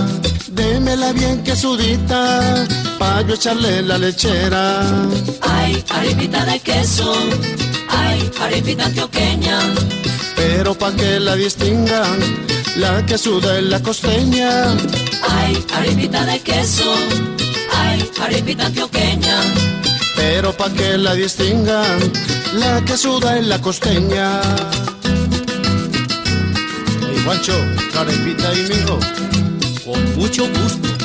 [0.51, 2.65] Démela bien que sudita,
[2.99, 4.81] pa' yo echarle la lechera.
[5.41, 7.11] Ay, arepita de queso,
[7.89, 9.57] ay, arepita antioqueña.
[10.35, 12.19] Pero pa' que la distingan,
[12.75, 14.51] la que suda es la costeña.
[15.37, 16.91] Ay, arepita de queso,
[17.73, 19.37] ay, arepita antioqueña.
[20.15, 21.97] Pero pa' que la distingan,
[22.53, 24.41] la que suda es la costeña.
[27.01, 27.57] Hey, Juancho,
[27.93, 28.99] carepita y mijo.
[29.85, 30.98] Con mucho gusto.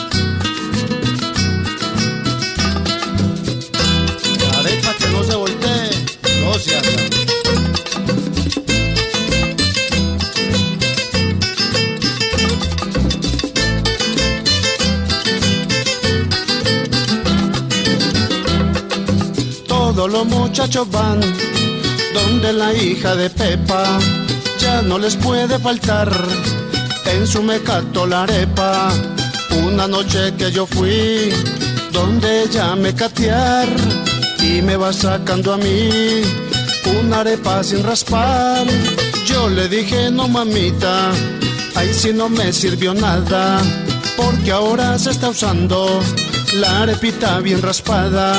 [19.67, 21.21] Todos los muchachos van
[22.15, 23.99] donde la hija de Pepa
[24.59, 26.11] ya no les puede faltar
[27.07, 28.91] en su mecato la arepa.
[29.67, 31.31] Una noche que yo fui
[31.93, 33.69] donde ella me catear
[34.41, 36.44] y me va sacando a mí
[36.87, 38.67] una arepa sin raspar.
[39.27, 41.13] Yo le dije no mamita,
[41.75, 43.61] ahí si no me sirvió nada
[44.17, 46.01] porque ahora se está usando
[46.55, 48.35] la arepita bien raspada.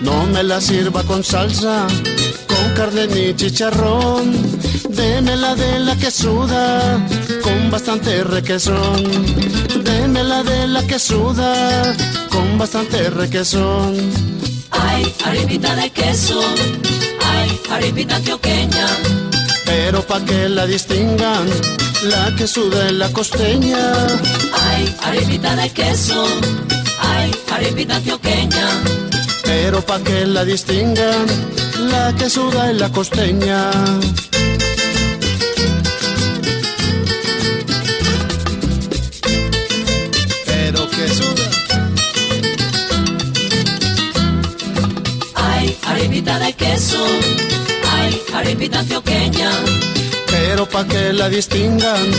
[0.00, 1.86] No me la sirva con salsa,
[2.48, 4.32] con carne ni chicharrón.
[4.88, 6.98] Démela de la que suda,
[7.42, 9.04] con bastante requesón.
[9.84, 11.94] Démela de la que suda,
[12.30, 13.94] con bastante requesón.
[14.70, 16.40] Ay, arepita de queso,
[17.32, 18.86] ay, arepita antioqueña.
[19.64, 21.46] Pero pa' que la distingan,
[22.12, 23.84] la que suda es la costeña.
[24.68, 26.24] Ay, arepita de queso,
[26.98, 28.66] ay, arepita antioqueña.
[29.44, 31.26] Pero pa' que la distingan,
[31.90, 33.70] la que suda es la costeña.
[46.32, 47.04] Arepita de queso,
[47.92, 49.50] ay, arepita antioqueña.
[50.28, 52.10] Pero pa' que la distingan,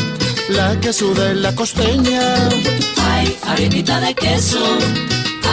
[0.50, 2.22] la que suda es la costeña.
[3.02, 4.64] Ay, arepita de queso,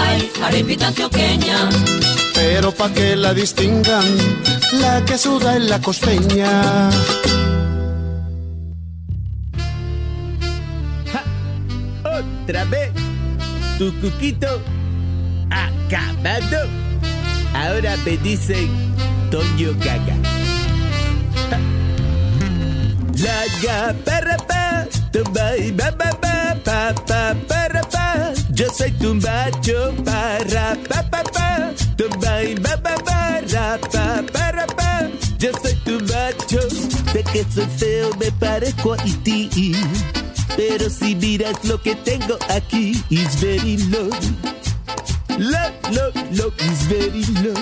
[0.05, 1.71] ay, arepita antioqueña.
[2.35, 4.05] Pero pa' que la distingan,
[4.81, 6.91] la que suda es la costeña.
[12.05, 12.91] Otra vez,
[13.79, 14.61] tu cuquito
[15.51, 16.80] acabado.
[17.55, 18.69] Ahora me dicen
[19.31, 20.17] Toño Gaga.
[23.23, 27.81] La ga para pa, tumba y ba ba ba pa pa para.
[28.61, 34.23] Yo soy tu macho para pa pa pa, tumba y ba ba ba ra pa
[34.33, 35.09] para pa.
[35.39, 36.61] Yo soy tu macho,
[37.13, 39.49] sé que soy feo, me parezco a ti.
[40.57, 44.11] Pero si miras lo que tengo aquí, is very low.
[45.41, 47.57] Low, low, low, is very low.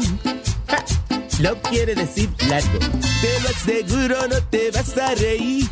[0.66, 1.55] Ja.
[1.70, 2.78] Quiere decir largo.
[3.20, 5.68] Te lo aseguro, no te vas a reír.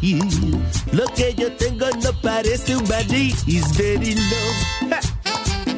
[0.93, 4.89] Lo que yo tengo no parece un maní, is very low.
[4.89, 5.01] Ja.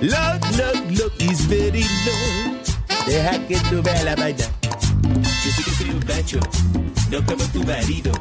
[0.03, 2.59] Low, low, low, is very low.
[3.07, 4.45] Deja que tú veas la vaina.
[5.23, 6.41] Yo sé que soy un macho,
[7.11, 8.13] no como tu marido.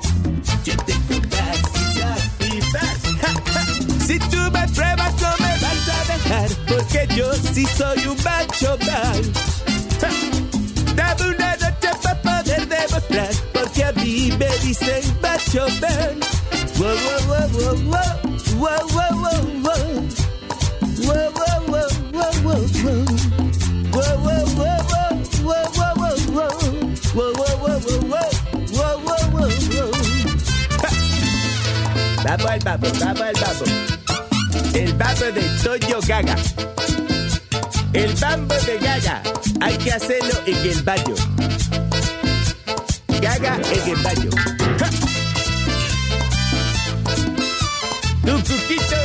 [0.64, 2.86] Yo tengo vacilar y ja.
[4.08, 5.47] Si tú me pruebas no me
[6.28, 9.22] dejar, porque yo sí soy un macho mal.
[10.02, 10.10] ¡Ja!
[10.96, 16.18] Dame una noche para poder demostrar, porque a mí me dicen macho mal.
[16.78, 18.06] Wow, wow, wow, wow,
[18.58, 19.84] wow, wow, wow, wow.
[21.06, 23.06] Wow, wow, wow, wow, wow, wow.
[23.94, 26.52] Wow, wow, wow, wow, wow, wow, wow.
[27.16, 28.32] Wow, wow, wow, wow,
[28.74, 29.92] wow, wow, wow, wow.
[32.24, 33.97] Bubble, bubble, bubble, bubble.
[34.78, 36.36] El bambo de Toyo Gaga.
[37.94, 39.24] El bambo de Gaga,
[39.60, 41.16] hay que hacerlo en el baño.
[43.20, 44.30] Gaga en el baño.
[44.80, 44.90] ¡Ja!
[48.24, 49.00] Tu cuquito.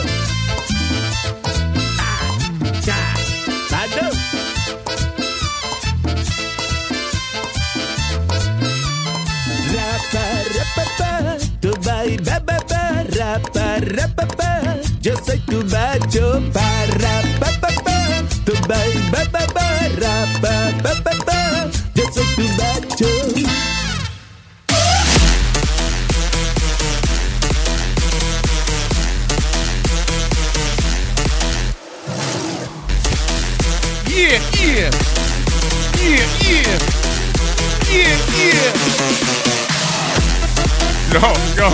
[1.99, 3.15] Ah.
[3.71, 4.11] Mando.
[9.73, 12.05] Rapa, rapapa, tu ba,
[12.45, 14.82] ba, ba, rapa, rapapa.
[15.03, 18.23] Yo soy tu macho, para, pa, pa, pa.
[18.45, 19.67] Tu bai, ba, ba, ba,
[19.99, 21.41] rapa, pa, pa, pa.
[21.97, 23.11] Yo soy tu macho.
[34.07, 34.91] Yeah, yeah.
[35.99, 36.79] Yeah, yeah.
[37.91, 38.73] Yeah, yeah.
[41.13, 41.27] No.
[41.59, 41.69] No,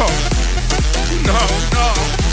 [1.26, 1.40] no.
[1.74, 2.27] No,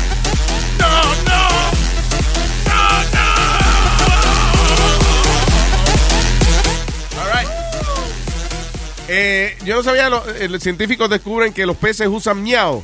[9.07, 12.83] Eh, yo no sabía, lo- eh, los científicos descubren que los peces usan miau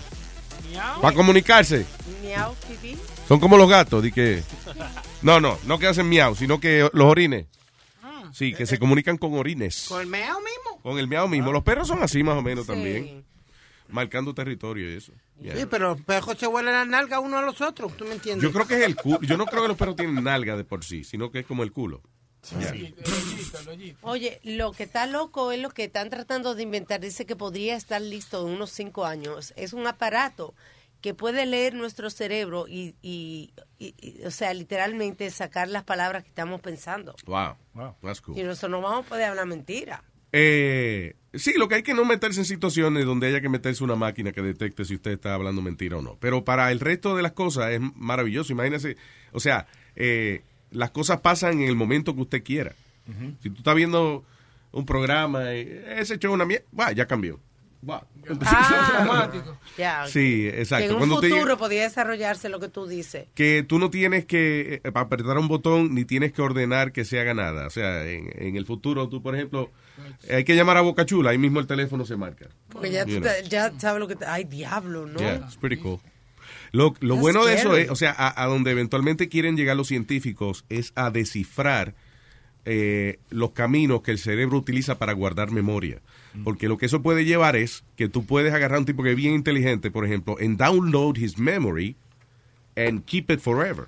[1.02, 1.86] para comunicarse.
[2.24, 2.96] Miau, pipí.
[3.28, 4.44] Son como los gatos, di que...
[5.24, 7.46] No, no, no que hacen miau, sino que los orines.
[8.34, 9.86] Sí, que se comunican con orines.
[9.88, 10.82] ¿Con el meao mismo?
[10.82, 11.52] Con el miau mismo.
[11.52, 13.24] Los perros son así más o menos también.
[13.90, 15.12] Marcando territorio y eso.
[15.42, 15.56] Yeah.
[15.58, 18.42] Sí, pero los perros se huelen las nalgas uno a los otros, ¿tú me entiendes?
[18.42, 19.20] Yo creo que es el culo.
[19.22, 21.62] Yo no creo que los perros tienen nalga de por sí, sino que es como
[21.64, 22.02] el culo.
[22.60, 22.74] Yeah.
[24.02, 27.00] Oye, lo que está loco es lo que están tratando de inventar.
[27.00, 29.54] Dice que podría estar listo en unos cinco años.
[29.56, 30.56] Es un aparato
[31.02, 36.24] que puede leer nuestro cerebro y, y- y- y, o sea, literalmente sacar las palabras
[36.24, 37.16] que estamos pensando.
[37.26, 37.56] Wow.
[38.02, 38.38] That's cool.
[38.38, 40.04] Y nosotros no vamos a poder hablar mentira.
[40.32, 43.96] Eh, sí, lo que hay que no meterse en situaciones donde haya que meterse una
[43.96, 46.18] máquina que detecte si usted está hablando mentira o no.
[46.20, 48.54] Pero para el resto de las cosas es maravilloso.
[48.54, 48.96] Imagínese,
[49.32, 52.74] o sea, eh, las cosas pasan en el momento que usted quiera.
[53.42, 54.24] Si tú estás viendo
[54.72, 55.68] un programa, y
[55.98, 57.40] ese show es una mierda, ya cambió.
[57.88, 58.06] Va.
[59.78, 60.06] Ya.
[60.08, 60.84] Sí, exacto.
[60.84, 63.28] Que en un Cuando futuro podría desarrollarse lo que tú dices.
[63.34, 67.20] que tú no tienes que eh, apretar un botón ni tienes que ordenar que se
[67.20, 67.68] haga nada.
[67.68, 69.72] O sea, en, en el futuro tú, por ejemplo,
[70.30, 72.48] hay que llamar a Boca Chula, ahí mismo el teléfono se marca.
[72.70, 73.06] Porque ya,
[73.48, 74.16] ya sabes lo que...
[74.16, 75.20] te- Ay, diablo, ¿no?
[75.20, 76.00] Yeah, it's pretty cool.
[76.72, 79.88] Lo, lo bueno de eso es, o sea, a, a donde eventualmente quieren llegar los
[79.90, 81.94] científicos es a descifrar
[82.64, 86.00] eh, los caminos que el cerebro utiliza para guardar memoria.
[86.46, 89.10] Porque lo que eso puede llevar es que tú puedes agarrar a un tipo que
[89.12, 91.98] es bien inteligente, por ejemplo, en download his memory
[92.78, 93.88] and keep it forever.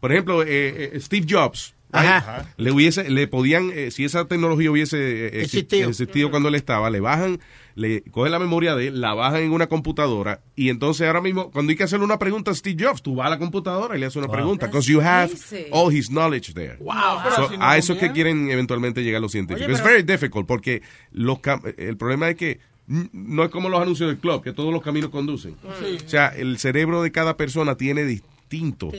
[0.00, 1.74] Por ejemplo, eh, eh, Steve Jobs.
[1.90, 2.46] Ajá.
[2.56, 5.88] Le hubiese, le podían, eh, si esa tecnología hubiese eh, exi- Existido.
[5.88, 7.40] existido cuando él estaba, le bajan,
[7.78, 11.50] le cogen la memoria de él, la bajan en una computadora y entonces ahora mismo,
[11.52, 14.00] cuando hay que hacerle una pregunta a Steve Jobs, tú vas a la computadora y
[14.00, 14.34] le haces una Wow.
[14.36, 15.30] pregunta, because you have
[15.70, 16.76] all his knowledge there.
[16.80, 19.70] Wow, pero So, si no a eso es que quieren eventualmente llegar los científicos.
[19.72, 20.82] Es pero- very difficult porque
[21.12, 22.58] los cam- el problema es que
[22.88, 25.54] mm, no es como los anuncios del club, que todos los caminos conducen.
[25.80, 25.98] Sí.
[26.04, 28.90] O sea, el cerebro de cada persona tiene distinto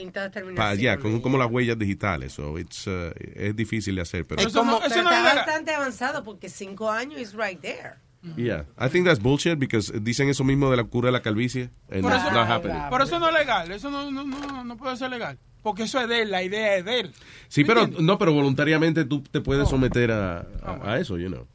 [0.56, 2.34] para allá, con, como las huellas digitales.
[2.34, 4.42] So it's, uh, es difícil de hacer, pero...
[4.42, 7.96] Eso, no, está bastante avanzado porque cinco años is right there.
[8.36, 11.70] Yeah, I think that's bullshit because dicen eso mismo de la cura de la calvicie
[11.90, 12.78] and Por eso, not happening.
[12.90, 15.38] pero eso no es legal, eso no, no, no, no puede ser legal.
[15.64, 17.12] Porque eso es de él, la idea es de él.
[17.48, 21.48] Sí, pero no, pero voluntariamente tú te puedes someter a, a, a eso, you know.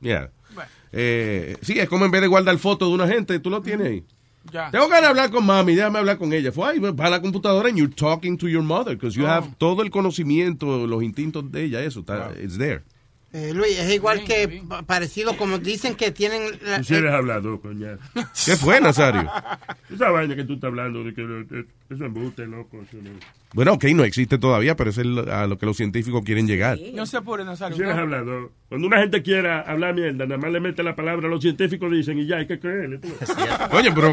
[0.00, 0.30] Yeah.
[0.92, 3.86] Eh, sí, es como en vez de guardar fotos de una gente, tú lo tienes
[3.86, 4.04] ahí.
[4.52, 4.70] Ya.
[4.70, 6.50] Tengo ganas de hablar con mami, déjame hablar con ella.
[6.52, 9.28] Fue ahí, va a la computadora and you're talking to your mother because you Oh.
[9.30, 12.82] have todo el conocimiento, los instintos de ella, eso, está, it's there.
[13.32, 16.42] Eh, Luis, es igual que pa- parecido como dicen que tienen...
[16.62, 17.96] la- Tú sí eres hablador, coño.
[18.44, 19.30] ¿Qué fue, Nazario?
[19.88, 22.78] Esa vaina que tú estás hablando, de que eh, eso es embuste, loco.
[22.82, 23.10] Eso no.
[23.52, 26.48] Bueno, ok, no existe todavía, pero eso es lo- a lo que los científicos quieren
[26.48, 26.76] llegar.
[26.92, 27.76] No se apure, Nazario.
[27.76, 28.02] Tú sí eres no.
[28.02, 28.50] hablador.
[28.68, 32.18] Cuando una gente quiera hablar mierda, nada más le mete la palabra, los científicos dicen
[32.18, 32.98] y ya hay que creerle.
[32.98, 33.08] tú.
[33.70, 34.12] Oye, pero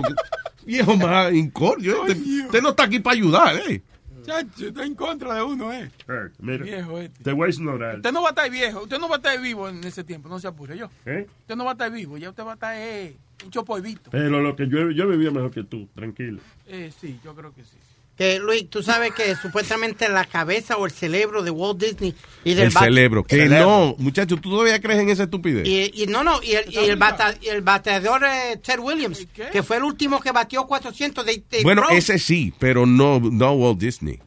[0.64, 3.82] viejo más incordio, usted, usted no está aquí para ayudar, ¿eh?
[4.28, 5.90] Chacho, está en contra de uno, eh.
[6.10, 7.24] Eh, mira, Viejo este.
[7.24, 7.96] te voy a ignorar.
[7.96, 10.28] Usted no va a estar viejo, usted no va a estar vivo en ese tiempo,
[10.28, 10.90] no se apure yo.
[11.06, 11.26] ¿Eh?
[11.42, 13.16] Usted no va a estar vivo, ya usted va a estar eh,
[13.46, 14.12] un chopoivito.
[14.12, 16.42] Pero lo que yo, yo vivía mejor que tú, tranquilo.
[16.66, 17.78] Eh, sí, yo creo que sí.
[18.18, 22.56] Que, Luis, tú sabes que supuestamente la cabeza o el cerebro de Walt Disney y
[22.56, 23.24] del El bat- cerebro.
[23.24, 23.60] Que Cerebro.
[23.60, 25.68] no, muchachos, ¿tú todavía crees en esa estupidez?
[25.68, 29.28] Y, y no, no, y el, y el, bata- y el bateador eh, Ted Williams,
[29.52, 33.54] que fue el último que batió 400 de, de bueno, ese sí, pero no, no
[33.54, 34.20] Walt Disney.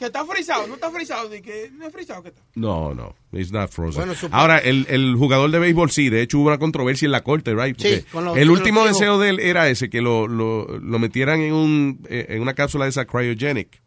[0.00, 2.40] Que está frisado, no está frisado, de que no es frisado que está.
[2.54, 4.06] No, no, it's not frozen.
[4.06, 7.22] Bueno, Ahora, el, el jugador de béisbol sí, de hecho hubo una controversia en la
[7.22, 7.78] corte, right?
[7.78, 10.98] Sí, con los- el con último deseo de él era ese, que lo, lo, lo
[10.98, 13.82] metieran en, un, eh, en una cápsula de esa cryogenic.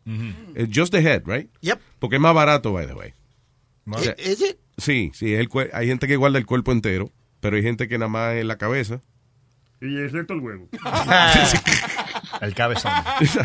[0.54, 1.50] Eh, Just the head, right?
[1.62, 1.80] Yep.
[1.98, 3.14] Porque es más barato, by the way.
[3.90, 4.58] O sea, ¿Es it?
[4.78, 7.98] Sí, sí, es el hay gente que guarda el cuerpo entero, pero hay gente que
[7.98, 9.02] nada más en la cabeza.
[9.82, 10.70] Y el resto el huevo.
[12.44, 12.92] El cabezón.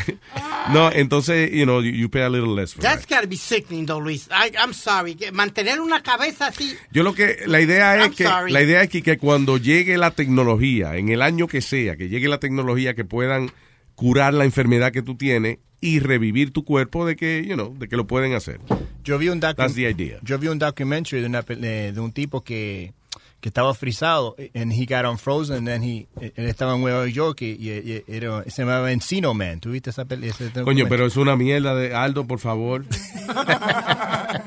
[0.72, 3.86] no, entonces, you know, you, you pay a little less for That's gotta be sickening,
[3.86, 4.28] though, Luis.
[4.30, 5.16] I, I'm sorry.
[5.32, 6.76] Mantener una cabeza así.
[6.90, 8.52] Yo lo que la idea I'm es que sorry.
[8.52, 12.08] la idea es que, que cuando llegue la tecnología, en el año que sea, que
[12.08, 13.50] llegue la tecnología que puedan
[13.94, 17.88] curar la enfermedad que tú tienes y revivir tu cuerpo de que, you know, de
[17.88, 18.60] que lo pueden hacer.
[19.04, 20.18] Yo vi un That's the idea.
[20.22, 22.92] Yo vi un documentary de, una de un tipo que,
[23.40, 27.40] que estaba frisado and he got unfrozen and then he él estaba en Nueva York
[27.42, 29.60] y, y- y era, se llamaba Encino Man.
[29.60, 30.28] ¿Tuviste esa peli?
[30.28, 32.84] ese Coño, pero es una mierda de Aldo, por favor.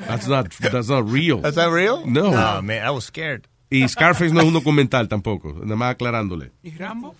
[0.06, 1.40] That's not that's not real.
[1.40, 2.02] That's not real?
[2.06, 2.30] No.
[2.32, 3.46] Oh, man, I was scared.
[3.70, 6.52] Y Scarface no es un documental tampoco, nada más aclarándole.
[6.62, 7.14] ¿Y Rambo?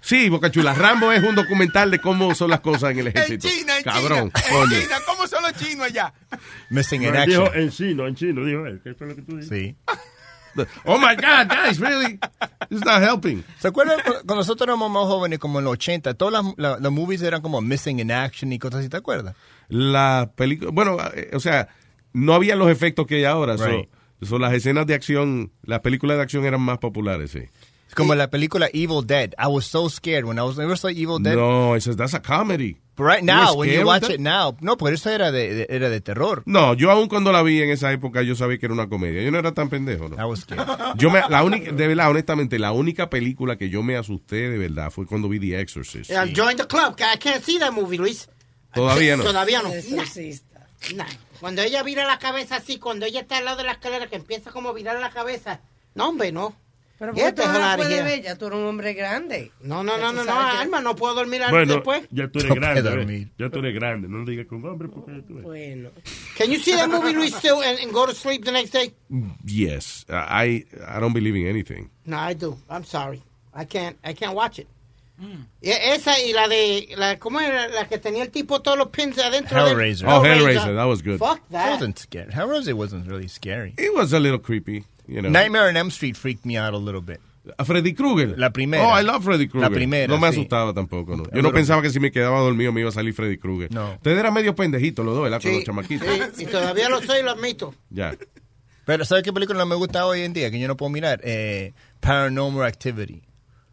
[0.00, 3.16] Sí, Boca Chula, Rambo es un documental de cómo son las cosas en el En
[3.16, 3.46] ejército.
[3.48, 4.48] China, en Cabrón, China.
[4.50, 4.76] coño.
[4.76, 6.12] En China, ¿cómo son los chinos allá?
[6.70, 7.44] Missing in action.
[7.44, 8.80] dijo en chino, en chino, dijo él.
[8.82, 9.56] ¿Qué fue lo que tú dijiste?
[9.56, 9.76] Sí.
[10.84, 12.18] Oh my God, guys, really?
[12.70, 13.44] It's not helping.
[13.58, 16.78] ¿Se acuerdan cu- cuando nosotros éramos más jóvenes, como en los 80, todas las, la-
[16.78, 19.34] las movies eran como Missing in Action y cosas así, ¿te acuerdas?
[19.68, 21.68] La película, bueno, eh, o sea,
[22.12, 23.56] no había los efectos que hay ahora.
[23.58, 23.88] so- Right.
[24.22, 27.40] so las escenas de acción, las películas de acción eran más populares, sí.
[27.92, 29.34] Es como la película Evil Dead.
[29.38, 31.36] I was so scared when I was never saw Evil Dead.
[31.36, 32.78] No, eso that's a comedy.
[32.96, 35.90] But right now, when you watch it now, no, porque eso era de, de- era
[35.90, 36.42] de terror.
[36.46, 39.20] No, yo aún cuando la vi en esa época yo sabía que era una comedia.
[39.22, 40.16] Yo no era tan pendejo, ¿no?
[40.16, 40.66] I was scared.
[40.96, 44.56] Yo me, la única, de verdad, honestamente, la única película que yo me asusté de
[44.56, 46.08] verdad fue cuando vi The Exorcist.
[46.08, 46.96] Yeah, join the club.
[46.98, 48.26] I can't see that movie, Luis.
[48.72, 49.22] Todavía no.
[49.24, 49.68] Todavía no.
[49.70, 50.66] Exorcista.
[50.94, 51.04] Nah.
[51.40, 54.16] Cuando ella vira la cabeza así, cuando ella está al lado de la escalera, que
[54.16, 55.60] empieza como a virar la cabeza.
[55.94, 56.56] No, hombre, no.
[57.02, 58.22] Pero Get ¿por qué the tú no la puedes ver?
[58.22, 59.50] Ya tú eres un hombre grande.
[59.62, 62.06] No, no, no, no, no, Alma, no puedo dormir Bueno, después.
[62.12, 63.28] ya tú eres No grande.
[63.36, 64.06] Ya tú eres grande.
[64.06, 65.42] No digas con hombre porque tú eres.
[65.42, 65.90] Bueno.
[66.38, 68.94] Can you see that movie, Luis, still, and, and go to sleep the next day?
[69.44, 71.90] Yes, I, I don't believe in anything.
[72.06, 72.56] No, I do.
[72.70, 73.20] I'm sorry.
[73.52, 74.68] I can't, I can't watch it.
[75.60, 77.68] Y esa y la de, la, ¿cómo era?
[77.68, 79.64] La que tenía el tipo todos los pins adentro.
[79.64, 80.08] del- Hellraiser.
[80.08, 81.18] Oh, Hellraiser, that was good.
[81.18, 81.70] Fuck It that.
[81.80, 82.32] wasn't scary.
[82.32, 83.74] Hellraiser wasn't really scary.
[83.76, 85.30] It was a little creepy, you know.
[85.30, 87.20] Nightmare on Elm Street freaked me out a little bit.
[87.58, 88.36] A Freddy Krueger.
[88.38, 88.86] La primera.
[88.86, 89.68] Oh, I love Freddy Krueger.
[89.68, 90.38] La primera, No me sí.
[90.38, 91.24] asustaba tampoco, ¿no?
[91.34, 93.72] Yo no pensaba que si me quedaba dormido me iba a salir Freddy Krueger.
[93.72, 93.94] No.
[93.94, 95.42] Ustedes eran medio pendejitos los dos, ¿verdad?
[95.42, 96.06] Con Sí, los chamaquitos.
[96.34, 97.74] sí, y todavía lo soy y lo admito.
[97.90, 98.14] Ya.
[98.84, 100.50] Pero ¿sabes qué película no me gusta hoy en día?
[100.52, 101.20] Que yo no puedo mirar.
[101.24, 103.22] Eh, Paranormal Activity.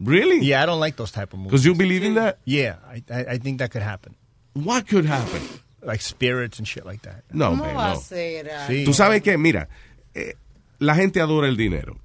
[0.00, 0.40] Really?
[0.44, 1.50] Yeah, I don't like those type of movies.
[1.52, 2.38] Because you believe in that?
[2.44, 4.16] Yeah, I, I, I think that could happen.
[4.54, 5.42] What could happen?
[5.82, 7.22] Like spirits and shit like that.
[7.32, 8.00] No, ¿Cómo man, va a no.
[8.00, 8.50] ser?
[8.50, 8.66] ah?
[8.68, 8.84] Sí.
[8.84, 9.68] Tú sabes que, mira,
[10.14, 10.34] eh,
[10.80, 11.96] la gente adora el dinero.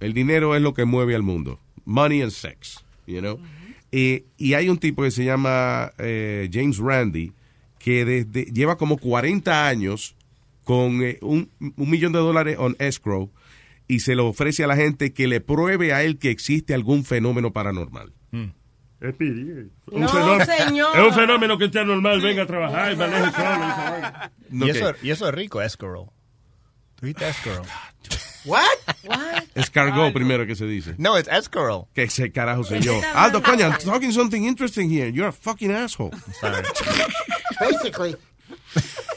[0.00, 1.60] El dinero es lo que mueve al mundo.
[1.84, 3.38] Money and sex, you know.
[3.92, 7.32] Eh, y hay un tipo que se llama eh, James Randi
[7.78, 10.16] que desde, lleva como 40 años
[10.64, 13.30] con eh, un, un millón de dólares on escrow
[13.86, 17.04] y se lo ofrece a la gente que le pruebe a él que existe algún
[17.04, 18.12] fenómeno paranormal.
[19.00, 19.66] Es Piri, eh.
[19.92, 20.96] Un No, fenómeno- señor.
[20.98, 22.22] Es un fenómeno que sea normal.
[22.22, 24.30] Venga a trabajar y maneje solo.
[24.50, 24.56] y.
[24.56, 26.10] No, y, eso, y eso es rico, escrow.
[27.04, 27.62] ¿Tuviste escrow?
[28.46, 28.64] What?
[29.54, 30.94] Escargó primero que se dice.
[30.96, 31.86] No, it's escrow.
[31.92, 32.98] Que ese carajo soy yo.
[33.14, 35.12] Aldo, coño, I'm talking something interesting here.
[35.12, 36.12] You're a fucking asshole.
[36.40, 36.62] Sorry.
[37.60, 38.16] Basically.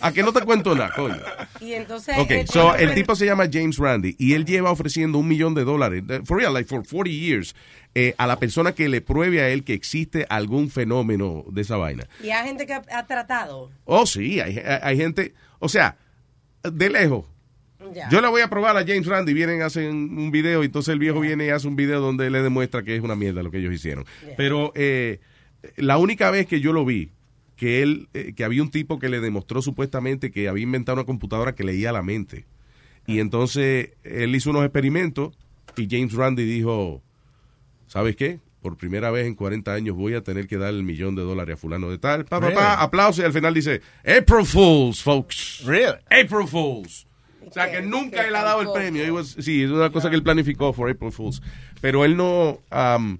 [0.01, 1.15] ¿A que no te cuento nada, coño?
[1.61, 2.17] Y entonces.
[2.17, 5.53] Ok, el so el tipo se llama James Randi y él lleva ofreciendo un millón
[5.53, 7.55] de dólares, for real, like for 40 years,
[7.95, 11.77] eh, a la persona que le pruebe a él que existe algún fenómeno de esa
[11.77, 12.05] vaina.
[12.21, 13.71] Y hay gente que ha, ha tratado.
[13.85, 15.95] Oh, sí, hay, hay gente, o sea,
[16.63, 17.25] de lejos.
[18.09, 20.99] Yo le voy a probar a James Randi, vienen, hacen un video, y entonces el
[20.99, 23.59] viejo viene y hace un video donde le demuestra que es una mierda lo que
[23.59, 24.05] ellos hicieron.
[24.35, 25.19] Pero eh,
[25.75, 27.11] la única vez que yo lo vi,
[27.55, 31.05] que él, eh, que había un tipo que le demostró supuestamente que había inventado una
[31.05, 32.45] computadora que leía la mente.
[33.05, 35.37] Y entonces él hizo unos experimentos
[35.75, 37.01] y James Randi dijo,
[37.87, 38.39] ¿sabes qué?
[38.61, 41.53] Por primera vez en 40 años voy a tener que dar el millón de dólares
[41.53, 42.25] a fulano de tal.
[42.25, 42.83] Pa, pa, pa, Really?
[42.83, 45.63] aplauso y al final dice, April Fools, folks.
[45.65, 45.95] Really?
[46.11, 47.06] April Fools.
[47.47, 49.03] O sea, que nunca él ha dado el premio.
[49.05, 51.41] It was- sí, es una cosa que él planificó for April Fools.
[51.81, 52.59] Pero él no...
[52.71, 53.17] um,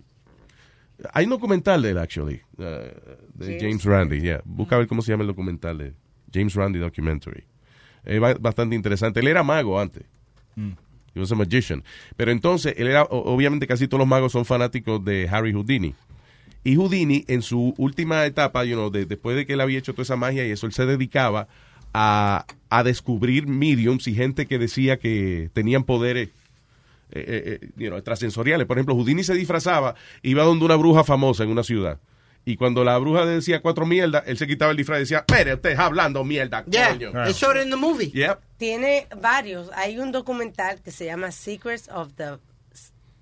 [1.14, 2.64] hay un documental de él, actually, uh,
[3.36, 4.20] de James Randi.
[4.20, 4.42] Yeah.
[4.46, 5.94] Busca ver cómo se llama el documental de
[6.34, 7.44] James Randi Documentary.
[8.04, 9.20] Es ba- bastante interesante.
[9.20, 10.04] Él era mago antes.
[11.14, 11.84] He was a magician.
[12.16, 15.94] Pero entonces, él era, obviamente casi todos los magos son fanáticos de Harry Houdini.
[16.64, 19.94] Y Houdini, en su última etapa, you know, de- después de que él había hecho
[19.94, 21.48] toda esa magia y eso, él se dedicaba
[22.00, 26.30] a, a descubrir mediums y gente que decía que tenían poderes
[27.10, 28.68] eh, eh, eh, you know, extrasensoriales.
[28.68, 32.00] Por ejemplo, Houdini se disfrazaba, iba donde una bruja famosa en una ciudad.
[32.46, 35.56] Y cuando la bruja decía cuatro mierdas, él se quitaba el disfraz y decía, mire,
[35.56, 37.12] usted está hablando mierda, Yeah, coño.
[37.24, 38.12] they showed it in the movie.
[38.14, 38.40] Yep.
[38.58, 39.70] Tiene varios.
[39.74, 42.38] Hay un documental que se llama Secrets of the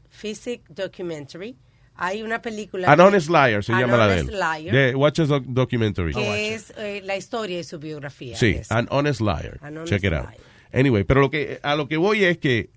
[0.10, 1.56] Physic Documentary.
[1.98, 2.92] Hay una película.
[2.92, 4.40] An Honest Liar se An llama la de Honest él.
[4.74, 6.14] Liar, Watch Doc- Documentary.
[6.14, 8.36] que es eh, la historia de su biografía.
[8.36, 9.60] Sí, Es- An Honest Liar.
[9.62, 10.30] An Honest Check it out.
[10.74, 12.70] Anyway, pero lo que, a lo que voy es que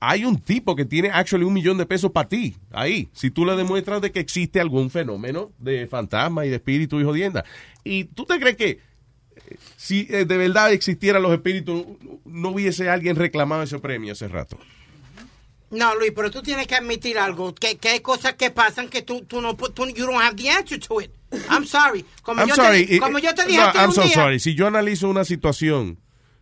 [0.00, 3.44] hay un tipo que tiene actually un millón de pesos para ti, ahí, si tú
[3.46, 7.44] le demuestras de que existe algún fenómeno de fantasma y de espíritu y jodienda.
[7.84, 8.80] Y tú te crees que eh,
[9.76, 11.84] si eh, de verdad existieran los espíritus,
[12.24, 14.58] no hubiese alguien reclamado ese premio hace rato.
[15.74, 19.02] No, Luis, pero tú tienes que admitir algo, que, que hay cosas que pasan que
[19.02, 21.10] tú, tú no, tú, you don't have the answer to it.
[21.50, 22.04] I'm sorry.
[22.22, 22.86] Como, I'm yo, sorry.
[22.86, 24.14] Te, eh, como yo te no, dije a ti I'm un so día.
[24.14, 24.38] sorry.
[24.40, 25.98] Si yo analizo una situación,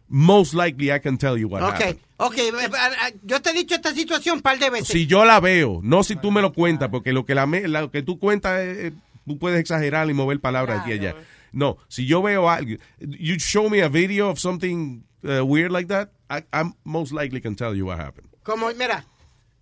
[0.09, 1.99] most likely I can tell you what Ok, happened.
[2.19, 4.89] ok, eh, eh, yo te he dicho esta situación un par de veces.
[4.89, 7.67] Si yo la veo, no si tú me lo cuentas, porque lo que, la, me-
[7.69, 8.93] lo que tú cuentas, eh, eh,
[9.27, 11.15] tú puedes exagerar y mover palabras aquí y allá.
[11.52, 15.89] No, si yo veo algo, you show me a video of something uh, weird like
[15.89, 18.28] that, I, I'm most likely can tell you what happened.
[18.43, 19.05] Como, mira,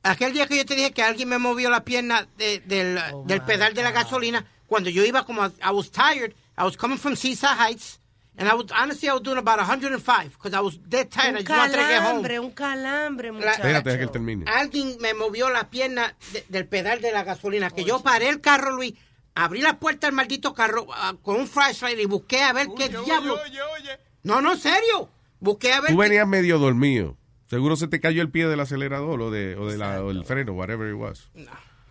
[0.02, 3.24] aquel día que yo te dije que alguien me movió la pierna de- del, Oh,
[3.26, 6.98] del pedal de la gasolina, cuando yo iba como, I was tired, I was coming
[6.98, 7.98] from Seaside Heights,
[8.36, 11.40] and I was, honestly, I was doing about 105, because I was dead tired, I
[11.40, 12.22] Un just wanted to get home.
[12.22, 13.56] calambre, un calambre, muchacho.
[13.62, 14.44] Espérate, deja que él termine.
[14.50, 18.40] Alguien me movió la pierna de- del pedal de la gasolina, que yo paré el
[18.40, 18.94] carro, Luis,
[19.34, 22.88] abrí la puerta del maldito carro ah, con un flashlight y busqué a ver qué
[22.88, 23.38] diablo.
[24.22, 25.08] No, no, serio.
[25.40, 27.16] Busqué a ver Tú qué- venías medio dormido.
[27.50, 30.24] Seguro se te cayó el pie del acelerador o, de, o, de la, o el
[30.24, 31.28] freno, whatever it was.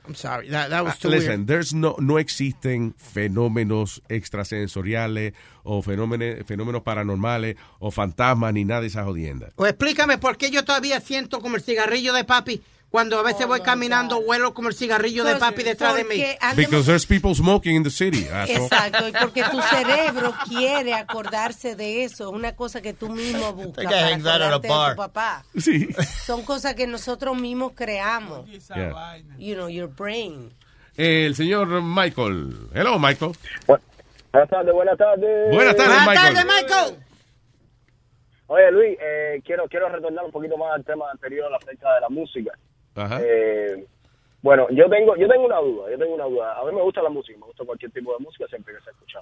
[0.07, 1.47] I'm sorry, that, that was Ah, too Listen, weird.
[1.47, 8.87] there's no, no existen fenómenos extrasensoriales o fenómenos, fenómenos paranormales o fantasmas ni nada de
[8.87, 9.49] esa jodienda.
[9.57, 13.45] O explícame por qué yo todavía siento como el cigarrillo de papi cuando a veces
[13.45, 16.23] voy caminando huelo como el cigarrillo de papi detrás de mí.
[16.55, 18.27] Because there's people smoking in the city.
[18.27, 18.63] asshole.
[18.65, 23.53] Exacto, y porque tu cerebro quiere acordarse de eso, es una cosa que tú mismo
[23.53, 24.91] buscas para acordarte de bar.
[24.91, 25.43] tu papá.
[25.57, 25.87] Sí.
[26.25, 28.47] Son cosas que nosotros mismos creamos.
[28.47, 29.17] Yeah.
[29.37, 30.51] You know, your brain.
[30.97, 32.69] El señor Michael.
[32.73, 33.31] Hello, Michael.
[34.31, 35.53] Buenas tardes, buenas tardes.
[35.55, 36.33] Buenas tardes, Buenas Michael.
[36.35, 36.95] tardes, Michael.
[38.47, 42.09] Oye, Luis, eh, quiero, quiero retornar un poquito más al tema anterior acerca de la
[42.09, 42.51] música.
[42.99, 43.19] Ajá.
[43.23, 43.85] Eh,
[44.41, 46.59] bueno, yo tengo, yo tengo una duda, yo tengo una duda.
[46.59, 48.89] A mí me gusta la música, me gusta cualquier tipo de música siempre que se
[48.91, 49.19] escucha.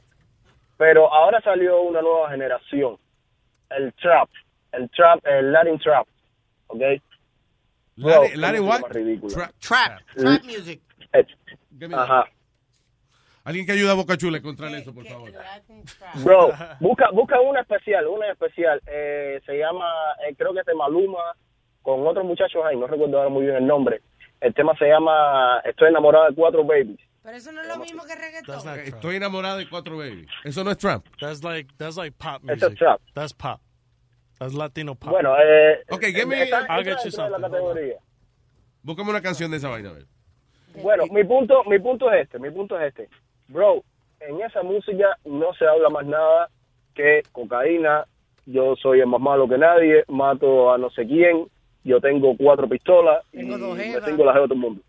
[0.78, 2.98] Pero ahora salió una nueva generación,
[3.72, 4.30] el trap,
[4.74, 6.08] el trap, el Latin trap,
[6.68, 6.82] ¿ok?
[7.96, 8.82] Latin- música what?
[9.34, 9.52] Trap.
[9.60, 10.82] Trap, trap music.
[11.14, 11.26] Eh,
[11.94, 12.26] Ajá.
[13.44, 15.32] Alguien que ayude a Boca Chula a encontrar eso, por favor.
[16.24, 18.82] Bro, busca, busca una especial, una especial.
[18.88, 19.90] Eh, se llama,
[20.28, 21.34] eh, creo que es de Maluma,
[21.88, 24.02] con otros muchachos ahí, no recuerdo ahora muy bien el nombre.
[24.42, 27.00] El tema se llama Estoy enamorada de cuatro babies.
[27.24, 28.80] Pero eso no es lo mismo que reggaetón.
[28.80, 30.28] Estoy enamorado de cuatro babies.
[30.44, 31.06] Eso no es trap.
[31.18, 32.78] That's like that's like pop Eso es music.
[32.80, 33.00] trap.
[33.14, 33.62] That's pop.
[34.38, 35.12] That's Latino pop.
[35.12, 37.42] Bueno, eh, Ok, give me- está- I'll get you la something.
[37.42, 37.96] categoría.
[38.84, 40.06] Búscame una canción de esa vaina, a ver.
[40.84, 43.08] Bueno, mi punto, mi punto es este, mi punto es este.
[43.48, 43.82] Bro,
[44.20, 46.50] en esa música no se habla más nada
[46.94, 48.04] que cocaína,
[48.46, 51.48] yo soy el más malo que nadie, mato a no sé quién,
[51.88, 54.82] yo tengo cuatro pistolas y Tengo dos me tengo la jeva de todo el mundo.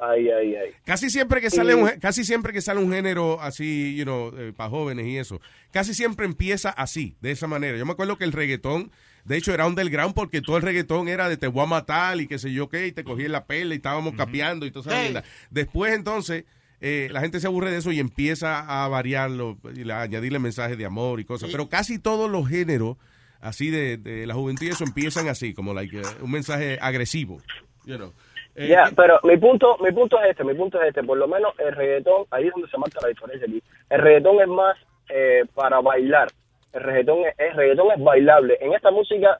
[0.00, 0.70] Ahí, ahí, ahí.
[0.84, 4.68] Casi siempre que sale un, casi siempre que sale un género así, you know, para
[4.68, 7.78] jóvenes y eso, casi siempre empieza así, de esa manera.
[7.78, 8.90] Yo me acuerdo que el reggaetón,
[9.24, 12.26] de hecho, era underground porque todo el reggaetón era de te voy a matar y
[12.26, 14.90] qué sé yo qué, y te cogí en la pela y estábamos capeando y toda
[14.90, 15.10] esa Hey.
[15.12, 15.28] mierda.
[15.50, 16.44] Después, entonces,
[16.80, 20.76] eh, la gente se aburre de eso y empieza a variarlo y a añadirle mensajes
[20.76, 21.48] de amor y cosas.
[21.50, 22.96] Pero casi todos los géneros
[23.42, 27.38] así de, de la juventud y eso empiezan así, como like, eh, un mensaje agresivo.
[27.84, 28.12] You know.
[28.54, 31.26] Eh, Ya, pero mi punto, mi punto es este, mi punto es este, por lo
[31.28, 33.62] menos el reggaetón, ahí es donde se marca la diferencia aquí.
[33.90, 34.76] El reggaetón es más
[35.08, 36.28] eh, para bailar,
[36.72, 38.56] el reggaetón es, el reggaetón es bailable.
[38.60, 39.38] En esta música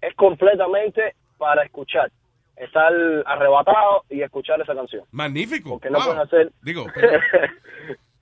[0.00, 2.10] es completamente para escuchar,
[2.56, 2.92] estar
[3.26, 5.04] arrebatado y escuchar esa canción.
[5.10, 5.70] Magnífico.
[5.70, 6.06] Porque no Wow.
[6.06, 6.52] puedes hacer...
[6.62, 7.18] Digo, pero-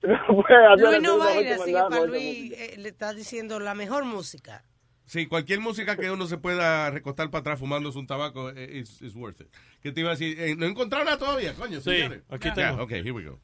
[0.01, 3.75] no puedes hacer Luis no baila, así que para Luis eh, le está diciendo la
[3.75, 4.63] mejor música.
[5.11, 9.01] Sí, cualquier música que uno se pueda recostar para atrás fumándose un tabaco eh, is,
[9.01, 9.47] is worth it.
[9.83, 10.39] ¿Qué te iba a decir?
[10.39, 11.81] Eh, no he encontrado nada todavía, coño.
[11.81, 12.23] Sí, señores.
[12.29, 12.83] aquí Ya, tengo.
[12.83, 13.37] ok, here we go.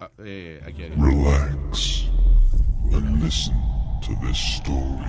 [0.00, 0.88] Ah, eh, aquí hay.
[0.88, 2.06] Relax
[2.94, 3.54] and listen
[4.00, 5.04] to this story.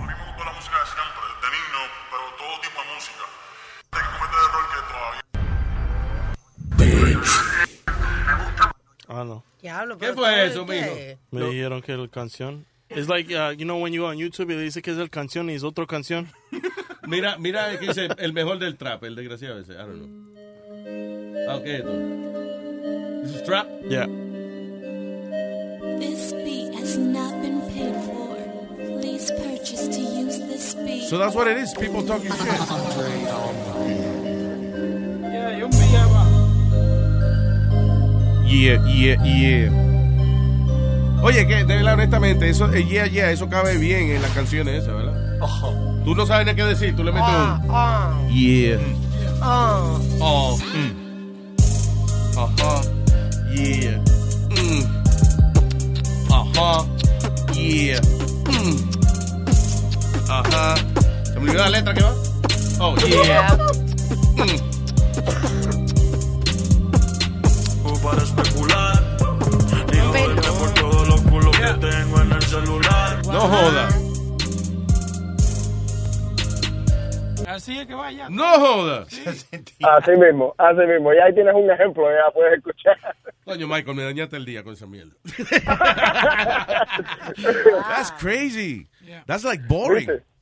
[9.07, 9.43] mano.
[9.61, 10.95] Diablo, ¿Qué pero fue todo eso, el mijo?
[10.95, 12.65] que- Me dijeron que la canción.
[12.95, 15.09] It's like, uh, you know, when you go on YouTube y dice que es el
[15.09, 16.29] canción y es otra canción.
[17.07, 19.73] Mira, mira dice el mejor del trap, el desgraciado ese.
[19.73, 20.09] I don't know.
[21.47, 21.91] Ah, ok, esto.
[23.21, 23.67] This is trap?
[23.87, 24.07] Yeah.
[25.99, 28.35] This beat has not been paid for.
[28.99, 31.07] Please purchase to use this beat.
[31.09, 32.39] So that's what it is, people talking shit.
[38.47, 38.85] Yeah.
[38.85, 39.94] Yeah, yeah, yeah.
[41.25, 44.83] Oye, que de verdad, honestamente, eso, eh, yeah, yeah, eso cabe bien en las canciones
[44.83, 45.39] esas, ¿verdad?
[46.03, 48.79] Tú no sabes ni qué decir, tú le metes Ah, un ah, yeah.
[49.41, 49.97] ah.
[50.19, 50.93] Oh, mm.
[52.37, 52.81] Ajá.
[53.55, 54.03] Yeah.
[54.51, 54.83] Mm.
[56.31, 56.85] Ajá.
[57.53, 58.01] Yeah.
[58.45, 58.77] Mm.
[60.29, 60.75] Ajá.
[61.23, 62.13] ¿Se me olvidó la letra que va?
[62.79, 63.57] Oh, yeah.
[64.35, 64.59] Mm.
[68.03, 68.94] para especular.
[71.65, 73.25] Que tengo en el celular.
[73.25, 73.89] No joda.
[77.47, 78.29] Así es que vaya.
[78.29, 79.05] No joda.
[79.97, 81.13] Así mismo, así mismo.
[81.13, 82.97] Y ahí tienes un ejemplo, ya puedes escuchar.
[83.45, 85.13] Coño, Michael, me dañaste el día con esa mierda.
[87.87, 88.87] That's crazy.
[89.25, 90.07] That's like boring.
[90.07, 90.34] ¿Viste?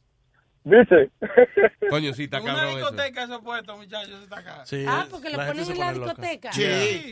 [1.89, 2.77] Coño, sí, está Una cabrón eso.
[2.91, 4.65] discoteca eso puesto, muchachos, está acá.
[4.65, 6.53] Sí, Ah, porque lo ponen en la discoteca.
[6.53, 6.63] Sí.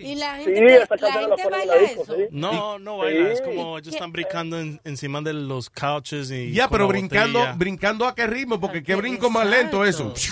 [0.03, 2.15] Y la Sí, gente, la gente en baila disco, eso.
[2.15, 2.21] sí.
[2.31, 6.51] No, no baila, es como ellos están brincando en- encima de los couches y.
[6.53, 7.57] Ya, pero brincando, botella.
[7.57, 10.13] brincando a qué ritmo, porque qué brinco más lento eso.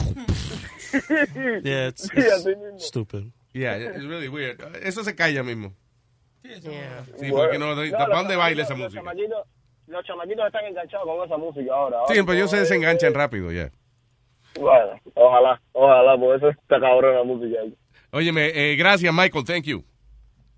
[1.64, 2.80] Yeah, it's, Sí, it's así mismo.
[2.80, 3.26] stupid.
[3.54, 4.60] Yeah, it's really weird.
[4.82, 5.74] Eso se calla mismo.
[6.44, 7.06] Yeah.
[7.20, 9.04] Sí, porque no, ¿para dónde baila esa música?
[9.90, 11.98] Los chamaquitos, están enganchados con esa música ahora.
[12.08, 13.72] Sí, Ahora, pero ellos se desenganchan rápido ya.
[14.60, 17.58] Bueno, ojalá, ojalá, por eso está cabrón la música.
[18.12, 19.84] Óyeme, eh, gracias, Michael, thank you.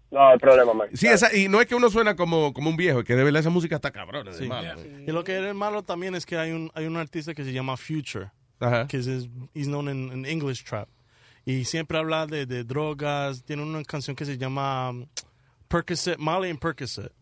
[0.09, 0.97] No hay problema, Mike.
[0.97, 3.23] Sí, esa, y no es que uno suena como, como un viejo, es que de
[3.23, 4.33] verdad esa música está cabrona.
[4.33, 4.47] Sí.
[4.47, 4.75] mala.
[4.77, 7.53] Y lo que es malo también es que hay un, hay un artista que se
[7.53, 8.29] llama Future,
[8.59, 8.87] Ajá.
[8.87, 9.07] que es,
[9.53, 10.89] he's known in, in English trap.
[11.45, 15.07] Y siempre habla de, de drogas, tiene una canción que se llama um,
[15.69, 17.13] Percocet, Molly and Percocet.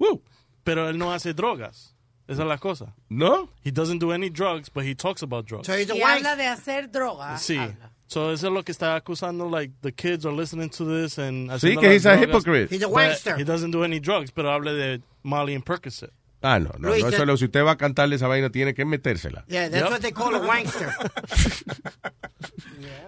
[0.63, 1.95] Pero él no hace drogas.
[2.30, 2.93] Esa es la cosa.
[3.09, 3.49] ¿No?
[3.64, 5.67] He doesn't do any drugs, but he talks about drugs.
[5.67, 7.38] Y habla de hacer droga.
[7.40, 7.58] Sí.
[7.58, 7.91] habla.
[8.08, 11.49] So eso es lo que está acusando, like, the kids are listening to this and
[11.59, 12.69] Sí, que he's a drogas, hypocrite.
[12.72, 13.38] He's a wankster.
[13.38, 16.11] He doesn't do any drugs, pero habla de Molly and Percocet.
[16.41, 18.74] Ah, no, no, Luis, no, eso lo- si usted va a cantarle esa vaina, tiene
[18.74, 19.43] que metérsela.
[19.48, 19.91] Yeah, that's Yep.
[19.91, 20.90] what they call a wankster.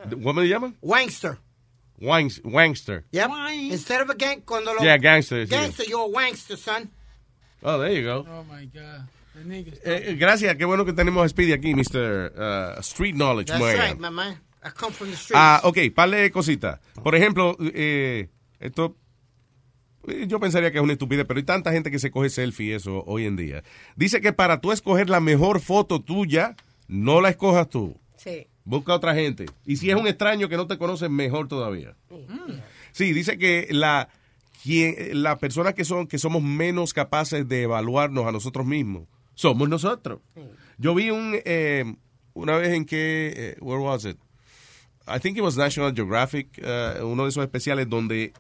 [0.10, 0.76] ¿Cómo me llaman?
[0.82, 1.38] wankster.
[2.00, 3.06] Wangs, wangster.
[3.12, 3.30] Yep.
[3.72, 5.50] Instead of a gang, cuando lo Yeah, gangster, sí.
[5.52, 6.90] Gangster, you're a wankster, son.
[7.64, 8.26] Oh, there you go.
[8.28, 9.08] Oh my God.
[9.84, 12.34] Eh, gracias, qué bueno que tenemos a Speedy aquí, Mr.
[12.36, 13.48] uh, Street Knowledge.
[13.48, 13.78] That's man.
[13.78, 14.42] right, my man.
[14.64, 15.36] I come from the streets.
[15.36, 16.80] Ah, ok, par de cositas.
[17.02, 18.98] Por ejemplo, eh, esto
[20.08, 22.68] eh, yo pensaría que es una estupidez, pero hay tanta gente que se coge selfie
[22.68, 23.64] y eso hoy en día.
[23.96, 26.56] Dice que para tú escoger la mejor foto tuya,
[26.88, 28.00] no la escojas tú.
[28.18, 28.48] Sí.
[28.64, 29.46] Busca otra gente.
[29.66, 31.96] Y si es un extraño que no te conoce, mejor todavía.
[32.92, 34.10] Sí, dice que la
[34.62, 39.70] quien, las personas que son que somos menos capaces de evaluarnos a nosotros mismos somos
[39.70, 40.20] nosotros.
[40.78, 41.96] Yo vi un eh,
[42.34, 44.18] una vez en que eh, where was it?
[45.08, 48.34] I think it was National Geographic, eh, uno de esos especiales donde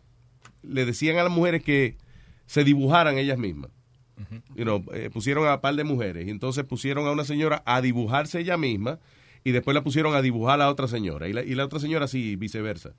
[0.61, 1.97] le decían a las mujeres que
[2.45, 3.71] se dibujaran ellas mismas.
[4.55, 7.63] You know, eh, pusieron a un par de mujeres y entonces pusieron a una señora
[7.65, 8.99] a dibujarse ella misma
[9.43, 12.05] y después la pusieron a dibujar a otra señora y la, y la otra señora
[12.05, 12.93] así viceversa.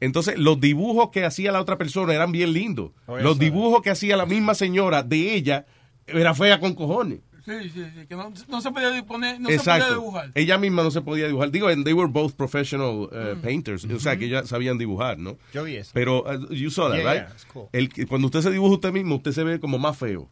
[0.00, 2.90] Entonces los dibujos que hacía la otra persona eran bien lindos.
[3.06, 5.66] Oh, los dibujos que hacía la misma señora de ella
[6.06, 7.20] era fea con cojones.
[7.44, 9.94] Sí, sí, sí, que no, no se podía disponer, no se podía Exacto.
[9.96, 10.30] dibujar.
[10.34, 11.50] Ella misma no se podía dibujar.
[11.50, 13.84] Digo, and they were both professional uh, painters.
[13.84, 15.36] O sea, que ya sabían dibujar, ¿no?
[15.52, 15.90] Yo vi eso.
[15.92, 17.22] Pero, uh, you saw that, Yeah, right?
[17.24, 17.68] yeah, it's cool.
[17.72, 20.30] El, que- cuando usted se dibuja usted mismo, usted se ve como más feo.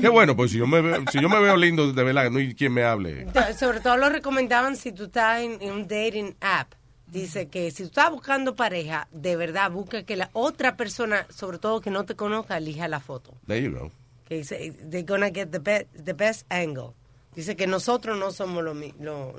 [0.00, 2.38] Qué bueno, pues si yo me veo, si yo me veo lindo, de verdad, no
[2.40, 3.26] hay quien me hable.
[3.56, 6.72] Sobre todo lo recomendaban si tú estás en, en un dating app.
[7.10, 11.58] Dice que si tú estás buscando pareja, de verdad busca que la otra persona, sobre
[11.58, 13.32] todo que no te conozca, elija la foto.
[13.46, 13.90] There you go.
[14.28, 16.92] Que dice, they're gonna get the, be- the best angle.
[17.34, 18.76] Dice que nosotros no somos los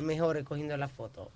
[0.01, 1.31] mejores cogiendo la foto.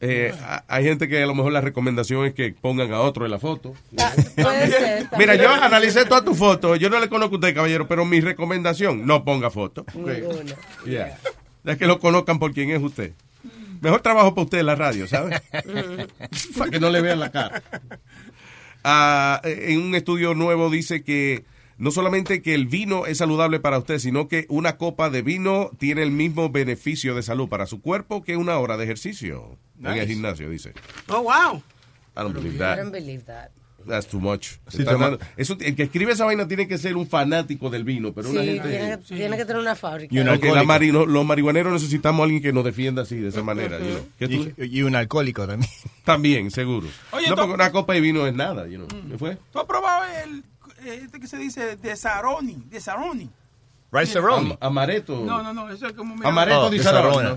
[0.00, 3.24] Eh, a- hay gente que a lo mejor la recomendación es que pongan a otro
[3.24, 3.74] en la foto.
[4.34, 5.08] Puede ser.
[5.18, 6.76] Mira, yo analicé toda tu foto.
[6.76, 9.84] Yo no le conozco a usted, caballero, pero mi recomendación, no ponga foto.
[9.94, 10.54] Ninguna.
[10.86, 11.18] Yeah.
[11.64, 13.12] Es que lo conozcan por quién es usted.
[13.80, 15.40] Mejor trabajo para usted en la radio, ¿sabe?
[16.58, 17.62] para que no le vean la cara.
[18.88, 21.44] Ah, en un estudio nuevo dice que
[21.76, 25.72] no solamente que el vino es saludable para usted, sino que una copa de vino
[25.76, 29.86] tiene el mismo beneficio de salud para su cuerpo que una hora de ejercicio en
[29.86, 30.06] el Nice.
[30.06, 30.72] gimnasio, dice.
[31.08, 31.56] Oh, wow.
[32.16, 32.76] I don't believe I that.
[32.78, 33.50] don't believe that.
[33.86, 34.54] That's too much.
[34.68, 38.12] Sí, dando- eso, el que escribe esa vaina tiene que ser un fanático del vino,
[38.12, 38.68] pero una Sí, gente...
[38.68, 40.14] tiene, que- tiene que tener una fábrica.
[40.24, 43.42] Porque la mari- no- los marihuaneros necesitamos a alguien que nos defienda así, de esa
[43.42, 43.78] manera.
[43.78, 44.06] you know.
[44.18, 45.70] ¿Qué tú- Y, y un alcohólico también.
[46.04, 46.86] También, seguro.
[47.12, 48.88] Oye, no, porque una copa de vino es nada, you know.
[49.10, 49.38] ¿Qué fue?
[49.52, 50.44] ¿Tú has probado el
[50.86, 52.56] este que se dice de Saroni?
[52.70, 53.28] De Saroni.
[53.92, 55.24] Am- amaretto.
[55.24, 56.14] No, no, no, eso es como...
[56.26, 57.14] Amaretto Oh, de Sarona.
[57.14, 57.28] Sarona.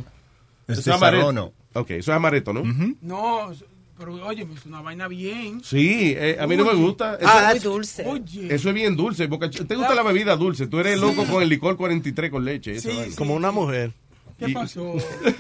[0.67, 0.73] ¿no?
[0.73, 0.83] Es.
[0.83, 1.53] Sarono.
[1.73, 2.63] Ok, eso es amaretto, ¿no?
[3.01, 3.51] No,
[3.99, 5.61] pero oye, es una vaina bien.
[5.63, 7.15] Sí, eh, a mí no me gusta.
[7.15, 8.05] Eso, Ah, muy dulce.
[8.07, 8.53] Oye.
[8.55, 9.27] Eso es bien dulce.
[9.27, 9.49] Boca.
[9.49, 10.65] ¿Te gusta la bebida dulce?
[10.67, 11.01] Tú eres Sí.
[11.01, 12.79] loco con el licor 43 con leche.
[12.79, 12.89] Sí.
[13.17, 13.91] Como una mujer.
[14.39, 14.93] ¿Qué pasó?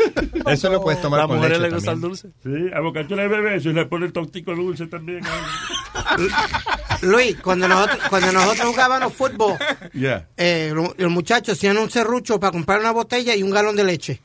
[0.51, 2.27] Eso lo puedes tomar ¿A con mujeres les gusta el dulce?
[2.43, 5.21] Sí, a Bocachula le bebe eso y le pone el tontico dulce también.
[7.01, 9.57] Luis, cuando nosotros, cuando nosotros jugábamos fútbol,
[9.93, 10.27] Yeah.
[10.35, 13.85] eh, lo- los muchachos hacían un serrucho para comprar una botella y un galón de
[13.85, 14.21] leche.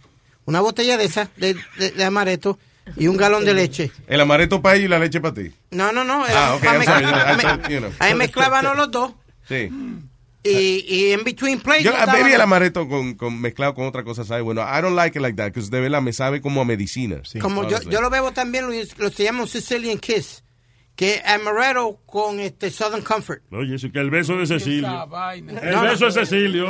[0.46, 2.58] Una botella de esa, de, de, de amaretto,
[2.96, 3.90] y un galón de leche.
[4.06, 5.52] El amaretto para ellos y la leche para ti.
[5.70, 6.24] No, no, no.
[6.28, 6.64] Ah, ok.
[7.98, 9.12] Ahí mezclábamos los dos.
[9.48, 9.70] Sí.
[10.46, 11.82] Y, y en between plays.
[11.84, 14.60] Yo nos a baby el amaretto con, con- mezclado con otra cosa sabe bueno.
[14.62, 17.22] I don't like it like that because de verdad me sabe como a medicina.
[17.40, 20.44] Como yo, yo lo bebo también, Luis, lo se llama un Sicilian Kiss,
[20.96, 23.40] que amaretto con este Southern Comfort.
[23.52, 25.06] Oye, eso que el beso de Cecilio.
[25.06, 25.58] vaina.
[25.60, 25.90] El No, no.
[25.90, 26.66] beso de Cecilio.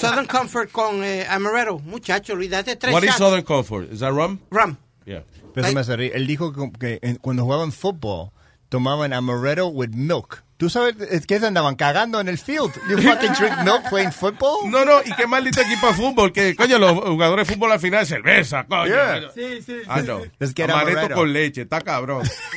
[0.00, 1.78] Southern Comfort con eh, amaretto.
[1.78, 3.18] Muchacho, Luis, date tres What is shots.
[3.18, 3.92] Southern Comfort?
[3.92, 4.40] Is that rum?
[4.50, 4.76] Rum.
[5.04, 5.24] Yeah.
[5.54, 6.12] Pero me hace reír.
[6.14, 8.30] Él dijo que, cuando jugaban fútbol
[8.68, 10.42] tomaban amaretto with milk.
[10.56, 12.72] ¿Tú sabes es que andaban cagando en el field?
[12.88, 14.70] You fucking drink milk playing football?
[14.70, 16.32] No, no, y qué maldito equipo de fútbol.
[16.32, 18.86] Que, coño, los jugadores de fútbol al final cerveza, coño.
[18.86, 19.30] Yeah.
[19.34, 19.78] Sí, sí.
[19.88, 20.20] Ah, no.
[20.38, 21.14] Let's get Amaretto amaretto.
[21.16, 22.22] con leche, está cabrón.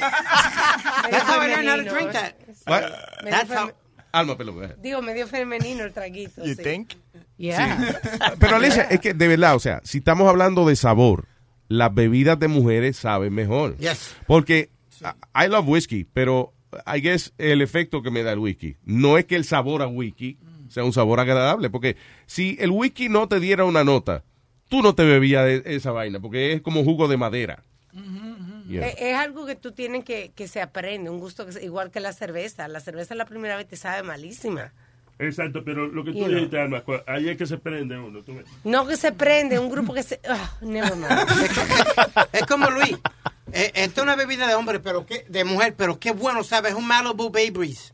[1.10, 2.36] That's how I learned how to drink that.
[2.68, 2.84] What?
[3.24, 3.72] That's how-
[4.12, 4.64] Alma, pelo.
[4.64, 4.76] eh.
[4.82, 6.46] Digo, medio femenino el traguito.
[6.46, 6.64] You sí.
[6.64, 6.94] think?
[7.38, 8.00] Yeah.
[8.40, 11.26] Pero Alicia, es que de verdad, o sea, si estamos hablando de sabor,
[11.68, 13.78] las bebidas de mujeres saben mejor.
[13.78, 14.16] Yes.
[14.28, 14.70] Porque
[15.02, 16.54] I I love whiskey, pero
[16.86, 19.88] I guess el efecto que me da el whisky no es que el sabor a
[19.88, 20.38] whisky
[20.70, 21.96] sea un sabor agradable, porque
[22.26, 24.24] si el whisky no te diera una nota,
[24.68, 27.64] tú no te bebías de esa vaina, porque es como jugo de madera.
[28.68, 28.88] Yeah.
[28.88, 32.00] Es, es algo que tú tienes que, que se aprende, un gusto que igual que
[32.00, 32.68] la cerveza.
[32.68, 34.74] La cerveza la primera vez te sabe malísima.
[35.18, 38.22] Exacto, pero lo que tú dijiste, Alma, ahí es que se prende uno.
[38.22, 38.46] tú ves.
[38.66, 40.20] No que se prende, un grupo que se...
[40.30, 41.10] ah, never mind.
[42.34, 42.98] Es como Luis.
[43.54, 46.74] eh, Esta es una bebida de hombre, pero qué, de mujer, pero qué bueno, ¿sabes?
[46.74, 47.94] Es un Malibu Bay Breeze.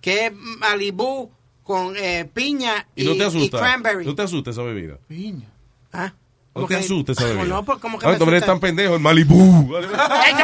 [0.00, 1.30] Que es Malibu
[1.64, 3.58] con eh, piña Y y, no te y asusta.
[3.58, 4.04] cranberry.
[4.06, 4.96] No te asusta esa bebida.
[5.08, 5.48] Piña.
[5.92, 6.12] ¿Ah?
[6.54, 6.74] No ¿Cómo te
[7.12, 7.44] esa ¿Cómo bebida.
[7.54, 7.64] no?
[7.64, 9.76] Pues, ¿cómo que Ay, me tú eres tan pendejo, el Malibu.
[9.78, 9.88] Eso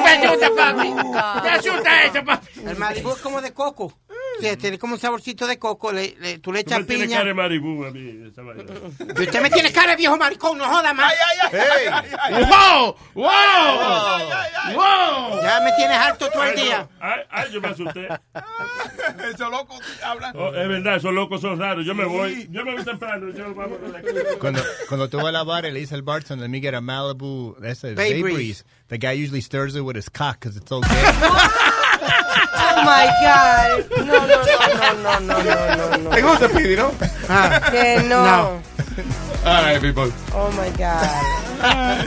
[0.03, 0.89] me asusta, papi.
[1.43, 2.47] Me asusta eso, papi.
[2.65, 3.93] El Malibu es como de coco.
[4.41, 5.93] Sí, tiene como un saborcito de coco.
[5.93, 7.17] Le, le- tú le Tú echas me tienes piña.
[7.19, 8.65] cara de maribú a mí, esa vaina.
[8.99, 11.13] Usted me tiene cara de viejo maricón, no joda más.
[12.31, 12.97] ¡Wow!
[13.15, 14.75] ¡Wow!
[14.75, 15.43] ¡Wow!
[15.43, 16.79] Ya me tienes harto todo el Ay, día.
[16.79, 16.89] no.
[17.01, 18.09] Ay, ay, yo me asusté.
[19.33, 20.35] Esos locos hablan.
[20.37, 21.87] Oh, es verdad, esos locos son raros.
[21.87, 22.49] Yo me voy.
[22.51, 23.31] Yo me voy temprano.
[23.33, 24.01] Yo vamos la
[24.39, 26.75] Cuando, cuando tú vas a la bar y le dices al bartender, let me get
[26.75, 28.35] a Malibu, that's a Bay Bay, Breeze.
[28.35, 28.65] Breeze.
[28.89, 30.89] The guy usually stirs it with his cock because it's so gay.
[32.55, 33.85] Oh my God.
[34.07, 34.41] No, no, no,
[35.03, 36.11] no, no, no, no, no.
[36.11, 36.93] ¿Te gusta, Speedy, no?
[37.29, 38.25] Ah, que no.
[38.25, 38.63] No.
[39.45, 40.11] All right, people.
[40.35, 42.07] Oh my God.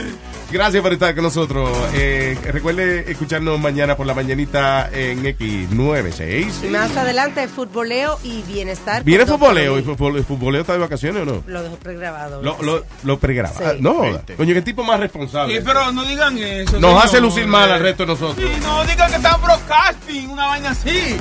[0.52, 1.70] Gracias por estar con nosotros.
[1.94, 6.68] Eh, recuerde escucharnos mañana por la mañanita en X96.
[6.70, 9.04] Más adelante, futboleo y bienestar.
[9.04, 9.78] ¿Viene futboleo?
[9.78, 11.42] ¿Y futbol- futboleo está de vacaciones o no?
[11.46, 12.42] Lo dejo pregrabado.
[12.42, 13.54] Lo, lo, lo pregraba.
[13.56, 13.62] Sí.
[13.64, 14.02] Ah, no,
[14.36, 15.56] coño, qué tipo más responsable.
[15.56, 16.72] Sí, pero no digan eso.
[16.80, 17.04] Nos señor.
[17.04, 18.36] hace lucir mal al resto de nosotros.
[18.36, 21.16] Sí, no digan que están broadcasting, una vaina así.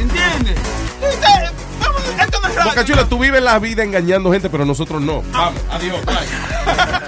[0.00, 0.56] ¿Entiendes?
[2.20, 2.70] Esto no es radio.
[2.70, 5.22] Boca Chula, tú vives la vida engañando gente, pero nosotros no.
[5.32, 6.14] Vamos, adiós, bye.